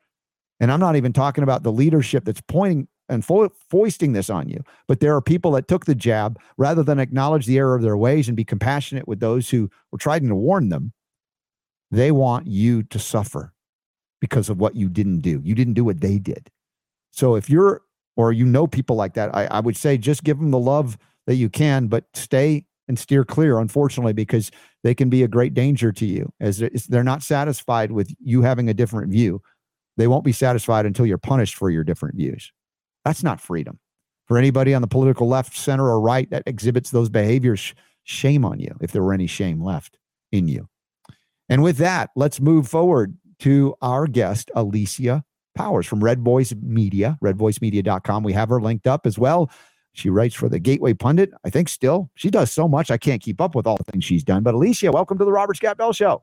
And 0.60 0.72
I'm 0.72 0.80
not 0.80 0.96
even 0.96 1.12
talking 1.12 1.44
about 1.44 1.62
the 1.62 1.72
leadership 1.72 2.24
that's 2.24 2.40
pointing 2.40 2.88
and 3.12 3.24
fo- 3.24 3.52
foisting 3.70 4.12
this 4.12 4.30
on 4.30 4.48
you. 4.48 4.62
But 4.88 5.00
there 5.00 5.14
are 5.14 5.20
people 5.20 5.52
that 5.52 5.68
took 5.68 5.84
the 5.84 5.94
jab 5.94 6.38
rather 6.56 6.82
than 6.82 6.98
acknowledge 6.98 7.46
the 7.46 7.58
error 7.58 7.74
of 7.74 7.82
their 7.82 7.96
ways 7.96 8.28
and 8.28 8.36
be 8.36 8.44
compassionate 8.44 9.06
with 9.06 9.20
those 9.20 9.50
who 9.50 9.70
were 9.90 9.98
trying 9.98 10.28
to 10.28 10.34
warn 10.34 10.70
them. 10.70 10.92
They 11.90 12.10
want 12.10 12.46
you 12.46 12.82
to 12.84 12.98
suffer 12.98 13.52
because 14.20 14.48
of 14.48 14.58
what 14.58 14.76
you 14.76 14.88
didn't 14.88 15.20
do. 15.20 15.40
You 15.44 15.54
didn't 15.54 15.74
do 15.74 15.84
what 15.84 16.00
they 16.00 16.18
did. 16.18 16.50
So 17.10 17.34
if 17.34 17.50
you're 17.50 17.82
or 18.16 18.32
you 18.32 18.44
know 18.44 18.66
people 18.66 18.96
like 18.96 19.14
that, 19.14 19.34
I, 19.34 19.46
I 19.46 19.60
would 19.60 19.76
say 19.76 19.98
just 19.98 20.24
give 20.24 20.38
them 20.38 20.50
the 20.50 20.58
love 20.58 20.98
that 21.26 21.36
you 21.36 21.48
can, 21.48 21.86
but 21.86 22.04
stay 22.14 22.64
and 22.88 22.98
steer 22.98 23.24
clear, 23.24 23.58
unfortunately, 23.58 24.12
because 24.12 24.50
they 24.82 24.94
can 24.94 25.08
be 25.08 25.22
a 25.22 25.28
great 25.28 25.54
danger 25.54 25.92
to 25.92 26.06
you 26.06 26.32
as 26.40 26.62
they're 26.88 27.04
not 27.04 27.22
satisfied 27.22 27.92
with 27.92 28.12
you 28.20 28.42
having 28.42 28.68
a 28.68 28.74
different 28.74 29.10
view. 29.10 29.40
They 29.96 30.06
won't 30.06 30.24
be 30.24 30.32
satisfied 30.32 30.86
until 30.86 31.06
you're 31.06 31.18
punished 31.18 31.54
for 31.54 31.70
your 31.70 31.84
different 31.84 32.16
views. 32.16 32.52
That's 33.04 33.22
not 33.22 33.40
freedom. 33.40 33.78
For 34.26 34.38
anybody 34.38 34.72
on 34.74 34.82
the 34.82 34.88
political 34.88 35.28
left, 35.28 35.56
center, 35.56 35.86
or 35.86 36.00
right 36.00 36.30
that 36.30 36.44
exhibits 36.46 36.90
those 36.90 37.08
behaviors, 37.08 37.74
shame 38.04 38.44
on 38.44 38.60
you 38.60 38.74
if 38.80 38.92
there 38.92 39.02
were 39.02 39.12
any 39.12 39.26
shame 39.26 39.62
left 39.62 39.98
in 40.30 40.48
you. 40.48 40.68
And 41.48 41.62
with 41.62 41.76
that, 41.78 42.10
let's 42.16 42.40
move 42.40 42.68
forward 42.68 43.16
to 43.40 43.74
our 43.82 44.06
guest, 44.06 44.50
Alicia 44.54 45.24
Powe 45.58 45.84
from 45.84 46.02
Red 46.02 46.20
Voice 46.20 46.54
Media, 46.62 47.18
redvoicemedia.com. 47.22 48.22
We 48.22 48.32
have 48.32 48.48
her 48.48 48.60
linked 48.60 48.86
up 48.86 49.06
as 49.06 49.18
well. 49.18 49.50
She 49.92 50.08
writes 50.08 50.34
for 50.34 50.48
the 50.48 50.58
Gateway 50.58 50.94
Pundit, 50.94 51.30
I 51.44 51.50
think 51.50 51.68
still. 51.68 52.10
She 52.14 52.30
does 52.30 52.50
so 52.50 52.66
much, 52.66 52.90
I 52.90 52.96
can't 52.96 53.20
keep 53.20 53.40
up 53.40 53.54
with 53.54 53.66
all 53.66 53.76
the 53.76 53.84
things 53.84 54.04
she's 54.04 54.24
done. 54.24 54.42
But 54.42 54.54
Alicia, 54.54 54.90
welcome 54.90 55.18
to 55.18 55.24
the 55.24 55.32
Robert 55.32 55.56
Scott 55.56 55.76
Bell 55.76 55.92
Show. 55.92 56.22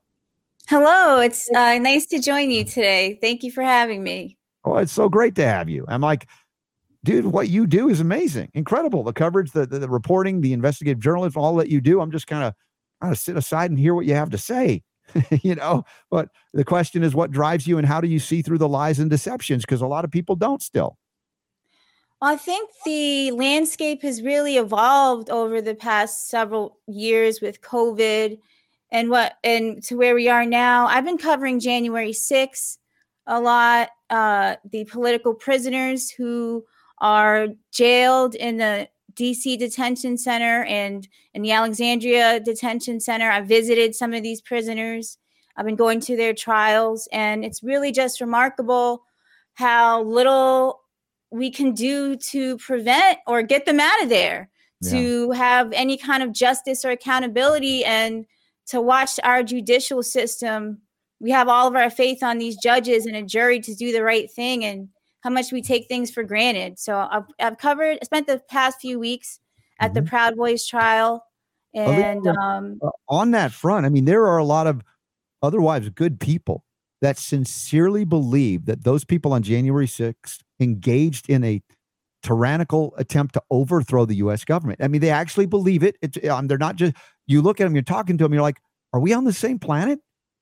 Hello, 0.67 1.19
it's 1.19 1.49
uh, 1.51 1.77
nice 1.77 2.05
to 2.07 2.19
join 2.19 2.49
you 2.49 2.63
today. 2.63 3.19
Thank 3.21 3.43
you 3.43 3.51
for 3.51 3.61
having 3.61 4.03
me. 4.03 4.37
Oh, 4.65 4.77
it's 4.77 4.91
so 4.91 5.09
great 5.09 5.35
to 5.35 5.45
have 5.45 5.69
you. 5.69 5.85
I'm 5.87 6.01
like, 6.01 6.27
dude, 7.03 7.25
what 7.25 7.49
you 7.49 7.67
do 7.67 7.89
is 7.89 7.99
amazing, 7.99 8.49
incredible. 8.53 9.03
The 9.03 9.13
coverage, 9.13 9.51
the, 9.51 9.65
the, 9.65 9.79
the 9.79 9.89
reporting, 9.89 10.41
the 10.41 10.53
investigative 10.53 10.99
journalism, 10.99 11.41
all 11.41 11.55
that 11.57 11.69
you 11.69 11.81
do. 11.81 12.01
I'm 12.01 12.11
just 12.11 12.27
kind 12.27 12.43
of 12.43 12.53
kind 13.01 13.13
of 13.13 13.19
sit 13.19 13.37
aside 13.37 13.69
and 13.69 13.79
hear 13.79 13.95
what 13.95 14.05
you 14.05 14.13
have 14.13 14.29
to 14.31 14.37
say, 14.37 14.83
you 15.41 15.55
know. 15.55 15.85
But 16.11 16.29
the 16.53 16.65
question 16.65 17.03
is, 17.03 17.15
what 17.15 17.31
drives 17.31 17.67
you, 17.67 17.77
and 17.77 17.87
how 17.87 18.01
do 18.01 18.07
you 18.07 18.19
see 18.19 18.41
through 18.41 18.57
the 18.57 18.69
lies 18.69 18.99
and 18.99 19.09
deceptions? 19.09 19.63
Because 19.63 19.81
a 19.81 19.87
lot 19.87 20.05
of 20.05 20.11
people 20.11 20.35
don't 20.35 20.61
still. 20.61 20.97
I 22.21 22.35
think 22.35 22.69
the 22.83 23.31
landscape 23.31 24.01
has 24.01 24.21
really 24.21 24.57
evolved 24.57 25.29
over 25.29 25.61
the 25.61 25.75
past 25.75 26.27
several 26.27 26.77
years 26.85 27.39
with 27.39 27.61
COVID 27.61 28.39
and 28.91 29.09
what 29.09 29.37
and 29.43 29.81
to 29.83 29.95
where 29.95 30.15
we 30.15 30.27
are 30.27 30.45
now. 30.45 30.87
I've 30.87 31.05
been 31.05 31.17
covering 31.17 31.61
January 31.61 32.11
6th 32.11 32.77
a 33.25 33.39
lot, 33.39 33.89
uh, 34.09 34.55
the 34.69 34.83
political 34.85 35.33
prisoners 35.33 36.09
who 36.09 36.65
are 37.01 37.47
jailed 37.71 38.35
in 38.35 38.57
the 38.57 38.89
DC 39.13 39.57
detention 39.59 40.17
center 40.17 40.63
and 40.63 41.07
in 41.33 41.41
the 41.41 41.51
Alexandria 41.51 42.39
detention 42.39 42.99
center. 42.99 43.29
I 43.29 43.41
visited 43.41 43.95
some 43.95 44.13
of 44.13 44.23
these 44.23 44.41
prisoners. 44.41 45.17
I've 45.55 45.65
been 45.65 45.75
going 45.75 45.99
to 46.01 46.15
their 46.15 46.33
trials, 46.33 47.07
and 47.11 47.43
it's 47.43 47.61
really 47.61 47.91
just 47.91 48.21
remarkable 48.21 49.03
how 49.55 50.03
little 50.03 50.81
we 51.31 51.51
can 51.51 51.73
do 51.73 52.15
to 52.15 52.57
prevent 52.57 53.19
or 53.27 53.43
get 53.43 53.65
them 53.65 53.79
out 53.79 54.01
of 54.01 54.09
there, 54.09 54.49
yeah. 54.81 54.91
to 54.91 55.31
have 55.31 55.73
any 55.73 55.97
kind 55.97 56.23
of 56.23 56.31
justice 56.31 56.85
or 56.85 56.91
accountability, 56.91 57.83
and 57.83 58.25
to 58.67 58.79
watch 58.79 59.19
our 59.23 59.43
judicial 59.43 60.01
system. 60.01 60.79
We 61.19 61.31
have 61.31 61.49
all 61.49 61.67
of 61.67 61.75
our 61.75 61.89
faith 61.89 62.23
on 62.23 62.37
these 62.37 62.55
judges 62.55 63.05
and 63.05 63.15
a 63.15 63.23
jury 63.23 63.59
to 63.59 63.75
do 63.75 63.91
the 63.91 64.03
right 64.03 64.31
thing. 64.31 64.63
And 64.63 64.87
how 65.21 65.29
much 65.29 65.51
we 65.51 65.61
take 65.61 65.87
things 65.87 66.11
for 66.11 66.23
granted. 66.23 66.79
So 66.79 66.95
I've, 66.97 67.25
I've 67.39 67.57
covered, 67.57 67.99
spent 68.03 68.27
the 68.27 68.41
past 68.49 68.79
few 68.79 68.99
weeks 68.99 69.39
at 69.79 69.87
mm-hmm. 69.87 69.93
the 69.95 70.09
Proud 70.09 70.35
Boys 70.35 70.65
trial. 70.65 71.25
And 71.73 72.25
um, 72.27 72.79
uh, 72.81 72.89
on 73.07 73.31
that 73.31 73.51
front, 73.51 73.85
I 73.85 73.89
mean, 73.89 74.05
there 74.05 74.25
are 74.25 74.37
a 74.37 74.43
lot 74.43 74.65
of 74.65 74.81
otherwise 75.41 75.87
good 75.89 76.19
people 76.19 76.63
that 77.01 77.17
sincerely 77.17 78.05
believe 78.05 78.65
that 78.65 78.83
those 78.83 79.05
people 79.05 79.33
on 79.33 79.43
January 79.43 79.85
6th 79.85 80.39
engaged 80.59 81.29
in 81.29 81.43
a 81.43 81.61
tyrannical 82.23 82.93
attempt 82.97 83.33
to 83.35 83.43
overthrow 83.49 84.05
the 84.05 84.15
U.S. 84.15 84.43
government. 84.43 84.81
I 84.83 84.87
mean, 84.87 84.99
they 84.99 85.09
actually 85.09 85.45
believe 85.45 85.83
it. 85.83 85.95
It's, 86.01 86.17
um, 86.27 86.47
they're 86.47 86.57
not 86.57 86.75
just, 86.75 86.95
you 87.27 87.41
look 87.41 87.61
at 87.61 87.65
them, 87.65 87.75
you're 87.75 87.83
talking 87.83 88.17
to 88.17 88.25
them, 88.25 88.33
you're 88.33 88.41
like, 88.41 88.59
are 88.91 88.99
we 88.99 89.13
on 89.13 89.23
the 89.23 89.33
same 89.33 89.59
planet? 89.59 89.99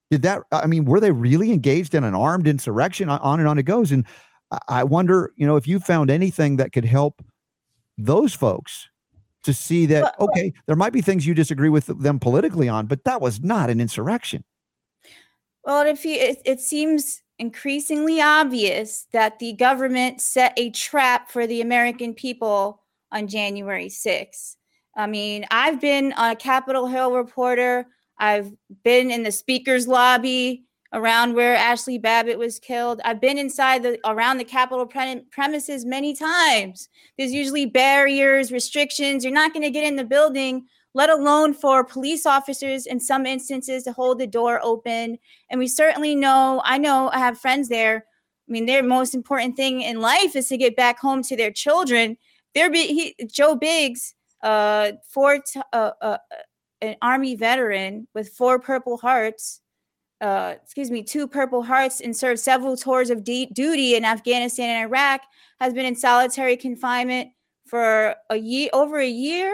Did 0.10 0.22
that, 0.22 0.44
I 0.52 0.68
mean, 0.68 0.86
were 0.86 1.00
they 1.00 1.12
really 1.12 1.52
engaged 1.52 1.94
in 1.94 2.04
an 2.04 2.16
armed 2.16 2.48
insurrection? 2.48 3.10
On 3.10 3.40
and 3.40 3.48
on 3.48 3.60
it 3.60 3.64
goes. 3.64 3.92
And 3.92 4.06
I 4.68 4.84
wonder, 4.84 5.34
you 5.36 5.46
know, 5.46 5.56
if 5.58 5.68
you 5.68 5.80
found 5.80 6.10
anything 6.10 6.58
that 6.58 6.72
could 6.72 6.86
help 6.86 7.22
those 7.98 8.34
folks 8.34 8.90
to 9.44 9.54
see 9.54 9.86
that, 9.88 10.16
okay, 10.20 10.54
there 10.66 10.76
might 10.76 10.94
be 10.94 11.02
things 11.02 11.26
you 11.26 11.34
disagree 11.34 11.70
with 11.70 11.88
them 11.88 12.20
politically 12.20 12.70
on, 12.70 12.86
but 12.86 13.04
that 13.04 13.22
was 13.22 13.42
not 13.42 13.70
an 13.70 13.82
insurrection. 13.82 14.44
Well, 15.64 15.86
if 15.86 16.06
you, 16.06 16.14
it, 16.14 16.42
it 16.46 16.62
seems 16.62 17.22
increasingly 17.40 18.22
obvious 18.22 19.08
that 19.12 19.40
the 19.40 19.54
government 19.54 20.22
set 20.22 20.54
a 20.58 20.70
trap 20.72 21.30
for 21.30 21.46
the 21.46 21.62
American 21.62 22.14
people 22.14 22.82
on 23.12 23.28
January 23.28 23.88
6th. 23.88 24.56
I 24.96 25.08
mean, 25.08 25.46
I've 25.52 25.80
been 25.80 26.14
a 26.18 26.36
Capitol 26.36 26.88
Hill 26.88 27.14
reporter. 27.14 27.86
I've 28.18 28.52
been 28.84 29.12
in 29.12 29.24
the 29.24 29.32
speaker's 29.32 29.88
lobby 29.88 30.67
around 30.94 31.34
where 31.34 31.56
Ashley 31.56 31.98
Babbitt 31.98 32.40
was 32.40 32.60
killed. 32.60 33.02
I've 33.04 33.22
been 33.22 33.38
inside 33.38 33.84
the 33.84 34.00
around 34.06 34.38
the 34.38 34.44
Capitol 34.44 34.86
pre- 34.86 35.22
premises 35.32 35.86
many 35.86 36.16
times. 36.16 36.90
There's 37.18 37.34
usually 37.34 37.66
barriers, 37.66 38.52
restrictions. 38.52 39.24
You're 39.24 39.34
not 39.34 39.54
going 39.54 39.64
to 39.64 39.70
get 39.70 39.84
in 39.84 39.96
the 39.96 40.04
building, 40.04 40.66
let 40.94 41.10
alone 41.10 41.54
for 41.54 41.84
police 41.84 42.26
officers 42.26 42.86
in 42.86 43.00
some 43.00 43.26
instances 43.26 43.84
to 43.84 43.92
hold 43.92 44.20
the 44.20 44.28
door 44.28 44.60
open. 44.64 45.18
And 45.50 45.60
we 45.60 45.68
certainly 45.68 46.16
know, 46.16 46.62
I 46.64 46.78
know 46.78 47.10
I 47.12 47.20
have 47.20 47.40
friends 47.40 47.70
there. 47.70 48.06
I 48.48 48.52
mean, 48.52 48.66
their 48.66 48.84
most 48.84 49.14
important 49.14 49.58
thing 49.58 49.82
in 49.82 50.00
life 50.00 50.36
is 50.36 50.48
to 50.48 50.58
get 50.58 50.76
back 50.76 51.00
home 51.00 51.22
to 51.24 51.36
their 51.36 51.52
children. 51.52 52.18
There 52.56 52.72
be 52.72 52.88
he, 53.18 53.26
Joe 53.28 53.56
Biggs 53.56 54.16
uh, 54.42 54.94
four 55.10 55.40
t- 55.40 55.62
uh, 55.74 55.92
uh, 56.02 56.18
an 56.82 56.96
army 57.02 57.36
veteran 57.36 58.08
with 58.14 58.30
four 58.30 58.60
Purple 58.60 58.98
Hearts, 58.98 59.62
uh, 60.22 60.56
excuse 60.62 60.90
me, 60.92 61.04
two 61.04 61.28
Purple 61.28 61.64
Hearts, 61.64 62.02
and 62.02 62.16
served 62.16 62.40
several 62.40 62.76
tours 62.76 63.10
of 63.10 63.24
de- 63.24 63.48
duty 63.48 63.96
in 63.96 64.06
Afghanistan 64.06 64.70
and 64.70 64.86
Iraq, 64.86 65.22
has 65.60 65.74
been 65.74 65.86
in 65.86 65.96
solitary 65.96 66.58
confinement 66.58 67.30
for 67.68 68.16
a 68.30 68.38
year, 68.38 68.70
over 68.74 69.00
a 69.00 69.08
year, 69.08 69.54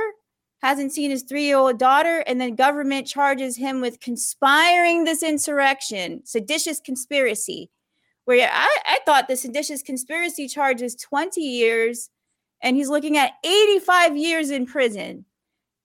hasn't 0.61 0.94
seen 0.94 1.11
his 1.11 1.23
three-year-old 1.23 1.77
daughter, 1.77 2.23
and 2.27 2.40
then 2.40 2.56
government 2.56 3.07
charges 3.07 3.57
him 3.57 3.81
with 3.81 3.99
conspiring 3.99 5.03
this 5.03 5.23
insurrection, 5.23 6.22
seditious 6.26 6.80
conspiracy. 6.80 7.69
Where 8.26 8.49
I, 8.49 8.77
I 8.85 8.99
thought 9.06 9.27
the 9.27 9.35
seditious 9.35 9.81
conspiracy 9.81 10.48
charge 10.48 10.81
is 10.81 10.95
20 10.95 11.41
years 11.41 12.10
and 12.64 12.77
he's 12.77 12.90
looking 12.90 13.18
at 13.18 13.34
85 13.44 14.18
years 14.18 14.49
in 14.49 14.65
prison. 14.65 15.26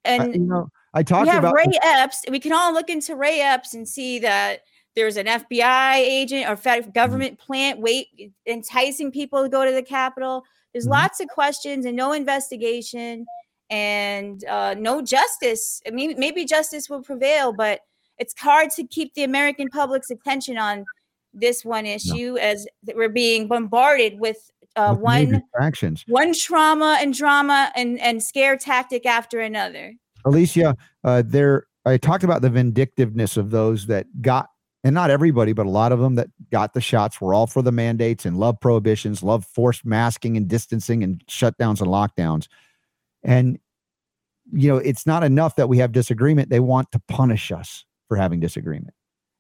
And 0.05 0.23
I, 0.23 0.27
you 0.27 0.39
know, 0.39 0.71
I 0.99 1.03
talked 1.05 1.27
we 1.27 1.29
have 1.31 1.45
about 1.45 1.55
Ray 1.55 1.79
Epps. 1.83 2.25
We 2.29 2.41
can 2.41 2.53
all 2.53 2.73
look 2.73 2.91
into 2.91 3.15
Ray 3.15 3.41
Epps 3.41 3.73
and 3.73 3.89
see 3.89 4.19
that 4.19 4.63
there's 4.97 5.17
an 5.17 5.27
FBI 5.27 5.95
agent 5.95 6.49
or 6.49 6.57
federal 6.57 6.91
government 6.91 7.39
plant 7.39 7.79
wait 7.79 8.09
enticing 8.47 9.13
people 9.13 9.45
to 9.45 9.49
go 9.49 9.65
to 9.65 9.71
the 9.71 9.83
Capitol. 9.83 10.43
There's 10.73 10.87
Mhm. 10.87 10.91
lots 10.91 11.21
of 11.21 11.29
questions 11.29 11.85
and 11.87 11.97
no 11.97 12.13
investigation 12.13 13.25
and 13.71 14.45
uh, 14.47 14.75
no 14.77 15.01
justice. 15.01 15.81
I 15.87 15.91
mean, 15.91 16.15
maybe 16.19 16.45
justice 16.45 16.89
will 16.91 17.03
prevail, 17.03 17.53
but 17.53 17.83
it's 18.19 18.35
hard 18.41 18.71
to 18.71 18.85
keep 18.85 19.15
the 19.15 19.23
American 19.23 19.69
public's 19.69 20.11
attention 20.11 20.59
on 20.59 20.85
this 21.33 21.65
one 21.65 21.87
issue 21.87 22.37
as 22.39 22.67
we're 22.95 23.09
being 23.09 23.47
bombarded 23.47 24.19
with 24.19 24.51
uh, 24.75 24.93
with 24.95 25.01
one 25.03 25.29
distractions. 25.31 26.05
one 26.09 26.33
trauma 26.35 26.99
and 27.01 27.15
drama 27.15 27.71
and 27.77 28.01
and 28.01 28.21
scare 28.23 28.57
tactic 28.57 29.07
after 29.07 29.39
another. 29.39 29.95
Alicia, 30.25 30.77
uh, 31.05 31.23
there 31.25 31.67
I 31.85 31.97
talked 31.97 32.25
about 32.25 32.43
the 32.43 32.51
vindictiveness 32.51 33.37
of 33.37 33.51
those 33.51 33.87
that 33.87 34.07
got, 34.21 34.49
and 34.85 34.95
not 34.95 35.11
everybody, 35.11 35.53
but 35.53 35.67
a 35.67 35.71
lot 35.71 35.93
of 35.93 35.99
them 35.99 36.15
that 36.17 36.29
got 36.51 36.75
the 36.75 36.81
shots 36.81 37.21
were 37.21 37.35
all 37.35 37.47
for 37.47 37.63
the 37.63 37.73
mandates 37.73 38.25
and 38.27 38.39
love 38.39 38.61
prohibitions, 38.61 39.23
love 39.23 39.45
forced 39.45 39.85
masking 39.85 40.37
and 40.37 40.49
distancing 40.49 41.03
and 41.03 41.25
shutdowns 41.27 41.81
and 41.81 41.89
lockdowns. 41.89 42.49
And 43.23 43.59
you 44.53 44.69
know, 44.69 44.79
it's 44.79 45.07
not 45.07 45.23
enough 45.25 45.57
that 45.57 45.69
we 45.69 45.79
have 45.79 45.93
disagreement. 45.93 46.49
They 46.49 46.61
want 46.61 46.91
to 46.93 47.01
punish 47.09 47.53
us 47.53 47.85
for 48.09 48.17
having 48.17 48.41
disagreement. 48.41 48.95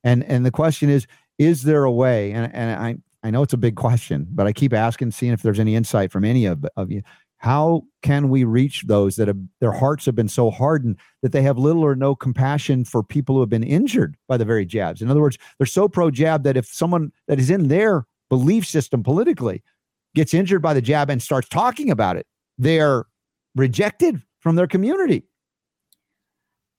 And 0.04 0.24
and 0.24 0.44
the 0.44 0.50
question 0.50 0.90
is, 0.90 1.06
is 1.38 1.62
there 1.62 1.84
a 1.84 1.92
way? 1.92 2.32
And 2.32 2.52
and 2.54 2.80
I 2.80 2.96
I 3.26 3.30
know 3.30 3.42
it's 3.42 3.52
a 3.52 3.58
big 3.58 3.76
question, 3.76 4.26
but 4.30 4.46
I 4.46 4.52
keep 4.52 4.72
asking, 4.72 5.10
seeing 5.10 5.32
if 5.32 5.42
there's 5.42 5.58
any 5.58 5.74
insight 5.74 6.12
from 6.12 6.24
any 6.24 6.46
of, 6.46 6.64
of 6.76 6.90
you. 6.90 7.02
How 7.38 7.84
can 8.02 8.30
we 8.30 8.44
reach 8.44 8.84
those 8.86 9.16
that 9.16 9.28
have 9.28 9.38
their 9.60 9.72
hearts 9.72 10.06
have 10.06 10.16
been 10.16 10.28
so 10.28 10.50
hardened 10.50 10.96
that 11.22 11.32
they 11.32 11.42
have 11.42 11.56
little 11.56 11.84
or 11.84 11.94
no 11.94 12.14
compassion 12.14 12.84
for 12.84 13.02
people 13.02 13.36
who 13.36 13.40
have 13.40 13.48
been 13.48 13.62
injured 13.62 14.16
by 14.26 14.36
the 14.36 14.44
very 14.44 14.66
jabs? 14.66 15.00
In 15.00 15.10
other 15.10 15.20
words, 15.20 15.38
they're 15.56 15.66
so 15.66 15.88
pro 15.88 16.10
jab 16.10 16.42
that 16.42 16.56
if 16.56 16.66
someone 16.66 17.12
that 17.28 17.38
is 17.38 17.48
in 17.48 17.68
their 17.68 18.06
belief 18.28 18.66
system 18.66 19.02
politically 19.02 19.62
gets 20.14 20.34
injured 20.34 20.62
by 20.62 20.74
the 20.74 20.82
jab 20.82 21.10
and 21.10 21.22
starts 21.22 21.48
talking 21.48 21.90
about 21.90 22.16
it, 22.16 22.26
they're 22.58 23.06
rejected 23.54 24.20
from 24.40 24.56
their 24.56 24.66
community. 24.66 25.24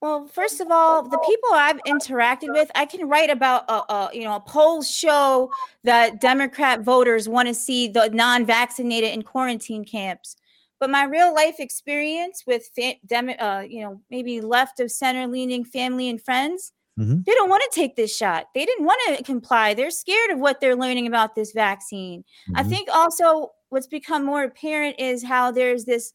Well, 0.02 0.28
first 0.28 0.62
of 0.62 0.72
all, 0.72 1.04
the 1.04 1.18
people 1.18 1.50
I've 1.54 1.82
interacted 1.84 2.54
with, 2.54 2.72
I 2.74 2.86
can 2.86 3.10
write 3.10 3.30
about, 3.30 3.70
uh, 3.70 3.84
uh, 3.90 4.08
you 4.14 4.24
know, 4.24 4.40
polls 4.40 4.90
show 4.90 5.52
that 5.84 6.22
Democrat 6.22 6.82
voters 6.82 7.28
want 7.28 7.50
to 7.50 7.54
see 7.54 7.90
the 7.90 8.10
non-vaccinated 8.10 9.12
in 9.12 9.24
quarantine 9.24 9.84
camps. 9.84 10.38
But 10.80 10.90
my 10.90 11.04
real 11.04 11.34
life 11.34 11.56
experience 11.60 12.44
with, 12.48 12.70
fa- 12.76 12.96
dem- 13.06 13.36
uh, 13.40 13.62
you 13.68 13.82
know, 13.82 14.02
maybe 14.10 14.42
left 14.42 14.80
of 14.80 14.92
center 14.92 15.28
leaning 15.28 15.64
family 15.66 16.10
and 16.10 16.22
friends, 16.22 16.72
Mhm. 16.98 17.24
they 17.26 17.34
don't 17.34 17.50
want 17.50 17.64
to 17.64 17.80
take 17.80 17.96
this 17.96 18.16
shot. 18.16 18.48
They 18.56 18.66
didn't 18.66 18.86
want 18.86 19.18
to 19.18 19.24
comply. 19.24 19.74
They're 19.74 19.92
scared 19.92 20.32
of 20.32 20.40
what 20.40 20.60
they're 20.62 20.76
learning 20.76 21.08
about 21.08 21.36
this 21.36 21.52
vaccine. 21.54 22.24
I 22.56 22.64
Mhm. 22.64 22.70
think 22.70 22.90
also 22.92 23.52
what's 23.70 23.88
become 23.88 24.26
more 24.26 24.44
apparent 24.44 25.00
is 25.00 25.24
how 25.24 25.52
there's 25.52 25.86
this 25.86 26.14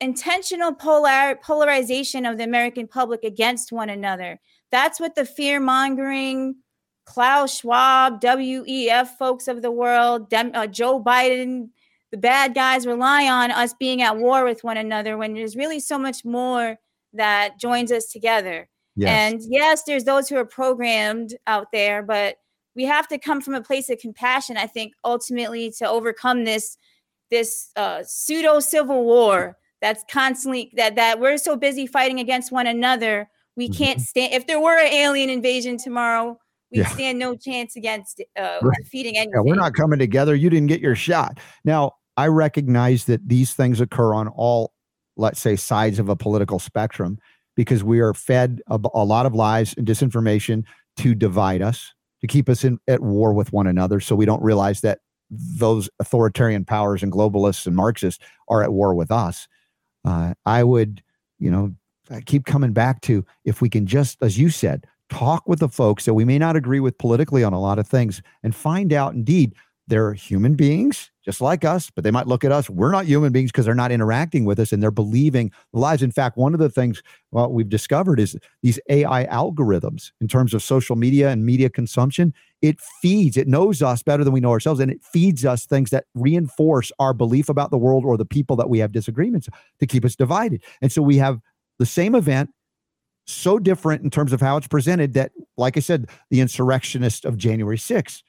intentional 0.00 0.74
polar 0.74 1.36
polarization 1.36 2.26
of 2.26 2.36
the 2.38 2.44
American 2.44 2.88
public 2.88 3.22
against 3.24 3.70
one 3.72 3.88
another. 3.88 4.40
That's 4.70 4.98
what 4.98 5.14
the 5.14 5.24
fear 5.24 5.60
mongering, 5.60 6.56
Klaus 7.04 7.56
Schwab, 7.58 8.20
WEF 8.20 9.16
folks 9.16 9.48
of 9.48 9.62
the 9.62 9.70
world, 9.70 10.28
Dem- 10.28 10.52
uh, 10.54 10.66
Joe 10.66 11.00
Biden, 11.02 11.70
the 12.12 12.18
bad 12.18 12.54
guys 12.54 12.86
rely 12.86 13.26
on 13.28 13.50
us 13.50 13.74
being 13.74 14.02
at 14.02 14.16
war 14.16 14.44
with 14.44 14.62
one 14.62 14.76
another 14.76 15.16
when 15.16 15.34
there's 15.34 15.56
really 15.56 15.80
so 15.80 15.98
much 15.98 16.24
more 16.24 16.76
that 17.14 17.58
joins 17.58 17.90
us 17.90 18.06
together. 18.06 18.68
Yes. 18.94 19.32
And 19.32 19.42
yes, 19.48 19.82
there's 19.86 20.04
those 20.04 20.28
who 20.28 20.36
are 20.36 20.44
programmed 20.44 21.34
out 21.46 21.68
there, 21.72 22.02
but 22.02 22.36
we 22.76 22.84
have 22.84 23.08
to 23.08 23.18
come 23.18 23.40
from 23.40 23.54
a 23.54 23.62
place 23.62 23.88
of 23.90 23.98
compassion, 23.98 24.56
I 24.56 24.66
think, 24.66 24.92
ultimately 25.04 25.70
to 25.78 25.88
overcome 25.88 26.44
this 26.44 26.76
this 27.30 27.70
uh, 27.76 28.02
pseudo 28.06 28.60
civil 28.60 29.04
war 29.04 29.56
that's 29.80 30.04
constantly 30.10 30.70
that 30.76 30.94
that 30.96 31.18
we're 31.18 31.38
so 31.38 31.56
busy 31.56 31.86
fighting 31.86 32.20
against 32.20 32.52
one 32.52 32.66
another 32.66 33.26
we 33.56 33.68
Mhm. 33.70 33.78
can't 33.78 34.00
stand 34.02 34.34
if 34.34 34.46
there 34.46 34.60
were 34.60 34.78
an 34.78 34.92
alien 34.92 35.30
invasion 35.30 35.78
tomorrow 35.78 36.38
we 36.70 36.78
Yeah. 36.80 36.88
stand 36.88 37.18
no 37.18 37.34
chance 37.34 37.74
against 37.74 38.20
uh, 38.38 38.58
Right. 38.62 38.76
defeating 38.82 39.16
anything 39.16 39.32
Yeah, 39.34 39.40
we're 39.50 39.54
not 39.56 39.72
coming 39.74 39.98
together. 39.98 40.34
You 40.34 40.50
didn't 40.50 40.68
get 40.68 40.80
your 40.82 40.94
shot. 40.94 41.38
Now, 41.64 41.92
I 42.16 42.26
recognize 42.26 43.06
that 43.06 43.28
these 43.28 43.54
things 43.54 43.80
occur 43.80 44.14
on 44.14 44.28
all, 44.28 44.72
let's 45.16 45.40
say, 45.40 45.56
sides 45.56 45.98
of 45.98 46.08
a 46.08 46.16
political 46.16 46.58
spectrum 46.58 47.18
because 47.56 47.84
we 47.84 48.00
are 48.00 48.14
fed 48.14 48.60
a, 48.68 48.78
a 48.94 49.04
lot 49.04 49.26
of 49.26 49.34
lies 49.34 49.74
and 49.76 49.86
disinformation 49.86 50.64
to 50.98 51.14
divide 51.14 51.62
us, 51.62 51.92
to 52.20 52.26
keep 52.26 52.48
us 52.48 52.64
in 52.64 52.78
at 52.88 53.00
war 53.00 53.32
with 53.32 53.52
one 53.52 53.66
another. 53.66 54.00
So 54.00 54.14
we 54.14 54.26
don't 54.26 54.42
realize 54.42 54.80
that 54.82 55.00
those 55.30 55.88
authoritarian 55.98 56.64
powers 56.64 57.02
and 57.02 57.12
globalists 57.12 57.66
and 57.66 57.74
Marxists 57.74 58.22
are 58.48 58.62
at 58.62 58.72
war 58.72 58.94
with 58.94 59.10
us. 59.10 59.48
Uh, 60.04 60.34
I 60.44 60.64
would, 60.64 61.02
you 61.38 61.50
know, 61.50 61.72
I 62.10 62.20
keep 62.20 62.44
coming 62.44 62.72
back 62.72 63.00
to 63.02 63.24
if 63.44 63.62
we 63.62 63.70
can 63.70 63.86
just, 63.86 64.18
as 64.20 64.38
you 64.38 64.50
said, 64.50 64.86
talk 65.08 65.46
with 65.46 65.60
the 65.60 65.68
folks 65.68 66.04
that 66.04 66.14
we 66.14 66.24
may 66.24 66.38
not 66.38 66.56
agree 66.56 66.80
with 66.80 66.98
politically 66.98 67.44
on 67.44 67.52
a 67.52 67.60
lot 67.60 67.78
of 67.78 67.86
things 67.86 68.22
and 68.42 68.54
find 68.54 68.92
out 68.92 69.14
indeed 69.14 69.54
they're 69.88 70.12
human 70.12 70.54
beings 70.54 71.10
just 71.24 71.40
like 71.40 71.64
us, 71.64 71.90
but 71.90 72.02
they 72.02 72.10
might 72.10 72.26
look 72.26 72.44
at 72.44 72.52
us. 72.52 72.68
We're 72.68 72.90
not 72.90 73.06
human 73.06 73.32
beings 73.32 73.52
because 73.52 73.64
they're 73.64 73.74
not 73.74 73.92
interacting 73.92 74.44
with 74.44 74.58
us 74.58 74.72
and 74.72 74.82
they're 74.82 74.90
believing 74.90 75.52
the 75.72 75.78
lies. 75.78 76.02
In 76.02 76.10
fact, 76.10 76.36
one 76.36 76.52
of 76.52 76.60
the 76.60 76.68
things 76.68 77.02
well, 77.30 77.52
we've 77.52 77.68
discovered 77.68 78.18
is 78.18 78.36
these 78.62 78.80
AI 78.88 79.26
algorithms 79.26 80.10
in 80.20 80.28
terms 80.28 80.52
of 80.52 80.62
social 80.62 80.96
media 80.96 81.30
and 81.30 81.46
media 81.46 81.70
consumption. 81.70 82.34
It 82.60 82.80
feeds, 82.80 83.36
it 83.36 83.48
knows 83.48 83.82
us 83.82 84.02
better 84.02 84.24
than 84.24 84.32
we 84.32 84.40
know 84.40 84.50
ourselves, 84.50 84.80
and 84.80 84.90
it 84.90 85.02
feeds 85.02 85.44
us 85.44 85.64
things 85.64 85.90
that 85.90 86.04
reinforce 86.14 86.90
our 86.98 87.14
belief 87.14 87.48
about 87.48 87.70
the 87.70 87.78
world 87.78 88.04
or 88.04 88.16
the 88.16 88.24
people 88.24 88.56
that 88.56 88.68
we 88.68 88.78
have 88.80 88.92
disagreements 88.92 89.48
to 89.80 89.86
keep 89.86 90.04
us 90.04 90.16
divided. 90.16 90.62
And 90.80 90.90
so 90.90 91.02
we 91.02 91.16
have 91.18 91.40
the 91.78 91.86
same 91.86 92.14
event 92.14 92.50
so 93.26 93.58
different 93.58 94.02
in 94.02 94.10
terms 94.10 94.32
of 94.32 94.40
how 94.40 94.56
it's 94.56 94.66
presented 94.66 95.14
that, 95.14 95.30
like 95.56 95.76
I 95.76 95.80
said, 95.80 96.08
the 96.30 96.40
insurrectionist 96.40 97.24
of 97.24 97.36
January 97.36 97.78
6th, 97.78 98.22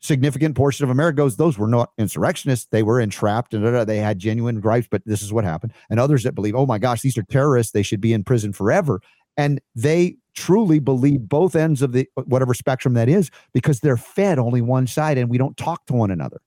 significant 0.00 0.56
portion 0.56 0.84
of 0.84 0.90
America 0.90 1.18
goes, 1.18 1.36
those 1.36 1.58
were 1.58 1.68
not 1.68 1.92
insurrectionists. 1.98 2.66
They 2.70 2.82
were 2.82 3.00
entrapped 3.00 3.54
and 3.54 3.62
da, 3.62 3.70
da, 3.70 3.84
they 3.84 3.98
had 3.98 4.18
genuine 4.18 4.60
gripes, 4.60 4.88
but 4.90 5.02
this 5.04 5.22
is 5.22 5.32
what 5.32 5.44
happened. 5.44 5.72
And 5.88 6.00
others 6.00 6.22
that 6.24 6.34
believe, 6.34 6.54
oh 6.54 6.66
my 6.66 6.78
gosh, 6.78 7.02
these 7.02 7.18
are 7.18 7.22
terrorists. 7.22 7.72
They 7.72 7.82
should 7.82 8.00
be 8.00 8.12
in 8.12 8.24
prison 8.24 8.52
forever. 8.52 9.00
And 9.36 9.60
they 9.74 10.16
truly 10.34 10.78
believe 10.78 11.28
both 11.28 11.54
ends 11.54 11.82
of 11.82 11.92
the 11.92 12.08
whatever 12.24 12.54
spectrum 12.54 12.94
that 12.94 13.08
is 13.08 13.30
because 13.52 13.80
they're 13.80 13.96
fed 13.96 14.38
only 14.38 14.62
one 14.62 14.86
side 14.86 15.18
and 15.18 15.30
we 15.30 15.38
don't 15.38 15.56
talk 15.56 15.86
to 15.86 15.92
one 15.92 16.10
another. 16.10 16.40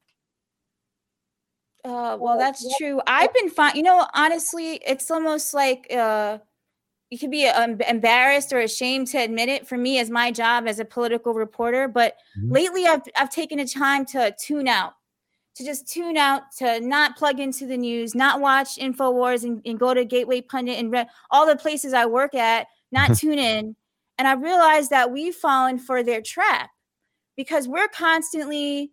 Uh, 1.85 2.17
well, 2.19 2.37
that's 2.37 2.65
true. 2.77 3.01
I've 3.07 3.33
been 3.33 3.49
fine. 3.49 3.75
You 3.75 3.83
know, 3.83 4.07
honestly, 4.13 4.75
it's 4.87 5.11
almost 5.11 5.53
like, 5.53 5.87
uh, 5.91 6.37
you 7.13 7.19
could 7.19 7.29
be 7.29 7.45
um, 7.45 7.79
embarrassed 7.87 8.51
or 8.51 8.59
ashamed 8.59 9.05
to 9.05 9.19
admit 9.19 9.47
it 9.47 9.67
for 9.67 9.77
me 9.77 9.99
as 9.99 10.09
my 10.09 10.31
job 10.31 10.65
as 10.67 10.79
a 10.79 10.85
political 10.85 11.35
reporter 11.35 11.87
but 11.87 12.15
mm-hmm. 12.35 12.51
lately 12.51 12.87
I've, 12.87 13.03
I've 13.15 13.29
taken 13.29 13.59
a 13.59 13.67
time 13.67 14.03
to 14.07 14.35
tune 14.39 14.67
out 14.67 14.93
to 15.55 15.63
just 15.63 15.87
tune 15.87 16.17
out 16.17 16.41
to 16.57 16.79
not 16.79 17.15
plug 17.15 17.39
into 17.39 17.67
the 17.67 17.77
news 17.77 18.15
not 18.15 18.41
watch 18.41 18.77
infowars 18.79 19.43
and, 19.43 19.61
and 19.63 19.79
go 19.79 19.93
to 19.93 20.03
gateway 20.03 20.41
pundit 20.41 20.79
and 20.79 20.91
read 20.91 21.07
all 21.29 21.45
the 21.45 21.55
places 21.55 21.93
i 21.93 22.07
work 22.07 22.33
at 22.33 22.65
not 22.91 23.15
tune 23.15 23.37
in 23.37 23.75
and 24.17 24.27
i 24.27 24.33
realized 24.33 24.89
that 24.89 25.11
we've 25.11 25.35
fallen 25.35 25.77
for 25.77 26.01
their 26.01 26.21
trap 26.21 26.71
because 27.37 27.67
we're 27.67 27.87
constantly 27.89 28.91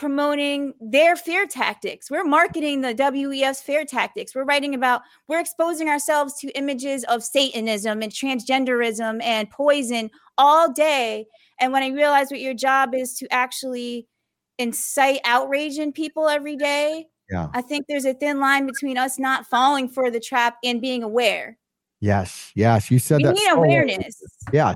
promoting 0.00 0.72
their 0.80 1.14
fear 1.14 1.46
tactics. 1.46 2.10
We're 2.10 2.24
marketing 2.24 2.80
the 2.80 2.94
WEF's 2.94 3.60
fear 3.60 3.84
tactics. 3.84 4.34
We're 4.34 4.44
writing 4.44 4.74
about, 4.74 5.02
we're 5.28 5.40
exposing 5.40 5.90
ourselves 5.90 6.40
to 6.40 6.48
images 6.52 7.04
of 7.04 7.22
Satanism 7.22 8.00
and 8.00 8.10
transgenderism 8.10 9.22
and 9.22 9.50
poison 9.50 10.10
all 10.38 10.72
day. 10.72 11.26
And 11.60 11.70
when 11.70 11.82
I 11.82 11.88
realized 11.88 12.30
what 12.30 12.40
your 12.40 12.54
job 12.54 12.94
is 12.94 13.12
to 13.18 13.30
actually 13.30 14.08
incite 14.58 15.20
outrage 15.26 15.76
in 15.76 15.92
people 15.92 16.28
every 16.28 16.56
day, 16.56 17.04
yeah. 17.30 17.48
I 17.52 17.60
think 17.60 17.84
there's 17.86 18.06
a 18.06 18.14
thin 18.14 18.40
line 18.40 18.66
between 18.66 18.96
us 18.96 19.18
not 19.18 19.46
falling 19.48 19.86
for 19.86 20.10
the 20.10 20.18
trap 20.18 20.56
and 20.64 20.80
being 20.80 21.02
aware. 21.02 21.58
Yes, 22.00 22.52
yes, 22.54 22.90
you 22.90 22.98
said 22.98 23.18
we 23.18 23.24
that. 23.24 23.34
need 23.34 23.44
so 23.44 23.62
awareness. 23.62 24.22
Yeah, 24.50 24.72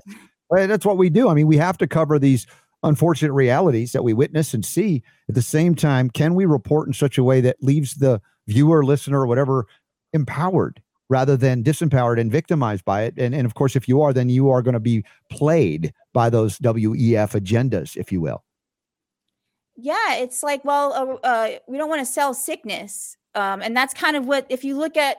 that's 0.51 0.85
what 0.85 0.99
we 0.99 1.09
do. 1.09 1.31
I 1.31 1.35
mean, 1.35 1.47
we 1.47 1.57
have 1.57 1.79
to 1.79 1.87
cover 1.87 2.19
these 2.19 2.47
unfortunate 2.85 3.33
realities 3.33 3.93
that 3.93 4.05
we 4.05 4.13
witness 4.13 4.55
and 4.55 4.65
see. 4.65 5.03
At 5.29 5.35
the 5.35 5.43
same 5.43 5.75
time, 5.75 6.11
can 6.11 6.35
we 6.35 6.45
report 6.45 6.87
in 6.87 6.93
such 6.93 7.19
a 7.19 7.25
way 7.25 7.41
that 7.41 7.57
leaves 7.61 7.95
the 7.95 8.21
viewer, 8.47 8.85
listener, 8.85 9.23
or 9.23 9.27
whatever 9.27 9.67
empowered 10.13 10.81
rather 11.09 11.37
than 11.37 11.65
disempowered 11.65 12.21
and 12.21 12.31
victimized 12.31 12.85
by 12.85 13.03
it? 13.03 13.15
And, 13.17 13.35
and 13.35 13.47
of 13.47 13.55
course, 13.55 13.75
if 13.75 13.89
you 13.89 14.03
are, 14.03 14.13
then 14.13 14.29
you 14.29 14.51
are 14.51 14.63
going 14.63 14.75
to 14.75 14.81
be 14.81 15.05
played 15.31 15.93
by 16.13 16.31
those 16.31 16.59
WEF 16.59 17.33
agendas, 17.33 17.97
if 17.97 18.13
you 18.13 18.21
will. 18.21 18.45
Yeah, 19.77 20.15
it's 20.15 20.43
like, 20.43 20.65
well, 20.65 21.21
uh, 21.25 21.27
uh, 21.27 21.51
we 21.67 21.79
don't 21.79 21.89
want 21.89 22.01
to 22.01 22.07
sell 22.07 22.33
sickness. 22.33 23.17
Um, 23.35 23.61
and 23.61 23.77
that's 23.77 23.93
kind 23.93 24.17
of 24.17 24.27
what, 24.27 24.47
if 24.49 24.63
you 24.63 24.79
look 24.79 24.97
at 24.97 25.17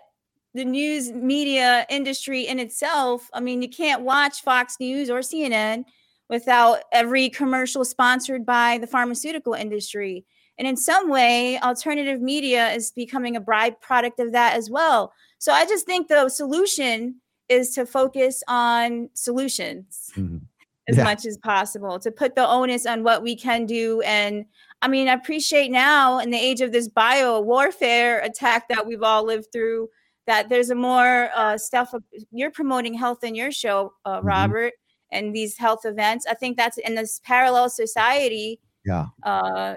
the 0.53 0.63
news 0.63 1.11
media 1.11 1.85
industry 1.89 2.47
in 2.47 2.59
itself, 2.59 3.29
I 3.33 3.41
mean, 3.41 3.61
you 3.61 3.67
can't 3.67 4.03
watch 4.03 4.41
Fox 4.41 4.77
News 4.79 5.09
or 5.09 5.19
CNN 5.19 5.83
without 6.29 6.79
every 6.91 7.29
commercial 7.29 7.85
sponsored 7.85 8.45
by 8.45 8.77
the 8.77 8.87
pharmaceutical 8.87 9.53
industry. 9.53 10.25
And 10.57 10.67
in 10.67 10.77
some 10.77 11.09
way, 11.09 11.59
alternative 11.59 12.21
media 12.21 12.71
is 12.71 12.91
becoming 12.91 13.35
a 13.35 13.41
byproduct 13.41 14.19
of 14.19 14.31
that 14.31 14.55
as 14.55 14.69
well. 14.69 15.13
So 15.37 15.51
I 15.51 15.65
just 15.65 15.85
think 15.85 16.07
the 16.07 16.29
solution 16.29 17.21
is 17.49 17.71
to 17.75 17.85
focus 17.85 18.41
on 18.47 19.09
solutions 19.13 20.11
mm-hmm. 20.15 20.37
as 20.89 20.97
yeah. 20.97 21.03
much 21.03 21.25
as 21.25 21.37
possible, 21.37 21.99
to 21.99 22.11
put 22.11 22.35
the 22.35 22.47
onus 22.47 22.85
on 22.85 23.03
what 23.03 23.21
we 23.21 23.35
can 23.35 23.65
do. 23.65 24.01
And 24.01 24.45
I 24.81 24.87
mean, 24.87 25.07
I 25.07 25.13
appreciate 25.13 25.71
now 25.71 26.19
in 26.19 26.31
the 26.31 26.37
age 26.37 26.61
of 26.61 26.71
this 26.71 26.87
bio 26.87 27.41
warfare 27.41 28.19
attack 28.21 28.69
that 28.69 28.85
we've 28.85 29.03
all 29.03 29.25
lived 29.25 29.47
through 29.51 29.89
that 30.27 30.49
there's 30.49 30.69
a 30.69 30.75
more 30.75 31.29
uh, 31.35 31.57
stuff 31.57 31.93
you're 32.31 32.51
promoting 32.51 32.93
health 32.93 33.23
in 33.23 33.35
your 33.35 33.51
show, 33.51 33.93
uh, 34.05 34.17
mm-hmm. 34.17 34.27
And 35.15 35.35
these 35.35 35.57
health 35.57 35.85
events. 35.85 36.25
I 36.29 36.33
think 36.33 36.57
that's 36.57 36.77
in 36.77 36.95
this 36.95 37.21
parallel 37.23 37.69
society. 37.69 38.59
Yeah. 38.85 39.07
Uh, 39.23 39.75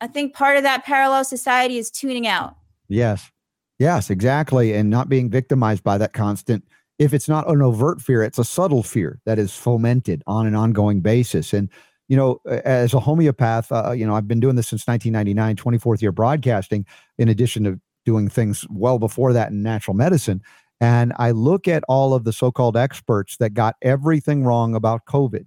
I 0.00 0.06
think 0.08 0.34
part 0.34 0.56
of 0.56 0.64
that 0.64 0.84
parallel 0.84 1.24
society 1.24 1.78
is 1.78 1.90
tuning 1.90 2.26
out. 2.26 2.56
Yes. 2.88 3.30
Yes, 3.78 4.10
exactly. 4.10 4.74
And 4.74 4.90
not 4.90 5.08
being 5.08 5.30
victimized 5.30 5.82
by 5.82 5.98
that 5.98 6.12
constant. 6.12 6.64
If 6.98 7.14
it's 7.14 7.28
not 7.28 7.48
an 7.48 7.62
overt 7.62 8.00
fear, 8.00 8.22
it's 8.22 8.38
a 8.38 8.44
subtle 8.44 8.82
fear 8.82 9.20
that 9.26 9.38
is 9.38 9.54
fomented 9.54 10.22
on 10.26 10.46
an 10.46 10.54
ongoing 10.54 11.00
basis. 11.00 11.52
And, 11.52 11.68
you 12.08 12.16
know, 12.16 12.40
as 12.46 12.94
a 12.94 13.00
homeopath, 13.00 13.72
uh, 13.72 13.92
you 13.92 14.06
know, 14.06 14.14
I've 14.14 14.28
been 14.28 14.40
doing 14.40 14.56
this 14.56 14.68
since 14.68 14.86
1999, 14.86 15.56
24th 15.56 16.02
year 16.02 16.12
broadcasting, 16.12 16.86
in 17.18 17.28
addition 17.28 17.64
to 17.64 17.80
doing 18.04 18.28
things 18.28 18.66
well 18.70 18.98
before 18.98 19.32
that 19.32 19.50
in 19.50 19.62
natural 19.62 19.94
medicine. 19.94 20.42
And 20.82 21.12
I 21.16 21.30
look 21.30 21.68
at 21.68 21.84
all 21.86 22.12
of 22.12 22.24
the 22.24 22.32
so 22.32 22.50
called 22.50 22.76
experts 22.76 23.36
that 23.36 23.54
got 23.54 23.76
everything 23.82 24.42
wrong 24.42 24.74
about 24.74 25.06
COVID. 25.06 25.46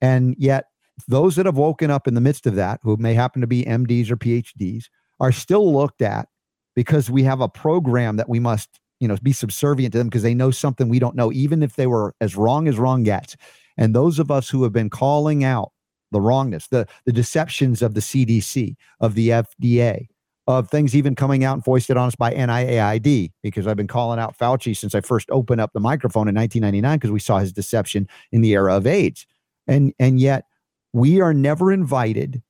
And 0.00 0.34
yet, 0.36 0.64
those 1.06 1.36
that 1.36 1.46
have 1.46 1.56
woken 1.56 1.92
up 1.92 2.08
in 2.08 2.14
the 2.14 2.20
midst 2.20 2.44
of 2.44 2.56
that, 2.56 2.80
who 2.82 2.96
may 2.96 3.14
happen 3.14 3.40
to 3.40 3.46
be 3.46 3.64
MDs 3.64 4.10
or 4.10 4.16
PhDs, 4.16 4.86
are 5.20 5.30
still 5.30 5.72
looked 5.72 6.02
at 6.02 6.26
because 6.74 7.08
we 7.08 7.22
have 7.22 7.40
a 7.40 7.48
program 7.48 8.16
that 8.16 8.28
we 8.28 8.40
must, 8.40 8.80
you 8.98 9.06
know, 9.06 9.16
be 9.22 9.32
subservient 9.32 9.92
to 9.92 9.98
them 9.98 10.08
because 10.08 10.24
they 10.24 10.34
know 10.34 10.50
something 10.50 10.88
we 10.88 10.98
don't 10.98 11.14
know, 11.14 11.30
even 11.30 11.62
if 11.62 11.76
they 11.76 11.86
were 11.86 12.16
as 12.20 12.34
wrong 12.34 12.66
as 12.66 12.80
wrong 12.80 13.04
gets. 13.04 13.36
And 13.76 13.94
those 13.94 14.18
of 14.18 14.28
us 14.28 14.50
who 14.50 14.64
have 14.64 14.72
been 14.72 14.90
calling 14.90 15.44
out 15.44 15.70
the 16.10 16.20
wrongness, 16.20 16.66
the 16.66 16.88
the 17.04 17.12
deceptions 17.12 17.80
of 17.80 17.94
the 17.94 18.00
CDC, 18.00 18.74
of 18.98 19.14
the 19.14 19.28
FDA, 19.28 20.08
of 20.48 20.70
things 20.70 20.96
even 20.96 21.14
coming 21.14 21.44
out 21.44 21.52
and 21.52 21.64
foisted 21.64 21.98
on 21.98 22.08
us 22.08 22.16
by 22.16 22.32
NIAID, 22.32 23.32
because 23.42 23.66
I've 23.66 23.76
been 23.76 23.86
calling 23.86 24.18
out 24.18 24.36
Fauci 24.36 24.74
since 24.74 24.94
I 24.94 25.02
first 25.02 25.30
opened 25.30 25.60
up 25.60 25.74
the 25.74 25.80
microphone 25.80 26.26
in 26.26 26.34
1999 26.34 26.96
because 26.98 27.10
we 27.10 27.20
saw 27.20 27.38
his 27.38 27.52
deception 27.52 28.08
in 28.32 28.40
the 28.40 28.52
era 28.52 28.74
of 28.74 28.86
AIDS. 28.86 29.26
And, 29.66 29.92
and 29.98 30.18
yet 30.18 30.46
we 30.94 31.20
are 31.20 31.34
never 31.34 31.70
invited 31.70 32.42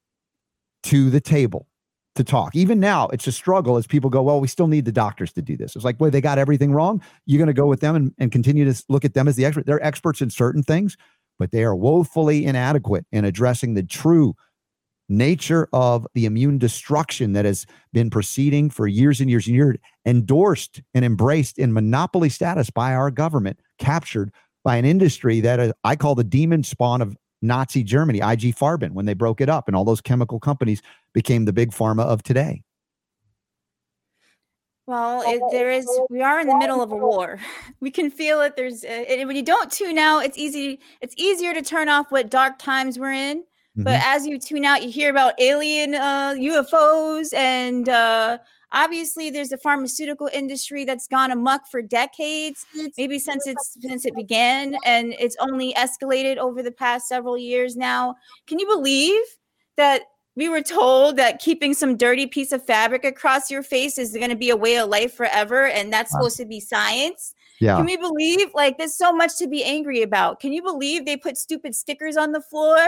to 0.85 1.11
the 1.11 1.21
table 1.21 1.67
to 2.15 2.23
talk. 2.23 2.55
Even 2.55 2.79
now, 2.79 3.09
it's 3.09 3.27
a 3.27 3.33
struggle 3.33 3.77
as 3.77 3.87
people 3.89 4.11
go, 4.11 4.23
well, 4.23 4.41
we 4.41 4.47
still 4.47 4.69
need 4.69 4.85
the 4.85 4.93
doctors 4.93 5.33
to 5.33 5.43
do 5.43 5.57
this. 5.57 5.75
It's 5.75 5.85
like, 5.85 5.97
well, 5.99 6.13
they 6.13 6.21
got 6.21 6.39
everything 6.39 6.71
wrong. 6.71 7.03
You're 7.27 7.39
going 7.39 7.49
to 7.49 7.53
go 7.53 7.67
with 7.67 7.81
them 7.81 7.97
and, 7.97 8.15
and 8.19 8.31
continue 8.31 8.73
to 8.73 8.85
look 8.89 9.05
at 9.05 9.15
them 9.15 9.27
as 9.27 9.35
the 9.35 9.45
expert. 9.45 9.67
They're 9.67 9.85
experts 9.85 10.21
in 10.21 10.31
certain 10.31 10.63
things, 10.63 10.97
but 11.37 11.51
they 11.51 11.65
are 11.65 11.75
woefully 11.75 12.47
inadequate 12.47 13.07
in 13.11 13.25
addressing 13.25 13.75
the 13.75 13.83
true 13.83 14.35
nature 15.09 15.69
of 15.73 16.07
the 16.15 16.27
immune 16.27 16.59
destruction 16.59 17.33
that 17.33 17.45
has 17.45 17.67
been 17.93 18.11
proceeding 18.11 18.71
for 18.71 18.87
years 18.87 19.21
and 19.21 19.31
years 19.31 19.47
and 19.47 19.57
years, 19.57 19.77
endorsed 20.07 20.83
and 20.95 21.05
embraced 21.05 21.59
in 21.59 21.73
monopoly 21.73 22.29
status 22.29 22.71
by 22.71 22.95
our 22.95 23.11
government, 23.11 23.61
captured 23.79 24.33
by 24.65 24.77
an 24.77 24.85
industry 24.85 25.41
that 25.41 25.61
uh, 25.61 25.73
I 25.85 25.97
call 25.97 26.15
the 26.15 26.25
demon 26.25 26.63
spawn 26.63 27.01
of 27.01 27.17
Nazi 27.41 27.83
Germany, 27.83 28.19
IG 28.19 28.55
Farben, 28.57 28.93
when 28.93 29.07
they 29.07 29.15
broke 29.15 29.41
it 29.41 29.49
up 29.49 29.69
and 29.69 29.77
all 29.77 29.85
those 29.85 30.01
chemical 30.01 30.41
companies 30.41 30.83
became 31.13 31.45
the 31.45 31.53
big 31.53 31.71
pharma 31.71 32.03
of 32.03 32.23
today. 32.23 32.63
Well, 34.87 35.23
it, 35.27 35.43
there 35.53 35.71
is. 35.71 35.87
We 36.09 36.23
are 36.23 36.41
in 36.41 36.49
the 36.49 36.57
middle 36.57 36.81
of 36.81 36.91
a 36.91 36.97
war. 36.97 37.39
We 37.81 37.93
can 37.93 38.11
feel 38.11 38.41
it. 38.41 38.57
There's 38.57 38.85
uh, 38.85 39.05
when 39.25 39.37
you 39.37 39.43
don't 39.43 39.71
tune 39.71 39.99
out, 39.99 40.25
it's 40.25 40.37
easy. 40.37 40.81
It's 41.01 41.15
easier 41.17 41.55
to 41.55 41.63
turn 41.63 41.89
off 41.89 42.11
what 42.11 42.29
dark 42.29 42.59
times 42.59 42.99
we're 42.99 43.13
in 43.13 43.45
but 43.79 44.01
mm-hmm. 44.01 44.17
as 44.17 44.27
you 44.27 44.39
tune 44.41 44.65
out, 44.65 44.83
you 44.83 44.91
hear 44.91 45.09
about 45.09 45.41
alien 45.41 45.95
uh, 45.95 46.35
UFOs, 46.37 47.33
and 47.33 47.89
uh, 47.89 48.39
obviously 48.73 49.31
there's 49.31 49.53
a 49.53 49.57
pharmaceutical 49.57 50.29
industry 50.33 50.85
that's 50.85 51.07
gone 51.07 51.31
amuck 51.31 51.69
for 51.71 51.81
decades, 51.81 52.67
maybe 52.97 53.21
since 53.21 53.47
it's 53.47 53.77
since 53.81 54.05
it 54.05 54.17
began, 54.17 54.75
and 54.85 55.15
it's 55.21 55.37
only 55.39 55.75
escalated 55.75 56.39
over 56.39 56.61
the 56.61 56.73
past 56.73 57.07
several 57.07 57.39
years 57.39 57.77
now. 57.77 58.17
Can 58.49 58.59
you 58.59 58.67
believe 58.67 59.23
that 59.77 60.03
we 60.35 60.49
were 60.49 60.63
told 60.63 61.17
that 61.17 61.41
keeping 61.41 61.73
some 61.73 61.97
dirty 61.97 62.27
piece 62.27 62.51
of 62.51 62.65
fabric 62.65 63.05
across 63.05 63.49
your 63.49 63.63
face 63.63 63.97
is 63.97 64.13
going 64.13 64.31
to 64.31 64.37
be 64.37 64.51
a 64.51 64.57
way 64.57 64.77
of 64.77 64.89
life 64.89 65.15
forever, 65.15 65.69
and 65.69 65.93
that's 65.93 66.13
wow. 66.13 66.21
supposed 66.21 66.37
to 66.39 66.47
be 66.47 66.59
science? 66.59 67.33
Yeah. 67.61 67.77
Can 67.77 67.87
we 67.87 67.97
believe 67.97 68.51
like 68.55 68.79
there's 68.79 68.97
so 68.97 69.13
much 69.13 69.37
to 69.39 69.49
be 69.49 69.65
angry 69.65 70.03
about? 70.03 70.41
Can 70.41 70.53
you 70.53 70.63
believe 70.63 71.05
they 71.05 71.17
put 71.17 71.37
stupid 71.37 71.75
stickers 71.75 72.17
on 72.17 72.33
the 72.33 72.41
floor 72.41 72.79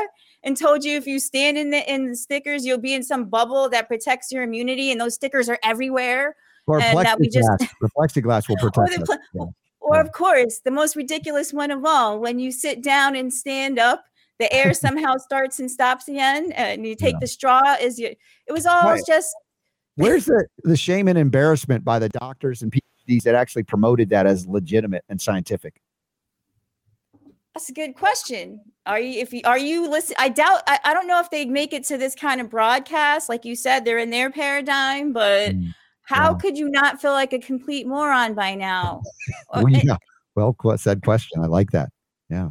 and 0.42 0.56
told 0.56 0.84
you 0.84 0.96
if 0.96 1.06
you 1.06 1.18
stand 1.18 1.58
in 1.58 1.70
the 1.70 1.92
in 1.92 2.08
the 2.08 2.16
stickers, 2.16 2.64
you'll 2.64 2.78
be 2.78 2.94
in 2.94 3.02
some 3.02 3.24
bubble 3.24 3.68
that 3.70 3.88
protects 3.88 4.32
your 4.32 4.42
immunity, 4.42 4.90
and 4.90 5.00
those 5.00 5.14
stickers 5.14 5.48
are 5.48 5.58
everywhere. 5.62 6.36
Or 6.66 6.80
and 6.80 6.98
that 6.98 7.18
we 7.18 7.28
just 7.28 7.48
the 7.58 7.88
plexiglass 7.96 8.48
will 8.48 8.56
protect 8.70 9.02
or, 9.02 9.04
the, 9.04 9.18
yeah. 9.34 9.44
or 9.80 9.96
yeah. 9.96 10.00
of 10.00 10.12
course, 10.12 10.60
the 10.64 10.70
most 10.70 10.96
ridiculous 10.96 11.52
one 11.52 11.70
of 11.70 11.84
all, 11.84 12.20
when 12.20 12.38
you 12.38 12.52
sit 12.52 12.82
down 12.82 13.16
and 13.16 13.32
stand 13.32 13.78
up, 13.78 14.04
the 14.38 14.52
air 14.52 14.72
somehow 14.74 15.16
starts 15.16 15.58
and 15.58 15.70
stops 15.70 16.08
again, 16.08 16.52
and 16.52 16.86
you 16.86 16.94
take 16.94 17.14
yeah. 17.14 17.20
the 17.20 17.26
straw. 17.26 17.76
Is 17.80 17.98
you? 17.98 18.14
It 18.46 18.52
was 18.52 18.66
all 18.66 18.84
right. 18.84 19.02
just. 19.06 19.34
Where's 19.96 20.24
the 20.24 20.46
the 20.62 20.76
shame 20.76 21.08
and 21.08 21.18
embarrassment 21.18 21.84
by 21.84 21.98
the 21.98 22.08
doctors 22.08 22.62
and 22.62 22.72
people? 22.72 22.86
that 23.24 23.34
actually 23.34 23.64
promoted 23.64 24.10
that 24.10 24.26
as 24.26 24.46
legitimate 24.46 25.04
and 25.08 25.20
scientific? 25.20 25.80
That's 27.54 27.68
a 27.68 27.72
good 27.72 27.96
question. 27.96 28.60
Are 28.86 29.00
you 29.00 29.20
if 29.20 29.32
you 29.32 29.40
are 29.44 29.58
you 29.58 29.88
listen? 29.90 30.14
I 30.18 30.28
doubt. 30.28 30.62
I, 30.66 30.78
I 30.84 30.94
don't 30.94 31.08
know 31.08 31.20
if 31.20 31.30
they'd 31.30 31.50
make 31.50 31.72
it 31.72 31.84
to 31.84 31.98
this 31.98 32.14
kind 32.14 32.40
of 32.40 32.48
broadcast. 32.48 33.28
Like 33.28 33.44
you 33.44 33.56
said, 33.56 33.84
they're 33.84 33.98
in 33.98 34.10
their 34.10 34.30
paradigm, 34.30 35.12
but 35.12 35.50
mm, 35.50 35.74
how 36.02 36.32
yeah. 36.32 36.38
could 36.38 36.56
you 36.56 36.68
not 36.70 37.00
feel 37.00 37.12
like 37.12 37.32
a 37.32 37.40
complete 37.40 37.86
moron 37.86 38.34
by 38.34 38.54
now? 38.54 39.02
well, 39.54 39.68
yeah. 39.68 39.96
Well 40.36 40.56
said 40.76 41.02
question. 41.02 41.42
I 41.42 41.46
like 41.46 41.72
that. 41.72 41.90
Yeah. 42.28 42.50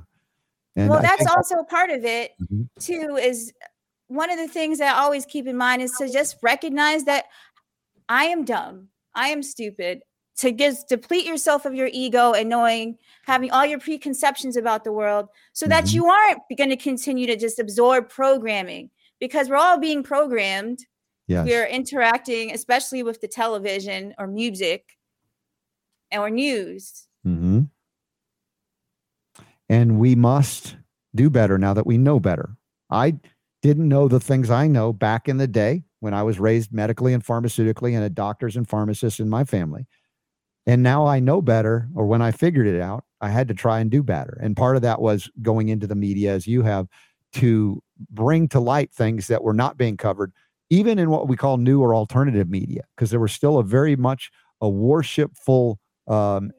And 0.76 0.90
well, 0.90 1.00
I 1.00 1.02
that's 1.02 1.28
also 1.28 1.64
part 1.64 1.90
of 1.90 2.04
it 2.04 2.32
mm-hmm. 2.42 2.64
too. 2.80 3.16
Is 3.16 3.54
one 4.08 4.30
of 4.30 4.38
the 4.38 4.48
things 4.48 4.80
that 4.80 4.96
I 4.96 5.00
always 5.00 5.26
keep 5.26 5.48
in 5.48 5.56
mind 5.56 5.82
is 5.82 5.94
to 5.94 6.10
just 6.10 6.38
recognize 6.42 7.06
that 7.06 7.26
I 8.10 8.26
am 8.26 8.44
dumb. 8.44 8.90
I 9.16 9.30
am 9.30 9.44
stupid 9.44 10.02
to 10.40 10.52
just 10.52 10.88
deplete 10.88 11.26
yourself 11.26 11.66
of 11.66 11.74
your 11.76 11.90
ego 11.92 12.34
and 12.34 12.50
knowing 12.50 12.98
having 13.26 13.52
all 13.52 13.66
your 13.66 13.80
preconceptions 13.80 14.56
about 14.58 14.84
the 14.84 14.92
world 14.92 15.28
so 15.54 15.66
that 15.68 15.86
Mhm. 15.86 15.94
you 15.94 16.06
aren't 16.08 16.40
going 16.58 16.70
to 16.70 16.78
continue 16.78 17.28
to 17.28 17.36
just 17.36 17.60
absorb 17.60 18.10
programming 18.10 18.90
because 19.20 19.50
we're 19.50 19.58
all 19.58 19.78
being 19.78 20.04
programmed 20.04 20.86
Yes. 21.28 21.46
we're 21.46 21.68
interacting 21.68 22.52
especially 22.54 23.04
with 23.04 23.22
the 23.22 23.28
television 23.28 24.14
or 24.18 24.28
music 24.28 24.98
or 26.12 26.30
news 26.30 27.08
mm-hmm. 27.26 27.62
And 29.72 30.00
we 30.00 30.16
must 30.16 30.78
do 31.14 31.30
better 31.30 31.60
now 31.60 31.76
that 31.76 31.86
we 31.86 31.98
know 31.98 32.20
better. 32.20 32.58
I 32.90 33.20
didn't 33.62 33.88
know 33.88 34.08
the 34.08 34.20
things 34.20 34.50
I 34.50 34.68
know 34.68 34.92
back 34.94 35.28
in 35.30 35.38
the 35.38 35.48
day 35.48 35.84
when 36.00 36.14
I 36.14 36.24
was 36.24 36.40
raised 36.40 36.74
medically 36.74 37.14
and 37.14 37.24
pharmaceutically 37.24 37.94
and 37.94 38.02
had 38.02 38.16
doctors 38.16 38.56
and 38.58 38.68
pharmacists 38.68 39.20
in 39.20 39.30
my 39.30 39.44
family. 39.44 39.86
And 40.70 40.84
now 40.84 41.08
I 41.08 41.20
know 41.20 41.42
better, 41.42 41.90
or 41.96 42.06
when 42.06 42.22
I 42.22 42.30
figured 42.30 42.68
it 42.68 42.80
out, 42.80 43.04
I 43.22 43.30
had 43.30 43.48
to 43.48 43.56
try 43.56 43.80
and 43.80 43.90
do 43.90 44.04
better. 44.04 44.38
And 44.40 44.56
part 44.56 44.76
of 44.76 44.84
that 44.84 45.02
was 45.02 45.28
going 45.42 45.70
into 45.70 45.88
the 45.88 45.96
media 45.96 46.32
as 46.32 46.46
you 46.46 46.62
have 46.62 46.88
to 47.34 47.82
bring 48.12 48.48
to 48.50 48.60
light 48.60 48.94
things 48.94 49.26
that 49.30 49.44
were 49.44 49.56
not 49.56 49.78
being 49.78 49.98
covered, 49.98 50.32
even 50.70 51.00
in 51.00 51.10
what 51.10 51.28
we 51.28 51.36
call 51.36 51.58
new 51.58 51.82
or 51.82 51.96
alternative 51.96 52.52
media, 52.52 52.84
because 52.96 53.10
there 53.10 53.20
was 53.20 53.32
still 53.32 53.58
a 53.58 53.64
very 53.64 53.96
much 53.96 54.30
a 54.62 54.70
worshipful 54.70 55.80
um, 56.08 56.52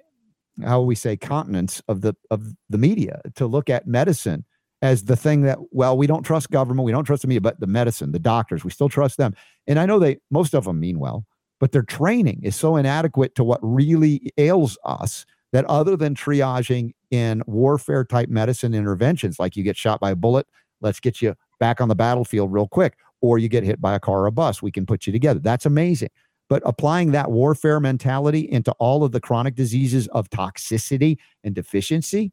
how 0.64 0.80
we 0.80 0.96
say 0.96 1.16
continence 1.16 1.80
of 1.86 2.00
the 2.00 2.14
of 2.32 2.52
the 2.68 2.78
media 2.78 3.20
to 3.36 3.46
look 3.46 3.70
at 3.70 3.86
medicine 3.86 4.44
as 4.82 5.04
the 5.04 5.14
thing 5.14 5.42
that 5.42 5.58
well 5.70 5.96
we 5.96 6.08
don't 6.08 6.24
trust 6.24 6.50
government 6.50 6.84
we 6.84 6.90
don't 6.90 7.04
trust 7.04 7.22
the 7.22 7.28
media 7.28 7.40
but 7.40 7.60
the 7.60 7.66
medicine 7.66 8.10
the 8.12 8.18
doctors 8.18 8.64
we 8.64 8.70
still 8.70 8.88
trust 8.88 9.16
them 9.16 9.34
and 9.66 9.78
i 9.78 9.86
know 9.86 9.98
they 9.98 10.18
most 10.30 10.54
of 10.54 10.64
them 10.64 10.78
mean 10.78 10.98
well 10.98 11.24
but 11.60 11.72
their 11.72 11.82
training 11.82 12.40
is 12.42 12.56
so 12.56 12.76
inadequate 12.76 13.34
to 13.36 13.44
what 13.44 13.60
really 13.62 14.32
ails 14.38 14.76
us 14.84 15.24
that 15.52 15.64
other 15.66 15.96
than 15.96 16.14
triaging 16.14 16.92
in 17.10 17.42
warfare 17.46 18.04
type 18.04 18.28
medicine 18.28 18.74
interventions 18.74 19.38
like 19.38 19.56
you 19.56 19.62
get 19.62 19.76
shot 19.76 20.00
by 20.00 20.10
a 20.10 20.16
bullet 20.16 20.46
let's 20.80 21.00
get 21.00 21.22
you 21.22 21.34
back 21.60 21.80
on 21.80 21.88
the 21.88 21.94
battlefield 21.94 22.52
real 22.52 22.68
quick 22.68 22.96
or 23.20 23.38
you 23.38 23.48
get 23.48 23.62
hit 23.62 23.80
by 23.80 23.94
a 23.94 24.00
car 24.00 24.22
or 24.22 24.26
a 24.26 24.32
bus 24.32 24.62
we 24.62 24.72
can 24.72 24.86
put 24.86 25.06
you 25.06 25.12
together 25.12 25.38
that's 25.38 25.66
amazing 25.66 26.10
but 26.50 26.64
applying 26.66 27.12
that 27.12 27.30
warfare 27.30 27.78
mentality 27.78 28.40
into 28.40 28.72
all 28.72 29.04
of 29.04 29.12
the 29.12 29.20
chronic 29.20 29.54
diseases 29.54 30.08
of 30.08 30.28
toxicity 30.30 31.16
and 31.44 31.54
deficiency, 31.54 32.32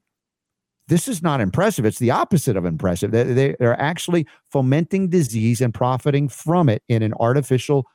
this 0.87 1.07
is 1.07 1.21
not 1.21 1.39
impressive. 1.39 1.85
It's 1.85 1.99
the 1.99 2.09
opposite 2.11 2.57
of 2.57 2.65
impressive. 2.65 3.11
They, 3.11 3.55
they're 3.59 3.79
actually 3.79 4.25
fomenting 4.51 5.09
disease 5.09 5.61
and 5.61 5.71
profiting 5.71 6.29
from 6.29 6.67
it 6.67 6.81
in 6.89 7.03
an 7.03 7.13
artificial 7.19 7.85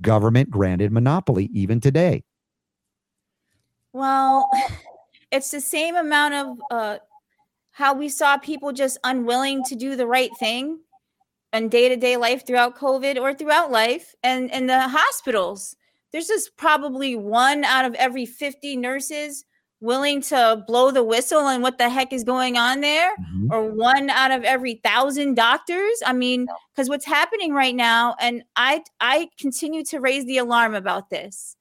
government 0.00 0.50
granted 0.50 0.92
monopoly, 0.92 1.50
even 1.52 1.80
today. 1.80 2.24
Well, 3.92 4.50
it's 5.30 5.50
the 5.50 5.60
same 5.60 5.96
amount 5.96 6.34
of 6.34 6.58
uh, 6.70 6.98
how 7.72 7.94
we 7.94 8.08
saw 8.08 8.38
people 8.38 8.72
just 8.72 8.98
unwilling 9.04 9.62
to 9.64 9.74
do 9.74 9.96
the 9.96 10.06
right 10.06 10.30
thing 10.38 10.80
in 11.52 11.68
day 11.68 11.88
to 11.88 11.96
day 11.96 12.16
life 12.16 12.46
throughout 12.46 12.76
COVID 12.76 13.20
or 13.20 13.34
throughout 13.34 13.70
life. 13.70 14.14
And 14.22 14.50
in 14.50 14.66
the 14.66 14.88
hospitals, 14.88 15.76
there's 16.12 16.26
just 16.26 16.56
probably 16.56 17.16
one 17.16 17.64
out 17.64 17.84
of 17.84 17.94
every 17.94 18.26
50 18.26 18.76
nurses 18.76 19.44
willing 19.80 20.20
to 20.20 20.62
blow 20.66 20.90
the 20.90 21.04
whistle 21.04 21.40
on 21.40 21.62
what 21.62 21.78
the 21.78 21.88
heck 21.88 22.12
is 22.12 22.24
going 22.24 22.56
on 22.56 22.80
there 22.80 23.14
mm-hmm. 23.16 23.52
or 23.52 23.70
one 23.70 24.10
out 24.10 24.30
of 24.30 24.42
every 24.44 24.74
thousand 24.84 25.34
doctors? 25.34 26.02
I 26.04 26.12
mean 26.12 26.48
because 26.74 26.88
what's 26.88 27.06
happening 27.06 27.52
right 27.52 27.74
now 27.74 28.16
and 28.20 28.42
i 28.56 28.82
i 29.00 29.28
continue 29.38 29.84
to 29.84 30.00
raise 30.00 30.24
the 30.26 30.38
alarm 30.38 30.74
about 30.74 31.10
this. 31.10 31.56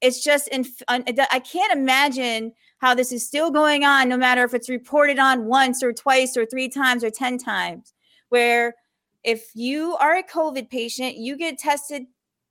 It's 0.00 0.22
just 0.22 0.48
in 0.48 0.64
i 0.88 1.40
can't 1.40 1.72
imagine 1.72 2.52
how 2.80 2.94
this 2.94 3.12
is 3.12 3.26
still 3.26 3.50
going 3.50 3.84
on 3.84 4.08
no 4.08 4.16
matter 4.16 4.42
if 4.44 4.54
it's 4.54 4.68
reported 4.68 5.18
on 5.18 5.44
once 5.44 5.82
or 5.82 5.92
twice 5.92 6.36
or 6.36 6.46
three 6.46 6.68
times 6.68 7.04
or 7.04 7.10
10 7.10 7.38
times 7.38 7.92
where 8.30 8.74
if 9.22 9.50
you 9.54 9.96
are 9.96 10.16
a 10.16 10.22
covid 10.22 10.70
patient 10.70 11.16
you 11.16 11.36
get 11.36 11.58
tested 11.58 12.04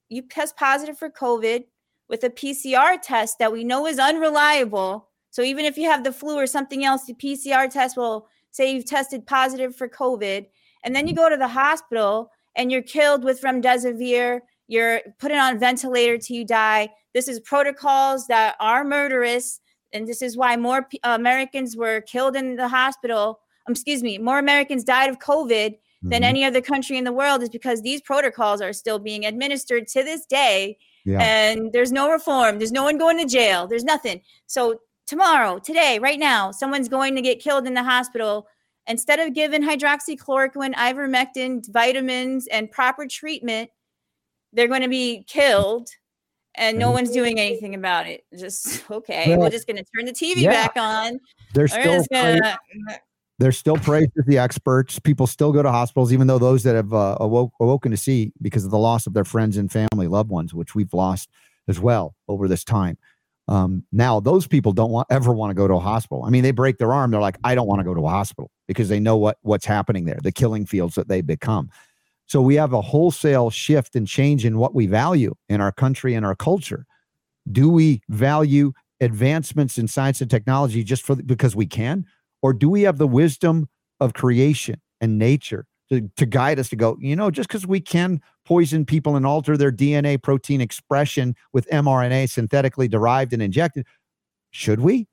you 0.07 0.21
test 0.21 0.55
positive 0.55 0.97
for 0.97 1.09
covid 1.09 1.63
with 2.07 2.23
a 2.23 2.29
pcr 2.29 2.97
test 3.01 3.39
that 3.39 3.51
we 3.51 3.63
know 3.63 3.87
is 3.87 3.99
unreliable 3.99 5.08
so 5.31 5.41
even 5.41 5.65
if 5.65 5.77
you 5.77 5.89
have 5.89 6.03
the 6.03 6.11
flu 6.11 6.35
or 6.35 6.47
something 6.47 6.83
else, 6.85 7.05
the 7.05 7.13
PCR 7.13 7.69
test 7.71 7.97
will 7.97 8.27
say 8.51 8.71
you've 8.73 8.85
tested 8.85 9.25
positive 9.27 9.75
for 9.75 9.87
COVID, 9.87 10.45
and 10.83 10.95
then 10.95 11.07
you 11.07 11.13
go 11.15 11.29
to 11.29 11.37
the 11.37 11.47
hospital 11.47 12.31
and 12.55 12.71
you're 12.71 12.81
killed 12.81 13.23
with 13.23 13.41
remdesivir. 13.41 14.41
You're 14.67 15.01
put 15.19 15.31
on 15.31 15.55
a 15.55 15.59
ventilator 15.59 16.17
till 16.17 16.37
you 16.37 16.45
die. 16.45 16.89
This 17.13 17.27
is 17.27 17.39
protocols 17.39 18.27
that 18.27 18.55
are 18.59 18.83
murderous, 18.83 19.59
and 19.93 20.07
this 20.07 20.21
is 20.21 20.37
why 20.37 20.55
more 20.57 20.83
P- 20.83 20.99
Americans 21.03 21.75
were 21.75 22.01
killed 22.01 22.35
in 22.35 22.55
the 22.55 22.67
hospital. 22.67 23.39
Um, 23.67 23.71
excuse 23.73 24.01
me, 24.03 24.17
more 24.17 24.39
Americans 24.39 24.83
died 24.83 25.09
of 25.09 25.19
COVID 25.19 25.77
than 26.01 26.21
Mhm. 26.21 26.25
any 26.25 26.43
other 26.45 26.61
country 26.61 26.97
in 26.97 27.03
the 27.03 27.11
world 27.11 27.43
is 27.43 27.49
because 27.49 27.81
these 27.81 27.99
protocols 28.01 28.61
are 28.61 28.71
still 28.73 28.99
being 28.99 29.25
administered 29.25 29.85
to 29.89 30.01
this 30.03 30.25
day 30.25 30.77
Yeah. 31.05 31.19
and 31.21 31.73
there's 31.73 31.91
no 31.91 32.09
reform 32.09 32.57
there's 32.57 32.71
no 32.71 32.83
one 32.83 32.97
going 32.97 33.17
to 33.17 33.25
jail 33.25 33.67
there's 33.67 33.83
nothing 33.83 34.21
so 34.45 34.79
tomorrow 35.09 35.57
today 35.57 35.97
right 35.99 36.19
now 36.19 36.51
someone's 36.51 36.87
going 36.87 37.15
to 37.15 37.21
get 37.21 37.39
killed 37.39 37.65
in 37.65 37.73
the 37.73 37.83
hospital 37.83 38.45
instead 38.87 39.19
of 39.19 39.33
giving 39.33 39.63
hydroxychloroquine 39.63 40.73
ivermectin 40.75 41.61
vitamins 41.71 42.45
and 42.47 42.69
proper 42.69 43.07
treatment 43.07 43.69
they're 44.53 44.67
going 44.67 44.81
to 44.83 44.87
be 44.89 45.23
killed 45.27 45.89
and 46.55 46.77
no 46.77 46.89
Mhm. 46.89 46.93
one's 46.93 47.11
doing 47.11 47.39
anything 47.39 47.73
about 47.73 48.05
it 48.05 48.23
just 48.37 48.89
okay 48.91 49.29
Well, 49.29 49.39
we're 49.39 49.49
just 49.49 49.65
going 49.65 49.77
to 49.77 49.85
turn 49.95 50.05
the 50.05 50.11
tv 50.13 50.41
yeah. 50.41 50.51
back 50.51 50.73
on 50.75 51.19
They're 51.55 51.67
still 51.67 52.05
gonna 52.11 52.57
they're 53.39 53.51
still 53.53 53.77
praised 53.77 54.11
as 54.19 54.25
the 54.25 54.37
experts. 54.37 54.99
People 54.99 55.25
still 55.25 55.53
go 55.53 55.63
to 55.63 55.71
hospitals, 55.71 56.11
even 56.11 56.27
though 56.27 56.39
those 56.39 56.61
that 56.63 56.75
have 56.75 56.93
uh, 56.93 57.15
awoke, 57.21 57.53
awoken 57.61 57.89
to 57.89 57.95
see 57.95 58.33
because 58.41 58.65
of 58.65 58.71
the 58.71 58.77
loss 58.77 59.07
of 59.07 59.13
their 59.13 59.23
friends 59.23 59.55
and 59.55 59.71
family, 59.71 60.09
loved 60.09 60.29
ones, 60.29 60.53
which 60.53 60.75
we've 60.75 60.93
lost 60.93 61.29
as 61.69 61.79
well 61.79 62.15
over 62.27 62.49
this 62.49 62.65
time. 62.65 62.97
Um, 63.49 63.83
now, 63.91 64.19
those 64.19 64.45
people 64.45 64.73
don't 64.73 64.91
want 64.91 65.07
ever 65.09 65.33
want 65.33 65.49
to 65.49 65.55
go 65.55 65.67
to 65.67 65.73
a 65.73 65.79
hospital. 65.79 66.23
I 66.23 66.29
mean, 66.29 66.43
they 66.43 66.51
break 66.51 66.77
their 66.77 66.93
arm, 66.93 67.09
they're 67.09 67.19
like, 67.19 67.37
I 67.43 67.55
don't 67.55 67.67
want 67.67 67.79
to 67.79 67.83
go 67.83 67.95
to 67.95 68.05
a 68.05 68.09
hospital 68.09 68.51
because 68.67 68.89
they 68.89 68.99
know 68.99 69.17
what 69.17 69.37
what's 69.41 69.65
happening 69.65 70.05
there, 70.05 70.19
the 70.21 70.31
killing 70.31 70.67
fields 70.67 70.93
that 70.95 71.07
they 71.07 71.21
become. 71.21 71.69
So 72.27 72.43
we 72.43 72.55
have 72.55 72.73
a 72.73 72.81
wholesale 72.81 73.49
shift 73.49 73.95
and 73.95 74.07
change 74.07 74.45
in 74.45 74.59
what 74.59 74.75
we 74.75 74.85
value 74.85 75.33
in 75.49 75.61
our 75.61 75.71
country 75.71 76.13
and 76.13 76.23
our 76.23 76.35
culture. 76.35 76.85
Do 77.51 77.71
we 77.71 78.03
value 78.07 78.71
advancements 79.01 79.79
in 79.79 79.87
science 79.87 80.21
and 80.21 80.29
technology 80.29 80.83
just 80.83 81.01
for 81.01 81.15
because 81.15 81.55
we 81.55 81.65
can, 81.65 82.05
or 82.43 82.53
do 82.53 82.69
we 82.69 82.83
have 82.83 82.99
the 82.99 83.07
wisdom 83.07 83.67
of 83.99 84.13
creation 84.13 84.79
and 85.01 85.17
nature 85.17 85.65
to, 85.89 86.07
to 86.17 86.27
guide 86.27 86.59
us 86.59 86.69
to 86.69 86.75
go? 86.75 86.97
You 87.01 87.15
know, 87.15 87.31
just 87.31 87.49
because 87.49 87.65
we 87.65 87.81
can 87.81 88.21
poison 88.49 88.83
people 88.83 89.15
and 89.15 89.27
alter 89.27 89.55
their 89.55 89.71
DNA 89.71 90.19
protein 90.19 90.59
expression 90.59 91.35
with 91.53 91.69
mRNA 91.69 92.27
synthetically 92.27 92.87
derived 92.87 93.31
and 93.31 93.43
injected, 93.43 93.85
should 94.49 94.79
we? 94.79 95.07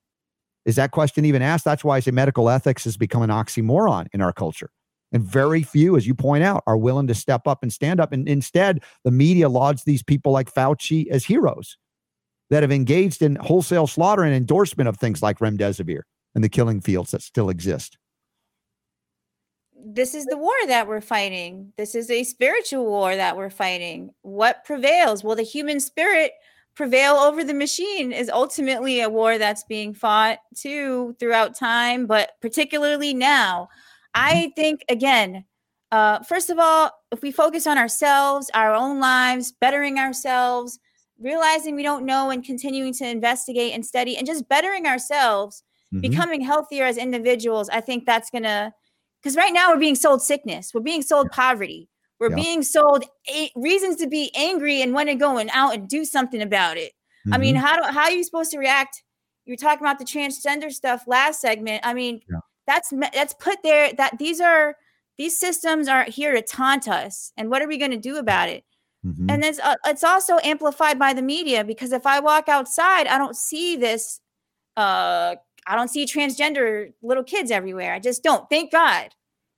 Is 0.64 0.76
that 0.76 0.90
question 0.90 1.26
even 1.26 1.42
asked? 1.42 1.66
That's 1.66 1.84
why 1.84 1.98
I 1.98 2.00
say 2.00 2.12
medical 2.12 2.48
ethics 2.48 2.84
has 2.84 2.96
become 2.96 3.20
an 3.20 3.28
oxymoron 3.28 4.06
in 4.14 4.22
our 4.22 4.32
culture. 4.32 4.70
And 5.12 5.22
very 5.22 5.62
few, 5.62 5.98
as 5.98 6.06
you 6.06 6.14
point 6.14 6.44
out, 6.44 6.62
are 6.66 6.78
willing 6.78 7.08
to 7.08 7.14
step 7.14 7.46
up 7.46 7.58
and 7.62 7.70
stand 7.70 8.00
up. 8.00 8.10
And 8.10 8.26
instead, 8.26 8.82
the 9.04 9.10
media 9.10 9.50
lauds 9.50 9.84
these 9.84 10.02
people 10.02 10.32
like 10.32 10.50
Fauci 10.50 11.06
as 11.08 11.26
heroes 11.26 11.76
that 12.48 12.62
have 12.62 12.72
engaged 12.72 13.20
in 13.20 13.36
wholesale 13.36 13.86
slaughter 13.86 14.22
and 14.22 14.34
endorsement 14.34 14.88
of 14.88 14.96
things 14.96 15.22
like 15.22 15.40
remdesivir 15.40 16.00
and 16.34 16.42
the 16.42 16.48
killing 16.48 16.80
fields 16.80 17.10
that 17.10 17.20
still 17.20 17.50
exist. 17.50 17.98
This 19.84 20.14
is 20.14 20.24
the 20.26 20.36
war 20.36 20.54
that 20.66 20.86
we're 20.88 21.00
fighting. 21.00 21.72
This 21.76 21.94
is 21.94 22.10
a 22.10 22.24
spiritual 22.24 22.86
war 22.86 23.14
that 23.14 23.36
we're 23.36 23.50
fighting. 23.50 24.10
What 24.22 24.64
prevails? 24.64 25.22
Will 25.22 25.36
the 25.36 25.42
human 25.42 25.80
spirit 25.80 26.32
prevail 26.74 27.14
over 27.14 27.44
the 27.44 27.54
machine? 27.54 28.12
Is 28.12 28.28
ultimately 28.28 29.00
a 29.00 29.08
war 29.08 29.38
that's 29.38 29.64
being 29.64 29.94
fought 29.94 30.38
too 30.54 31.14
throughout 31.18 31.56
time, 31.56 32.06
but 32.06 32.32
particularly 32.40 33.14
now. 33.14 33.68
I 34.14 34.52
think, 34.56 34.84
again, 34.88 35.44
uh, 35.92 36.20
first 36.20 36.50
of 36.50 36.58
all, 36.58 36.90
if 37.12 37.22
we 37.22 37.30
focus 37.30 37.66
on 37.66 37.78
ourselves, 37.78 38.50
our 38.54 38.74
own 38.74 38.98
lives, 38.98 39.52
bettering 39.52 39.98
ourselves, 39.98 40.78
realizing 41.20 41.76
we 41.76 41.82
don't 41.82 42.04
know 42.04 42.30
and 42.30 42.44
continuing 42.44 42.92
to 42.94 43.08
investigate 43.08 43.72
and 43.72 43.84
study 43.86 44.16
and 44.16 44.26
just 44.26 44.48
bettering 44.48 44.86
ourselves, 44.86 45.62
Mhm. 45.92 46.00
becoming 46.02 46.40
healthier 46.40 46.84
as 46.84 46.96
individuals, 46.96 47.68
I 47.68 47.80
think 47.80 48.04
that's 48.04 48.30
going 48.30 48.42
to 48.42 48.72
because 49.26 49.36
right 49.36 49.52
now 49.52 49.72
we're 49.72 49.78
being 49.80 49.96
sold 49.96 50.22
sickness 50.22 50.72
we're 50.72 50.80
being 50.80 51.02
sold 51.02 51.28
poverty 51.32 51.88
we're 52.20 52.30
Yeah. 52.30 52.36
being 52.36 52.62
sold 52.62 53.04
a- 53.28 53.50
reasons 53.56 53.96
to 53.96 54.06
be 54.06 54.30
angry 54.36 54.80
and 54.82 54.94
want 54.94 55.08
to 55.08 55.16
go 55.16 55.36
and 55.38 55.50
out 55.52 55.74
and 55.74 55.88
do 55.88 56.04
something 56.04 56.40
about 56.40 56.76
it 56.76 56.92
i 57.32 57.38
mean 57.38 57.56
Mhm. 57.56 57.60
how 57.60 57.76
do 57.76 57.82
how 57.92 58.02
are 58.04 58.12
you 58.12 58.22
supposed 58.22 58.52
to 58.52 58.58
react 58.58 59.02
you're 59.46 59.56
talking 59.56 59.84
about 59.84 59.98
the 59.98 60.04
transgender 60.04 60.70
stuff 60.72 61.02
last 61.08 61.40
segment 61.40 61.84
i 61.84 61.92
mean 61.92 62.20
Yeah. 62.30 62.38
that's 62.68 62.92
that's 63.12 63.34
put 63.34 63.58
there 63.64 63.92
that 63.94 64.18
these 64.18 64.40
are 64.40 64.76
these 65.18 65.36
systems 65.36 65.88
are 65.88 66.04
here 66.04 66.32
to 66.34 66.42
taunt 66.42 66.86
us 66.86 67.32
and 67.36 67.50
what 67.50 67.62
are 67.62 67.66
we 67.68 67.78
going 67.78 67.90
to 67.90 67.96
do 67.96 68.16
about 68.18 68.48
it 68.48 68.62
Mm-hmm. 69.04 69.30
And 69.30 69.44
it's 69.44 69.60
uh, 69.60 69.76
it's 69.86 70.02
also 70.02 70.38
amplified 70.42 70.98
by 70.98 71.12
the 71.12 71.22
media 71.22 71.62
because 71.62 71.92
if 71.92 72.06
I 72.06 72.18
walk 72.18 72.48
outside, 72.48 73.06
I 73.06 73.18
don't 73.18 73.36
see 73.36 73.76
this. 73.76 74.20
Uh, 74.76 75.36
I 75.66 75.74
don't 75.74 75.88
see 75.88 76.06
transgender 76.06 76.92
little 77.02 77.24
kids 77.24 77.50
everywhere. 77.50 77.92
I 77.92 77.98
just 77.98 78.22
don't. 78.22 78.48
Thank 78.48 78.72
God. 78.72 79.08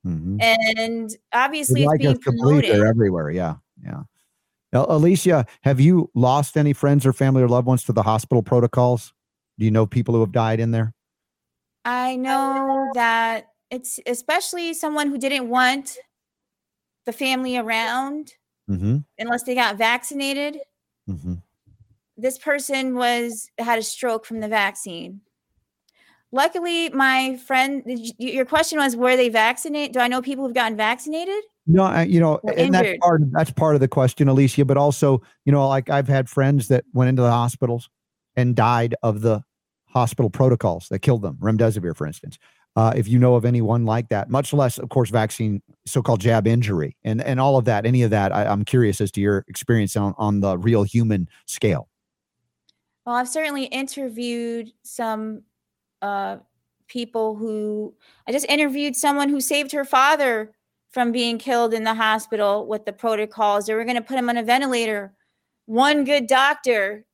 Mm-hmm. 0.07 0.39
And 0.41 1.17
obviously, 1.33 1.85
it's 1.85 1.99
being 1.99 2.19
promoted. 2.19 2.71
They're 2.71 2.87
everywhere. 2.87 3.31
Yeah, 3.31 3.57
yeah. 3.85 4.03
Now, 4.73 4.87
Alicia, 4.89 5.47
have 5.63 5.81
you 5.81 6.11
lost 6.15 6.57
any 6.57 6.73
friends 6.73 7.07
or 7.07 7.13
family 7.13 7.43
or 7.43 7.49
loved 7.49 7.67
ones 7.67 7.85
to 7.85 7.93
the 7.93 8.03
hospital 8.03 8.43
protocols? 8.43 9.13
Do 9.59 9.65
you 9.65 9.71
know 9.71 9.87
people 9.87 10.15
who 10.15 10.21
have 10.21 10.33
died 10.33 10.61
in 10.61 10.71
there? 10.71 10.95
I 11.85 12.17
know 12.17 12.91
that 12.95 13.49
it's 13.71 13.99
especially 14.07 14.75
someone 14.75 15.09
who 15.09 15.19
didn't 15.19 15.49
want 15.49 15.97
the 17.07 17.13
family 17.13 17.57
around 17.57 18.35
mm-hmm. 18.71 18.99
unless 19.19 19.45
they 19.45 19.55
got 19.55 19.77
vaccinated. 19.77 20.59
Mm-hmm. 21.09 21.35
This 22.17 22.37
person 22.39 22.95
was 22.95 23.49
had 23.59 23.79
a 23.79 23.83
stroke 23.83 24.27
from 24.27 24.41
the 24.41 24.49
vaccine. 24.49 25.23
Luckily, 26.31 26.91
my 26.91 27.37
friend, 27.37 27.83
your 28.19 28.45
question 28.45 28.79
was, 28.79 28.95
were 28.95 29.17
they 29.17 29.31
vaccinated? 29.31 29.95
Do 29.95 30.01
I 30.01 30.09
know 30.09 30.21
people 30.21 30.45
who've 30.45 30.55
gotten 30.55 30.77
vaccinated? 30.77 31.43
No, 31.67 32.01
you 32.01 32.21
know, 32.21 32.41
and 32.57 32.75
that's 32.75 32.99
part 33.01 33.23
that's 33.33 33.51
part 33.51 33.75
of 33.75 33.81
the 33.81 33.89
question, 33.89 34.29
Alicia. 34.29 34.65
But 34.65 34.77
also, 34.77 35.23
you 35.45 35.53
know, 35.53 35.67
like 35.69 35.91
I've 35.91 36.09
had 36.09 36.29
friends 36.29 36.69
that 36.69 36.85
went 36.93 37.11
into 37.11 37.23
the 37.23 37.31
hospitals 37.31 37.91
and 38.37 38.55
died 38.55 38.95
of 39.03 39.21
the 39.21 39.43
hospital 39.87 40.31
protocols 40.31 40.89
that 40.91 41.01
killed 41.01 41.23
them, 41.23 41.37
remdesivir, 41.41 41.97
for 41.97 42.07
instance. 42.07 42.39
Uh, 42.77 42.93
if 42.95 43.09
you 43.09 43.19
know 43.19 43.35
of 43.35 43.45
anyone 43.45 43.85
like 43.85 44.09
that, 44.09 44.31
much 44.31 44.53
less, 44.53 44.79
of 44.79 44.89
course, 44.89 45.11
vaccine, 45.11 45.61
so-called 45.85 46.21
jab 46.21 46.47
injury, 46.47 46.97
and 47.05 47.23
and 47.23 47.41
all 47.41 47.57
of 47.57 47.65
that, 47.65 47.85
any 47.85 48.03
of 48.03 48.11
that, 48.11 48.35
I, 48.35 48.47
I'm 48.47 48.65
curious 48.65 49.01
as 49.01 49.11
to 49.13 49.21
your 49.21 49.45
experience 49.49 49.97
on 49.97 50.15
on 50.17 50.41
the 50.41 50.57
real 50.57 50.85
human 50.85 51.29
scale. 51.47 51.89
Well, 53.05 53.17
I've 53.17 53.29
certainly 53.29 53.65
interviewed 53.65 54.71
some 54.83 55.43
uh, 56.03 56.39
people 56.87 57.37
who 57.37 57.95
I 58.27 58.33
just 58.33 58.47
interviewed 58.47 58.97
someone 58.97 59.29
who 59.29 59.41
saved 59.41 59.73
her 59.73 59.85
father 59.85 60.53
from 60.91 61.13
being 61.13 61.39
killed 61.39 61.75
in 61.75 61.85
the 61.85 61.95
hospital 61.95 62.67
with 62.67 62.85
the 62.85 62.93
protocols. 62.93 63.67
They 63.67 63.75
were 63.75 63.85
going 63.85 63.97
to 63.97 64.03
put 64.03 64.19
him 64.19 64.29
on 64.29 64.37
a 64.37 64.43
ventilator. 64.43 65.13
One 65.67 66.05
good 66.05 66.27
doctor 66.27 67.05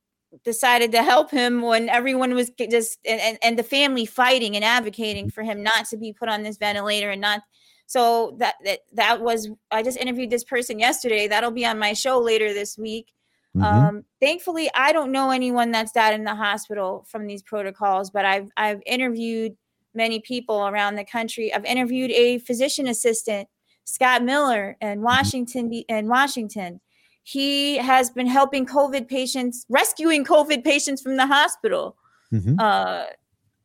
decided 0.44 0.92
to 0.92 1.02
help 1.02 1.30
him 1.30 1.62
when 1.62 1.88
everyone 1.88 2.34
was 2.34 2.50
just 2.70 2.98
and, 3.06 3.20
and, 3.20 3.38
and 3.42 3.58
the 3.58 3.62
family 3.62 4.06
fighting 4.06 4.56
and 4.56 4.64
advocating 4.64 5.30
for 5.30 5.42
him 5.42 5.62
not 5.62 5.86
to 5.86 5.96
be 5.96 6.12
put 6.12 6.28
on 6.28 6.42
this 6.42 6.56
ventilator 6.56 7.10
and 7.10 7.20
not 7.20 7.42
so 7.86 8.34
that 8.38 8.56
that 8.64 8.80
that 8.92 9.20
was 9.20 9.48
i 9.70 9.82
just 9.82 9.98
interviewed 9.98 10.30
this 10.30 10.42
person 10.42 10.78
yesterday 10.78 11.28
that'll 11.28 11.52
be 11.52 11.64
on 11.64 11.78
my 11.78 11.92
show 11.92 12.18
later 12.18 12.52
this 12.52 12.76
week 12.76 13.12
mm-hmm. 13.56 13.62
um 13.62 14.04
thankfully 14.20 14.70
i 14.74 14.92
don't 14.92 15.12
know 15.12 15.30
anyone 15.30 15.70
that's 15.70 15.92
died 15.92 16.14
in 16.14 16.24
the 16.24 16.34
hospital 16.34 17.04
from 17.08 17.26
these 17.26 17.42
protocols 17.42 18.10
but 18.10 18.24
i've 18.24 18.50
i've 18.56 18.82
interviewed 18.86 19.56
many 19.94 20.20
people 20.20 20.66
around 20.66 20.96
the 20.96 21.04
country 21.04 21.52
i've 21.54 21.64
interviewed 21.64 22.10
a 22.10 22.38
physician 22.38 22.86
assistant 22.86 23.48
scott 23.84 24.22
miller 24.22 24.76
in 24.80 24.88
mm-hmm. 24.88 25.02
washington 25.02 25.72
in 25.72 26.08
washington 26.08 26.80
he 27.24 27.78
has 27.78 28.10
been 28.10 28.26
helping 28.26 28.66
COVID 28.66 29.08
patients, 29.08 29.64
rescuing 29.70 30.24
COVID 30.24 30.62
patients 30.62 31.00
from 31.00 31.16
the 31.16 31.26
hospital 31.26 31.96
mm-hmm. 32.30 32.60
uh, 32.60 33.04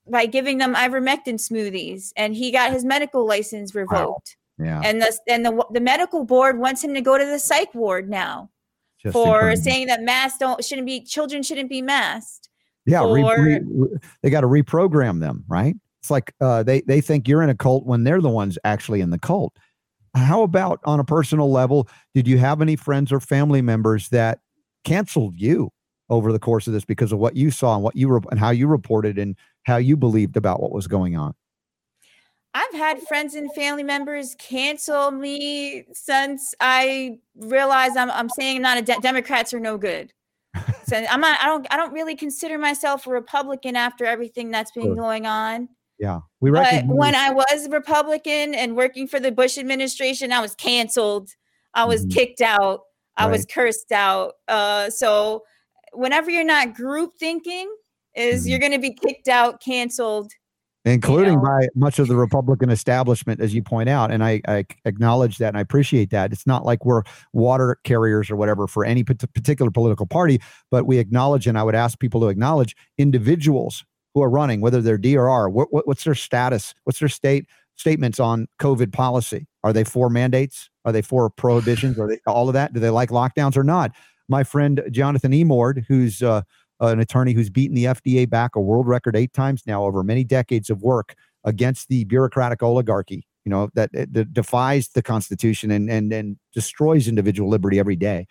by 0.10 0.26
giving 0.26 0.58
them 0.58 0.74
ivermectin 0.74 1.36
smoothies. 1.36 2.14
And 2.16 2.34
he 2.34 2.52
got 2.52 2.72
his 2.72 2.86
medical 2.86 3.28
license 3.28 3.76
revoked. 3.76 4.38
Wow. 4.58 4.66
Yeah. 4.66 4.82
And 4.84 5.02
the, 5.02 5.20
and 5.28 5.46
the, 5.46 5.66
the 5.72 5.82
medical 5.82 6.24
board 6.24 6.58
wants 6.58 6.84
him 6.84 6.94
to 6.94 7.02
go 7.02 7.18
to 7.18 7.26
the 7.26 7.38
psych 7.38 7.74
ward 7.76 8.10
now 8.10 8.50
Just 9.02 9.14
for 9.14 9.56
saying 9.56 9.88
that 9.88 10.04
masks 10.04 10.38
don't 10.40 10.64
shouldn't 10.64 10.88
be 10.88 11.04
children 11.04 11.42
shouldn't 11.42 11.70
be 11.70 11.82
masked. 11.82 12.50
Yeah, 12.86 13.06
re, 13.10 13.24
re, 13.24 13.88
they 14.24 14.30
got 14.30 14.42
to 14.42 14.48
reprogram 14.48 15.20
them, 15.20 15.46
right? 15.48 15.76
It's 16.02 16.10
like 16.10 16.34
uh, 16.42 16.64
they 16.64 16.82
they 16.82 17.02
think 17.02 17.28
you're 17.28 17.44
in 17.44 17.50
a 17.50 17.56
cult 17.56 17.86
when 17.86 18.04
they're 18.04 18.22
the 18.22 18.30
ones 18.30 18.58
actually 18.64 19.02
in 19.02 19.10
the 19.10 19.20
cult. 19.20 19.56
How 20.16 20.42
about 20.44 20.80
on 20.86 21.00
a 21.00 21.04
personal 21.04 21.52
level? 21.52 21.88
Did 22.14 22.28
you 22.28 22.38
have 22.40 22.62
any 22.62 22.76
friends 22.76 23.12
or 23.12 23.20
family 23.20 23.62
members 23.62 24.10
that 24.10 24.40
canceled 24.84 25.40
you 25.40 25.72
over 26.10 26.32
the 26.32 26.40
course 26.40 26.68
of 26.68 26.74
this 26.74 26.86
because 26.86 27.12
of 27.12 27.20
what 27.20 27.36
you 27.36 27.52
saw 27.52 27.76
and 27.76 27.84
what 27.84 27.96
you 27.96 28.12
re- 28.12 28.22
and 28.32 28.40
how 28.40 28.50
you 28.50 28.68
reported 28.68 29.20
and 29.20 29.36
how 29.64 29.78
you 29.78 29.96
believed 29.96 30.36
about 30.36 30.62
what 30.62 30.72
was 30.72 30.88
going 30.88 31.16
on? 31.16 31.36
I've 32.54 32.74
had 32.74 33.02
friends 33.04 33.36
and 33.36 33.54
family 33.54 33.84
members 33.84 34.36
cancel 34.40 35.12
me 35.12 35.86
since 35.94 36.56
I 36.60 37.20
realized 37.36 37.96
I'm, 37.96 38.10
I'm 38.10 38.30
saying 38.30 38.62
not 38.62 38.78
a 38.78 38.82
de- 38.82 39.00
Democrats 39.02 39.54
are 39.54 39.60
no 39.60 39.78
good. 39.78 40.12
so 40.86 40.98
I'm 41.10 41.22
not, 41.22 41.40
I 41.42 41.46
don't 41.46 41.68
I 41.70 41.78
don't 41.78 41.94
really 41.94 42.16
consider 42.16 42.58
myself 42.58 43.06
a 43.06 43.12
Republican 43.12 43.76
after 43.76 44.06
everything 44.06 44.50
that's 44.50 44.72
been 44.72 44.86
sure. 44.86 44.96
going 44.96 45.26
on. 45.26 45.70
Yeah, 46.00 46.22
we 46.40 46.50
recognize- 46.50 46.88
but 46.88 46.96
when 46.96 47.14
I 47.14 47.32
was 47.32 47.68
Republican 47.70 48.56
and 48.56 48.76
working 48.76 49.08
for 49.08 49.20
the 49.20 49.32
Bush 49.32 49.58
administration, 49.58 50.32
I 50.32 50.42
was 50.42 50.56
canceled. 50.56 51.30
I 51.74 51.86
was 51.86 52.02
mm-hmm. 52.02 52.18
kicked 52.18 52.42
out. 52.42 52.82
I 53.16 53.26
right. 53.26 53.32
was 53.32 53.46
cursed 53.46 53.92
out. 53.92 54.34
Uh, 54.48 54.90
so 54.90 55.44
whenever 55.92 56.32
you're 56.32 56.44
not 56.44 56.74
group 56.74 57.12
thinking, 57.20 57.70
is 58.16 58.42
mm-hmm. 58.42 58.50
you're 58.50 58.60
going 58.60 58.72
to 58.72 58.80
be 58.80 58.94
kicked 58.94 59.28
out, 59.28 59.62
canceled, 59.62 60.32
including 60.90 61.34
you 61.34 61.38
know? 61.38 61.44
by 61.44 61.68
much 61.76 62.00
of 62.00 62.08
the 62.08 62.16
Republican 62.16 62.70
establishment, 62.70 63.42
as 63.42 63.54
you 63.54 63.62
point 63.62 63.90
out. 63.90 64.12
And 64.12 64.24
I, 64.24 64.42
I, 64.48 64.66
acknowledge 64.86 65.38
that 65.38 65.50
and 65.50 65.58
I 65.58 65.62
appreciate 65.62 66.10
that. 66.12 66.32
It's 66.32 66.48
not 66.48 66.66
like 66.66 66.86
we're 66.86 67.04
water 67.34 67.78
carriers 67.84 68.30
or 68.30 68.36
whatever 68.36 68.68
for 68.68 68.86
any 68.86 69.04
particular 69.04 69.72
political 69.72 70.06
party, 70.06 70.42
but 70.72 70.86
we 70.86 70.98
acknowledge, 70.98 71.48
and 71.48 71.58
I 71.58 71.64
would 71.64 71.76
ask 71.76 72.00
people 72.00 72.22
to 72.22 72.28
acknowledge 72.28 72.76
individuals 72.98 73.84
who 74.14 74.24
are 74.24 74.30
running, 74.30 74.62
whether 74.62 74.82
they're 74.82 74.98
D 74.98 75.16
or 75.18 75.30
R, 75.30 75.50
what, 75.50 75.72
what, 75.72 75.88
what's 75.88 76.04
their 76.04 76.16
status? 76.16 76.74
What's 76.84 77.00
their 77.00 77.10
state 77.10 77.46
statements 77.76 78.20
on 78.20 78.48
COVID 78.60 78.92
policy? 78.92 79.48
Are 79.64 79.74
they 79.74 79.84
for 79.84 80.10
mandates? 80.10 80.70
Are 80.86 80.92
they 80.92 81.02
for 81.02 81.30
prohibitions? 81.30 82.00
Are 82.00 82.08
they 82.08 82.20
all 82.26 82.50
of 82.50 82.54
that? 82.54 82.74
Do 82.74 82.80
they 82.80 82.90
like 82.90 83.10
lockdowns 83.10 83.58
or 83.58 83.64
not? 83.64 83.92
My 84.28 84.44
friend 84.44 84.82
Jonathan 84.92 85.32
Emord, 85.32 85.86
who's 85.88 86.22
uh, 86.22 86.44
an 86.80 87.00
attorney 87.00 87.34
who's 87.34 87.50
beaten 87.50 87.76
the 87.76 87.86
FDA 87.86 88.30
back 88.30 88.56
a 88.56 88.62
world 88.62 88.88
record 88.88 89.16
eight 89.16 89.34
times 89.34 89.64
now 89.66 89.84
over 89.84 90.04
many 90.04 90.24
decades 90.24 90.70
of 90.70 90.82
work 90.82 91.16
against 91.44 91.88
the 91.90 92.04
bureaucratic 92.06 92.62
oligarchy, 92.62 93.26
you 93.46 93.50
know, 93.50 93.70
that, 93.74 93.90
eh, 93.94 94.06
that 94.12 94.34
defies 94.34 94.90
the 94.90 95.02
Constitution 95.02 95.72
and, 95.72 95.90
and, 95.90 96.12
and 96.12 96.38
destroys 96.54 97.08
individual 97.08 97.50
liberty 97.50 97.80
every 97.80 97.96
day. 97.96 98.28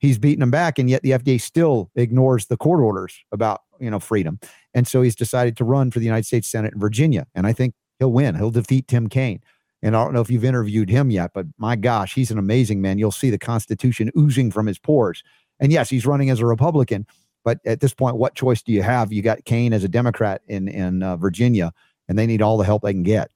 He's 0.00 0.18
beaten 0.18 0.40
them 0.40 0.50
back, 0.50 0.78
and 0.78 0.90
yet 0.90 1.02
the 1.02 1.10
FDA 1.10 1.40
still 1.40 1.90
ignores 1.94 2.46
the 2.46 2.56
court 2.56 2.80
orders 2.80 3.18
about 3.32 3.62
you 3.80 3.90
know 3.90 3.98
freedom. 3.98 4.38
And 4.74 4.86
so 4.86 5.02
he's 5.02 5.16
decided 5.16 5.56
to 5.56 5.64
run 5.64 5.90
for 5.90 5.98
the 5.98 6.04
United 6.04 6.26
States 6.26 6.50
Senate 6.50 6.74
in 6.74 6.80
Virginia. 6.80 7.26
And 7.34 7.46
I 7.46 7.52
think 7.52 7.74
he'll 7.98 8.12
win. 8.12 8.34
He'll 8.34 8.50
defeat 8.50 8.88
Tim 8.88 9.08
Kaine. 9.08 9.40
And 9.82 9.96
I 9.96 10.02
don't 10.02 10.14
know 10.14 10.20
if 10.20 10.30
you've 10.30 10.44
interviewed 10.44 10.90
him 10.90 11.10
yet, 11.10 11.30
but 11.34 11.46
my 11.58 11.76
gosh, 11.76 12.14
he's 12.14 12.30
an 12.30 12.38
amazing 12.38 12.80
man. 12.80 12.98
You'll 12.98 13.12
see 13.12 13.30
the 13.30 13.38
Constitution 13.38 14.10
oozing 14.16 14.50
from 14.50 14.66
his 14.66 14.78
pores. 14.78 15.22
And 15.60 15.70
yes, 15.70 15.88
he's 15.88 16.06
running 16.06 16.30
as 16.30 16.40
a 16.40 16.46
Republican. 16.46 17.06
But 17.46 17.60
at 17.64 17.78
this 17.78 17.94
point, 17.94 18.16
what 18.16 18.34
choice 18.34 18.60
do 18.60 18.72
you 18.72 18.82
have? 18.82 19.12
You 19.12 19.22
got 19.22 19.44
Kaine 19.44 19.72
as 19.72 19.84
a 19.84 19.88
Democrat 19.88 20.42
in 20.48 20.66
in 20.66 21.04
uh, 21.04 21.16
Virginia, 21.16 21.72
and 22.08 22.18
they 22.18 22.26
need 22.26 22.42
all 22.42 22.58
the 22.58 22.64
help 22.64 22.82
they 22.82 22.92
can 22.92 23.04
get. 23.04 23.30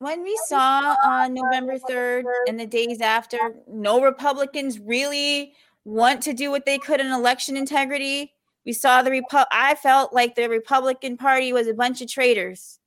When 0.00 0.24
we 0.24 0.36
saw 0.48 0.96
on 1.04 1.34
November 1.34 1.78
3rd 1.78 2.24
and 2.48 2.58
the 2.58 2.66
days 2.66 3.00
after, 3.00 3.38
no 3.68 4.02
Republicans 4.02 4.80
really 4.80 5.52
want 5.84 6.20
to 6.22 6.32
do 6.32 6.50
what 6.50 6.66
they 6.66 6.78
could 6.78 6.98
in 6.98 7.06
election 7.06 7.56
integrity. 7.56 8.32
We 8.66 8.72
saw 8.72 9.02
the 9.02 9.10
Repu- 9.10 9.46
I 9.52 9.76
felt 9.76 10.12
like 10.12 10.34
the 10.34 10.48
Republican 10.48 11.16
Party 11.16 11.52
was 11.52 11.68
a 11.68 11.74
bunch 11.74 12.02
of 12.02 12.08
traitors 12.08 12.80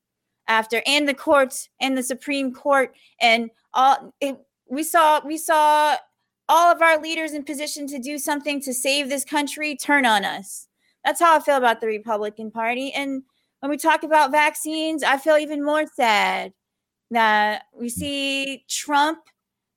after, 0.49 0.84
and 0.85 1.07
the 1.07 1.14
courts 1.14 1.69
and 1.80 1.98
the 1.98 2.03
Supreme 2.03 2.53
Court 2.53 2.93
and 3.22 3.49
all. 3.73 4.14
It, 4.19 4.38
we 4.69 4.84
saw 4.84 5.26
we 5.26 5.38
saw 5.38 5.95
all 6.52 6.69
of 6.69 6.82
our 6.82 7.02
leaders 7.02 7.32
in 7.32 7.44
position 7.44 7.88
to 7.88 7.98
do 7.98 8.18
something 8.18 8.61
to 8.61 8.73
save 8.73 9.07
this 9.07 9.23
country 9.23 9.73
turn 9.78 10.06
on 10.06 10.26
us. 10.26 10.68
That's 11.06 11.22
how 11.22 11.38
I 11.38 11.40
feel 11.40 11.56
about 11.56 11.80
the 11.80 11.88
Republican 11.88 12.52
Party. 12.52 12.91
And 12.91 13.23
when 13.61 13.69
we 13.69 13.78
talk 13.78 14.03
about 14.03 14.32
vaccines, 14.32 15.02
I 15.02 15.18
feel 15.18 15.38
even 15.38 15.64
more 15.64 15.86
sad 15.88 16.52
that 17.10 17.64
we 17.73 17.88
see 17.88 18.65
Trump, 18.68 19.19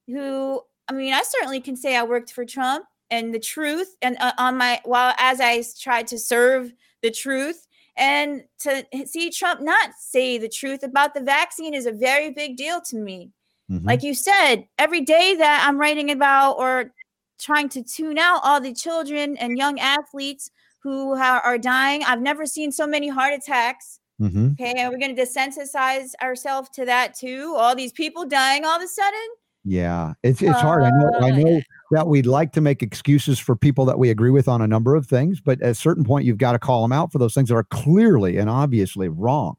who 0.08 0.62
I 0.88 0.92
mean, 0.92 1.14
I 1.14 1.22
certainly 1.22 1.60
can 1.60 1.76
say 1.76 1.96
I 1.96 2.02
worked 2.02 2.32
for 2.32 2.44
Trump 2.44 2.86
and 3.08 3.32
the 3.32 3.38
truth 3.38 3.94
and 4.02 4.16
uh, 4.18 4.32
on 4.36 4.58
my 4.58 4.80
while 4.84 5.14
as 5.16 5.40
I 5.40 5.62
tried 5.80 6.08
to 6.08 6.18
serve 6.18 6.72
the 7.02 7.10
truth 7.12 7.68
and 7.96 8.42
to 8.60 8.84
see 9.06 9.30
Trump 9.30 9.60
not 9.62 9.90
say 9.98 10.38
the 10.38 10.48
truth 10.48 10.82
about 10.82 11.14
the 11.14 11.22
vaccine 11.22 11.72
is 11.72 11.86
a 11.86 11.92
very 11.92 12.30
big 12.30 12.56
deal 12.56 12.80
to 12.86 12.96
me. 12.96 13.30
Mm-hmm. 13.70 13.86
Like 13.86 14.02
you 14.02 14.14
said, 14.14 14.66
every 14.78 15.00
day 15.00 15.34
that 15.36 15.64
I'm 15.66 15.78
writing 15.78 16.10
about 16.10 16.52
or 16.58 16.92
trying 17.40 17.68
to 17.70 17.82
tune 17.82 18.18
out 18.18 18.40
all 18.42 18.60
the 18.60 18.74
children 18.74 19.36
and 19.38 19.56
young 19.58 19.78
athletes 19.80 20.50
who 20.82 21.14
are, 21.14 21.40
are 21.40 21.58
dying, 21.58 22.04
I've 22.04 22.20
never 22.20 22.46
seen 22.46 22.72
so 22.72 22.86
many 22.86 23.08
heart 23.08 23.32
attacks. 23.32 24.00
Mm-hmm. 24.20 24.52
Okay, 24.52 24.74
and 24.76 24.92
we're 24.92 24.98
going 24.98 25.16
to 25.16 25.20
desensitize 25.20 26.10
ourselves 26.22 26.68
to 26.74 26.84
that 26.84 27.14
too. 27.14 27.54
All 27.56 27.74
these 27.74 27.92
people 27.92 28.26
dying 28.26 28.64
all 28.64 28.76
of 28.76 28.82
a 28.82 28.86
sudden 28.86 29.28
Yeah, 29.64 30.12
it's 30.22 30.42
it's 30.42 30.60
hard. 30.60 30.82
I 30.82 30.90
know. 30.90 31.10
I 31.20 31.30
know 31.30 31.62
that 31.92 32.06
we'd 32.06 32.26
like 32.26 32.52
to 32.52 32.60
make 32.60 32.82
excuses 32.82 33.38
for 33.38 33.56
people 33.56 33.86
that 33.86 33.98
we 33.98 34.10
agree 34.10 34.30
with 34.30 34.46
on 34.46 34.60
a 34.60 34.66
number 34.66 34.94
of 34.94 35.06
things, 35.06 35.40
but 35.40 35.60
at 35.62 35.70
a 35.70 35.74
certain 35.74 36.04
point, 36.04 36.26
you've 36.26 36.38
got 36.38 36.52
to 36.52 36.58
call 36.58 36.82
them 36.82 36.92
out 36.92 37.10
for 37.10 37.18
those 37.18 37.32
things 37.32 37.48
that 37.48 37.54
are 37.54 37.64
clearly 37.64 38.36
and 38.36 38.50
obviously 38.50 39.08
wrong. 39.08 39.56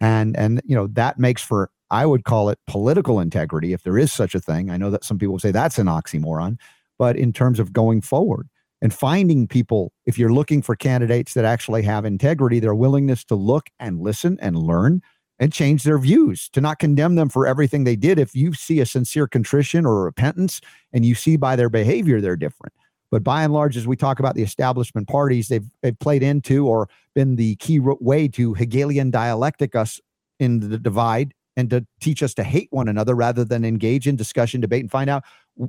And 0.00 0.36
and 0.36 0.60
you 0.64 0.74
know 0.74 0.88
that 0.88 1.20
makes 1.20 1.42
for 1.42 1.70
I 1.90 2.06
would 2.06 2.24
call 2.24 2.48
it 2.50 2.58
political 2.66 3.20
integrity 3.20 3.72
if 3.72 3.82
there 3.82 3.98
is 3.98 4.12
such 4.12 4.34
a 4.34 4.40
thing. 4.40 4.70
I 4.70 4.76
know 4.76 4.90
that 4.90 5.04
some 5.04 5.18
people 5.18 5.38
say 5.38 5.50
that's 5.50 5.78
an 5.78 5.86
oxymoron, 5.86 6.58
but 6.98 7.16
in 7.16 7.32
terms 7.32 7.58
of 7.58 7.72
going 7.72 8.00
forward 8.00 8.48
and 8.82 8.92
finding 8.92 9.46
people, 9.46 9.92
if 10.06 10.18
you're 10.18 10.32
looking 10.32 10.62
for 10.62 10.76
candidates 10.76 11.34
that 11.34 11.44
actually 11.44 11.82
have 11.82 12.04
integrity, 12.04 12.60
their 12.60 12.74
willingness 12.74 13.24
to 13.24 13.34
look 13.34 13.68
and 13.80 14.00
listen 14.00 14.38
and 14.40 14.56
learn 14.56 15.00
and 15.40 15.52
change 15.52 15.84
their 15.84 15.98
views, 15.98 16.48
to 16.50 16.60
not 16.60 16.78
condemn 16.78 17.14
them 17.14 17.28
for 17.28 17.46
everything 17.46 17.84
they 17.84 17.96
did. 17.96 18.18
If 18.18 18.34
you 18.34 18.52
see 18.54 18.80
a 18.80 18.86
sincere 18.86 19.28
contrition 19.28 19.86
or 19.86 20.04
repentance 20.04 20.60
and 20.92 21.04
you 21.04 21.14
see 21.14 21.36
by 21.36 21.54
their 21.56 21.70
behavior 21.70 22.20
they're 22.20 22.36
different. 22.36 22.72
But 23.10 23.24
by 23.24 23.42
and 23.42 23.52
large, 23.52 23.76
as 23.76 23.86
we 23.86 23.96
talk 23.96 24.18
about 24.18 24.34
the 24.34 24.42
establishment 24.42 25.08
parties, 25.08 25.48
they've, 25.48 25.64
they've 25.82 25.98
played 25.98 26.22
into 26.22 26.66
or 26.66 26.88
been 27.14 27.36
the 27.36 27.56
key 27.56 27.78
way 27.80 28.28
to 28.28 28.52
Hegelian 28.52 29.10
dialectic 29.10 29.74
us 29.74 30.00
in 30.38 30.60
the 30.60 30.78
divide 30.78 31.32
and 31.58 31.68
to 31.70 31.84
teach 32.00 32.22
us 32.22 32.34
to 32.34 32.44
hate 32.44 32.68
one 32.70 32.86
another 32.86 33.16
rather 33.16 33.44
than 33.44 33.64
engage 33.64 34.06
in 34.06 34.14
discussion, 34.14 34.60
debate, 34.60 34.80
and 34.80 34.90
find 34.92 35.10
out 35.10 35.24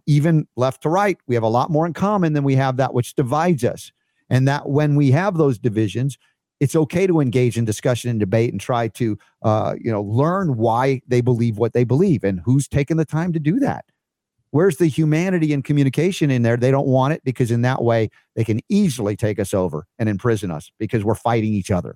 even 0.06 0.48
left 0.56 0.84
to 0.84 0.90
right, 0.90 1.18
we 1.28 1.34
have 1.34 1.44
a 1.44 1.50
lot 1.50 1.72
more 1.72 1.88
in 1.88 1.94
common 1.94 2.34
than 2.34 2.44
we 2.44 2.54
have 2.54 2.78
that 2.78 2.94
which 2.94 3.16
divides 3.16 3.64
us. 3.64 3.92
And 4.30 4.48
that 4.48 4.70
when 4.70 4.96
we 4.96 5.10
have 5.10 5.38
those 5.38 5.58
divisions, 5.58 6.20
it's 6.60 6.76
okay 6.76 7.08
to 7.08 7.20
engage 7.20 7.58
in 7.58 7.66
discussion 7.66 8.12
and 8.12 8.20
debate 8.20 8.52
and 8.52 8.62
try 8.62 8.88
to, 8.90 9.18
uh, 9.42 9.76
you 9.82 9.92
know, 9.92 10.04
learn 10.04 10.58
why 10.58 11.02
they 11.08 11.22
believe 11.22 11.58
what 11.58 11.74
they 11.74 11.84
believe 11.84 12.24
and 12.24 12.40
who's 12.46 12.68
taken 12.68 12.98
the 12.98 13.06
time 13.06 13.34
to 13.34 13.40
do 13.40 13.58
that. 13.60 13.84
Where's 14.52 14.78
the 14.78 14.88
humanity 14.88 15.54
and 15.54 15.64
communication 15.64 16.30
in 16.30 16.44
there? 16.44 16.58
They 16.58 16.70
don't 16.70 16.88
want 16.88 17.16
it 17.16 17.24
because 17.24 17.50
in 17.50 17.64
that 17.64 17.82
way 17.84 18.10
they 18.36 18.44
can 18.44 18.60
easily 18.70 19.16
take 19.16 19.40
us 19.40 19.56
over 19.56 19.88
and 19.98 20.08
imprison 20.08 20.52
us 20.52 20.70
because 20.78 21.04
we're 21.04 21.16
fighting 21.16 21.54
each 21.54 21.72
other. 21.72 21.96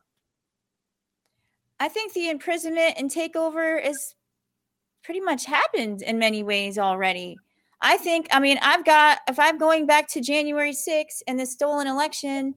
I 1.83 1.89
think 1.89 2.13
the 2.13 2.29
imprisonment 2.29 2.93
and 2.95 3.11
takeover 3.11 3.85
is 3.85 4.15
pretty 5.03 5.19
much 5.19 5.45
happened 5.45 6.01
in 6.01 6.17
many 6.17 6.41
ways 6.41 6.79
already. 6.79 7.35
I 7.81 7.97
think, 7.97 8.27
I 8.31 8.39
mean, 8.39 8.57
I've 8.61 8.85
got, 8.85 9.19
if 9.27 9.37
I'm 9.37 9.57
going 9.57 9.85
back 9.85 10.07
to 10.11 10.21
January 10.21 10.71
6th 10.71 11.21
and 11.27 11.37
the 11.37 11.45
stolen 11.45 11.87
election, 11.87 12.55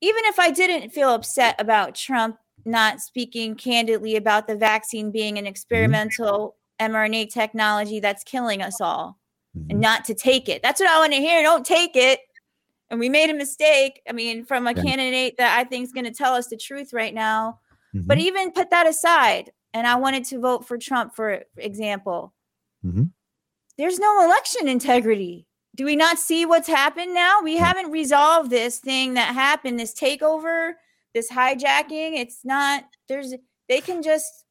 even 0.00 0.22
if 0.26 0.38
I 0.38 0.52
didn't 0.52 0.90
feel 0.90 1.08
upset 1.08 1.56
about 1.58 1.96
Trump 1.96 2.36
not 2.64 3.00
speaking 3.00 3.56
candidly 3.56 4.14
about 4.14 4.46
the 4.46 4.54
vaccine 4.54 5.10
being 5.10 5.38
an 5.38 5.42
mm-hmm. 5.42 5.50
experimental 5.50 6.54
mm-hmm. 6.80 6.94
mRNA 6.94 7.32
technology 7.32 7.98
that's 7.98 8.22
killing 8.22 8.62
us 8.62 8.80
all 8.80 9.18
mm-hmm. 9.58 9.72
and 9.72 9.80
not 9.80 10.04
to 10.04 10.14
take 10.14 10.48
it. 10.48 10.62
That's 10.62 10.78
what 10.80 10.88
I 10.88 11.00
want 11.00 11.14
to 11.14 11.18
hear. 11.18 11.42
Don't 11.42 11.66
take 11.66 11.96
it. 11.96 12.20
And 12.90 13.00
we 13.00 13.08
made 13.08 13.28
a 13.28 13.34
mistake. 13.34 14.02
I 14.08 14.12
mean, 14.12 14.44
from 14.44 14.68
a 14.68 14.74
candidate 14.74 15.34
that 15.38 15.58
I 15.58 15.64
think 15.64 15.82
is 15.84 15.92
going 15.92 16.04
to 16.04 16.12
tell 16.12 16.34
us 16.34 16.46
the 16.46 16.56
truth 16.56 16.92
right 16.92 17.12
now. 17.12 17.58
Mm-hmm. 17.94 18.06
But 18.06 18.18
even 18.18 18.52
put 18.52 18.70
that 18.70 18.86
aside, 18.86 19.50
and 19.74 19.86
I 19.86 19.96
wanted 19.96 20.24
to 20.26 20.40
vote 20.40 20.66
for 20.66 20.78
Trump, 20.78 21.14
for 21.14 21.44
example. 21.56 22.32
Mm-hmm. 22.84 23.04
There's 23.78 23.98
no 23.98 24.24
election 24.24 24.68
integrity 24.68 25.46
do 25.74 25.84
we 25.84 25.96
not 25.96 26.18
see 26.18 26.44
what's 26.44 26.68
happened 26.68 27.14
now? 27.14 27.40
We 27.42 27.56
haven't 27.56 27.90
resolved 27.90 28.50
this 28.50 28.78
thing 28.78 29.14
that 29.14 29.34
happened, 29.34 29.80
this 29.80 29.94
takeover, 29.94 30.72
this 31.14 31.30
hijacking. 31.30 32.18
It's 32.18 32.44
not 32.44 32.84
there's 33.08 33.34
they 33.68 33.80
can 33.80 34.02
just 34.02 34.44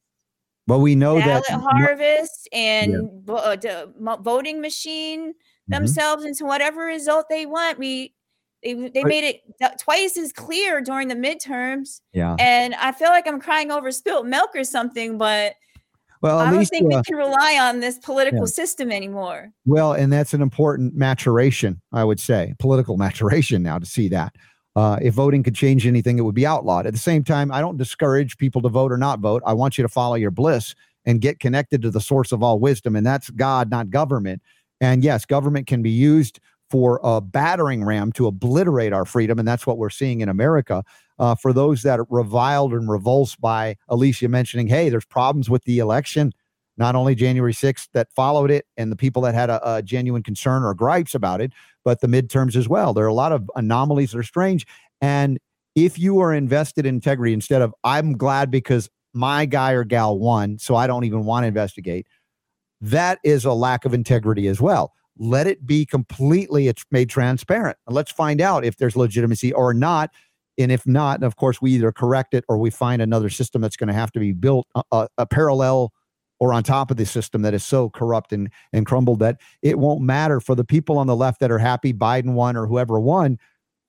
well 0.66 0.80
we 0.80 0.94
know 0.94 1.18
that 1.18 1.44
harvest 1.48 2.48
and 2.52 3.24
yeah. 3.28 3.34
uh, 3.34 4.16
voting 4.16 4.60
machine 4.60 5.30
mm-hmm. 5.30 5.72
themselves 5.72 6.24
into 6.24 6.44
whatever 6.44 6.84
result 6.84 7.26
they 7.30 7.46
want. 7.46 7.78
We 7.78 8.14
they, 8.62 8.74
they 8.74 9.04
made 9.04 9.24
it 9.24 9.42
twice 9.80 10.16
as 10.16 10.32
clear 10.32 10.80
during 10.80 11.08
the 11.08 11.14
midterms. 11.14 12.00
Yeah. 12.12 12.36
And 12.38 12.74
I 12.74 12.92
feel 12.92 13.08
like 13.08 13.26
I'm 13.26 13.40
crying 13.40 13.70
over 13.70 13.90
spilt 13.90 14.26
milk 14.26 14.50
or 14.54 14.64
something, 14.64 15.18
but 15.18 15.54
well, 16.20 16.38
I 16.38 16.50
don't 16.50 16.60
least, 16.60 16.70
think 16.70 16.84
uh, 16.84 16.98
we 16.98 17.02
can 17.02 17.16
rely 17.16 17.58
on 17.60 17.80
this 17.80 17.98
political 17.98 18.40
yeah. 18.40 18.46
system 18.46 18.92
anymore. 18.92 19.50
Well, 19.66 19.92
and 19.92 20.12
that's 20.12 20.32
an 20.34 20.40
important 20.40 20.94
maturation, 20.94 21.80
I 21.92 22.04
would 22.04 22.20
say, 22.20 22.54
political 22.60 22.96
maturation 23.06 23.62
now 23.62 23.78
to 23.78 23.86
see 23.86 24.08
that. 24.08 24.36
Uh, 24.74 24.98
if 25.02 25.12
voting 25.14 25.42
could 25.42 25.54
change 25.54 25.86
anything, 25.86 26.18
it 26.18 26.22
would 26.22 26.34
be 26.34 26.46
outlawed. 26.46 26.86
At 26.86 26.94
the 26.94 26.98
same 26.98 27.24
time, 27.24 27.52
I 27.52 27.60
don't 27.60 27.76
discourage 27.76 28.38
people 28.38 28.62
to 28.62 28.68
vote 28.68 28.92
or 28.92 28.96
not 28.96 29.18
vote. 29.18 29.42
I 29.44 29.52
want 29.52 29.76
you 29.76 29.82
to 29.82 29.88
follow 29.88 30.14
your 30.14 30.30
bliss 30.30 30.74
and 31.04 31.20
get 31.20 31.40
connected 31.40 31.82
to 31.82 31.90
the 31.90 32.00
source 32.00 32.32
of 32.32 32.42
all 32.42 32.58
wisdom, 32.60 32.94
and 32.94 33.04
that's 33.04 33.28
God, 33.30 33.70
not 33.70 33.90
government. 33.90 34.40
And 34.80 35.04
yes, 35.04 35.26
government 35.26 35.66
can 35.66 35.82
be 35.82 35.90
used 35.90 36.40
for 36.72 36.98
a 37.02 37.20
battering 37.20 37.84
ram 37.84 38.10
to 38.12 38.26
obliterate 38.26 38.94
our 38.94 39.04
freedom, 39.04 39.38
and 39.38 39.46
that's 39.46 39.66
what 39.66 39.76
we're 39.76 39.90
seeing 39.90 40.22
in 40.22 40.30
America 40.30 40.82
uh, 41.18 41.34
for 41.34 41.52
those 41.52 41.82
that 41.82 42.00
are 42.00 42.06
reviled 42.08 42.72
and 42.72 42.88
revulsed 42.90 43.38
by 43.42 43.76
Alicia 43.90 44.26
mentioning, 44.26 44.68
hey, 44.68 44.88
there's 44.88 45.04
problems 45.04 45.50
with 45.50 45.62
the 45.64 45.80
election, 45.80 46.32
not 46.78 46.94
only 46.94 47.14
January 47.14 47.52
6th 47.52 47.88
that 47.92 48.08
followed 48.16 48.50
it 48.50 48.64
and 48.78 48.90
the 48.90 48.96
people 48.96 49.20
that 49.20 49.34
had 49.34 49.50
a, 49.50 49.74
a 49.74 49.82
genuine 49.82 50.22
concern 50.22 50.64
or 50.64 50.72
gripes 50.72 51.14
about 51.14 51.42
it, 51.42 51.52
but 51.84 52.00
the 52.00 52.06
midterms 52.06 52.56
as 52.56 52.70
well. 52.70 52.94
There 52.94 53.04
are 53.04 53.08
a 53.08 53.12
lot 53.12 53.32
of 53.32 53.50
anomalies 53.54 54.12
that 54.12 54.18
are 54.20 54.22
strange. 54.22 54.66
And 55.02 55.38
if 55.74 55.98
you 55.98 56.20
are 56.20 56.32
invested 56.32 56.86
in 56.86 56.94
integrity 56.94 57.34
instead 57.34 57.60
of, 57.60 57.74
I'm 57.84 58.16
glad 58.16 58.50
because 58.50 58.88
my 59.12 59.44
guy 59.44 59.72
or 59.72 59.84
gal 59.84 60.18
won, 60.18 60.58
so 60.58 60.74
I 60.74 60.86
don't 60.86 61.04
even 61.04 61.26
want 61.26 61.44
to 61.44 61.48
investigate, 61.48 62.06
that 62.80 63.18
is 63.24 63.44
a 63.44 63.52
lack 63.52 63.84
of 63.84 63.92
integrity 63.92 64.48
as 64.48 64.58
well 64.58 64.94
let 65.18 65.46
it 65.46 65.66
be 65.66 65.84
completely 65.84 66.72
made 66.90 67.08
transparent 67.08 67.76
let's 67.86 68.10
find 68.10 68.40
out 68.40 68.64
if 68.64 68.76
there's 68.78 68.96
legitimacy 68.96 69.52
or 69.52 69.74
not 69.74 70.10
and 70.58 70.70
if 70.70 70.86
not, 70.86 71.16
and 71.16 71.24
of 71.24 71.36
course, 71.36 71.62
we 71.62 71.72
either 71.72 71.92
correct 71.92 72.34
it 72.34 72.44
or 72.48 72.58
we 72.58 72.70
find 72.70 73.00
another 73.00 73.30
system 73.30 73.62
that's 73.62 73.76
going 73.76 73.88
to 73.88 73.94
have 73.94 74.12
to 74.12 74.20
be 74.20 74.32
built 74.32 74.66
a, 74.74 74.78
uh, 74.78 74.82
uh, 74.92 75.06
a, 75.18 75.26
parallel 75.26 75.92
or 76.38 76.52
on 76.52 76.62
top 76.62 76.90
of 76.90 76.96
the 76.96 77.06
system 77.06 77.42
that 77.42 77.54
is 77.54 77.64
so 77.64 77.88
corrupt 77.88 78.32
and, 78.32 78.50
and 78.72 78.84
crumbled 78.84 79.20
that 79.20 79.40
it 79.62 79.78
won't 79.78 80.02
matter 80.02 80.40
for 80.40 80.54
the 80.54 80.64
people 80.64 80.98
on 80.98 81.06
the 81.06 81.16
left 81.16 81.40
that 81.40 81.50
are 81.50 81.58
happy 81.58 81.92
Biden 81.92 82.34
won 82.34 82.56
or 82.56 82.66
whoever 82.66 83.00
won. 83.00 83.38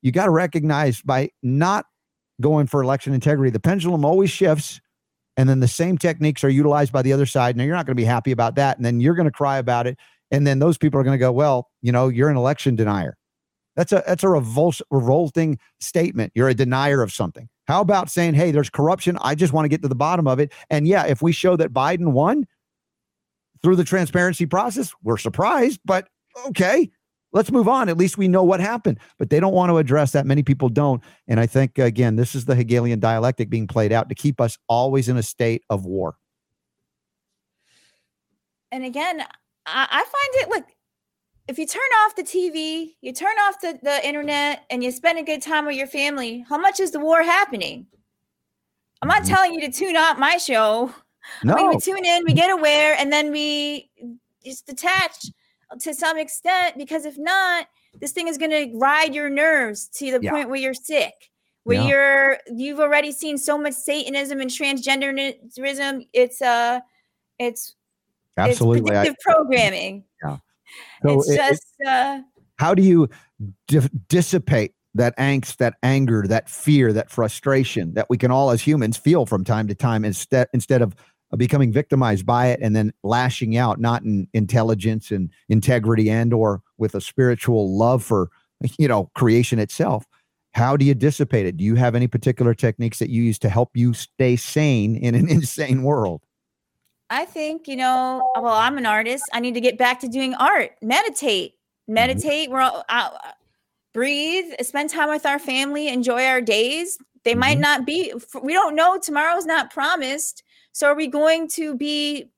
You 0.01 0.11
got 0.11 0.25
to 0.25 0.31
recognize 0.31 1.01
by 1.01 1.31
not 1.41 1.85
going 2.39 2.67
for 2.67 2.81
election 2.81 3.13
integrity, 3.13 3.49
the 3.49 3.59
pendulum 3.59 4.05
always 4.05 4.29
shifts. 4.29 4.79
And 5.35 5.49
then 5.49 5.61
the 5.61 5.67
same 5.67 5.97
techniques 5.97 6.43
are 6.43 6.49
utilized 6.49 6.91
by 6.91 7.01
the 7.01 7.11
other 7.11 7.25
side. 7.25 7.57
Now, 7.57 7.63
you're 7.63 7.75
not 7.75 7.87
going 7.87 7.95
to 7.95 8.01
be 8.01 8.05
happy 8.05 8.31
about 8.31 8.55
that. 8.55 8.77
And 8.77 8.85
then 8.85 8.99
you're 8.99 9.15
going 9.15 9.25
to 9.25 9.31
cry 9.31 9.57
about 9.57 9.87
it. 9.87 9.97
And 10.33 10.47
then 10.47 10.57
those 10.57 10.79
people 10.79 10.99
are 10.99 11.03
going 11.03 11.13
to 11.13 11.19
go, 11.19 11.31
well, 11.31 11.69
you 11.83 11.91
know, 11.91 12.09
you're 12.09 12.29
an 12.29 12.35
election 12.35 12.75
denier. 12.75 13.15
That's 13.75 13.91
a 13.91 14.03
that's 14.05 14.23
a 14.23 14.27
revol- 14.27 14.81
revolting 14.91 15.59
statement. 15.79 16.31
You're 16.35 16.49
a 16.49 16.53
denier 16.53 17.01
of 17.01 17.11
something. 17.11 17.49
How 17.67 17.81
about 17.81 18.09
saying, 18.09 18.35
"Hey, 18.35 18.51
there's 18.51 18.69
corruption. 18.69 19.17
I 19.21 19.33
just 19.35 19.53
want 19.53 19.65
to 19.65 19.69
get 19.69 19.81
to 19.81 19.87
the 19.87 19.95
bottom 19.95 20.27
of 20.27 20.39
it." 20.39 20.51
And 20.69 20.87
yeah, 20.87 21.05
if 21.05 21.21
we 21.21 21.31
show 21.31 21.55
that 21.57 21.73
Biden 21.73 22.11
won 22.11 22.45
through 23.63 23.77
the 23.77 23.83
transparency 23.83 24.45
process, 24.45 24.93
we're 25.01 25.17
surprised, 25.17 25.79
but 25.85 26.07
okay, 26.47 26.91
let's 27.31 27.51
move 27.51 27.67
on. 27.67 27.89
At 27.89 27.97
least 27.97 28.17
we 28.17 28.27
know 28.27 28.43
what 28.43 28.59
happened. 28.59 28.99
But 29.17 29.31
they 29.31 29.39
don't 29.39 29.53
want 29.53 29.71
to 29.71 29.77
address 29.77 30.11
that. 30.11 30.27
Many 30.27 30.43
people 30.43 30.69
don't. 30.69 31.01
And 31.27 31.39
I 31.39 31.47
think 31.47 31.79
again, 31.79 32.15
this 32.15 32.35
is 32.35 32.45
the 32.45 32.55
Hegelian 32.55 32.99
dialectic 32.99 33.49
being 33.49 33.65
played 33.65 33.91
out 33.91 34.09
to 34.09 34.15
keep 34.15 34.39
us 34.39 34.57
always 34.67 35.09
in 35.09 35.17
a 35.17 35.23
state 35.23 35.63
of 35.69 35.85
war. 35.85 36.15
And 38.71 38.83
again, 38.83 39.23
I, 39.65 39.87
I 39.89 39.99
find 39.99 40.43
it 40.43 40.49
like 40.49 40.75
if 41.47 41.59
you 41.59 41.67
turn 41.67 41.81
off 42.03 42.15
the 42.15 42.23
TV, 42.23 42.95
you 43.01 43.11
turn 43.11 43.35
off 43.47 43.59
the, 43.61 43.77
the 43.83 44.05
internet, 44.07 44.63
and 44.69 44.83
you 44.83 44.91
spend 44.91 45.19
a 45.19 45.23
good 45.23 45.41
time 45.41 45.65
with 45.65 45.75
your 45.75 45.87
family, 45.87 46.45
how 46.47 46.57
much 46.57 46.79
is 46.79 46.91
the 46.91 46.99
war 46.99 47.21
happening? 47.21 47.85
I'm 49.01 49.09
not 49.09 49.23
mm-hmm. 49.23 49.33
telling 49.33 49.53
you 49.53 49.61
to 49.61 49.71
tune 49.71 49.97
out 49.97 50.19
my 50.19 50.37
show. 50.37 50.93
No. 51.43 51.53
I 51.53 51.57
mean, 51.57 51.69
we 51.69 51.77
tune 51.79 52.05
in, 52.05 52.23
we 52.25 52.33
get 52.33 52.49
aware, 52.49 52.95
and 52.97 53.11
then 53.11 53.31
we 53.31 53.89
just 54.45 54.67
detach 54.67 55.25
to 55.81 55.93
some 55.93 56.17
extent 56.17 56.77
because 56.77 57.05
if 57.05 57.17
not, 57.17 57.67
this 57.99 58.11
thing 58.11 58.27
is 58.27 58.37
going 58.37 58.51
to 58.51 58.77
ride 58.77 59.13
your 59.13 59.29
nerves 59.29 59.87
to 59.87 60.11
the 60.11 60.19
yeah. 60.21 60.31
point 60.31 60.49
where 60.49 60.59
you're 60.59 60.73
sick, 60.73 61.13
where 61.63 61.81
yeah. 61.81 61.87
you're 61.87 62.37
you've 62.55 62.79
already 62.79 63.11
seen 63.11 63.37
so 63.37 63.57
much 63.57 63.73
Satanism 63.73 64.39
and 64.39 64.49
transgenderism. 64.49 66.07
It's 66.13 66.41
uh, 66.41 66.79
it's 67.39 67.75
absolutely 68.37 68.81
it's 68.81 68.89
predictive 68.89 69.15
I, 69.27 69.33
programming. 69.33 70.03
Yeah. 70.23 70.37
So 71.05 71.19
it's 71.19 71.29
it, 71.29 71.37
just 71.37 71.67
uh, 71.85 72.21
how 72.57 72.73
do 72.73 72.81
you 72.81 73.09
di- 73.67 73.89
dissipate 74.07 74.73
that 74.95 75.15
angst, 75.17 75.57
that 75.57 75.75
anger, 75.83 76.25
that 76.27 76.49
fear, 76.49 76.93
that 76.93 77.11
frustration 77.11 77.93
that 77.93 78.09
we 78.09 78.17
can 78.17 78.31
all 78.31 78.51
as 78.51 78.61
humans 78.61 78.97
feel 78.97 79.25
from 79.25 79.43
time 79.43 79.67
to 79.67 79.75
time 79.75 80.05
instead 80.05 80.47
instead 80.53 80.81
of 80.81 80.95
becoming 81.37 81.71
victimized 81.71 82.25
by 82.25 82.47
it 82.47 82.59
and 82.61 82.75
then 82.75 82.93
lashing 83.03 83.57
out 83.57 83.79
not 83.79 84.03
in 84.03 84.27
intelligence 84.33 85.11
and 85.11 85.31
integrity 85.49 86.09
and 86.09 86.33
or 86.33 86.61
with 86.77 86.93
a 86.95 87.01
spiritual 87.01 87.75
love 87.75 88.03
for 88.03 88.29
you 88.77 88.87
know 88.87 89.09
creation 89.15 89.59
itself 89.59 90.05
how 90.53 90.77
do 90.77 90.85
you 90.85 90.93
dissipate 90.93 91.45
it 91.45 91.57
do 91.57 91.63
you 91.63 91.75
have 91.75 91.95
any 91.95 92.07
particular 92.07 92.53
techniques 92.53 92.99
that 92.99 93.09
you 93.09 93.23
use 93.23 93.39
to 93.39 93.49
help 93.49 93.71
you 93.73 93.93
stay 93.93 94.35
sane 94.35 94.95
in 94.95 95.15
an 95.15 95.27
insane 95.29 95.83
world 95.83 96.21
I 97.13 97.25
think, 97.25 97.67
you 97.67 97.75
know, 97.75 98.21
well, 98.35 98.53
I'm 98.53 98.77
an 98.77 98.85
artist. 98.85 99.23
I 99.33 99.39
need 99.39 99.53
to 99.53 99.61
get 99.61 99.77
back 99.77 99.99
to 100.01 100.07
doing 100.07 100.33
art, 100.35 100.71
meditate, 100.81 101.53
Mm-hmm. 101.53 101.93
meditate. 101.95 102.49
We're 102.49 102.61
all, 102.61 102.83
uh, 102.87 103.09
breathe, 103.93 104.45
spend 104.61 104.89
time 104.89 105.09
with 105.09 105.25
our 105.25 105.37
family, 105.37 105.89
enjoy 105.89 106.25
our 106.25 106.39
days. 106.41 106.97
They 107.25 107.35
might 107.35 107.57
Mhm. 107.57 107.61
not 107.61 107.85
be, 107.85 108.13
we 108.41 108.53
don't 108.53 108.73
know. 108.75 108.97
Tomorrow's 108.97 109.45
not 109.45 109.69
promised. 109.71 110.43
So 110.71 110.87
are 110.87 110.95
we 110.95 111.07
going 111.07 111.47
to 111.49 111.75
be 111.75 112.31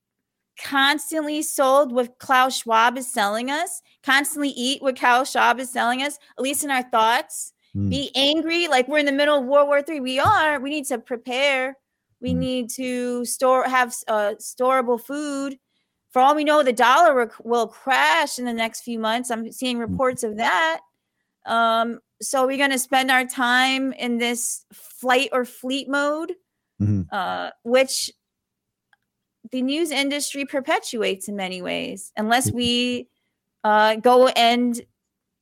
constantly 0.62 1.42
sold 1.42 1.92
what 1.92 2.18
Klaus 2.20 2.58
Schwab 2.58 2.98
is 2.98 3.12
selling 3.12 3.52
us? 3.52 3.82
Constantly 4.04 4.50
eat 4.50 4.82
what 4.82 4.98
Klaus 4.98 5.32
Schwab 5.32 5.60
is 5.60 5.72
selling 5.72 6.02
us, 6.02 6.18
at 6.38 6.44
least 6.44 6.64
in 6.64 6.72
our 6.72 6.84
thoughts? 6.84 7.54
Mm. 7.76 7.90
Be 7.90 8.12
angry 8.16 8.68
like 8.68 8.88
we're 8.88 8.98
in 9.00 9.06
the 9.06 9.12
middle 9.12 9.38
of 9.40 9.46
World 9.46 9.68
War 9.68 9.82
Three. 9.82 10.00
We 10.00 10.20
are. 10.20 10.60
We 10.60 10.70
need 10.70 10.86
to 10.88 10.98
prepare. 10.98 11.78
We 12.26 12.34
Mm. 12.34 12.38
need 12.38 12.70
to 12.72 13.24
store 13.26 13.66
have 13.70 13.94
uh, 14.08 14.34
storable 14.40 15.00
food. 15.00 15.60
For 16.10 16.20
all 16.24 16.34
we 16.36 16.44
know, 16.44 16.64
the 16.64 16.74
dollar 16.74 17.14
will- 17.14 17.44
will 17.44 17.68
crash 17.68 18.40
in 18.40 18.46
the 18.46 18.54
next 18.54 18.82
few 18.82 18.98
months. 18.98 19.30
I'm 19.30 19.52
seeing 19.52 19.78
reports 19.78 20.24
of 20.24 20.38
that. 20.38 20.80
Um, 21.46 22.00
so 22.24 22.48
we're 22.48 22.58
going 22.58 22.72
to 22.72 22.80
spend 22.80 23.12
our 23.12 23.26
time 23.26 23.94
in 23.94 24.18
this 24.18 24.66
flight 24.74 25.30
or 25.34 25.46
fleet 25.46 25.88
mode, 25.88 26.34
Mhm. 26.82 27.06
uh, 27.12 27.52
which 27.62 28.12
the 29.52 29.62
news 29.62 29.92
industry 29.92 30.46
perpetuates 30.46 31.28
in 31.28 31.36
many 31.36 31.62
ways, 31.62 32.12
unless 32.18 32.52
we 32.52 33.08
uh, 33.64 33.96
go 33.96 34.28
and 34.30 34.82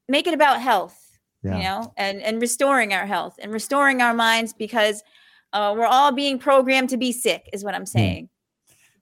make 0.10 0.27
it 0.27 0.34
about 0.34 0.60
health, 0.61 1.18
Yeah. 1.43 1.57
you 1.57 1.64
know, 1.64 1.93
and 1.95 2.22
and 2.22 2.41
restoring 2.41 2.93
our 2.93 3.05
health 3.05 3.35
and 3.41 3.53
restoring 3.53 4.01
our 4.01 4.14
minds 4.14 4.51
because 4.53 5.03
uh, 5.53 5.73
we're 5.77 5.85
all 5.85 6.11
being 6.11 6.38
programmed 6.39 6.89
to 6.89 6.97
be 6.97 7.11
sick, 7.11 7.49
is 7.53 7.63
what 7.63 7.73
I'm 7.75 7.85
saying. 7.85 8.30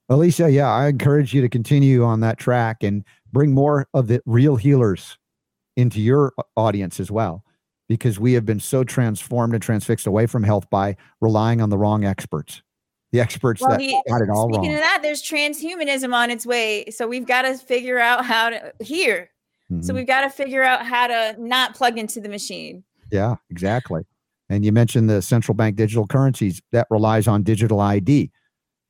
Alicia, 0.08 0.50
yeah, 0.50 0.70
I 0.70 0.88
encourage 0.88 1.32
you 1.32 1.40
to 1.40 1.48
continue 1.48 2.04
on 2.04 2.20
that 2.20 2.38
track 2.38 2.82
and 2.82 3.04
bring 3.32 3.52
more 3.52 3.88
of 3.94 4.08
the 4.08 4.20
real 4.26 4.56
healers 4.56 5.16
into 5.76 6.00
your 6.00 6.32
audience 6.56 7.00
as 7.00 7.10
well, 7.10 7.44
because 7.88 8.20
we 8.20 8.34
have 8.34 8.44
been 8.44 8.60
so 8.60 8.84
transformed 8.84 9.54
and 9.54 9.62
transfixed 9.62 10.06
away 10.06 10.26
from 10.26 10.42
health 10.42 10.68
by 10.70 10.96
relying 11.20 11.60
on 11.62 11.70
the 11.70 11.78
wrong 11.78 12.04
experts, 12.04 12.62
the 13.12 13.20
experts 13.20 13.60
Well, 13.62 13.70
that 13.70 13.80
he- 13.80 14.02
got 14.08 14.20
it 14.20 14.28
all 14.28 14.48
Speaking 14.52 14.70
wrong. 14.72 14.74
of 14.74 14.80
that, 14.80 14.98
there's 15.02 15.22
transhumanism 15.22 16.12
on 16.14 16.30
its 16.30 16.44
way, 16.44 16.90
so 16.90 17.08
we've 17.08 17.26
got 17.26 17.42
to 17.42 17.56
figure 17.56 17.98
out 17.98 18.26
how 18.26 18.50
to 18.50 18.72
here. 18.80 19.30
So 19.80 19.92
Mhm. 19.92 19.96
we've 19.96 20.06
got 20.06 20.22
to 20.22 20.28
figure 20.28 20.62
out 20.62 20.84
how 20.84 21.06
to 21.06 21.34
not 21.38 21.74
plug 21.74 21.96
into 21.96 22.20
the 22.20 22.28
machine. 22.28 22.84
Yeah, 23.10 23.36
exactly. 23.48 24.02
And 24.52 24.66
you 24.66 24.70
mentioned 24.70 25.08
the 25.08 25.22
central 25.22 25.54
bank 25.54 25.76
digital 25.76 26.06
currencies 26.06 26.60
that 26.72 26.86
relies 26.90 27.26
on 27.26 27.42
digital 27.42 27.80
ID. 27.80 28.30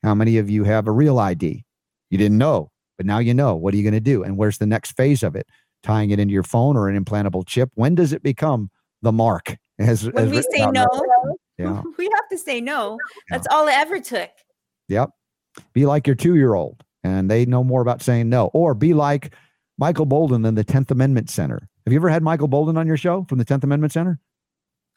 How 0.03 0.13
many 0.13 0.37
of 0.39 0.51
you 0.51 0.65
have 0.65 0.89
a 0.89 0.91
real 0.91 1.21
ID? 1.21 1.65
You 2.11 2.19
didn't 2.19 2.37
know, 2.39 2.73
but 2.97 3.07
now 3.07 3.21
you 3.21 3.33
know. 3.33 3.55
What 3.55 3.73
are 3.73 3.77
you 3.77 3.85
going 3.85 3.95
to 3.95 4.01
do? 4.01 4.25
And 4.25 4.37
where's 4.37 4.59
the 4.59 4.67
next 4.67 4.97
phase 4.97 5.23
of 5.23 5.37
it? 5.37 5.47
Tying 5.85 6.11
it 6.11 6.19
into 6.19 6.35
your 6.35 6.43
phone 6.43 6.77
or 6.77 6.89
an 6.89 7.01
implantable 7.03 7.47
chip? 7.47 7.71
When 7.75 7.95
does 7.95 8.13
it 8.13 8.25
become 8.25 8.73
the 9.03 9.13
mark? 9.13 9.57
As, 9.79 10.05
When 10.05 10.25
as 10.25 10.31
we 10.33 10.43
say 10.43 10.67
no, 10.67 10.85
Yeah. 11.59 11.81
we 11.97 12.09
have 12.17 12.29
to 12.33 12.39
say 12.39 12.61
no. 12.61 12.99
That's 13.31 13.47
all 13.49 13.69
it 13.69 13.75
ever 13.77 14.01
took. 14.01 14.31
Yep. 14.89 15.11
Be 15.75 15.87
like 15.87 16.09
your 16.09 16.17
two 16.17 16.35
year 16.35 16.55
old, 16.55 16.83
and 17.05 17.31
they 17.31 17.47
know 17.47 17.63
more 17.63 17.83
about 17.83 18.03
saying 18.03 18.29
no. 18.29 18.47
Or 18.53 18.75
be 18.75 18.95
like 18.95 19.33
Michael 19.79 20.07
Boldin 20.09 20.45
in 20.45 20.57
the 20.57 20.65
10th 20.65 20.91
Amendment 20.91 21.31
Center. 21.31 21.69
Have 21.87 21.93
you 21.93 22.01
ever 22.01 22.09
had 22.09 22.25
Michael 22.25 22.49
Boldin 22.49 22.77
on 22.77 22.89
your 22.89 22.97
show 22.97 23.25
from 23.29 23.39
the 23.39 23.45
10th 23.45 23.63
Amendment 23.63 23.93
Center? 23.93 24.19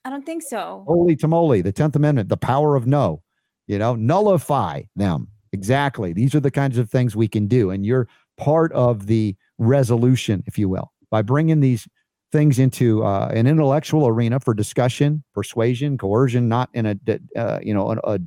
I 0.06 0.12
don't 0.12 0.26
think 0.26 0.44
so. 0.44 0.84
Holy 0.88 1.16
tamale, 1.16 1.62
the 1.62 1.74
10th 1.74 1.96
Amendment, 1.96 2.30
the 2.30 2.38
power 2.38 2.76
of 2.76 2.86
no, 2.86 3.24
you 3.66 3.80
know, 3.80 3.96
nullify 3.96 4.84
them. 4.96 5.28
Exactly. 5.52 6.14
These 6.14 6.36
are 6.36 6.40
the 6.40 6.52
kinds 6.52 6.78
of 6.78 6.92
things 6.92 7.16
we 7.16 7.28
can 7.28 7.48
do. 7.48 7.72
And 7.72 7.84
you're 7.84 8.08
part 8.38 8.72
of 8.74 9.08
the 9.08 9.36
resolution, 9.58 10.44
if 10.46 10.60
you 10.60 10.70
will, 10.70 10.92
by 11.10 11.24
bringing 11.24 11.60
these 11.60 11.88
things 12.32 12.60
into 12.60 13.04
uh, 13.04 13.32
an 13.34 13.48
intellectual 13.48 14.08
arena 14.08 14.40
for 14.40 14.54
discussion, 14.54 15.24
persuasion, 15.34 15.98
coercion, 15.98 16.48
not 16.48 16.70
in 16.74 16.86
a, 16.86 16.98
uh, 17.36 17.60
you 17.64 17.74
know, 17.74 17.92
a, 17.92 17.98
a, 18.04 18.20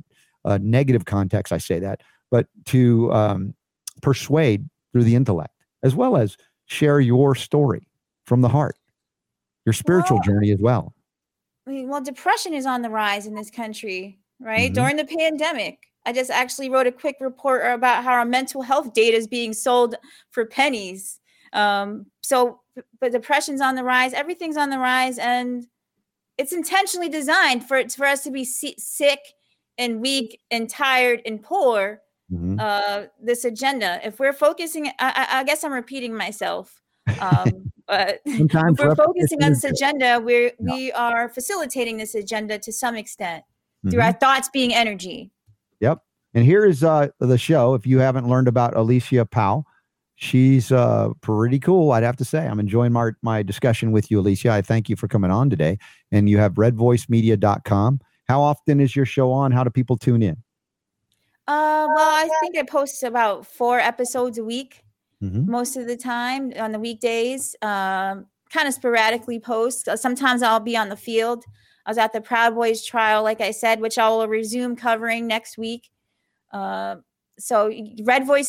a 0.45 0.59
negative 0.59 1.05
context. 1.05 1.53
I 1.53 1.59
say 1.59 1.79
that, 1.79 2.01
but 2.29 2.47
to 2.65 3.13
um, 3.13 3.53
persuade 4.01 4.67
through 4.91 5.03
the 5.03 5.15
intellect, 5.15 5.53
as 5.83 5.95
well 5.95 6.17
as 6.17 6.35
share 6.65 6.99
your 6.99 7.35
story 7.35 7.87
from 8.25 8.41
the 8.41 8.49
heart, 8.49 8.75
your 9.65 9.73
spiritual 9.73 10.17
Well, 10.17 10.23
journey 10.23 10.51
as 10.51 10.59
well. 10.59 10.93
Well, 11.69 12.01
depression 12.01 12.53
is 12.53 12.65
on 12.65 12.81
the 12.81 12.89
rise 12.89 13.25
in 13.27 13.35
this 13.35 13.51
country, 13.51 14.19
right? 14.39 14.71
Mhm. 14.71 14.75
During 14.75 14.95
the 14.97 15.05
pandemic, 15.05 15.79
I 16.05 16.13
just 16.13 16.31
actually 16.31 16.69
wrote 16.69 16.87
a 16.87 16.91
quick 16.91 17.17
report 17.19 17.61
about 17.65 18.03
how 18.03 18.13
our 18.13 18.25
mental 18.25 18.61
health 18.63 18.93
data 18.93 19.15
is 19.15 19.27
being 19.27 19.53
sold 19.53 19.95
for 20.31 20.45
pennies. 20.45 21.19
Um, 21.53 22.07
so, 22.21 22.61
but 22.99 23.11
depression's 23.11 23.61
on 23.61 23.75
the 23.75 23.83
rise, 23.83 24.13
everything's 24.13 24.57
on 24.57 24.69
the 24.69 24.79
rise, 24.79 25.17
and 25.19 25.67
it's 26.37 26.53
intentionally 26.53 27.09
designed 27.09 27.67
for 27.67 27.87
for 27.89 28.05
us 28.05 28.23
to 28.23 28.31
be 28.31 28.45
sick 28.45 29.19
and 29.77 30.01
weak 30.01 30.41
and 30.51 30.69
tired 30.69 31.21
and 31.25 31.41
poor. 31.43 32.01
Mhm. 32.31 32.59
Uh, 32.59 33.07
this 33.19 33.43
agenda. 33.43 33.99
If 34.03 34.19
we're 34.19 34.33
focusing, 34.33 34.87
I, 34.99 35.27
I 35.31 35.43
guess 35.43 35.63
I'm 35.63 35.73
repeating 35.73 36.13
myself. 36.15 36.78
Um, 37.21 37.71
but 37.87 38.19
we're 38.25 38.95
focusing 38.95 39.43
on 39.43 39.49
this 39.51 39.63
agenda, 39.63 40.19
we're 40.23 40.51
we 40.59 40.91
are 40.91 41.29
facilitating 41.29 41.97
this 41.97 42.13
agenda 42.15 42.59
to 42.59 42.71
some 42.71 42.95
extent 42.95 43.43
through 43.89 43.99
Mhm. 43.99 44.05
our 44.05 44.13
thoughts 44.13 44.49
being 44.49 44.73
energy. 44.73 45.31
Yep. 45.79 45.99
And 46.33 46.45
here 46.45 46.65
is 46.65 46.83
uh, 46.83 47.07
the 47.19 47.37
show. 47.37 47.73
If 47.73 47.87
you 47.87 47.99
haven't 47.99 48.27
learned 48.27 48.47
about 48.47 48.75
Alicia 48.75 49.25
Powe, 49.25 49.63
she's 50.15 50.71
uh, 50.71 51.09
pretty 51.21 51.57
cool. 51.59 51.91
I'd 51.91 52.03
have 52.03 52.17
to 52.17 52.25
say. 52.25 52.45
I'm 52.47 52.59
enjoying 52.59 52.91
my 52.91 53.11
my 53.23 53.41
discussion 53.41 53.91
with 53.91 54.11
you, 54.11 54.19
Alicia. 54.19 54.51
I 54.51 54.61
thank 54.61 54.89
you 54.89 54.95
for 54.95 55.07
coming 55.07 55.31
on 55.31 55.49
today. 55.49 55.79
And 56.11 56.29
you 56.29 56.37
have 56.37 56.53
redvoicemedia.com. 56.55 58.01
How 58.27 58.41
often 58.41 58.79
is 58.79 58.95
your 58.95 59.05
show 59.05 59.31
on? 59.31 59.51
How 59.51 59.63
do 59.63 59.71
people 59.71 59.97
tune 59.97 60.21
in? 60.21 60.37
Uh, 61.47 61.87
well, 61.95 61.97
I 61.97 62.29
think 62.41 62.55
I 62.57 62.61
post 62.63 63.01
about 63.01 63.47
four 63.47 63.79
episodes 63.79 64.37
a 64.37 64.43
week 64.43 64.83
Mhm. 65.23 65.47
most 65.47 65.75
of 65.77 65.85
the 65.87 65.97
time 65.97 66.53
on 66.59 66.71
the 66.71 66.79
weekdays. 66.79 67.55
Um, 67.61 68.27
kind 68.51 68.67
of 68.67 68.73
sporadically 68.73 69.39
post. 69.39 69.87
Uh, 69.87 69.95
Sometimes 69.95 70.41
I'll 70.41 70.59
be 70.59 70.75
on 70.77 70.89
the 70.89 70.95
field. 70.95 71.43
I 71.85 71.91
was 71.91 71.97
at 71.97 72.13
the 72.13 72.21
Proud 72.21 72.55
Boys 72.55 72.83
trial, 72.85 73.21
like 73.23 73.41
I 73.41 73.51
said, 73.51 73.79
which 73.81 73.97
I 73.97 74.09
will 74.09 74.27
resume 74.27 74.75
covering 74.75 75.27
next 75.27 75.57
week. 75.57 75.89
Uh, 76.51 76.97
so 77.37 77.69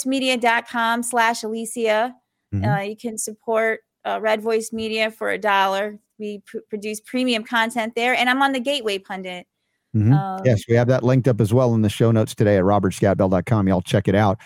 redvoicemedia.com 0.01 1.03
slash 1.03 1.43
Alicia. 1.43 2.15
Mhm. 2.55 2.79
Uh, 2.79 2.83
you 2.83 2.97
can 2.97 3.19
support 3.19 3.81
uh, 4.05 4.19
Red 4.23 4.41
Voice 4.41 4.73
Media 4.73 5.11
for 5.11 5.31
a 5.31 5.39
dollar. 5.39 5.99
We 6.19 6.43
pr- 6.47 6.59
produce 6.71 7.01
premium 7.01 7.45
content 7.45 7.95
there, 7.95 8.15
and 8.15 8.31
I'm 8.31 8.41
on 8.43 8.53
the 8.53 8.61
Gateway 8.61 8.99
Pundit. 8.99 9.47
Mhm. 9.95 10.13
Um, 10.17 10.41
yes, 10.45 10.63
we 10.69 10.75
have 10.77 10.89
that 10.89 11.03
linked 11.03 11.29
up 11.29 11.41
as 11.41 11.53
well 11.53 11.75
in 11.75 11.83
the 11.83 11.89
show 11.91 12.11
notes 12.11 12.35
today 12.35 12.57
at 12.57 12.65
robertscottbell.com. 12.65 13.69
Y'all 13.69 13.83
check 13.83 14.09
it 14.09 14.15
out. 14.15 14.39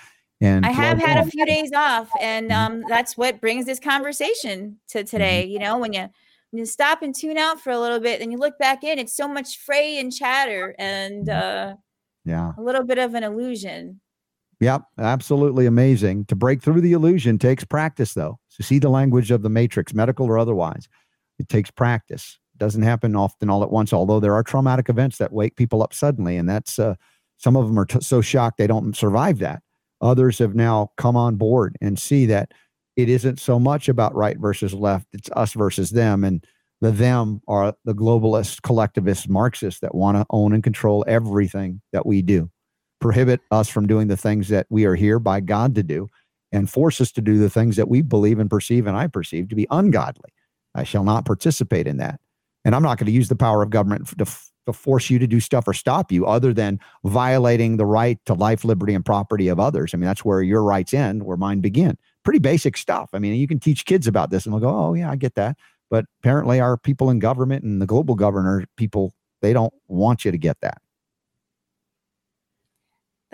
And 0.44 0.66
I 0.66 0.70
have 0.70 0.98
had 0.98 1.16
on. 1.16 1.26
a 1.26 1.30
few 1.30 1.46
days 1.46 1.72
off, 1.72 2.08
and 2.20 2.50
Mhm. 2.50 2.54
um, 2.56 2.84
that's 2.88 3.16
what 3.16 3.40
brings 3.40 3.66
this 3.66 3.80
conversation 3.80 4.78
to 4.88 5.02
today. 5.04 5.44
You 5.46 5.58
know, 5.58 5.78
when 5.78 5.92
you 5.92 6.08
when 6.50 6.58
you 6.60 6.66
stop 6.66 7.02
and 7.02 7.12
tune 7.14 7.36
out 7.36 7.60
for 7.60 7.70
a 7.70 7.78
little 7.80 7.98
bit, 7.98 8.20
and 8.20 8.30
you 8.30 8.38
look 8.38 8.56
back 8.58 8.84
in, 8.84 8.98
it's 8.98 9.16
so 9.16 9.26
much 9.26 9.58
fray 9.58 9.98
and 9.98 10.12
chatter, 10.12 10.74
and 10.78 11.28
uh, 11.28 11.74
yeah. 12.24 12.52
a 12.56 12.62
little 12.62 12.84
bit 12.84 12.98
of 12.98 13.14
an 13.14 13.24
illusion. 13.24 14.00
Yep, 14.60 14.82
absolutely 14.98 15.66
amazing. 15.66 16.26
To 16.26 16.36
break 16.36 16.62
through 16.62 16.80
the 16.80 16.92
illusion 16.92 17.38
takes 17.38 17.64
practice, 17.64 18.14
though. 18.14 18.38
To 18.56 18.62
see 18.62 18.78
the 18.78 18.88
language 18.88 19.32
of 19.32 19.42
the 19.42 19.50
matrix, 19.50 19.92
medical 19.94 20.26
or 20.26 20.38
otherwise, 20.38 20.88
it 21.40 21.48
takes 21.48 21.72
practice. 21.72 22.38
It 22.54 22.58
doesn't 22.58 22.82
happen 22.82 23.16
often 23.16 23.50
all 23.50 23.64
at 23.64 23.72
once. 23.72 23.92
Although 23.92 24.20
there 24.20 24.34
are 24.34 24.44
traumatic 24.44 24.88
events 24.88 25.18
that 25.18 25.32
wake 25.32 25.56
people 25.56 25.82
up 25.82 25.92
suddenly, 25.92 26.36
and 26.36 26.48
that's 26.48 26.78
uh, 26.78 26.94
some 27.36 27.56
of 27.56 27.66
them 27.66 27.78
are 27.80 27.84
t- 27.84 28.00
so 28.00 28.20
shocked 28.20 28.58
they 28.58 28.68
don't 28.68 28.96
survive 28.96 29.40
that. 29.40 29.60
Others 30.04 30.38
have 30.38 30.54
now 30.54 30.92
come 30.96 31.16
on 31.16 31.34
board 31.34 31.76
and 31.80 31.98
see 31.98 32.26
that 32.26 32.52
it 32.94 33.08
isn't 33.08 33.40
so 33.40 33.58
much 33.58 33.88
about 33.88 34.14
right 34.14 34.38
versus 34.38 34.72
left; 34.72 35.08
it's 35.12 35.30
us 35.32 35.54
versus 35.54 35.90
them, 35.90 36.22
and 36.22 36.46
the 36.80 36.92
them 36.92 37.40
are 37.48 37.74
the 37.84 37.94
globalist, 37.94 38.62
collectivist, 38.62 39.28
Marxists 39.28 39.80
that 39.80 39.96
want 39.96 40.16
to 40.16 40.26
own 40.30 40.52
and 40.52 40.62
control 40.62 41.04
everything 41.08 41.80
that 41.92 42.06
we 42.06 42.22
do 42.22 42.50
prohibit 43.04 43.42
us 43.50 43.68
from 43.68 43.86
doing 43.86 44.08
the 44.08 44.16
things 44.16 44.48
that 44.48 44.66
we 44.70 44.86
are 44.86 44.94
here 44.94 45.18
by 45.18 45.38
God 45.38 45.74
to 45.74 45.82
do 45.82 46.08
and 46.52 46.70
force 46.70 47.02
us 47.02 47.12
to 47.12 47.20
do 47.20 47.36
the 47.36 47.50
things 47.50 47.76
that 47.76 47.90
we 47.90 48.00
believe 48.00 48.38
and 48.38 48.48
perceive 48.48 48.86
and 48.86 48.96
I 48.96 49.08
perceive 49.08 49.50
to 49.50 49.54
be 49.54 49.66
ungodly. 49.70 50.32
I 50.74 50.84
shall 50.84 51.04
not 51.04 51.26
participate 51.26 51.86
in 51.86 51.98
that. 51.98 52.18
And 52.64 52.74
I'm 52.74 52.82
not 52.82 52.96
going 52.96 53.04
to 53.04 53.12
use 53.12 53.28
the 53.28 53.36
power 53.36 53.62
of 53.62 53.68
government 53.68 54.08
to, 54.16 54.26
to 54.66 54.72
force 54.72 55.10
you 55.10 55.18
to 55.18 55.26
do 55.26 55.40
stuff 55.40 55.68
or 55.68 55.72
stop 55.72 56.10
you 56.10 56.26
other 56.26 56.52
than 56.52 56.80
violating 57.04 57.76
the 57.76 57.86
right 57.86 58.18
to 58.26 58.34
life, 58.34 58.64
liberty, 58.64 58.94
and 58.94 59.04
property 59.04 59.48
of 59.48 59.60
others. 59.60 59.92
I 59.92 59.96
mean, 59.96 60.06
that's 60.06 60.24
where 60.24 60.42
your 60.42 60.62
rights 60.62 60.94
end, 60.94 61.24
where 61.24 61.36
mine 61.36 61.60
begin. 61.60 61.98
Pretty 62.22 62.38
basic 62.38 62.76
stuff. 62.76 63.10
I 63.12 63.18
mean, 63.18 63.34
you 63.34 63.46
can 63.46 63.60
teach 63.60 63.84
kids 63.84 64.06
about 64.06 64.30
this 64.30 64.46
and 64.46 64.52
they'll 64.52 64.60
go, 64.60 64.68
oh, 64.68 64.94
yeah, 64.94 65.10
I 65.10 65.16
get 65.16 65.34
that. 65.34 65.56
But 65.90 66.06
apparently, 66.20 66.60
our 66.60 66.76
people 66.76 67.10
in 67.10 67.18
government 67.18 67.64
and 67.64 67.80
the 67.80 67.86
global 67.86 68.14
governor 68.14 68.64
people, 68.76 69.14
they 69.42 69.52
don't 69.52 69.74
want 69.86 70.24
you 70.24 70.32
to 70.32 70.38
get 70.38 70.60
that. 70.60 70.80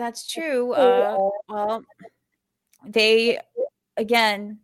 that's 0.01 0.27
true. 0.27 0.73
Uh, 0.73 1.29
well, 1.47 1.83
they 2.85 3.39
again 3.97 4.59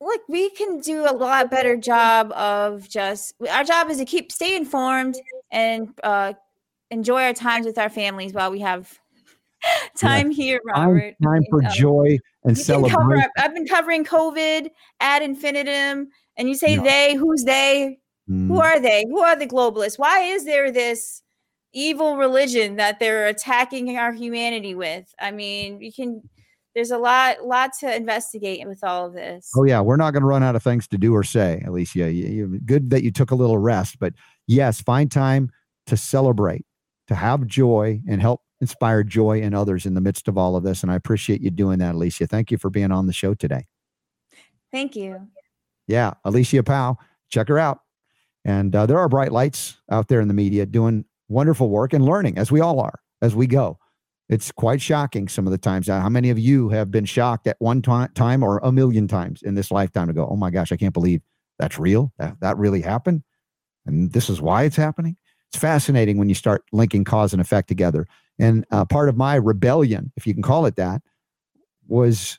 look 0.00 0.20
we 0.28 0.50
can 0.50 0.80
do 0.80 1.08
a 1.08 1.12
lot 1.12 1.50
better 1.50 1.76
job 1.76 2.32
of 2.32 2.88
just 2.88 3.34
our 3.50 3.64
job 3.64 3.90
is 3.90 3.98
to 3.98 4.04
keep 4.04 4.30
stay 4.30 4.56
informed 4.56 5.16
and 5.50 5.88
uh 6.02 6.32
enjoy 6.90 7.22
our 7.22 7.34
times 7.34 7.66
with 7.66 7.78
our 7.78 7.90
families 7.90 8.32
while 8.32 8.50
we 8.50 8.60
have 8.60 8.98
time 9.96 10.30
yeah. 10.30 10.36
here 10.36 10.60
robert. 10.64 11.14
time, 11.22 11.34
time 11.34 11.44
for 11.50 11.64
um, 11.64 11.70
joy 11.72 12.18
and 12.44 12.56
celebration. 12.56 13.24
i've 13.38 13.54
been 13.54 13.66
covering 13.66 14.04
covid 14.04 14.70
ad 15.00 15.22
infinitum 15.22 16.08
and 16.38 16.48
you 16.48 16.54
say 16.54 16.76
no. 16.76 16.84
they 16.84 17.14
who's 17.16 17.44
they? 17.44 17.98
Mm. 18.30 18.46
who 18.46 18.60
are 18.60 18.78
they? 18.80 19.04
Who 19.08 19.20
are 19.20 19.36
the 19.36 19.46
globalists? 19.46 19.98
Why 19.98 20.20
is 20.20 20.44
there 20.44 20.70
this 20.70 21.22
evil 21.72 22.16
religion 22.16 22.76
that 22.76 23.00
they're 23.00 23.26
attacking 23.26 23.96
our 23.96 24.12
humanity 24.12 24.74
with? 24.74 25.12
I 25.20 25.32
mean 25.32 25.82
you 25.82 25.92
can 25.92 26.22
there's 26.78 26.92
a 26.92 26.98
lot 26.98 27.44
lot 27.44 27.72
to 27.80 27.92
investigate 27.92 28.64
with 28.68 28.84
all 28.84 29.04
of 29.04 29.12
this. 29.12 29.50
Oh 29.56 29.64
yeah, 29.64 29.80
we're 29.80 29.96
not 29.96 30.12
going 30.12 30.20
to 30.20 30.28
run 30.28 30.44
out 30.44 30.54
of 30.54 30.62
things 30.62 30.86
to 30.88 30.96
do 30.96 31.12
or 31.12 31.24
say, 31.24 31.60
Alicia. 31.66 32.12
You, 32.12 32.26
you, 32.28 32.60
good 32.64 32.90
that 32.90 33.02
you 33.02 33.10
took 33.10 33.32
a 33.32 33.34
little 33.34 33.58
rest, 33.58 33.98
but 33.98 34.14
yes, 34.46 34.80
find 34.80 35.10
time 35.10 35.50
to 35.86 35.96
celebrate, 35.96 36.64
to 37.08 37.16
have 37.16 37.44
joy, 37.48 38.00
and 38.06 38.22
help 38.22 38.42
inspire 38.60 39.02
joy 39.02 39.40
in 39.40 39.54
others 39.54 39.86
in 39.86 39.94
the 39.94 40.00
midst 40.00 40.28
of 40.28 40.38
all 40.38 40.54
of 40.54 40.62
this. 40.62 40.84
And 40.84 40.92
I 40.92 40.94
appreciate 40.94 41.40
you 41.40 41.50
doing 41.50 41.80
that, 41.80 41.96
Alicia. 41.96 42.28
Thank 42.28 42.52
you 42.52 42.58
for 42.58 42.70
being 42.70 42.92
on 42.92 43.08
the 43.08 43.12
show 43.12 43.34
today. 43.34 43.66
Thank 44.70 44.94
you. 44.94 45.26
Yeah, 45.88 46.12
Alicia 46.24 46.62
Powe, 46.62 46.96
check 47.28 47.48
her 47.48 47.58
out. 47.58 47.80
And 48.44 48.76
uh, 48.76 48.86
there 48.86 49.00
are 49.00 49.08
bright 49.08 49.32
lights 49.32 49.78
out 49.90 50.06
there 50.06 50.20
in 50.20 50.28
the 50.28 50.34
media 50.34 50.64
doing 50.64 51.06
wonderful 51.28 51.70
work 51.70 51.92
and 51.92 52.04
learning, 52.04 52.38
as 52.38 52.52
we 52.52 52.60
all 52.60 52.78
are, 52.78 53.00
as 53.20 53.34
we 53.34 53.48
go. 53.48 53.80
It's 54.28 54.52
quite 54.52 54.82
shocking 54.82 55.26
some 55.28 55.46
of 55.46 55.52
the 55.52 55.58
times. 55.58 55.88
How 55.88 56.08
many 56.08 56.28
of 56.30 56.38
you 56.38 56.68
have 56.68 56.90
been 56.90 57.06
shocked 57.06 57.46
at 57.46 57.56
one 57.60 57.80
time 57.80 58.42
or 58.42 58.58
a 58.58 58.70
million 58.70 59.08
times 59.08 59.42
in 59.42 59.54
this 59.54 59.70
lifetime 59.70 60.08
to 60.08 60.12
go, 60.12 60.28
oh 60.28 60.36
my 60.36 60.50
gosh, 60.50 60.70
I 60.70 60.76
can't 60.76 60.92
believe 60.92 61.22
that's 61.58 61.78
real? 61.78 62.12
That, 62.18 62.38
that 62.40 62.58
really 62.58 62.82
happened? 62.82 63.22
And 63.86 64.12
this 64.12 64.28
is 64.28 64.40
why 64.40 64.64
it's 64.64 64.76
happening? 64.76 65.16
It's 65.50 65.58
fascinating 65.58 66.18
when 66.18 66.28
you 66.28 66.34
start 66.34 66.62
linking 66.72 67.04
cause 67.04 67.32
and 67.32 67.40
effect 67.40 67.68
together. 67.68 68.06
And 68.38 68.66
uh, 68.70 68.84
part 68.84 69.08
of 69.08 69.16
my 69.16 69.34
rebellion, 69.36 70.12
if 70.16 70.26
you 70.26 70.34
can 70.34 70.42
call 70.42 70.66
it 70.66 70.76
that, 70.76 71.00
was 71.86 72.38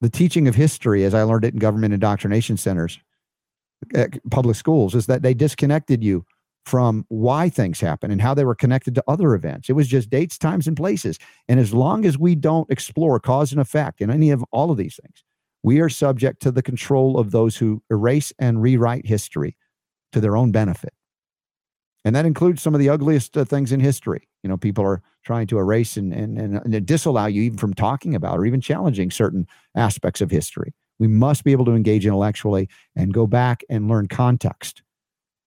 the 0.00 0.08
teaching 0.08 0.48
of 0.48 0.54
history 0.54 1.04
as 1.04 1.12
I 1.12 1.22
learned 1.22 1.44
it 1.44 1.52
in 1.52 1.60
government 1.60 1.92
indoctrination 1.92 2.56
centers, 2.56 2.98
public 4.30 4.56
schools, 4.56 4.94
is 4.94 5.04
that 5.06 5.20
they 5.20 5.34
disconnected 5.34 6.02
you 6.02 6.24
from 6.64 7.04
why 7.08 7.48
things 7.48 7.80
happen 7.80 8.10
and 8.10 8.20
how 8.20 8.34
they 8.34 8.44
were 8.44 8.54
connected 8.54 8.94
to 8.94 9.04
other 9.06 9.34
events. 9.34 9.68
It 9.68 9.74
was 9.74 9.86
just 9.86 10.10
dates, 10.10 10.38
times, 10.38 10.66
and 10.66 10.76
places. 10.76 11.18
And 11.48 11.60
as 11.60 11.74
long 11.74 12.04
as 12.04 12.18
we 12.18 12.34
don't 12.34 12.70
explore 12.70 13.20
cause 13.20 13.52
and 13.52 13.60
effect 13.60 14.00
in 14.00 14.10
any 14.10 14.30
of 14.30 14.42
all 14.50 14.70
of 14.70 14.78
these 14.78 14.98
things, 15.02 15.22
we 15.62 15.80
are 15.80 15.88
subject 15.88 16.40
to 16.42 16.50
the 16.50 16.62
control 16.62 17.18
of 17.18 17.30
those 17.30 17.56
who 17.56 17.82
erase 17.90 18.32
and 18.38 18.62
rewrite 18.62 19.06
history 19.06 19.56
to 20.12 20.20
their 20.20 20.36
own 20.36 20.52
benefit. 20.52 20.92
And 22.04 22.14
that 22.14 22.26
includes 22.26 22.62
some 22.62 22.74
of 22.74 22.80
the 22.80 22.90
ugliest 22.90 23.36
uh, 23.36 23.44
things 23.44 23.72
in 23.72 23.80
history. 23.80 24.28
You 24.42 24.50
know, 24.50 24.58
people 24.58 24.84
are 24.84 25.02
trying 25.24 25.46
to 25.48 25.58
erase 25.58 25.96
and, 25.96 26.12
and, 26.12 26.38
and, 26.38 26.74
and 26.74 26.86
disallow 26.86 27.26
you 27.26 27.42
even 27.42 27.58
from 27.58 27.72
talking 27.72 28.14
about 28.14 28.38
or 28.38 28.44
even 28.44 28.60
challenging 28.60 29.10
certain 29.10 29.46
aspects 29.74 30.20
of 30.20 30.30
history. 30.30 30.74
We 30.98 31.08
must 31.08 31.44
be 31.44 31.52
able 31.52 31.64
to 31.64 31.72
engage 31.72 32.06
intellectually 32.06 32.68
and 32.94 33.14
go 33.14 33.26
back 33.26 33.64
and 33.70 33.88
learn 33.88 34.06
context 34.06 34.82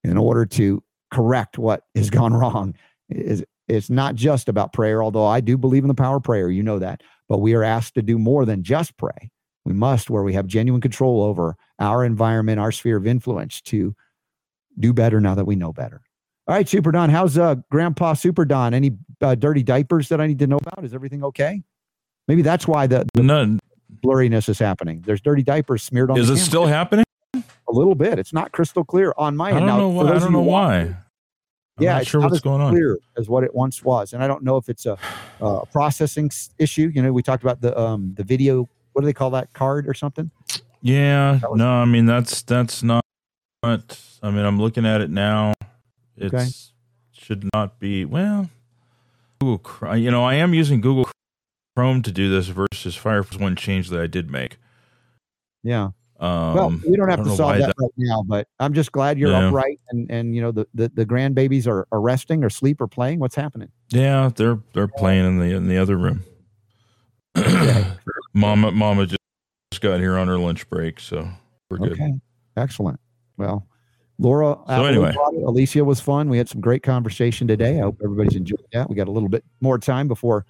in 0.02 0.16
order 0.16 0.44
to 0.46 0.82
correct 1.10 1.58
what 1.58 1.84
has 1.94 2.10
gone 2.20 2.34
wrong. 2.34 2.74
Is 3.08 3.44
it's 3.68 3.90
not 3.90 4.14
just 4.14 4.48
about 4.48 4.72
prayer, 4.72 5.02
although 5.02 5.26
I 5.26 5.40
do 5.40 5.58
believe 5.58 5.84
in 5.84 5.88
the 5.88 5.94
power 5.94 6.16
of 6.16 6.22
prayer. 6.22 6.50
You 6.50 6.62
know 6.62 6.78
that. 6.78 7.02
But 7.28 7.38
we 7.38 7.54
are 7.54 7.62
asked 7.62 7.94
to 7.94 8.02
do 8.02 8.18
more 8.18 8.46
than 8.46 8.62
just 8.62 8.96
pray. 8.96 9.30
We 9.64 9.74
must, 9.74 10.08
where 10.08 10.22
we 10.22 10.32
have 10.32 10.46
genuine 10.46 10.80
control 10.80 11.22
over 11.22 11.54
our 11.78 12.04
environment, 12.04 12.58
our 12.58 12.72
sphere 12.72 12.96
of 12.96 13.06
influence, 13.06 13.60
to 13.62 13.94
do 14.78 14.94
better 14.94 15.20
now 15.20 15.34
that 15.34 15.44
we 15.44 15.56
know 15.56 15.72
better. 15.72 16.00
All 16.46 16.54
right, 16.54 16.66
Super 16.66 16.90
Don, 16.90 17.10
how's 17.10 17.36
uh, 17.36 17.56
Grandpa 17.70 18.14
Super 18.14 18.46
Don? 18.46 18.72
Any 18.72 18.96
uh, 19.20 19.34
dirty 19.34 19.62
diapers 19.62 20.08
that 20.08 20.22
I 20.22 20.26
need 20.26 20.38
to 20.38 20.46
know 20.46 20.56
about? 20.56 20.82
Is 20.82 20.94
everything 20.94 21.22
okay? 21.22 21.62
Maybe 22.26 22.40
that's 22.40 22.66
why 22.66 22.86
the, 22.86 23.06
the 23.12 23.22
None. 23.22 23.58
blurriness 24.02 24.48
is 24.48 24.58
happening. 24.58 25.02
There's 25.04 25.20
dirty 25.20 25.42
diapers 25.42 25.82
smeared 25.82 26.10
on. 26.10 26.18
Is 26.18 26.30
it 26.30 26.34
camera. 26.34 26.44
still 26.46 26.66
happening? 26.66 27.04
A 27.68 27.72
little 27.72 27.94
bit. 27.94 28.18
It's 28.18 28.32
not 28.32 28.52
crystal 28.52 28.84
clear 28.84 29.12
on 29.16 29.36
my 29.36 29.50
end. 29.50 29.58
I 29.58 29.60
don't 29.60 29.68
now, 29.68 29.78
know 29.78 29.88
why. 29.88 30.10
I 30.10 30.18
don't 30.18 30.32
know 30.32 30.40
why. 30.40 30.78
I'm 30.80 31.84
yeah, 31.84 31.98
it's 31.98 32.08
sure 32.08 32.20
what's 32.20 32.40
going 32.40 32.60
on. 32.60 32.72
Clear 32.72 32.98
as 33.16 33.28
what 33.28 33.44
it 33.44 33.54
once 33.54 33.84
was, 33.84 34.12
and 34.12 34.22
I 34.22 34.26
don't 34.26 34.42
know 34.42 34.56
if 34.56 34.68
it's 34.68 34.86
a, 34.86 34.98
a 35.40 35.64
processing 35.66 36.30
issue. 36.58 36.90
You 36.92 37.02
know, 37.02 37.12
we 37.12 37.22
talked 37.22 37.42
about 37.42 37.60
the 37.60 37.78
um 37.78 38.14
the 38.16 38.24
video. 38.24 38.68
What 38.92 39.02
do 39.02 39.06
they 39.06 39.12
call 39.12 39.30
that 39.30 39.52
card 39.52 39.88
or 39.88 39.94
something? 39.94 40.30
Yeah, 40.82 41.38
was, 41.48 41.56
no, 41.56 41.68
I 41.68 41.84
mean 41.84 42.06
that's 42.06 42.42
that's 42.42 42.82
not. 42.82 43.04
What 43.60 44.00
I 44.22 44.30
mean, 44.30 44.44
I'm 44.44 44.60
looking 44.60 44.86
at 44.86 45.00
it 45.00 45.10
now. 45.10 45.52
It 46.16 46.34
okay. 46.34 46.48
should 47.12 47.48
not 47.54 47.78
be 47.78 48.04
well. 48.04 48.50
Google, 49.40 49.96
you 49.96 50.10
know, 50.10 50.24
I 50.24 50.34
am 50.34 50.54
using 50.54 50.80
Google 50.80 51.08
Chrome 51.76 52.02
to 52.02 52.10
do 52.10 52.28
this 52.28 52.48
versus 52.48 52.96
Firefox. 52.96 53.40
One 53.40 53.54
change 53.54 53.88
that 53.90 54.00
I 54.00 54.08
did 54.08 54.30
make. 54.30 54.56
Yeah. 55.62 55.90
Um, 56.20 56.54
well, 56.54 56.80
we 56.86 56.96
don't 56.96 57.08
have 57.08 57.20
don't 57.20 57.28
to 57.28 57.36
solve 57.36 57.58
that, 57.58 57.68
that, 57.68 57.74
right 57.78 57.90
now, 57.96 58.24
but 58.26 58.48
I'm 58.58 58.74
just 58.74 58.90
glad 58.90 59.18
you're 59.18 59.30
yeah. 59.30 59.48
upright 59.48 59.78
and 59.90 60.10
and 60.10 60.34
you 60.34 60.42
know 60.42 60.50
the 60.50 60.66
the, 60.74 60.88
the 60.88 61.06
grandbabies 61.06 61.68
are, 61.68 61.86
are 61.92 62.00
resting 62.00 62.42
or 62.42 62.50
sleep 62.50 62.80
or 62.80 62.88
playing. 62.88 63.20
What's 63.20 63.36
happening? 63.36 63.68
Yeah, 63.90 64.30
they're 64.34 64.58
they're 64.74 64.88
playing 64.88 65.26
in 65.26 65.38
the 65.38 65.54
in 65.54 65.68
the 65.68 65.78
other 65.78 65.96
room. 65.96 66.24
mama 68.34 68.72
mama 68.72 69.06
just 69.06 69.20
got 69.80 70.00
here 70.00 70.18
on 70.18 70.26
her 70.26 70.38
lunch 70.38 70.68
break, 70.68 70.98
so 70.98 71.28
we're 71.70 71.78
good. 71.78 71.92
Okay, 71.92 72.12
excellent. 72.56 72.98
Well, 73.36 73.68
Laura, 74.18 74.58
so 74.66 74.84
anyway, 74.84 75.14
Alicia 75.46 75.84
was 75.84 76.00
fun. 76.00 76.28
We 76.28 76.38
had 76.38 76.48
some 76.48 76.60
great 76.60 76.82
conversation 76.82 77.46
today. 77.46 77.78
I 77.78 77.82
hope 77.82 78.00
everybody's 78.02 78.34
enjoyed 78.34 78.66
that. 78.72 78.90
We 78.90 78.96
got 78.96 79.06
a 79.06 79.12
little 79.12 79.28
bit 79.28 79.44
more 79.60 79.78
time 79.78 80.08
before 80.08 80.46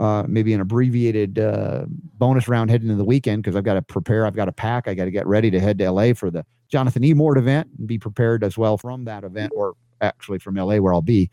uh, 0.00 0.24
maybe 0.26 0.54
an 0.54 0.62
abbreviated 0.62 1.38
uh, 1.38 1.84
bonus 1.88 2.48
round 2.48 2.70
heading 2.70 2.88
into 2.88 2.96
the 2.96 3.04
weekend 3.04 3.42
because 3.42 3.54
I've 3.54 3.64
got 3.64 3.74
to 3.74 3.82
prepare. 3.82 4.24
I've 4.24 4.34
got 4.34 4.46
to 4.46 4.52
pack. 4.52 4.88
I 4.88 4.94
got 4.94 5.04
to 5.04 5.10
get 5.10 5.26
ready 5.26 5.50
to 5.50 5.60
head 5.60 5.76
to 5.78 5.90
LA 5.90 6.14
for 6.14 6.30
the 6.30 6.44
Jonathan 6.70 7.04
E. 7.04 7.12
Mort 7.12 7.36
event 7.36 7.68
and 7.78 7.86
be 7.86 7.98
prepared 7.98 8.42
as 8.42 8.56
well 8.56 8.78
from 8.78 9.04
that 9.04 9.24
event, 9.24 9.52
or 9.54 9.74
actually 10.00 10.38
from 10.38 10.54
LA 10.54 10.76
where 10.78 10.94
I'll 10.94 11.02
be 11.02 11.30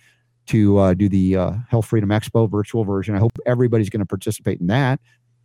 to 0.47 0.77
uh, 0.79 0.93
do 0.93 1.07
the 1.07 1.37
uh, 1.37 1.51
Health 1.69 1.85
Freedom 1.85 2.09
Expo 2.09 2.49
virtual 2.49 2.83
version. 2.83 3.15
I 3.15 3.19
hope 3.19 3.31
everybody's 3.45 3.89
going 3.89 4.01
to 4.01 4.05
participate 4.05 4.59
in 4.59 4.67
that. 4.67 4.99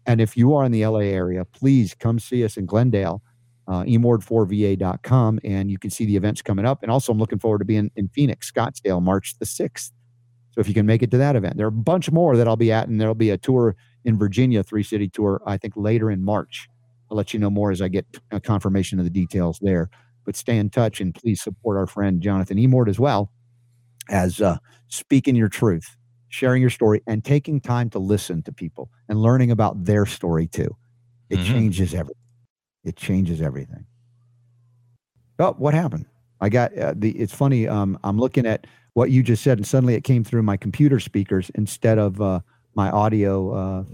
And 0.05 0.21
if 0.21 0.37
you 0.37 0.55
are 0.57 0.65
in 0.65 0.73
the 0.73 0.85
LA 0.85 1.01
area, 1.01 1.45
please 1.45 1.95
come 1.95 2.19
see 2.19 2.45
us 2.45 2.57
in 2.57 2.67
Glendale, 2.67 3.23
uh, 3.69 3.85
emord4va.com, 3.85 5.39
and 5.45 5.71
you 5.71 5.79
can 5.79 5.91
see 5.91 6.07
the 6.07 6.17
events 6.17 6.43
coming 6.43 6.65
up. 6.65 6.83
And 6.83 6.91
also, 6.91 7.13
I'm 7.13 7.19
looking 7.19 7.39
forward 7.39 7.61
to 7.61 7.65
being 7.65 7.93
in 7.95 8.09
Phoenix, 8.09 8.51
Scottsdale, 8.51 9.01
March 9.01 9.39
the 9.39 9.45
6th. 9.45 9.93
So 10.53 10.61
if 10.61 10.69
you 10.69 10.75
can 10.75 10.87
make 10.87 11.03
it 11.03 11.11
to 11.13 11.19
that 11.19 11.35
event, 11.35 11.57
there 11.57 11.67
are 11.67 11.69
a 11.69 11.73
bunch 11.73 12.11
more 12.11 12.37
that 12.37 12.47
I'll 12.47 12.57
be 12.57 12.71
at, 12.71 12.89
and 12.89 13.01
there'll 13.01 13.15
be 13.15 13.31
a 13.31 13.39
tour 13.39 13.75
in 14.05 14.19
Virginia, 14.19 14.63
three 14.63 14.83
city 14.83 15.09
tour, 15.09 15.41
I 15.47 15.57
think 15.57 15.75
later 15.77 16.11
in 16.11 16.23
March. 16.23 16.69
I'll 17.11 17.17
let 17.17 17.33
you 17.33 17.41
know 17.41 17.51
more 17.51 17.71
as 17.71 17.81
I 17.81 17.89
get 17.89 18.07
a 18.31 18.41
confirmation 18.41 18.99
of 18.99 19.05
the 19.05 19.11
details 19.11 19.59
there. 19.63 19.89
But 20.25 20.37
stay 20.37 20.57
in 20.57 20.71
touch 20.71 21.01
and 21.01 21.15
please 21.15 21.43
support 21.43 21.77
our 21.77 21.87
friend 21.87 22.21
Jonathan 22.23 22.59
Emord 22.59 22.89
as 22.89 22.99
well 22.99 23.31
as 24.09 24.41
uh, 24.41 24.59
speaking 24.89 25.37
your 25.37 25.49
truth, 25.49 25.97
sharing 26.29 26.61
your 26.61 26.71
story, 26.71 27.03
and 27.07 27.25
taking 27.25 27.61
time 27.61 27.91
to 27.91 27.99
listen 27.99 28.43
to 28.43 28.53
people 28.53 28.91
and 29.09 29.21
learning 29.21 29.51
about 29.51 29.85
their 29.85 30.07
story 30.07 30.47
too. 30.47 30.77
It 31.29 31.39
mm-hmm. 31.39 31.53
changes 31.53 31.95
everything. 31.95 32.23
It 32.85 32.97
changes 32.97 33.41
everything. 33.41 33.87
Oh, 35.39 35.55
what 35.59 35.75
happened? 35.75 36.07
I 36.43 36.49
got 36.49 36.77
uh, 36.77 36.93
the. 36.97 37.13
It's 37.13 37.33
funny. 37.33 37.69
Um, 37.69 37.99
I'm 38.03 38.19
looking 38.19 38.47
at 38.47 38.67
what 38.95 39.11
you 39.11 39.23
just 39.23 39.45
said, 39.45 39.59
and 39.59 39.67
suddenly 39.67 39.95
it 39.95 40.03
came 40.03 40.25
through 40.25 40.43
my 40.43 40.57
computer 40.57 40.99
speakers 40.99 41.51
instead 41.55 41.99
of 41.99 42.21
uh, 42.21 42.41
my 42.75 42.91
audio 42.91 43.87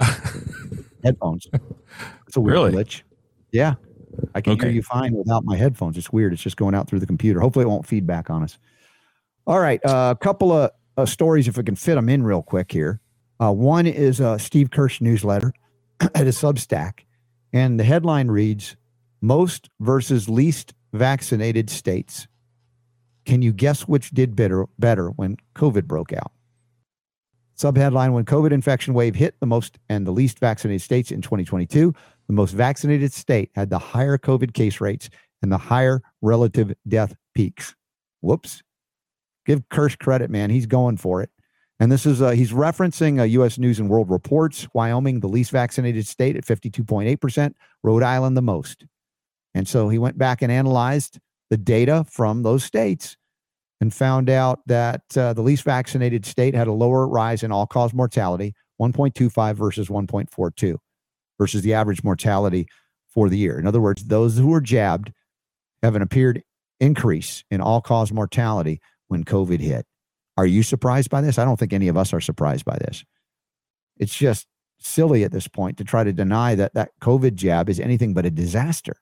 uh, 0.00 0.04
headphones. 1.02 1.48
It's 2.28 2.36
a 2.36 2.40
weird 2.40 2.54
really? 2.54 2.72
glitch. 2.72 3.00
Yeah, 3.50 3.74
I 4.34 4.42
can 4.42 4.52
okay. 4.52 4.66
hear 4.66 4.74
you 4.74 4.82
fine 4.82 5.14
without 5.14 5.46
my 5.46 5.56
headphones. 5.56 5.96
It's 5.96 6.12
weird. 6.12 6.34
It's 6.34 6.42
just 6.42 6.58
going 6.58 6.74
out 6.74 6.86
through 6.86 7.00
the 7.00 7.06
computer. 7.06 7.40
Hopefully, 7.40 7.64
it 7.64 7.68
won't 7.68 7.86
feedback 7.86 8.28
on 8.28 8.42
us. 8.42 8.58
All 9.46 9.58
right, 9.58 9.80
uh, 9.86 10.14
a 10.14 10.22
couple 10.22 10.52
of 10.52 10.72
uh, 10.98 11.06
stories 11.06 11.48
if 11.48 11.56
we 11.56 11.64
can 11.64 11.76
fit 11.76 11.94
them 11.94 12.10
in 12.10 12.22
real 12.22 12.42
quick 12.42 12.70
here. 12.70 13.00
Uh, 13.40 13.52
one 13.52 13.86
is 13.86 14.20
a 14.20 14.38
Steve 14.38 14.70
Kirsch 14.70 15.00
newsletter 15.00 15.54
at 16.00 16.26
a 16.26 16.30
Substack, 16.30 17.00
and 17.54 17.80
the 17.80 17.84
headline 17.84 18.28
reads: 18.28 18.76
"Most 19.22 19.70
versus 19.80 20.28
least 20.28 20.74
vaccinated 20.96 21.70
states." 21.70 22.26
Can 23.26 23.42
you 23.42 23.52
guess 23.52 23.82
which 23.82 24.10
did 24.10 24.36
better, 24.36 24.66
better 24.78 25.08
when 25.10 25.36
COVID 25.56 25.86
broke 25.86 26.12
out? 26.12 26.30
Subheadline 27.58 28.12
When 28.12 28.24
COVID 28.24 28.52
infection 28.52 28.94
wave 28.94 29.14
hit 29.14 29.34
the 29.40 29.46
most 29.46 29.78
and 29.88 30.06
the 30.06 30.12
least 30.12 30.38
vaccinated 30.38 30.82
states 30.82 31.10
in 31.10 31.22
2022, 31.22 31.92
the 32.26 32.32
most 32.32 32.52
vaccinated 32.52 33.12
state 33.12 33.50
had 33.54 33.70
the 33.70 33.78
higher 33.78 34.18
COVID 34.18 34.52
case 34.52 34.80
rates 34.80 35.08
and 35.42 35.50
the 35.50 35.58
higher 35.58 36.02
relative 36.22 36.72
death 36.86 37.14
peaks. 37.34 37.74
Whoops. 38.20 38.62
Give 39.46 39.66
Kirsch 39.70 39.96
credit, 39.96 40.30
man. 40.30 40.50
He's 40.50 40.66
going 40.66 40.96
for 40.96 41.22
it. 41.22 41.30
And 41.80 41.90
this 41.90 42.06
is, 42.06 42.22
uh, 42.22 42.30
he's 42.30 42.52
referencing 42.52 43.20
uh, 43.20 43.24
U.S. 43.24 43.58
News 43.58 43.78
and 43.78 43.88
World 43.88 44.10
Reports, 44.10 44.66
Wyoming, 44.72 45.20
the 45.20 45.28
least 45.28 45.50
vaccinated 45.50 46.06
state 46.06 46.36
at 46.36 46.44
52.8%, 46.44 47.54
Rhode 47.82 48.02
Island, 48.02 48.36
the 48.36 48.42
most. 48.42 48.86
And 49.56 49.66
so 49.66 49.88
he 49.88 49.96
went 49.96 50.18
back 50.18 50.42
and 50.42 50.52
analyzed 50.52 51.18
the 51.48 51.56
data 51.56 52.04
from 52.10 52.42
those 52.42 52.62
states 52.62 53.16
and 53.80 53.92
found 53.92 54.28
out 54.28 54.60
that 54.66 55.00
uh, 55.16 55.32
the 55.32 55.40
least 55.40 55.62
vaccinated 55.62 56.26
state 56.26 56.54
had 56.54 56.68
a 56.68 56.72
lower 56.72 57.08
rise 57.08 57.42
in 57.42 57.50
all 57.50 57.66
cause 57.66 57.94
mortality, 57.94 58.54
1.25 58.78 59.54
versus 59.54 59.88
1.42, 59.88 60.76
versus 61.40 61.62
the 61.62 61.72
average 61.72 62.04
mortality 62.04 62.66
for 63.08 63.30
the 63.30 63.38
year. 63.38 63.58
In 63.58 63.66
other 63.66 63.80
words, 63.80 64.04
those 64.04 64.36
who 64.36 64.48
were 64.48 64.60
jabbed 64.60 65.10
have 65.82 65.96
an 65.96 66.02
appeared 66.02 66.42
increase 66.78 67.42
in 67.50 67.62
all 67.62 67.80
cause 67.80 68.12
mortality 68.12 68.78
when 69.08 69.24
COVID 69.24 69.60
hit. 69.60 69.86
Are 70.36 70.46
you 70.46 70.62
surprised 70.62 71.08
by 71.08 71.22
this? 71.22 71.38
I 71.38 71.46
don't 71.46 71.58
think 71.58 71.72
any 71.72 71.88
of 71.88 71.96
us 71.96 72.12
are 72.12 72.20
surprised 72.20 72.66
by 72.66 72.76
this. 72.76 73.06
It's 73.96 74.14
just 74.14 74.46
silly 74.78 75.24
at 75.24 75.32
this 75.32 75.48
point 75.48 75.78
to 75.78 75.84
try 75.84 76.04
to 76.04 76.12
deny 76.12 76.54
that 76.56 76.74
that 76.74 76.90
COVID 77.00 77.36
jab 77.36 77.70
is 77.70 77.80
anything 77.80 78.12
but 78.12 78.26
a 78.26 78.30
disaster. 78.30 78.96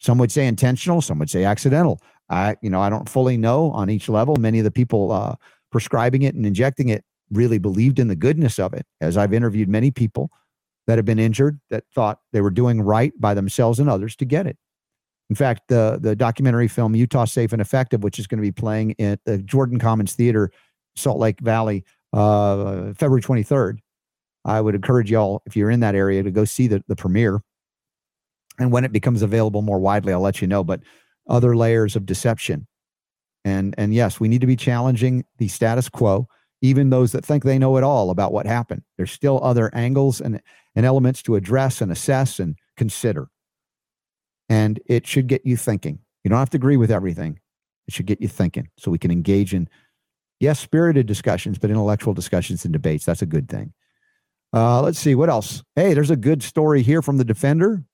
Some 0.00 0.18
would 0.18 0.32
say 0.32 0.46
intentional, 0.46 1.00
some 1.00 1.18
would 1.18 1.30
say 1.30 1.44
accidental. 1.44 2.00
I, 2.28 2.56
you 2.62 2.70
know, 2.70 2.80
I 2.80 2.90
don't 2.90 3.08
fully 3.08 3.36
know 3.36 3.70
on 3.72 3.90
each 3.90 4.08
level. 4.08 4.36
Many 4.36 4.58
of 4.58 4.64
the 4.64 4.70
people 4.70 5.12
uh, 5.12 5.36
prescribing 5.70 6.22
it 6.22 6.34
and 6.34 6.46
injecting 6.46 6.88
it 6.88 7.04
really 7.30 7.58
believed 7.58 7.98
in 7.98 8.08
the 8.08 8.16
goodness 8.16 8.58
of 8.58 8.74
it. 8.74 8.86
As 9.00 9.16
I've 9.16 9.32
interviewed 9.32 9.68
many 9.68 9.90
people 9.90 10.30
that 10.86 10.98
have 10.98 11.04
been 11.04 11.18
injured 11.18 11.60
that 11.70 11.84
thought 11.94 12.20
they 12.32 12.40
were 12.40 12.50
doing 12.50 12.82
right 12.82 13.12
by 13.18 13.34
themselves 13.34 13.78
and 13.78 13.88
others 13.88 14.16
to 14.16 14.24
get 14.24 14.46
it. 14.46 14.58
In 15.30 15.36
fact, 15.36 15.62
the 15.68 15.98
the 16.00 16.14
documentary 16.14 16.68
film 16.68 16.94
Utah 16.94 17.24
Safe 17.24 17.52
and 17.52 17.62
Effective, 17.62 18.02
which 18.02 18.18
is 18.18 18.26
going 18.26 18.38
to 18.38 18.42
be 18.42 18.52
playing 18.52 18.94
at 19.00 19.20
the 19.24 19.38
Jordan 19.38 19.78
Commons 19.78 20.12
Theater, 20.12 20.50
Salt 20.96 21.18
Lake 21.18 21.40
Valley, 21.40 21.84
uh, 22.12 22.92
February 22.92 23.22
23rd. 23.22 23.78
I 24.44 24.60
would 24.60 24.74
encourage 24.74 25.10
y'all, 25.10 25.42
if 25.46 25.56
you're 25.56 25.70
in 25.70 25.80
that 25.80 25.94
area, 25.94 26.22
to 26.22 26.30
go 26.30 26.44
see 26.44 26.66
the, 26.66 26.84
the 26.86 26.96
premiere. 26.96 27.40
And 28.58 28.70
when 28.70 28.84
it 28.84 28.92
becomes 28.92 29.22
available 29.22 29.62
more 29.62 29.78
widely, 29.78 30.12
I'll 30.12 30.20
let 30.20 30.40
you 30.40 30.46
know. 30.46 30.62
But 30.62 30.80
other 31.28 31.56
layers 31.56 31.96
of 31.96 32.06
deception. 32.06 32.66
And 33.44 33.74
and 33.76 33.92
yes, 33.92 34.20
we 34.20 34.28
need 34.28 34.40
to 34.40 34.46
be 34.46 34.56
challenging 34.56 35.24
the 35.38 35.48
status 35.48 35.88
quo, 35.88 36.28
even 36.62 36.90
those 36.90 37.12
that 37.12 37.24
think 37.24 37.44
they 37.44 37.58
know 37.58 37.76
it 37.76 37.84
all 37.84 38.10
about 38.10 38.32
what 38.32 38.46
happened. 38.46 38.82
There's 38.96 39.12
still 39.12 39.42
other 39.42 39.74
angles 39.74 40.20
and, 40.20 40.40
and 40.74 40.86
elements 40.86 41.22
to 41.22 41.36
address 41.36 41.80
and 41.80 41.92
assess 41.92 42.38
and 42.38 42.56
consider. 42.76 43.28
And 44.48 44.80
it 44.86 45.06
should 45.06 45.26
get 45.26 45.44
you 45.44 45.56
thinking. 45.56 45.98
You 46.22 46.30
don't 46.30 46.38
have 46.38 46.50
to 46.50 46.56
agree 46.56 46.76
with 46.76 46.90
everything. 46.90 47.38
It 47.86 47.92
should 47.92 48.06
get 48.06 48.20
you 48.20 48.28
thinking 48.28 48.68
so 48.78 48.90
we 48.90 48.98
can 48.98 49.10
engage 49.10 49.52
in, 49.52 49.68
yes, 50.40 50.58
spirited 50.58 51.06
discussions, 51.06 51.58
but 51.58 51.70
intellectual 51.70 52.14
discussions 52.14 52.64
and 52.64 52.72
debates. 52.72 53.04
That's 53.04 53.22
a 53.22 53.26
good 53.26 53.48
thing. 53.48 53.74
Uh, 54.54 54.80
let's 54.80 54.98
see 54.98 55.14
what 55.14 55.28
else. 55.28 55.62
Hey, 55.76 55.92
there's 55.92 56.10
a 56.10 56.16
good 56.16 56.42
story 56.42 56.82
here 56.82 57.02
from 57.02 57.18
the 57.18 57.24
Defender. 57.24 57.84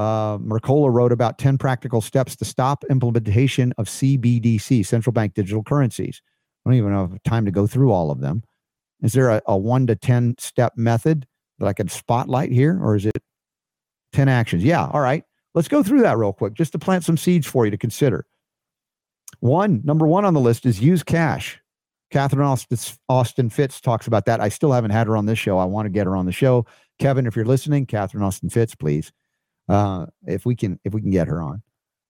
Uh, 0.00 0.38
Mercola 0.38 0.90
wrote 0.90 1.12
about 1.12 1.36
10 1.36 1.58
practical 1.58 2.00
steps 2.00 2.34
to 2.34 2.44
stop 2.46 2.84
implementation 2.88 3.74
of 3.76 3.86
CBDC, 3.86 4.86
central 4.86 5.12
bank 5.12 5.34
digital 5.34 5.62
currencies. 5.62 6.22
I 6.64 6.70
don't 6.70 6.78
even 6.78 6.94
have 6.94 7.22
time 7.22 7.44
to 7.44 7.50
go 7.50 7.66
through 7.66 7.92
all 7.92 8.10
of 8.10 8.22
them. 8.22 8.42
Is 9.02 9.12
there 9.12 9.28
a, 9.28 9.42
a 9.44 9.58
one 9.58 9.86
to 9.88 9.96
10 9.96 10.36
step 10.38 10.72
method 10.74 11.26
that 11.58 11.66
I 11.66 11.74
could 11.74 11.90
spotlight 11.90 12.50
here, 12.50 12.82
or 12.82 12.96
is 12.96 13.04
it 13.04 13.22
10 14.14 14.26
actions? 14.26 14.64
Yeah, 14.64 14.86
all 14.86 15.02
right. 15.02 15.22
Let's 15.54 15.68
go 15.68 15.82
through 15.82 16.00
that 16.00 16.16
real 16.16 16.32
quick 16.32 16.54
just 16.54 16.72
to 16.72 16.78
plant 16.78 17.04
some 17.04 17.18
seeds 17.18 17.46
for 17.46 17.66
you 17.66 17.70
to 17.70 17.76
consider. 17.76 18.24
One, 19.40 19.82
number 19.84 20.06
one 20.06 20.24
on 20.24 20.32
the 20.32 20.40
list 20.40 20.64
is 20.64 20.80
use 20.80 21.02
cash. 21.02 21.60
Catherine 22.10 22.56
Austin, 23.10 23.50
Fitts 23.50 23.82
talks 23.82 24.06
about 24.06 24.24
that. 24.24 24.40
I 24.40 24.48
still 24.48 24.72
haven't 24.72 24.92
had 24.92 25.08
her 25.08 25.16
on 25.18 25.26
this 25.26 25.38
show. 25.38 25.58
I 25.58 25.66
want 25.66 25.84
to 25.84 25.90
get 25.90 26.06
her 26.06 26.16
on 26.16 26.24
the 26.24 26.32
show. 26.32 26.64
Kevin, 26.98 27.26
if 27.26 27.36
you're 27.36 27.44
listening, 27.44 27.84
Catherine 27.84 28.24
Austin 28.24 28.48
Fitts, 28.48 28.74
please, 28.74 29.12
uh, 29.70 30.06
if 30.26 30.44
we 30.44 30.54
can, 30.54 30.78
if 30.84 30.92
we 30.92 31.00
can 31.00 31.10
get 31.10 31.28
her 31.28 31.40
on, 31.40 31.62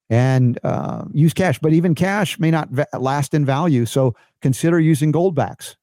and 0.09 0.59
uh, 0.65 1.05
use 1.13 1.35
cash. 1.35 1.59
But 1.59 1.73
even 1.73 1.95
cash 1.95 2.39
may 2.39 2.51
not 2.51 2.71
va- 2.71 2.89
last 2.99 3.35
in 3.35 3.45
value, 3.45 3.87
so 3.87 4.15
consider 4.43 4.81
using 4.81 5.13
gold 5.13 5.35
backs 5.35 5.77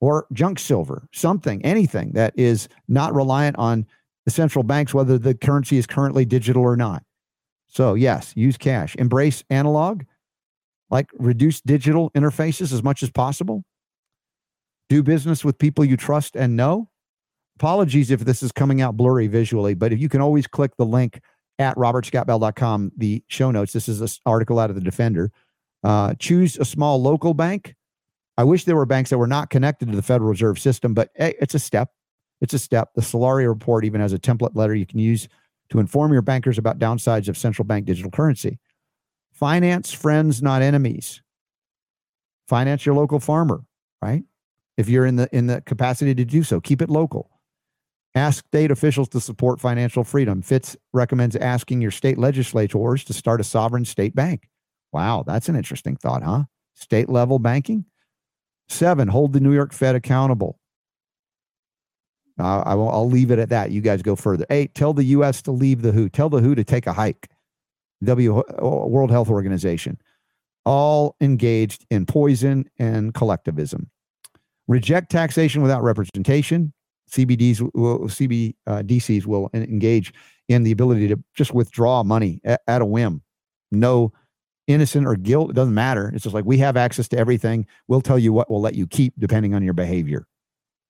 or 0.00 0.26
junk 0.32 0.58
silver, 0.58 1.08
something, 1.12 1.64
anything 1.64 2.12
that 2.12 2.34
is 2.36 2.68
not 2.88 3.14
reliant 3.14 3.56
on 3.56 3.86
the 4.26 4.30
central 4.30 4.62
banks, 4.62 4.92
whether 4.92 5.18
the 5.18 5.34
currency 5.34 5.78
is 5.78 5.86
currently 5.86 6.24
digital 6.24 6.62
or 6.62 6.76
not. 6.76 7.02
So, 7.68 7.94
yes, 7.94 8.32
use 8.36 8.56
cash. 8.56 8.94
Embrace 8.96 9.44
analog, 9.50 10.02
like 10.90 11.10
reduce 11.18 11.60
digital 11.60 12.10
interfaces 12.10 12.72
as 12.72 12.82
much 12.82 13.02
as 13.02 13.10
possible. 13.10 13.64
Do 14.88 15.02
business 15.02 15.44
with 15.44 15.58
people 15.58 15.84
you 15.84 15.96
trust 15.96 16.36
and 16.36 16.56
know. 16.56 16.90
Apologies 17.56 18.10
if 18.10 18.20
this 18.20 18.42
is 18.42 18.52
coming 18.52 18.80
out 18.80 18.96
blurry 18.96 19.26
visually, 19.26 19.74
but 19.74 19.92
if 19.92 20.00
you 20.00 20.08
can 20.08 20.20
always 20.20 20.46
click 20.46 20.72
the 20.76 20.84
link 20.84 21.20
at 21.58 21.76
robertscottbell.com, 21.76 22.92
the 22.96 23.22
show 23.28 23.50
notes. 23.50 23.72
This 23.72 23.88
is 23.88 24.00
an 24.00 24.08
article 24.26 24.58
out 24.58 24.70
of 24.70 24.76
the 24.76 24.82
Defender. 24.82 25.30
Uh, 25.84 26.14
choose 26.18 26.58
a 26.58 26.64
small 26.64 27.00
local 27.00 27.34
bank. 27.34 27.74
I 28.36 28.44
wish 28.44 28.64
there 28.64 28.74
were 28.74 28.86
banks 28.86 29.10
that 29.10 29.18
were 29.18 29.28
not 29.28 29.50
connected 29.50 29.88
to 29.88 29.96
the 29.96 30.02
Federal 30.02 30.30
Reserve 30.30 30.58
System, 30.58 30.94
but 30.94 31.10
hey, 31.14 31.34
it's 31.40 31.54
a 31.54 31.58
step. 31.58 31.90
It's 32.40 32.54
a 32.54 32.58
step. 32.58 32.90
The 32.94 33.02
Solari 33.02 33.46
report 33.46 33.84
even 33.84 34.00
has 34.00 34.12
a 34.12 34.18
template 34.18 34.56
letter 34.56 34.74
you 34.74 34.86
can 34.86 34.98
use 34.98 35.28
to 35.70 35.78
inform 35.78 36.12
your 36.12 36.22
bankers 36.22 36.58
about 36.58 36.78
downsides 36.78 37.28
of 37.28 37.38
central 37.38 37.64
bank 37.64 37.86
digital 37.86 38.10
currency. 38.10 38.58
Finance 39.32 39.92
friends, 39.92 40.42
not 40.42 40.62
enemies. 40.62 41.22
Finance 42.48 42.84
your 42.84 42.94
local 42.94 43.20
farmer, 43.20 43.62
right? 44.02 44.24
If 44.76 44.88
you're 44.88 45.06
in 45.06 45.16
the 45.16 45.28
in 45.34 45.46
the 45.46 45.60
capacity 45.62 46.14
to 46.14 46.24
do 46.24 46.42
so, 46.42 46.60
keep 46.60 46.82
it 46.82 46.90
local. 46.90 47.30
Ask 48.14 48.46
state 48.46 48.70
officials 48.70 49.08
to 49.10 49.20
support 49.20 49.60
financial 49.60 50.04
freedom. 50.04 50.40
Fitts 50.40 50.76
recommends 50.92 51.34
asking 51.34 51.80
your 51.80 51.90
state 51.90 52.16
legislators 52.16 53.02
to 53.04 53.12
start 53.12 53.40
a 53.40 53.44
sovereign 53.44 53.84
state 53.84 54.14
bank. 54.14 54.48
Wow, 54.92 55.24
that's 55.26 55.48
an 55.48 55.56
interesting 55.56 55.96
thought, 55.96 56.22
huh? 56.22 56.44
State 56.74 57.08
level 57.08 57.40
banking. 57.40 57.86
Seven, 58.68 59.08
hold 59.08 59.32
the 59.32 59.40
New 59.40 59.52
York 59.52 59.72
Fed 59.72 59.96
accountable. 59.96 60.58
Uh, 62.38 62.60
I 62.60 62.74
will, 62.74 62.90
I'll 62.90 63.08
leave 63.08 63.30
it 63.30 63.38
at 63.38 63.48
that. 63.50 63.70
You 63.70 63.80
guys 63.80 64.02
go 64.02 64.16
further. 64.16 64.46
Eight, 64.50 64.74
tell 64.74 64.92
the 64.92 65.04
U.S. 65.04 65.42
to 65.42 65.52
leave 65.52 65.82
the 65.82 65.92
WHO. 65.92 66.08
Tell 66.08 66.28
the 66.28 66.40
WHO 66.40 66.54
to 66.54 66.64
take 66.64 66.86
a 66.86 66.92
hike. 66.92 67.28
W 68.02 68.38
uh, 68.38 68.86
World 68.88 69.10
Health 69.10 69.30
Organization, 69.30 69.98
all 70.64 71.16
engaged 71.20 71.86
in 71.90 72.06
poison 72.06 72.68
and 72.78 73.14
collectivism. 73.14 73.90
Reject 74.68 75.10
taxation 75.10 75.62
without 75.62 75.82
representation. 75.82 76.72
CBDs 77.10 77.60
will, 77.74 78.00
CBDCs 78.00 79.26
will 79.26 79.50
engage 79.54 80.12
in 80.48 80.62
the 80.62 80.72
ability 80.72 81.08
to 81.08 81.22
just 81.34 81.54
withdraw 81.54 82.02
money 82.02 82.40
at, 82.44 82.60
at 82.66 82.82
a 82.82 82.86
whim. 82.86 83.22
No 83.70 84.12
innocent 84.66 85.06
or 85.06 85.16
guilt. 85.16 85.50
It 85.50 85.54
doesn't 85.54 85.74
matter. 85.74 86.10
It's 86.14 86.24
just 86.24 86.34
like 86.34 86.44
we 86.44 86.58
have 86.58 86.76
access 86.76 87.08
to 87.08 87.18
everything. 87.18 87.66
We'll 87.88 88.00
tell 88.00 88.18
you 88.18 88.32
what 88.32 88.50
we'll 88.50 88.60
let 88.60 88.74
you 88.74 88.86
keep 88.86 89.14
depending 89.18 89.54
on 89.54 89.62
your 89.62 89.74
behavior, 89.74 90.26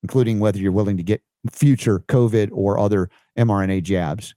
including 0.03 0.41
whether 0.41 0.59
you're 0.59 0.73
willing 0.73 0.97
to 0.97 1.03
get 1.03 1.23
future 1.53 2.01
COVID 2.01 2.51
or 2.53 2.79
other 2.79 3.11
mRNA 3.39 3.83
jabs. 3.83 4.35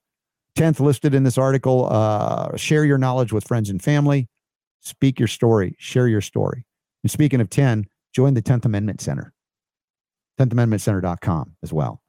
10th 0.58 0.80
listed 0.80 1.14
in 1.14 1.24
this 1.24 1.38
article 1.38 1.88
uh, 1.92 2.56
share 2.58 2.84
your 2.84 2.98
knowledge 2.98 3.32
with 3.32 3.48
friends 3.48 3.70
and 3.70 3.82
family, 3.82 4.28
speak 4.82 5.20
your 5.20 5.28
story, 5.28 5.76
share 5.78 6.08
your 6.08 6.22
story. 6.22 6.66
And 7.04 7.12
speaking 7.12 7.40
of 7.40 7.50
10, 7.50 7.86
join 8.12 8.34
the 8.34 8.42
10th 8.42 8.66
Amendment 8.66 9.00
Center, 9.00 9.34
10thamendmentcenter.com 10.40 11.56
as 11.64 11.74
well. 11.74 12.02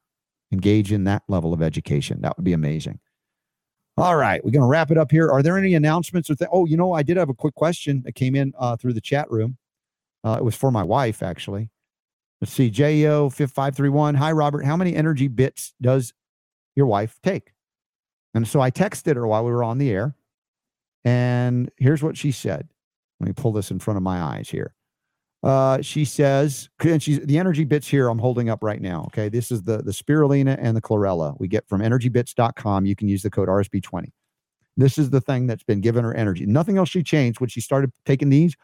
Engage 0.52 0.92
in 0.92 1.04
that 1.04 1.22
level 1.28 1.52
of 1.52 1.62
education. 1.62 2.20
That 2.22 2.36
would 2.36 2.44
be 2.44 2.52
amazing. 2.52 3.00
All 3.96 4.16
right, 4.16 4.42
we're 4.44 4.52
going 4.52 4.62
to 4.62 4.68
wrap 4.68 4.90
it 4.92 4.98
up 4.98 5.10
here. 5.10 5.28
Are 5.28 5.42
there 5.42 5.58
any 5.58 5.74
announcements 5.74 6.30
or 6.30 6.36
th- 6.36 6.48
Oh, 6.52 6.66
you 6.66 6.76
know, 6.76 6.92
I 6.92 7.02
did 7.02 7.16
have 7.16 7.28
a 7.28 7.34
quick 7.34 7.54
question 7.54 8.02
that 8.04 8.14
came 8.14 8.36
in 8.36 8.52
uh, 8.58 8.76
through 8.76 8.92
the 8.92 9.00
chat 9.00 9.28
room. 9.30 9.58
Uh, 10.24 10.36
it 10.38 10.44
was 10.44 10.54
for 10.54 10.70
my 10.70 10.82
wife, 10.84 11.22
actually. 11.22 11.70
Let's 12.40 12.52
see, 12.52 12.70
JO 12.70 13.28
5531. 13.30 14.14
Hi, 14.14 14.30
Robert. 14.30 14.64
How 14.64 14.76
many 14.76 14.94
energy 14.94 15.26
bits 15.26 15.74
does 15.80 16.14
your 16.76 16.86
wife 16.86 17.18
take? 17.24 17.52
And 18.34 18.46
so 18.46 18.60
I 18.60 18.70
texted 18.70 19.16
her 19.16 19.26
while 19.26 19.44
we 19.44 19.50
were 19.50 19.64
on 19.64 19.78
the 19.78 19.90
air. 19.90 20.14
And 21.04 21.70
here's 21.76 22.02
what 22.02 22.16
she 22.16 22.30
said. 22.30 22.68
Let 23.18 23.26
me 23.26 23.32
pull 23.32 23.52
this 23.52 23.72
in 23.72 23.80
front 23.80 23.96
of 23.96 24.02
my 24.04 24.20
eyes 24.20 24.48
here. 24.48 24.74
Uh, 25.42 25.80
she 25.80 26.04
says, 26.04 26.68
and 26.80 27.02
she's 27.02 27.20
the 27.20 27.38
energy 27.38 27.64
bits 27.64 27.86
here 27.86 28.08
I'm 28.08 28.18
holding 28.18 28.50
up 28.50 28.62
right 28.62 28.80
now. 28.80 29.04
Okay. 29.06 29.28
This 29.28 29.52
is 29.52 29.62
the, 29.62 29.78
the 29.78 29.92
spirulina 29.92 30.58
and 30.60 30.76
the 30.76 30.80
chlorella 30.80 31.38
we 31.38 31.46
get 31.46 31.68
from 31.68 31.80
energybits.com. 31.80 32.86
You 32.86 32.96
can 32.96 33.08
use 33.08 33.22
the 33.22 33.30
code 33.30 33.48
RSB20. 33.48 34.10
This 34.76 34.98
is 34.98 35.10
the 35.10 35.20
thing 35.20 35.46
that's 35.46 35.62
been 35.62 35.80
giving 35.80 36.04
her 36.04 36.14
energy. 36.14 36.46
Nothing 36.46 36.78
else 36.78 36.88
she 36.88 37.02
changed 37.02 37.40
when 37.40 37.48
she 37.48 37.60
started 37.60 37.92
taking 38.04 38.30
these. 38.30 38.56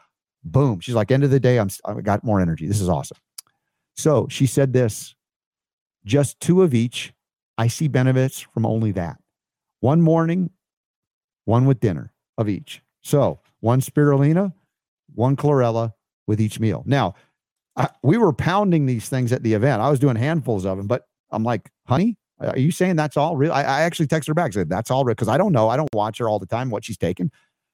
Boom. 0.43 0.79
She's 0.79 0.95
like, 0.95 1.11
end 1.11 1.23
of 1.23 1.31
the 1.31 1.39
day, 1.39 1.59
I'm 1.59 1.69
I 1.85 2.01
got 2.01 2.23
more 2.23 2.39
energy. 2.39 2.67
This 2.67 2.81
is 2.81 2.89
awesome. 2.89 3.17
So 3.95 4.27
she 4.29 4.45
said 4.45 4.73
this 4.73 5.15
just 6.05 6.39
two 6.39 6.61
of 6.61 6.73
each. 6.73 7.13
I 7.57 7.67
see 7.67 7.87
benefits 7.87 8.41
from 8.41 8.65
only 8.65 8.91
that. 8.93 9.17
One 9.79 10.01
morning, 10.01 10.51
one 11.45 11.65
with 11.65 11.79
dinner 11.79 12.13
of 12.37 12.49
each. 12.49 12.81
So 13.01 13.39
one 13.59 13.81
spirulina, 13.81 14.53
one 15.13 15.35
chlorella 15.35 15.93
with 16.27 16.41
each 16.41 16.59
meal. 16.59 16.83
Now, 16.85 17.15
I, 17.75 17.89
we 18.03 18.17
were 18.17 18.33
pounding 18.33 18.85
these 18.85 19.09
things 19.09 19.31
at 19.31 19.43
the 19.43 19.53
event. 19.53 19.81
I 19.81 19.89
was 19.89 19.99
doing 19.99 20.15
handfuls 20.15 20.65
of 20.65 20.77
them, 20.77 20.87
but 20.87 21.07
I'm 21.31 21.43
like, 21.43 21.69
honey, 21.87 22.17
are 22.39 22.57
you 22.57 22.71
saying 22.71 22.95
that's 22.95 23.17
all 23.17 23.37
real? 23.37 23.51
I, 23.51 23.63
I 23.63 23.81
actually 23.81 24.07
texted 24.07 24.27
her 24.27 24.33
back, 24.33 24.53
said 24.53 24.69
that's 24.69 24.91
all 24.91 25.05
real 25.05 25.15
because 25.15 25.27
I 25.27 25.37
don't 25.37 25.51
know. 25.51 25.69
I 25.69 25.77
don't 25.77 25.93
watch 25.93 26.17
her 26.19 26.29
all 26.29 26.39
the 26.39 26.45
time, 26.45 26.69
what 26.69 26.83
she's 26.85 26.97
taking. 26.97 27.31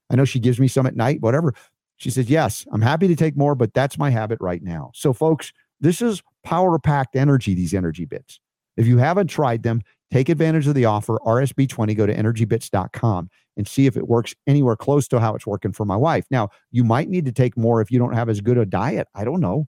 I 0.10 0.16
know 0.16 0.26
she 0.26 0.40
gives 0.40 0.60
me 0.60 0.68
some 0.68 0.86
at 0.86 0.96
night, 0.96 1.22
whatever. 1.22 1.54
She 1.98 2.10
says, 2.10 2.30
yes, 2.30 2.66
I'm 2.72 2.82
happy 2.82 3.08
to 3.08 3.16
take 3.16 3.38
more, 3.38 3.56
but 3.56 3.74
that's 3.74 3.98
my 3.98 4.10
habit 4.10 4.40
right 4.42 4.62
now. 4.62 4.92
So, 4.94 5.14
folks, 5.14 5.54
this 5.80 6.02
is 6.02 6.22
power 6.44 6.80
packed 6.80 7.16
energy, 7.16 7.54
these 7.54 7.74
energy 7.74 8.06
bits. 8.06 8.40
If 8.82 8.88
you 8.88 8.98
haven't 8.98 9.28
tried 9.28 9.62
them, 9.62 9.84
take 10.12 10.28
advantage 10.28 10.66
of 10.66 10.74
the 10.74 10.86
offer 10.86 11.20
RSB20. 11.24 11.96
Go 11.96 12.08
to 12.08 12.16
energybits.com 12.16 13.30
and 13.56 13.68
see 13.68 13.86
if 13.86 13.96
it 13.96 14.08
works 14.08 14.34
anywhere 14.48 14.76
close 14.76 15.08
to 15.10 15.20
how 15.20 15.36
it's 15.36 15.46
working 15.46 15.72
for 15.72 15.86
my 15.86 15.96
wife. 15.96 16.26
Now, 16.32 16.50
you 16.72 16.84
might 16.84 17.08
need 17.08 17.26
to 17.26 17.32
take 17.32 17.56
more 17.56 17.80
if 17.80 17.92
you 17.92 18.00
don't 18.00 18.14
have 18.14 18.28
as 18.28 18.42
good 18.42 18.58
a 18.58 18.66
diet. 18.66 19.08
I 19.14 19.24
don't 19.24 19.40
know. 19.40 19.68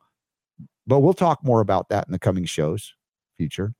But 0.88 1.02
we'll 1.02 1.14
talk 1.14 1.44
more 1.44 1.62
about 1.62 1.90
that 1.90 2.08
in 2.08 2.12
the 2.12 2.18
coming 2.18 2.46
shows, 2.46 2.96
future. 3.38 3.76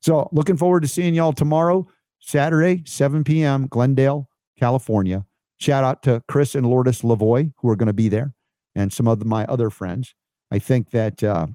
So, 0.00 0.28
looking 0.32 0.56
forward 0.56 0.80
to 0.80 0.88
seeing 0.88 1.14
y'all 1.14 1.32
tomorrow, 1.32 1.86
Saturday, 2.18 2.82
7 2.86 3.22
p.m., 3.22 3.68
Glendale, 3.68 4.28
California. 4.58 5.24
Shout 5.58 5.84
out 5.84 6.02
to 6.02 6.24
Chris 6.26 6.56
and 6.56 6.66
Lourdes 6.66 7.02
Lavoie, 7.02 7.52
who 7.58 7.68
are 7.68 7.76
going 7.76 7.86
to 7.86 7.92
be 7.92 8.08
there, 8.08 8.34
and 8.74 8.92
some 8.92 9.06
of 9.06 9.24
my 9.24 9.44
other 9.44 9.70
friends. 9.70 10.16
I 10.50 10.58
think 10.58 10.90
that, 10.90 11.22
uh, 11.22 11.46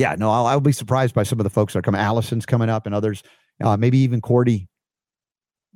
yeah, 0.00 0.16
no, 0.18 0.30
I'll, 0.30 0.46
I'll, 0.46 0.60
be 0.60 0.72
surprised 0.72 1.14
by 1.14 1.22
some 1.22 1.38
of 1.38 1.44
the 1.44 1.50
folks 1.50 1.72
that 1.72 1.80
are 1.80 1.82
coming. 1.82 2.00
Allison's 2.00 2.46
coming 2.46 2.68
up, 2.68 2.86
and 2.86 2.94
others. 2.94 3.22
Uh, 3.62 3.76
maybe 3.76 3.98
even 3.98 4.20
Cordy, 4.20 4.68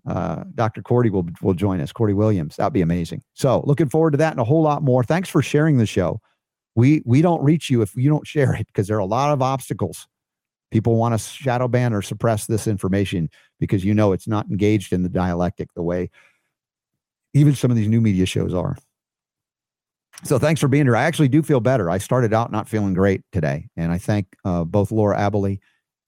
uh, 0.09 0.45
Dr. 0.55 0.83
Cordy 0.83 1.11
will 1.11 1.29
will 1.43 1.55
join 1.55 1.81
us. 1.81 1.93
Cordy 1.93 2.15
Williams, 2.15 2.57
that'd 2.57 2.73
be 2.73 2.81
amazing. 2.81 3.23
So, 3.35 3.63
looking 3.67 3.89
forward 3.89 4.13
to 4.13 4.17
that 4.19 4.33
and 4.33 4.41
a 4.41 4.45
whole 4.45 4.63
lot 4.63 4.83
more. 4.83 5.05
Thanks 5.05 5.29
for 5.29 5.43
sharing 5.43 5.79
the 5.79 5.87
show 5.87 6.21
we 6.75 7.03
we 7.05 7.23
don't 7.23 7.43
reach 7.43 7.71
you 7.71 7.83
if 7.83 7.95
you 7.97 8.11
don't 8.11 8.27
share 8.27 8.55
it 8.55 8.67
because 8.67 8.89
there 8.89 8.97
are 8.97 9.01
a 9.01 9.07
lot 9.07 9.33
of 9.33 9.43
obstacles 9.43 10.07
people 10.71 10.97
want 10.97 11.15
to 11.15 11.19
shadow 11.19 11.69
ban 11.69 11.93
or 11.93 12.03
suppress 12.03 12.47
this 12.47 12.67
information 12.67 13.29
because 13.61 13.85
you 13.85 13.95
know 13.95 14.13
it's 14.13 14.27
not 14.27 14.47
engaged 14.51 14.93
in 14.93 15.03
the 15.03 15.09
dialectic 15.09 15.73
the 15.75 15.83
way 15.83 16.11
even 17.33 17.55
some 17.55 17.71
of 17.71 17.77
these 17.77 17.89
new 17.89 18.01
media 18.01 18.27
shows 18.27 18.53
are 18.53 18.77
so 20.23 20.39
thanks 20.39 20.61
for 20.61 20.69
being 20.69 20.87
here. 20.87 20.97
I 20.97 21.05
actually 21.05 21.29
do 21.29 21.43
feel 21.43 21.61
better. 21.61 21.91
I 21.91 21.99
started 21.99 22.33
out 22.33 22.53
not 22.53 22.69
feeling 22.69 22.95
great 22.95 23.23
today 23.33 23.69
and 23.77 23.93
i 23.93 23.99
thank 23.99 24.27
uh, 24.45 24.65
both 24.65 24.91
laura 24.91 25.17
aboli 25.17 25.59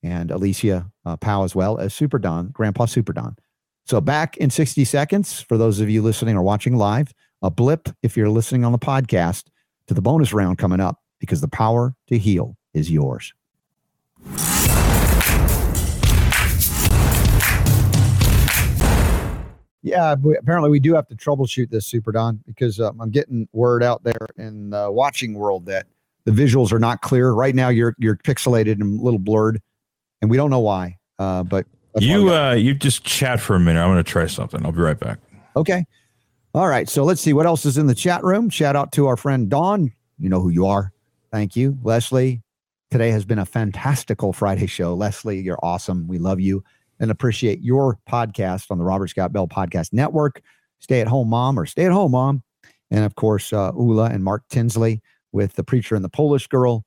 and 0.02 0.30
alicia 0.30 0.86
uh, 1.04 1.16
powe 1.16 1.44
as 1.44 1.54
well 1.54 1.78
as 1.78 1.94
super 1.94 2.18
don 2.18 2.48
grandpa 2.48 2.86
super 2.86 3.12
don. 3.12 3.36
So 3.84 4.00
back 4.00 4.36
in 4.36 4.50
60 4.50 4.84
seconds 4.84 5.40
for 5.40 5.56
those 5.56 5.80
of 5.80 5.88
you 5.88 6.02
listening 6.02 6.36
or 6.36 6.42
watching 6.42 6.76
live 6.76 7.12
a 7.42 7.50
blip 7.50 7.88
if 8.02 8.16
you're 8.16 8.30
listening 8.30 8.64
on 8.64 8.72
the 8.72 8.78
podcast 8.78 9.44
to 9.86 9.94
the 9.94 10.02
bonus 10.02 10.32
round 10.32 10.58
coming 10.58 10.80
up 10.80 11.00
because 11.20 11.40
the 11.40 11.48
power 11.48 11.94
to 12.08 12.18
heal 12.18 12.56
is 12.74 12.90
yours. 12.90 13.32
Yeah, 19.86 20.16
apparently 20.40 20.68
we 20.68 20.80
do 20.80 20.94
have 20.94 21.06
to 21.06 21.14
troubleshoot 21.14 21.70
this, 21.70 21.86
Super 21.86 22.10
Don, 22.10 22.42
because 22.44 22.80
um, 22.80 23.00
I'm 23.00 23.10
getting 23.10 23.48
word 23.52 23.84
out 23.84 24.02
there 24.02 24.26
in 24.36 24.70
the 24.70 24.90
watching 24.90 25.34
world 25.34 25.64
that 25.66 25.86
the 26.24 26.32
visuals 26.32 26.72
are 26.72 26.80
not 26.80 27.02
clear. 27.02 27.30
Right 27.30 27.54
now, 27.54 27.68
you're 27.68 27.94
you're 27.96 28.16
pixelated 28.16 28.80
and 28.80 28.98
a 28.98 29.04
little 29.04 29.20
blurred, 29.20 29.62
and 30.20 30.28
we 30.28 30.36
don't 30.36 30.50
know 30.50 30.58
why. 30.58 30.98
Uh, 31.20 31.44
but 31.44 31.66
you 32.00 32.34
uh, 32.34 32.54
you 32.54 32.74
just 32.74 33.04
chat 33.04 33.38
for 33.38 33.54
a 33.54 33.60
minute. 33.60 33.80
I'm 33.80 33.92
going 33.92 34.02
to 34.02 34.10
try 34.10 34.26
something. 34.26 34.66
I'll 34.66 34.72
be 34.72 34.80
right 34.80 34.98
back. 34.98 35.20
Okay. 35.54 35.84
All 36.52 36.66
right. 36.66 36.88
So 36.88 37.04
let's 37.04 37.20
see 37.20 37.32
what 37.32 37.46
else 37.46 37.64
is 37.64 37.78
in 37.78 37.86
the 37.86 37.94
chat 37.94 38.24
room. 38.24 38.50
Shout 38.50 38.74
out 38.74 38.90
to 38.94 39.06
our 39.06 39.16
friend 39.16 39.48
Dawn. 39.48 39.92
You 40.18 40.28
know 40.28 40.40
who 40.40 40.48
you 40.48 40.66
are. 40.66 40.92
Thank 41.30 41.54
you. 41.54 41.78
Leslie, 41.84 42.42
today 42.90 43.12
has 43.12 43.24
been 43.24 43.38
a 43.38 43.46
fantastical 43.46 44.32
Friday 44.32 44.66
show. 44.66 44.94
Leslie, 44.94 45.38
you're 45.38 45.60
awesome. 45.62 46.08
We 46.08 46.18
love 46.18 46.40
you 46.40 46.64
and 47.00 47.10
appreciate 47.10 47.60
your 47.62 47.98
podcast 48.08 48.70
on 48.70 48.78
the 48.78 48.84
Robert 48.84 49.08
Scott 49.08 49.32
Bell 49.32 49.48
Podcast 49.48 49.92
Network. 49.92 50.42
Stay 50.78 51.00
at 51.00 51.08
home 51.08 51.28
mom 51.28 51.58
or 51.58 51.66
stay 51.66 51.84
at 51.84 51.92
home 51.92 52.12
mom. 52.12 52.42
And 52.90 53.04
of 53.04 53.14
course, 53.14 53.52
uh, 53.52 53.72
Ula 53.76 54.06
and 54.06 54.22
Mark 54.22 54.44
Tinsley 54.48 55.02
with 55.32 55.54
the 55.54 55.64
preacher 55.64 55.94
and 55.94 56.04
the 56.04 56.08
Polish 56.08 56.46
girl 56.46 56.84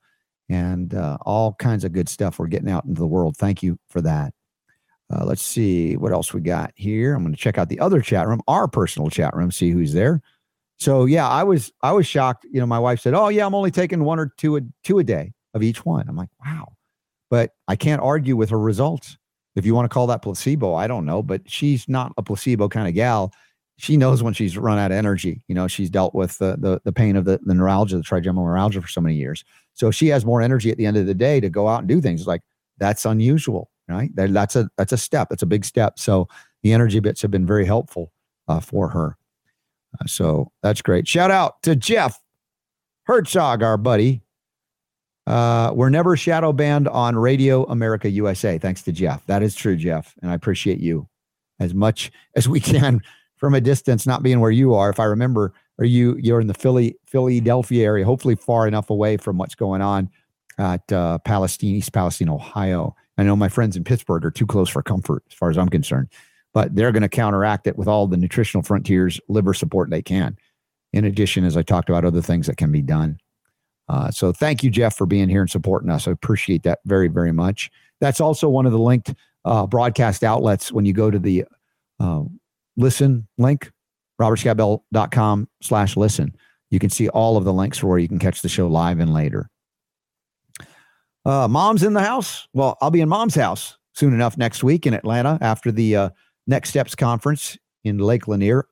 and 0.49 0.93
uh, 0.93 1.17
all 1.21 1.53
kinds 1.53 1.83
of 1.83 1.91
good 1.91 2.09
stuff 2.09 2.39
we're 2.39 2.47
getting 2.47 2.69
out 2.69 2.85
into 2.85 2.99
the 2.99 3.07
world. 3.07 3.37
Thank 3.37 3.61
you 3.61 3.77
for 3.89 4.01
that. 4.01 4.33
Uh, 5.11 5.25
let's 5.25 5.41
see 5.41 5.97
what 5.97 6.11
else 6.11 6.33
we 6.33 6.41
got 6.41 6.71
here. 6.75 7.15
I'm 7.15 7.23
going 7.23 7.33
to 7.33 7.39
check 7.39 7.57
out 7.57 7.69
the 7.69 7.79
other 7.79 8.01
chat 8.01 8.27
room, 8.27 8.41
our 8.47 8.67
personal 8.67 9.09
chat 9.09 9.35
room, 9.35 9.51
see 9.51 9.71
who's 9.71 9.93
there. 9.93 10.21
So 10.77 11.05
yeah, 11.05 11.27
I 11.27 11.43
was 11.43 11.71
I 11.81 11.91
was 11.91 12.07
shocked. 12.07 12.45
You 12.49 12.59
know, 12.59 12.65
my 12.65 12.79
wife 12.79 13.01
said, 13.01 13.13
"Oh 13.13 13.27
yeah, 13.27 13.45
I'm 13.45 13.55
only 13.55 13.71
taking 13.71 14.03
one 14.03 14.17
or 14.17 14.31
two 14.37 14.55
a, 14.55 14.61
two 14.83 14.99
a 14.99 15.03
day 15.03 15.33
of 15.53 15.61
each 15.61 15.83
one." 15.85 16.07
I'm 16.07 16.15
like, 16.15 16.29
"Wow," 16.45 16.73
but 17.29 17.51
I 17.67 17.75
can't 17.75 18.01
argue 18.01 18.37
with 18.37 18.49
her 18.51 18.59
results. 18.59 19.17
If 19.55 19.65
you 19.65 19.75
want 19.75 19.85
to 19.85 19.93
call 19.93 20.07
that 20.07 20.21
placebo, 20.21 20.73
I 20.73 20.87
don't 20.87 21.05
know, 21.05 21.21
but 21.23 21.41
she's 21.49 21.87
not 21.89 22.13
a 22.17 22.23
placebo 22.23 22.69
kind 22.69 22.87
of 22.87 22.93
gal. 22.93 23.33
She 23.77 23.97
knows 23.97 24.21
when 24.21 24.33
she's 24.33 24.57
run 24.57 24.77
out 24.77 24.91
of 24.91 24.97
energy. 24.97 25.41
You 25.47 25.55
know, 25.55 25.67
she's 25.67 25.89
dealt 25.89 26.13
with 26.13 26.37
the 26.37 26.57
the, 26.59 26.81
the 26.83 26.91
pain 26.91 27.15
of 27.15 27.25
the, 27.25 27.39
the 27.43 27.53
neuralgia, 27.53 27.97
the 27.97 28.03
trigeminal 28.03 28.45
neuralgia 28.45 28.81
for 28.81 28.87
so 28.87 29.01
many 29.01 29.15
years. 29.15 29.43
So 29.73 29.91
she 29.91 30.07
has 30.07 30.25
more 30.25 30.41
energy 30.41 30.71
at 30.71 30.77
the 30.77 30.85
end 30.85 30.97
of 30.97 31.05
the 31.05 31.13
day 31.13 31.39
to 31.39 31.49
go 31.49 31.67
out 31.67 31.79
and 31.79 31.87
do 31.87 32.01
things. 32.01 32.27
Like 32.27 32.41
that's 32.77 33.05
unusual 33.05 33.69
right? 33.89 34.15
That, 34.15 34.33
that's 34.33 34.55
a 34.55 34.69
that's 34.77 34.93
a 34.93 34.97
step. 34.97 35.29
That's 35.29 35.43
a 35.43 35.47
big 35.47 35.65
step. 35.65 35.99
So 35.99 36.27
the 36.63 36.71
energy 36.71 36.99
bits 36.99 37.21
have 37.21 37.31
been 37.31 37.45
very 37.45 37.65
helpful 37.65 38.11
uh, 38.47 38.59
for 38.59 38.89
her. 38.89 39.17
Uh, 39.99 40.05
so 40.05 40.51
that's 40.61 40.81
great. 40.81 41.07
Shout 41.07 41.31
out 41.31 41.61
to 41.63 41.75
Jeff 41.75 42.19
Herzog, 43.03 43.63
our 43.63 43.77
buddy. 43.77 44.21
Uh, 45.29 45.71
we're 45.75 45.91
never 45.91 46.17
shadow 46.17 46.51
banned 46.51 46.87
on 46.87 47.15
Radio 47.15 47.63
America 47.65 48.09
USA. 48.09 48.57
Thanks 48.57 48.81
to 48.81 48.91
Jeff. 48.91 49.23
That 49.27 49.43
is 49.43 49.53
true, 49.53 49.75
Jeff, 49.75 50.15
and 50.23 50.31
I 50.31 50.33
appreciate 50.33 50.79
you 50.79 51.07
as 51.59 51.75
much 51.75 52.11
as 52.35 52.49
we 52.49 52.59
can 52.59 53.01
from 53.37 53.53
a 53.53 53.61
distance, 53.61 54.07
not 54.07 54.23
being 54.23 54.39
where 54.39 54.49
you 54.49 54.73
are. 54.73 54.89
If 54.89 54.99
I 54.99 55.03
remember, 55.03 55.53
are 55.77 55.85
you 55.85 56.17
you're 56.19 56.41
in 56.41 56.47
the 56.47 56.55
Philly 56.55 56.97
Philadelphia 57.05 57.85
area, 57.85 58.05
hopefully 58.05 58.35
far 58.35 58.67
enough 58.67 58.89
away 58.89 59.17
from 59.17 59.37
what's 59.37 59.53
going 59.53 59.83
on 59.83 60.09
at 60.57 60.91
uh, 60.91 61.19
Palestine, 61.19 61.75
East 61.75 61.93
Palestine, 61.93 62.29
Ohio. 62.29 62.95
I 63.19 63.23
know 63.23 63.35
my 63.35 63.49
friends 63.49 63.77
in 63.77 63.83
Pittsburgh 63.83 64.25
are 64.25 64.31
too 64.31 64.47
close 64.47 64.67
for 64.67 64.81
comfort, 64.81 65.23
as 65.29 65.35
far 65.35 65.51
as 65.51 65.59
I'm 65.59 65.69
concerned, 65.69 66.07
but 66.55 66.73
they're 66.73 66.91
going 66.91 67.03
to 67.03 67.09
counteract 67.09 67.67
it 67.67 67.77
with 67.77 67.87
all 67.87 68.07
the 68.07 68.17
nutritional 68.17 68.63
frontiers 68.63 69.21
liver 69.27 69.53
support 69.53 69.91
they 69.91 70.01
can. 70.01 70.37
In 70.91 71.05
addition, 71.05 71.45
as 71.45 71.55
I 71.55 71.61
talked 71.61 71.87
about, 71.87 72.03
other 72.03 72.21
things 72.23 72.47
that 72.47 72.57
can 72.57 72.71
be 72.71 72.81
done. 72.81 73.19
Uh, 73.89 74.11
so 74.11 74.31
thank 74.31 74.63
you, 74.63 74.69
Jeff, 74.69 74.95
for 74.95 75.07
being 75.07 75.29
here 75.29 75.41
and 75.41 75.49
supporting 75.49 75.89
us. 75.89 76.07
I 76.07 76.11
appreciate 76.11 76.63
that 76.63 76.79
very, 76.85 77.07
very 77.07 77.31
much. 77.31 77.71
That's 77.99 78.21
also 78.21 78.47
one 78.47 78.65
of 78.65 78.71
the 78.71 78.79
linked 78.79 79.13
uh, 79.45 79.65
broadcast 79.65 80.23
outlets 80.23 80.71
when 80.71 80.85
you 80.85 80.93
go 80.93 81.09
to 81.09 81.17
the 81.19 81.45
uh, 81.99 82.23
listen 82.77 83.27
link, 83.37 83.71
robertscottbell.com 84.21 85.49
slash 85.61 85.97
listen. 85.97 86.35
You 86.69 86.79
can 86.79 86.91
see 86.91 87.09
all 87.09 87.35
of 87.35 87.45
the 87.45 87.53
links 87.53 87.79
for 87.79 87.87
where 87.87 87.99
you 87.99 88.07
can 88.07 88.19
catch 88.19 88.41
the 88.41 88.49
show 88.49 88.67
live 88.67 88.99
and 88.99 89.13
later. 89.13 89.49
Uh, 91.25 91.47
mom's 91.47 91.83
in 91.83 91.93
the 91.93 92.01
house. 92.01 92.47
Well, 92.53 92.77
I'll 92.81 92.91
be 92.91 93.01
in 93.01 93.09
mom's 93.09 93.35
house 93.35 93.77
soon 93.93 94.13
enough 94.13 94.37
next 94.37 94.63
week 94.63 94.85
in 94.85 94.93
Atlanta 94.93 95.37
after 95.41 95.71
the 95.71 95.95
uh, 95.95 96.09
Next 96.47 96.69
Steps 96.69 96.95
conference 96.95 97.57
in 97.83 97.97
Lake 97.97 98.27
Lanier 98.27 98.67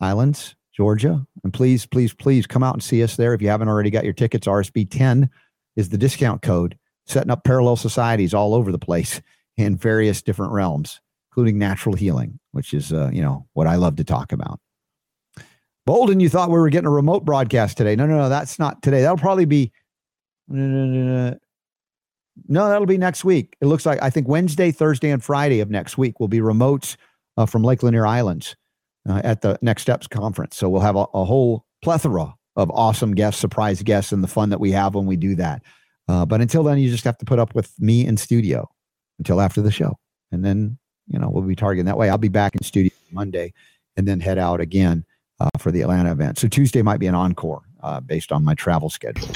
Islands, 0.00 0.56
Georgia. 0.74 1.24
And 1.44 1.52
please, 1.52 1.86
please, 1.86 2.12
please 2.12 2.46
come 2.46 2.62
out 2.62 2.74
and 2.74 2.82
see 2.82 3.02
us 3.02 3.16
there. 3.16 3.32
If 3.32 3.40
you 3.40 3.48
haven't 3.48 3.68
already 3.68 3.90
got 3.90 4.04
your 4.04 4.12
tickets, 4.12 4.46
RSB 4.46 4.90
10 4.90 5.30
is 5.76 5.88
the 5.88 5.98
discount 5.98 6.42
code, 6.42 6.76
setting 7.06 7.30
up 7.30 7.44
parallel 7.44 7.76
societies 7.76 8.34
all 8.34 8.54
over 8.54 8.72
the 8.72 8.78
place 8.78 9.22
in 9.56 9.76
various 9.76 10.20
different 10.20 10.52
realms, 10.52 11.00
including 11.30 11.58
natural 11.58 11.94
healing, 11.94 12.40
which 12.50 12.74
is, 12.74 12.92
uh, 12.92 13.10
you 13.12 13.22
know, 13.22 13.46
what 13.52 13.66
I 13.66 13.76
love 13.76 13.96
to 13.96 14.04
talk 14.04 14.32
about. 14.32 14.58
Bolden, 15.86 16.18
you 16.18 16.28
thought 16.28 16.48
we 16.48 16.58
were 16.58 16.70
getting 16.70 16.88
a 16.88 16.90
remote 16.90 17.24
broadcast 17.24 17.76
today. 17.76 17.94
No, 17.94 18.06
no, 18.06 18.16
no, 18.16 18.28
that's 18.28 18.58
not 18.58 18.82
today. 18.82 19.02
That'll 19.02 19.18
probably 19.18 19.44
be 19.44 19.70
no, 20.48 21.38
that'll 22.46 22.86
be 22.86 22.98
next 22.98 23.24
week. 23.24 23.56
It 23.60 23.66
looks 23.66 23.86
like 23.86 24.02
I 24.02 24.10
think 24.10 24.28
Wednesday, 24.28 24.70
Thursday, 24.72 25.10
and 25.10 25.22
Friday 25.22 25.60
of 25.60 25.70
next 25.70 25.96
week 25.96 26.20
will 26.20 26.28
be 26.28 26.40
remotes 26.40 26.96
uh, 27.36 27.46
from 27.46 27.62
Lake 27.62 27.82
Lanier 27.82 28.06
Islands 28.06 28.56
uh, 29.08 29.20
at 29.24 29.42
the 29.42 29.58
Next 29.62 29.82
Steps 29.82 30.06
conference. 30.06 30.56
So 30.56 30.68
we'll 30.68 30.80
have 30.80 30.96
a, 30.96 31.06
a, 31.14 31.24
whole 31.24 31.64
plethora 31.82 32.34
of 32.56 32.70
awesome 32.70 33.14
guests, 33.14 33.40
surprise 33.40 33.82
guests, 33.82 34.12
and 34.12 34.22
the 34.22 34.28
fun 34.28 34.50
that 34.50 34.60
we 34.60 34.70
have 34.72 34.94
when 34.94 35.06
we 35.06 35.16
do 35.16 35.34
that. 35.36 35.62
Uh, 36.08 36.24
but 36.24 36.40
until 36.40 36.62
then, 36.62 36.78
you 36.78 36.90
just 36.90 37.04
have 37.04 37.18
to 37.18 37.24
put 37.24 37.38
up 37.38 37.54
with 37.54 37.72
me 37.80 38.06
in 38.06 38.16
studio 38.16 38.68
until 39.18 39.40
after 39.40 39.62
the 39.62 39.70
show, 39.70 39.98
and 40.32 40.44
then 40.44 40.78
you 41.06 41.18
know 41.18 41.30
we'll 41.30 41.42
be 41.42 41.56
targeting 41.56 41.86
that 41.86 41.96
way. 41.96 42.10
I'll 42.10 42.18
be 42.18 42.28
back 42.28 42.54
in 42.54 42.62
studio 42.62 42.92
Monday, 43.10 43.52
and 43.96 44.06
then 44.06 44.20
head 44.20 44.38
out 44.38 44.60
again 44.60 45.04
uh, 45.40 45.48
for 45.58 45.70
the 45.70 45.80
Atlanta 45.82 46.12
event. 46.12 46.38
So 46.38 46.48
Tuesday 46.48 46.82
might 46.82 47.00
be 47.00 47.06
an 47.06 47.14
encore 47.14 47.62
uh, 47.82 48.00
based 48.00 48.32
on 48.32 48.44
my 48.44 48.54
travel 48.54 48.90
schedule. 48.90 49.28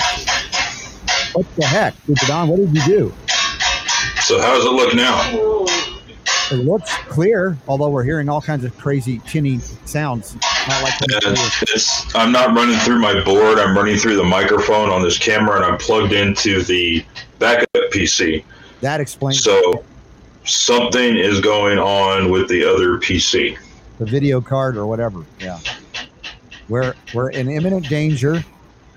What 1.32 1.46
the 1.56 1.64
heck, 1.64 1.94
Don? 2.26 2.48
What 2.48 2.56
did 2.58 2.74
you 2.74 2.84
do? 2.84 3.14
So 4.20 4.40
how 4.40 4.54
does 4.54 4.64
it 4.64 4.72
look 4.72 4.94
now? 4.94 5.57
It 6.50 6.64
looks 6.64 6.94
clear, 7.08 7.56
although 7.68 7.90
we're 7.90 8.04
hearing 8.04 8.28
all 8.28 8.40
kinds 8.40 8.64
of 8.64 8.76
crazy 8.78 9.20
tinny 9.26 9.58
sounds 9.84 10.34
Not 10.66 10.82
like 10.82 10.94
it's 11.00 12.14
I'm 12.14 12.32
not 12.32 12.54
running 12.54 12.76
through 12.78 13.00
my 13.00 13.22
board. 13.22 13.58
I'm 13.58 13.76
running 13.76 13.96
through 13.96 14.16
the 14.16 14.24
microphone 14.24 14.88
on 14.90 15.02
this 15.02 15.18
camera, 15.18 15.56
and 15.56 15.64
I'm 15.64 15.76
plugged 15.78 16.12
into 16.12 16.62
the 16.62 17.04
backup 17.38 17.68
PC. 17.92 18.44
that 18.80 19.00
explains 19.00 19.42
So 19.42 19.84
something 20.44 21.16
is 21.16 21.40
going 21.40 21.78
on 21.78 22.30
with 22.30 22.48
the 22.48 22.64
other 22.64 22.98
PC. 22.98 23.58
the 23.98 24.06
video 24.06 24.40
card 24.40 24.76
or 24.76 24.86
whatever. 24.86 25.24
Yeah, 25.40 25.58
we're 26.68 26.94
we're 27.14 27.30
in 27.30 27.48
imminent 27.50 27.88
danger. 27.88 28.42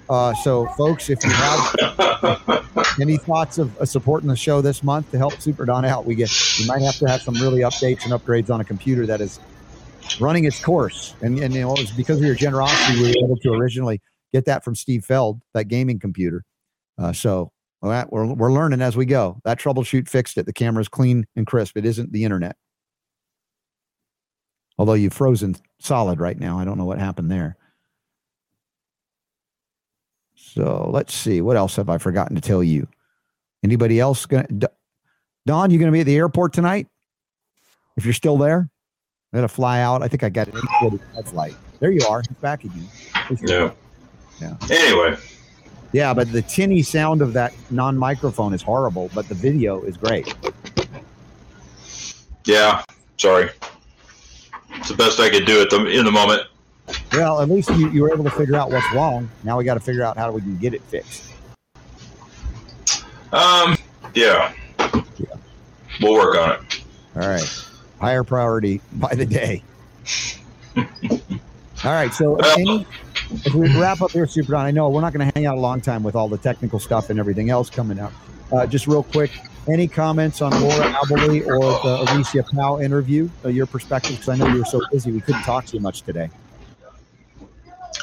Uh, 0.10 0.34
so, 0.44 0.68
folks, 0.78 1.10
if 1.10 1.24
you 1.24 1.30
have 1.30 1.74
any 3.00 3.18
thoughts 3.18 3.58
of 3.58 3.78
uh, 3.80 3.86
supporting 3.86 4.28
the 4.28 4.36
show 4.36 4.62
this 4.62 4.84
month 4.84 5.12
to 5.12 5.18
help 5.18 5.40
Super 5.40 5.66
Don 5.66 5.86
out, 5.86 6.06
we 6.06 6.16
get 6.16 6.30
we 6.60 6.66
might 6.66 6.82
have 6.82 6.96
to 6.96 7.08
have 7.08 7.22
some 7.22 7.36
really 7.36 7.62
updates 7.62 8.04
and 8.04 8.14
upgrades 8.14 8.50
on 8.50 8.62
a 8.62 8.64
computer 8.64 9.06
that 9.06 9.22
is 9.22 9.40
running 10.20 10.46
its 10.46 10.64
course. 10.64 11.16
And 11.22 11.40
and 11.40 11.54
you 11.54 11.62
know, 11.62 11.74
it 11.74 11.80
was 11.80 11.92
because 11.92 12.18
of 12.18 12.26
your 12.26 12.36
generosity 12.36 13.00
we 13.00 13.08
were 13.10 13.26
able 13.26 13.38
to 13.38 13.54
originally 13.54 14.02
get 14.34 14.46
that 14.46 14.64
from 14.64 14.76
Steve 14.76 15.06
Feld, 15.06 15.42
that 15.54 15.66
gaming 15.66 16.00
computer. 16.00 16.44
Uh, 16.98 17.14
so 17.14 17.52
that, 17.82 18.12
we're 18.12 18.34
we're 18.34 18.52
learning 18.52 18.82
as 18.82 18.96
we 18.96 19.06
go. 19.06 19.42
That 19.44 19.60
troubleshoot 19.60 20.08
fixed 20.08 20.38
it. 20.38 20.46
The 20.46 20.54
camera's 20.54 20.90
clean 20.90 21.26
and 21.36 21.48
crisp. 21.48 21.78
It 21.78 21.86
isn't 21.86 22.12
the 22.12 22.24
internet. 22.24 22.56
Although 24.78 24.94
you've 24.94 25.14
frozen 25.14 25.56
solid 25.80 26.20
right 26.20 26.40
now, 26.40 26.60
I 26.60 26.66
don't 26.66 26.78
know 26.78 26.86
what 26.86 27.00
happened 27.00 27.32
there. 27.32 27.58
So 30.54 30.90
let's 30.92 31.14
see. 31.14 31.40
What 31.42 31.56
else 31.56 31.76
have 31.78 31.90
I 31.90 31.98
forgotten 31.98 32.36
to 32.36 32.42
tell 32.42 32.62
you? 32.64 32.88
Anybody 33.64 34.00
else 34.00 34.26
gonna 34.26 34.48
Don, 35.46 35.72
you 35.72 35.80
gonna 35.80 35.92
be 35.92 36.02
at 36.02 36.06
the 36.06 36.16
airport 36.18 36.54
tonight? 36.54 36.88
If 37.96 38.06
you're 38.06 38.14
still 38.14 38.38
there, 38.38 38.60
I'm 38.60 39.38
gonna 39.38 39.48
fly 39.48 39.82
out. 39.82 40.04
I 40.04 40.08
think 40.08 40.24
I 40.24 40.30
got 40.30 40.48
an 40.48 40.58
845 40.58 41.28
flight. 41.28 41.56
There 41.80 41.92
you 41.92 42.06
are. 42.08 42.20
It's 42.20 42.28
back 42.42 42.64
again. 42.64 42.88
Yeah. 43.42 43.72
Yeah. 44.42 44.56
Anyway, 44.70 45.18
Yeah, 45.94 46.14
but 46.14 46.32
the 46.32 46.42
tinny 46.42 46.82
sound 46.82 47.22
of 47.22 47.34
that 47.34 47.54
non-microphone 47.70 48.54
is 48.54 48.62
horrible, 48.62 49.10
but 49.14 49.30
the 49.30 49.36
video 49.36 49.82
is 49.84 49.98
great. 49.98 50.34
yeah. 52.46 52.84
Sorry. 53.18 53.52
It's 54.72 54.90
the 54.90 54.96
best 54.96 55.20
I 55.20 55.30
could 55.30 55.46
do 55.46 55.62
at 55.62 55.70
the 55.70 55.86
in 55.88 56.04
the 56.06 56.12
moment. 56.12 56.42
Well, 57.14 57.42
at 57.42 57.50
least 57.50 57.70
you, 57.70 57.90
you 57.92 58.02
were 58.02 58.12
able 58.12 58.24
to 58.24 58.32
figure 58.32 58.56
out 58.56 58.72
what's 58.72 58.92
wrong. 58.94 59.30
Now 59.44 59.58
we 59.58 59.64
got 59.64 59.76
to 59.76 59.80
figure 59.80 60.04
out 60.04 60.18
how 60.18 60.32
we 60.32 60.42
can 60.42 60.58
get 60.58 60.74
it 60.74 60.82
fixed. 60.84 61.34
Um. 63.32 63.78
Yeah. 64.14 64.54
We'll 66.02 66.14
work 66.14 66.36
on 66.38 66.52
it. 66.52 66.84
All 67.16 67.28
right. 67.28 67.66
Higher 68.00 68.24
priority 68.24 68.82
by 68.94 69.14
the 69.14 69.26
day. 69.26 69.64
All 70.76 71.92
right. 71.92 72.14
So, 72.14 72.36
any, 72.58 72.86
if 73.32 73.54
we 73.54 73.74
wrap 73.80 74.02
up 74.02 74.12
here, 74.12 74.26
Super 74.26 74.54
Don, 74.54 74.66
I 74.66 74.72
know 74.72 74.90
we're 74.90 75.02
not 75.02 75.14
going 75.14 75.28
to 75.28 75.34
hang 75.36 75.46
out 75.46 75.58
a 75.58 75.60
long 75.60 75.82
time 75.82 76.04
with 76.04 76.16
all 76.16 76.28
the 76.28 76.38
technical 76.38 76.80
stuff 76.80 77.10
and 77.10 77.20
everything 77.20 77.50
else 77.50 77.70
coming 77.70 78.00
up. 78.00 78.12
Uh, 78.52 78.66
just 78.66 78.88
real 78.88 79.04
quick, 79.04 79.32
any 79.68 79.88
comments 79.88 80.42
on 80.42 80.52
Laura 80.60 80.92
Aboli 80.94 81.46
or 81.46 81.60
the 81.60 82.12
Alicia 82.12 82.44
Powe 82.44 82.84
interview? 82.84 83.30
Uh, 83.46 83.50
your 83.50 83.66
perspective? 83.66 84.12
Because 84.18 84.30
I 84.30 84.36
know 84.36 84.48
you 84.48 84.60
were 84.60 84.66
so 84.66 84.82
busy, 84.92 85.12
we 85.12 85.22
couldn't 85.22 85.44
talk 85.44 85.66
to 85.68 85.78
you 85.78 85.82
much 85.82 86.02
today. 86.02 86.30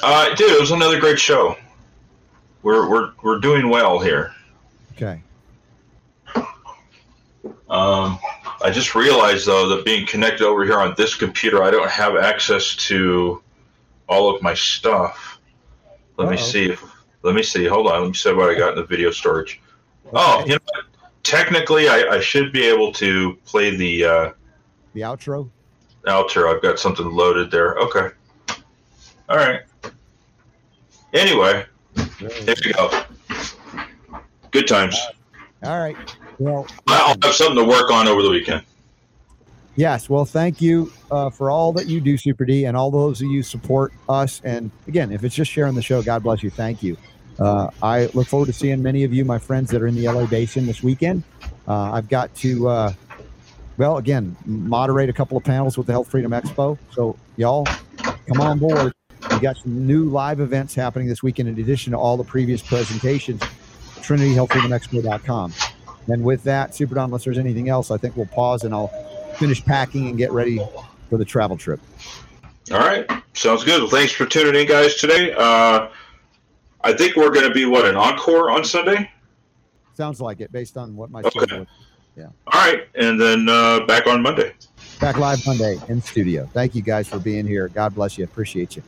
Uh, 0.03 0.35
dude, 0.35 0.51
it 0.53 0.61
was 0.61 0.71
another 0.71 1.01
great 1.01 1.19
show. 1.19 1.57
We're 2.63 2.89
we're 2.89 3.13
we're 3.23 3.39
doing 3.41 3.69
well 3.69 3.99
here. 3.99 4.33
Okay. 4.93 5.23
Um, 7.71 8.19
I 8.63 8.71
just 8.73 8.95
realized 8.95 9.47
though 9.47 9.69
that 9.69 9.85
being 9.85 10.07
connected 10.07 10.47
over 10.47 10.65
here 10.65 10.81
on 10.81 10.95
this 10.97 11.15
computer, 11.15 11.63
I 11.63 11.71
don't 11.71 11.91
have 11.91 12.17
access 12.17 12.75
to 12.89 13.43
all 14.09 14.35
of 14.35 14.43
my 14.43 14.55
stuff. 14.55 15.39
Let 16.17 16.29
me 16.31 16.37
Uh-oh. 16.37 16.43
see. 16.43 16.71
If, 16.71 16.85
let 17.23 17.35
me 17.35 17.43
see. 17.43 17.67
Hold 17.67 17.87
on. 17.89 18.01
Let 18.03 18.09
me 18.09 18.15
see 18.15 18.33
what 18.33 18.49
I 18.51 18.59
got 18.59 18.71
in 18.71 18.77
the 18.77 18.85
video 18.85 19.11
storage. 19.11 19.61
Oh, 20.13 20.41
you 20.47 20.53
know, 20.55 20.59
what? 20.73 20.85
technically, 21.23 21.89
I, 21.89 22.17
I 22.17 22.21
should 22.21 22.53
be 22.53 22.65
able 22.67 22.93
to 22.95 23.37
play 23.45 23.77
the 23.77 24.05
uh, 24.05 24.31
The 24.95 25.03
outro. 25.03 25.51
outro. 26.07 26.55
I've 26.55 26.63
got 26.63 26.79
something 26.79 27.07
loaded 27.11 27.51
there. 27.51 27.75
Okay. 27.77 28.09
All 29.29 29.37
right. 29.37 29.61
Anyway, 31.13 31.65
there 32.21 32.55
you 32.65 32.73
go. 32.75 33.05
Good 34.51 34.67
times. 34.67 34.99
All 35.63 35.79
right. 35.79 35.97
Well, 36.39 36.67
I'll 36.87 37.17
have 37.23 37.35
something 37.35 37.57
to 37.57 37.65
work 37.65 37.91
on 37.91 38.07
over 38.07 38.23
the 38.23 38.31
weekend. 38.31 38.63
Yes. 39.77 40.09
Well, 40.09 40.25
thank 40.25 40.61
you 40.61 40.93
uh, 41.11 41.31
for 41.31 41.51
all 41.51 41.73
that 41.75 41.87
you 41.87 42.01
do, 42.01 42.17
Super 42.17 42.45
D, 42.45 42.65
and 42.65 42.77
all 42.77 42.91
those 42.91 43.21
of 43.21 43.29
you 43.29 43.43
support 43.43 43.93
us. 44.09 44.41
And 44.45 44.71
again, 44.87 45.13
if 45.13 45.23
it's 45.25 45.35
just 45.35 45.51
sharing 45.51 45.75
the 45.75 45.83
show, 45.83 46.03
God 46.03 46.23
bless 46.23 46.43
you. 46.43 46.51
Thank 46.51 46.83
you. 46.83 46.97
Uh, 47.39 47.71
I 47.83 48.07
look 48.15 48.27
forward 48.27 48.47
to 48.47 48.53
seeing 48.53 48.83
many 48.83 49.05
of 49.05 49.13
you, 49.13 49.25
my 49.25 49.39
friends 49.39 49.71
that 49.71 49.81
are 49.81 49.87
in 49.87 49.95
the 49.95 50.09
LA 50.09 50.27
Basin 50.27 50.67
this 50.67 50.83
weekend. 50.83 51.23
Uh, 51.69 51.93
I've 51.93 52.09
got 52.09 52.35
to, 52.37 52.69
uh, 52.69 52.93
well, 53.77 53.99
again, 53.99 54.37
moderate 54.47 55.09
a 55.09 55.13
couple 55.13 55.37
of 55.37 55.45
panels 55.45 55.79
with 55.79 55.87
the 55.87 55.93
Health 55.93 56.11
Freedom 56.11 56.33
Expo. 56.33 56.77
So, 56.91 57.17
y'all, 57.37 57.65
come 58.27 58.41
on 58.41 58.59
board. 58.59 58.93
We 59.39 59.43
got 59.43 59.57
some 59.59 59.87
new 59.87 60.07
live 60.07 60.41
events 60.41 60.75
happening 60.75 61.07
this 61.07 61.23
weekend 61.23 61.49
in 61.49 61.57
addition 61.61 61.93
to 61.93 61.97
all 61.97 62.17
the 62.17 62.25
previous 62.25 62.61
presentations. 62.61 63.41
TrinityHealthFreedomExpo.com. 64.01 65.53
And 66.09 66.25
with 66.25 66.43
that, 66.43 66.75
Super 66.75 66.97
Don, 66.97 67.05
unless 67.05 67.23
there's 67.23 67.39
anything 67.39 67.69
else, 67.69 67.93
I 67.93 67.99
think 67.99 68.17
we'll 68.17 68.27
pause 68.27 68.65
and 68.65 68.75
I'll 68.75 68.89
finish 69.37 69.65
packing 69.65 70.09
and 70.09 70.19
get 70.19 70.33
ready 70.33 70.59
for 71.09 71.19
the 71.19 71.25
travel 71.25 71.57
trip. 71.57 71.79
All 72.73 72.81
right. 72.81 73.09
Sounds 73.35 73.63
good. 73.63 73.81
Well, 73.81 73.89
thanks 73.91 74.13
for 74.13 74.27
tuning 74.27 74.61
in, 74.61 74.67
guys, 74.67 74.97
today. 74.97 75.33
Uh, 75.39 75.87
I 76.81 76.93
think 76.93 77.15
we're 77.15 77.31
going 77.31 77.47
to 77.47 77.55
be, 77.55 77.65
what, 77.65 77.87
an 77.87 77.95
encore 77.95 78.51
on 78.51 78.65
Sunday? 78.65 79.09
Sounds 79.95 80.21
like 80.21 80.41
it 80.41 80.51
based 80.51 80.77
on 80.77 80.97
what 80.97 81.13
my 81.13 81.21
Okay. 81.21 81.31
schedule 81.39 81.63
is. 81.63 82.25
All 82.25 82.33
right. 82.55 82.89
And 82.97 83.21
then 83.21 83.49
uh, 83.49 83.87
back 83.87 84.09
on 84.09 84.21
Monday. 84.21 84.53
Back 84.99 85.17
live 85.19 85.47
Monday 85.47 85.79
in 85.87 86.03
studio. 86.03 86.51
Thank 86.53 86.75
you 86.75 86.83
guys 86.83 87.07
for 87.07 87.21
being 87.21 87.47
here. 87.47 87.69
God 87.69 87.95
bless 87.95 88.19
you. 88.19 88.25
Appreciate 88.25 88.75
you. 88.75 88.83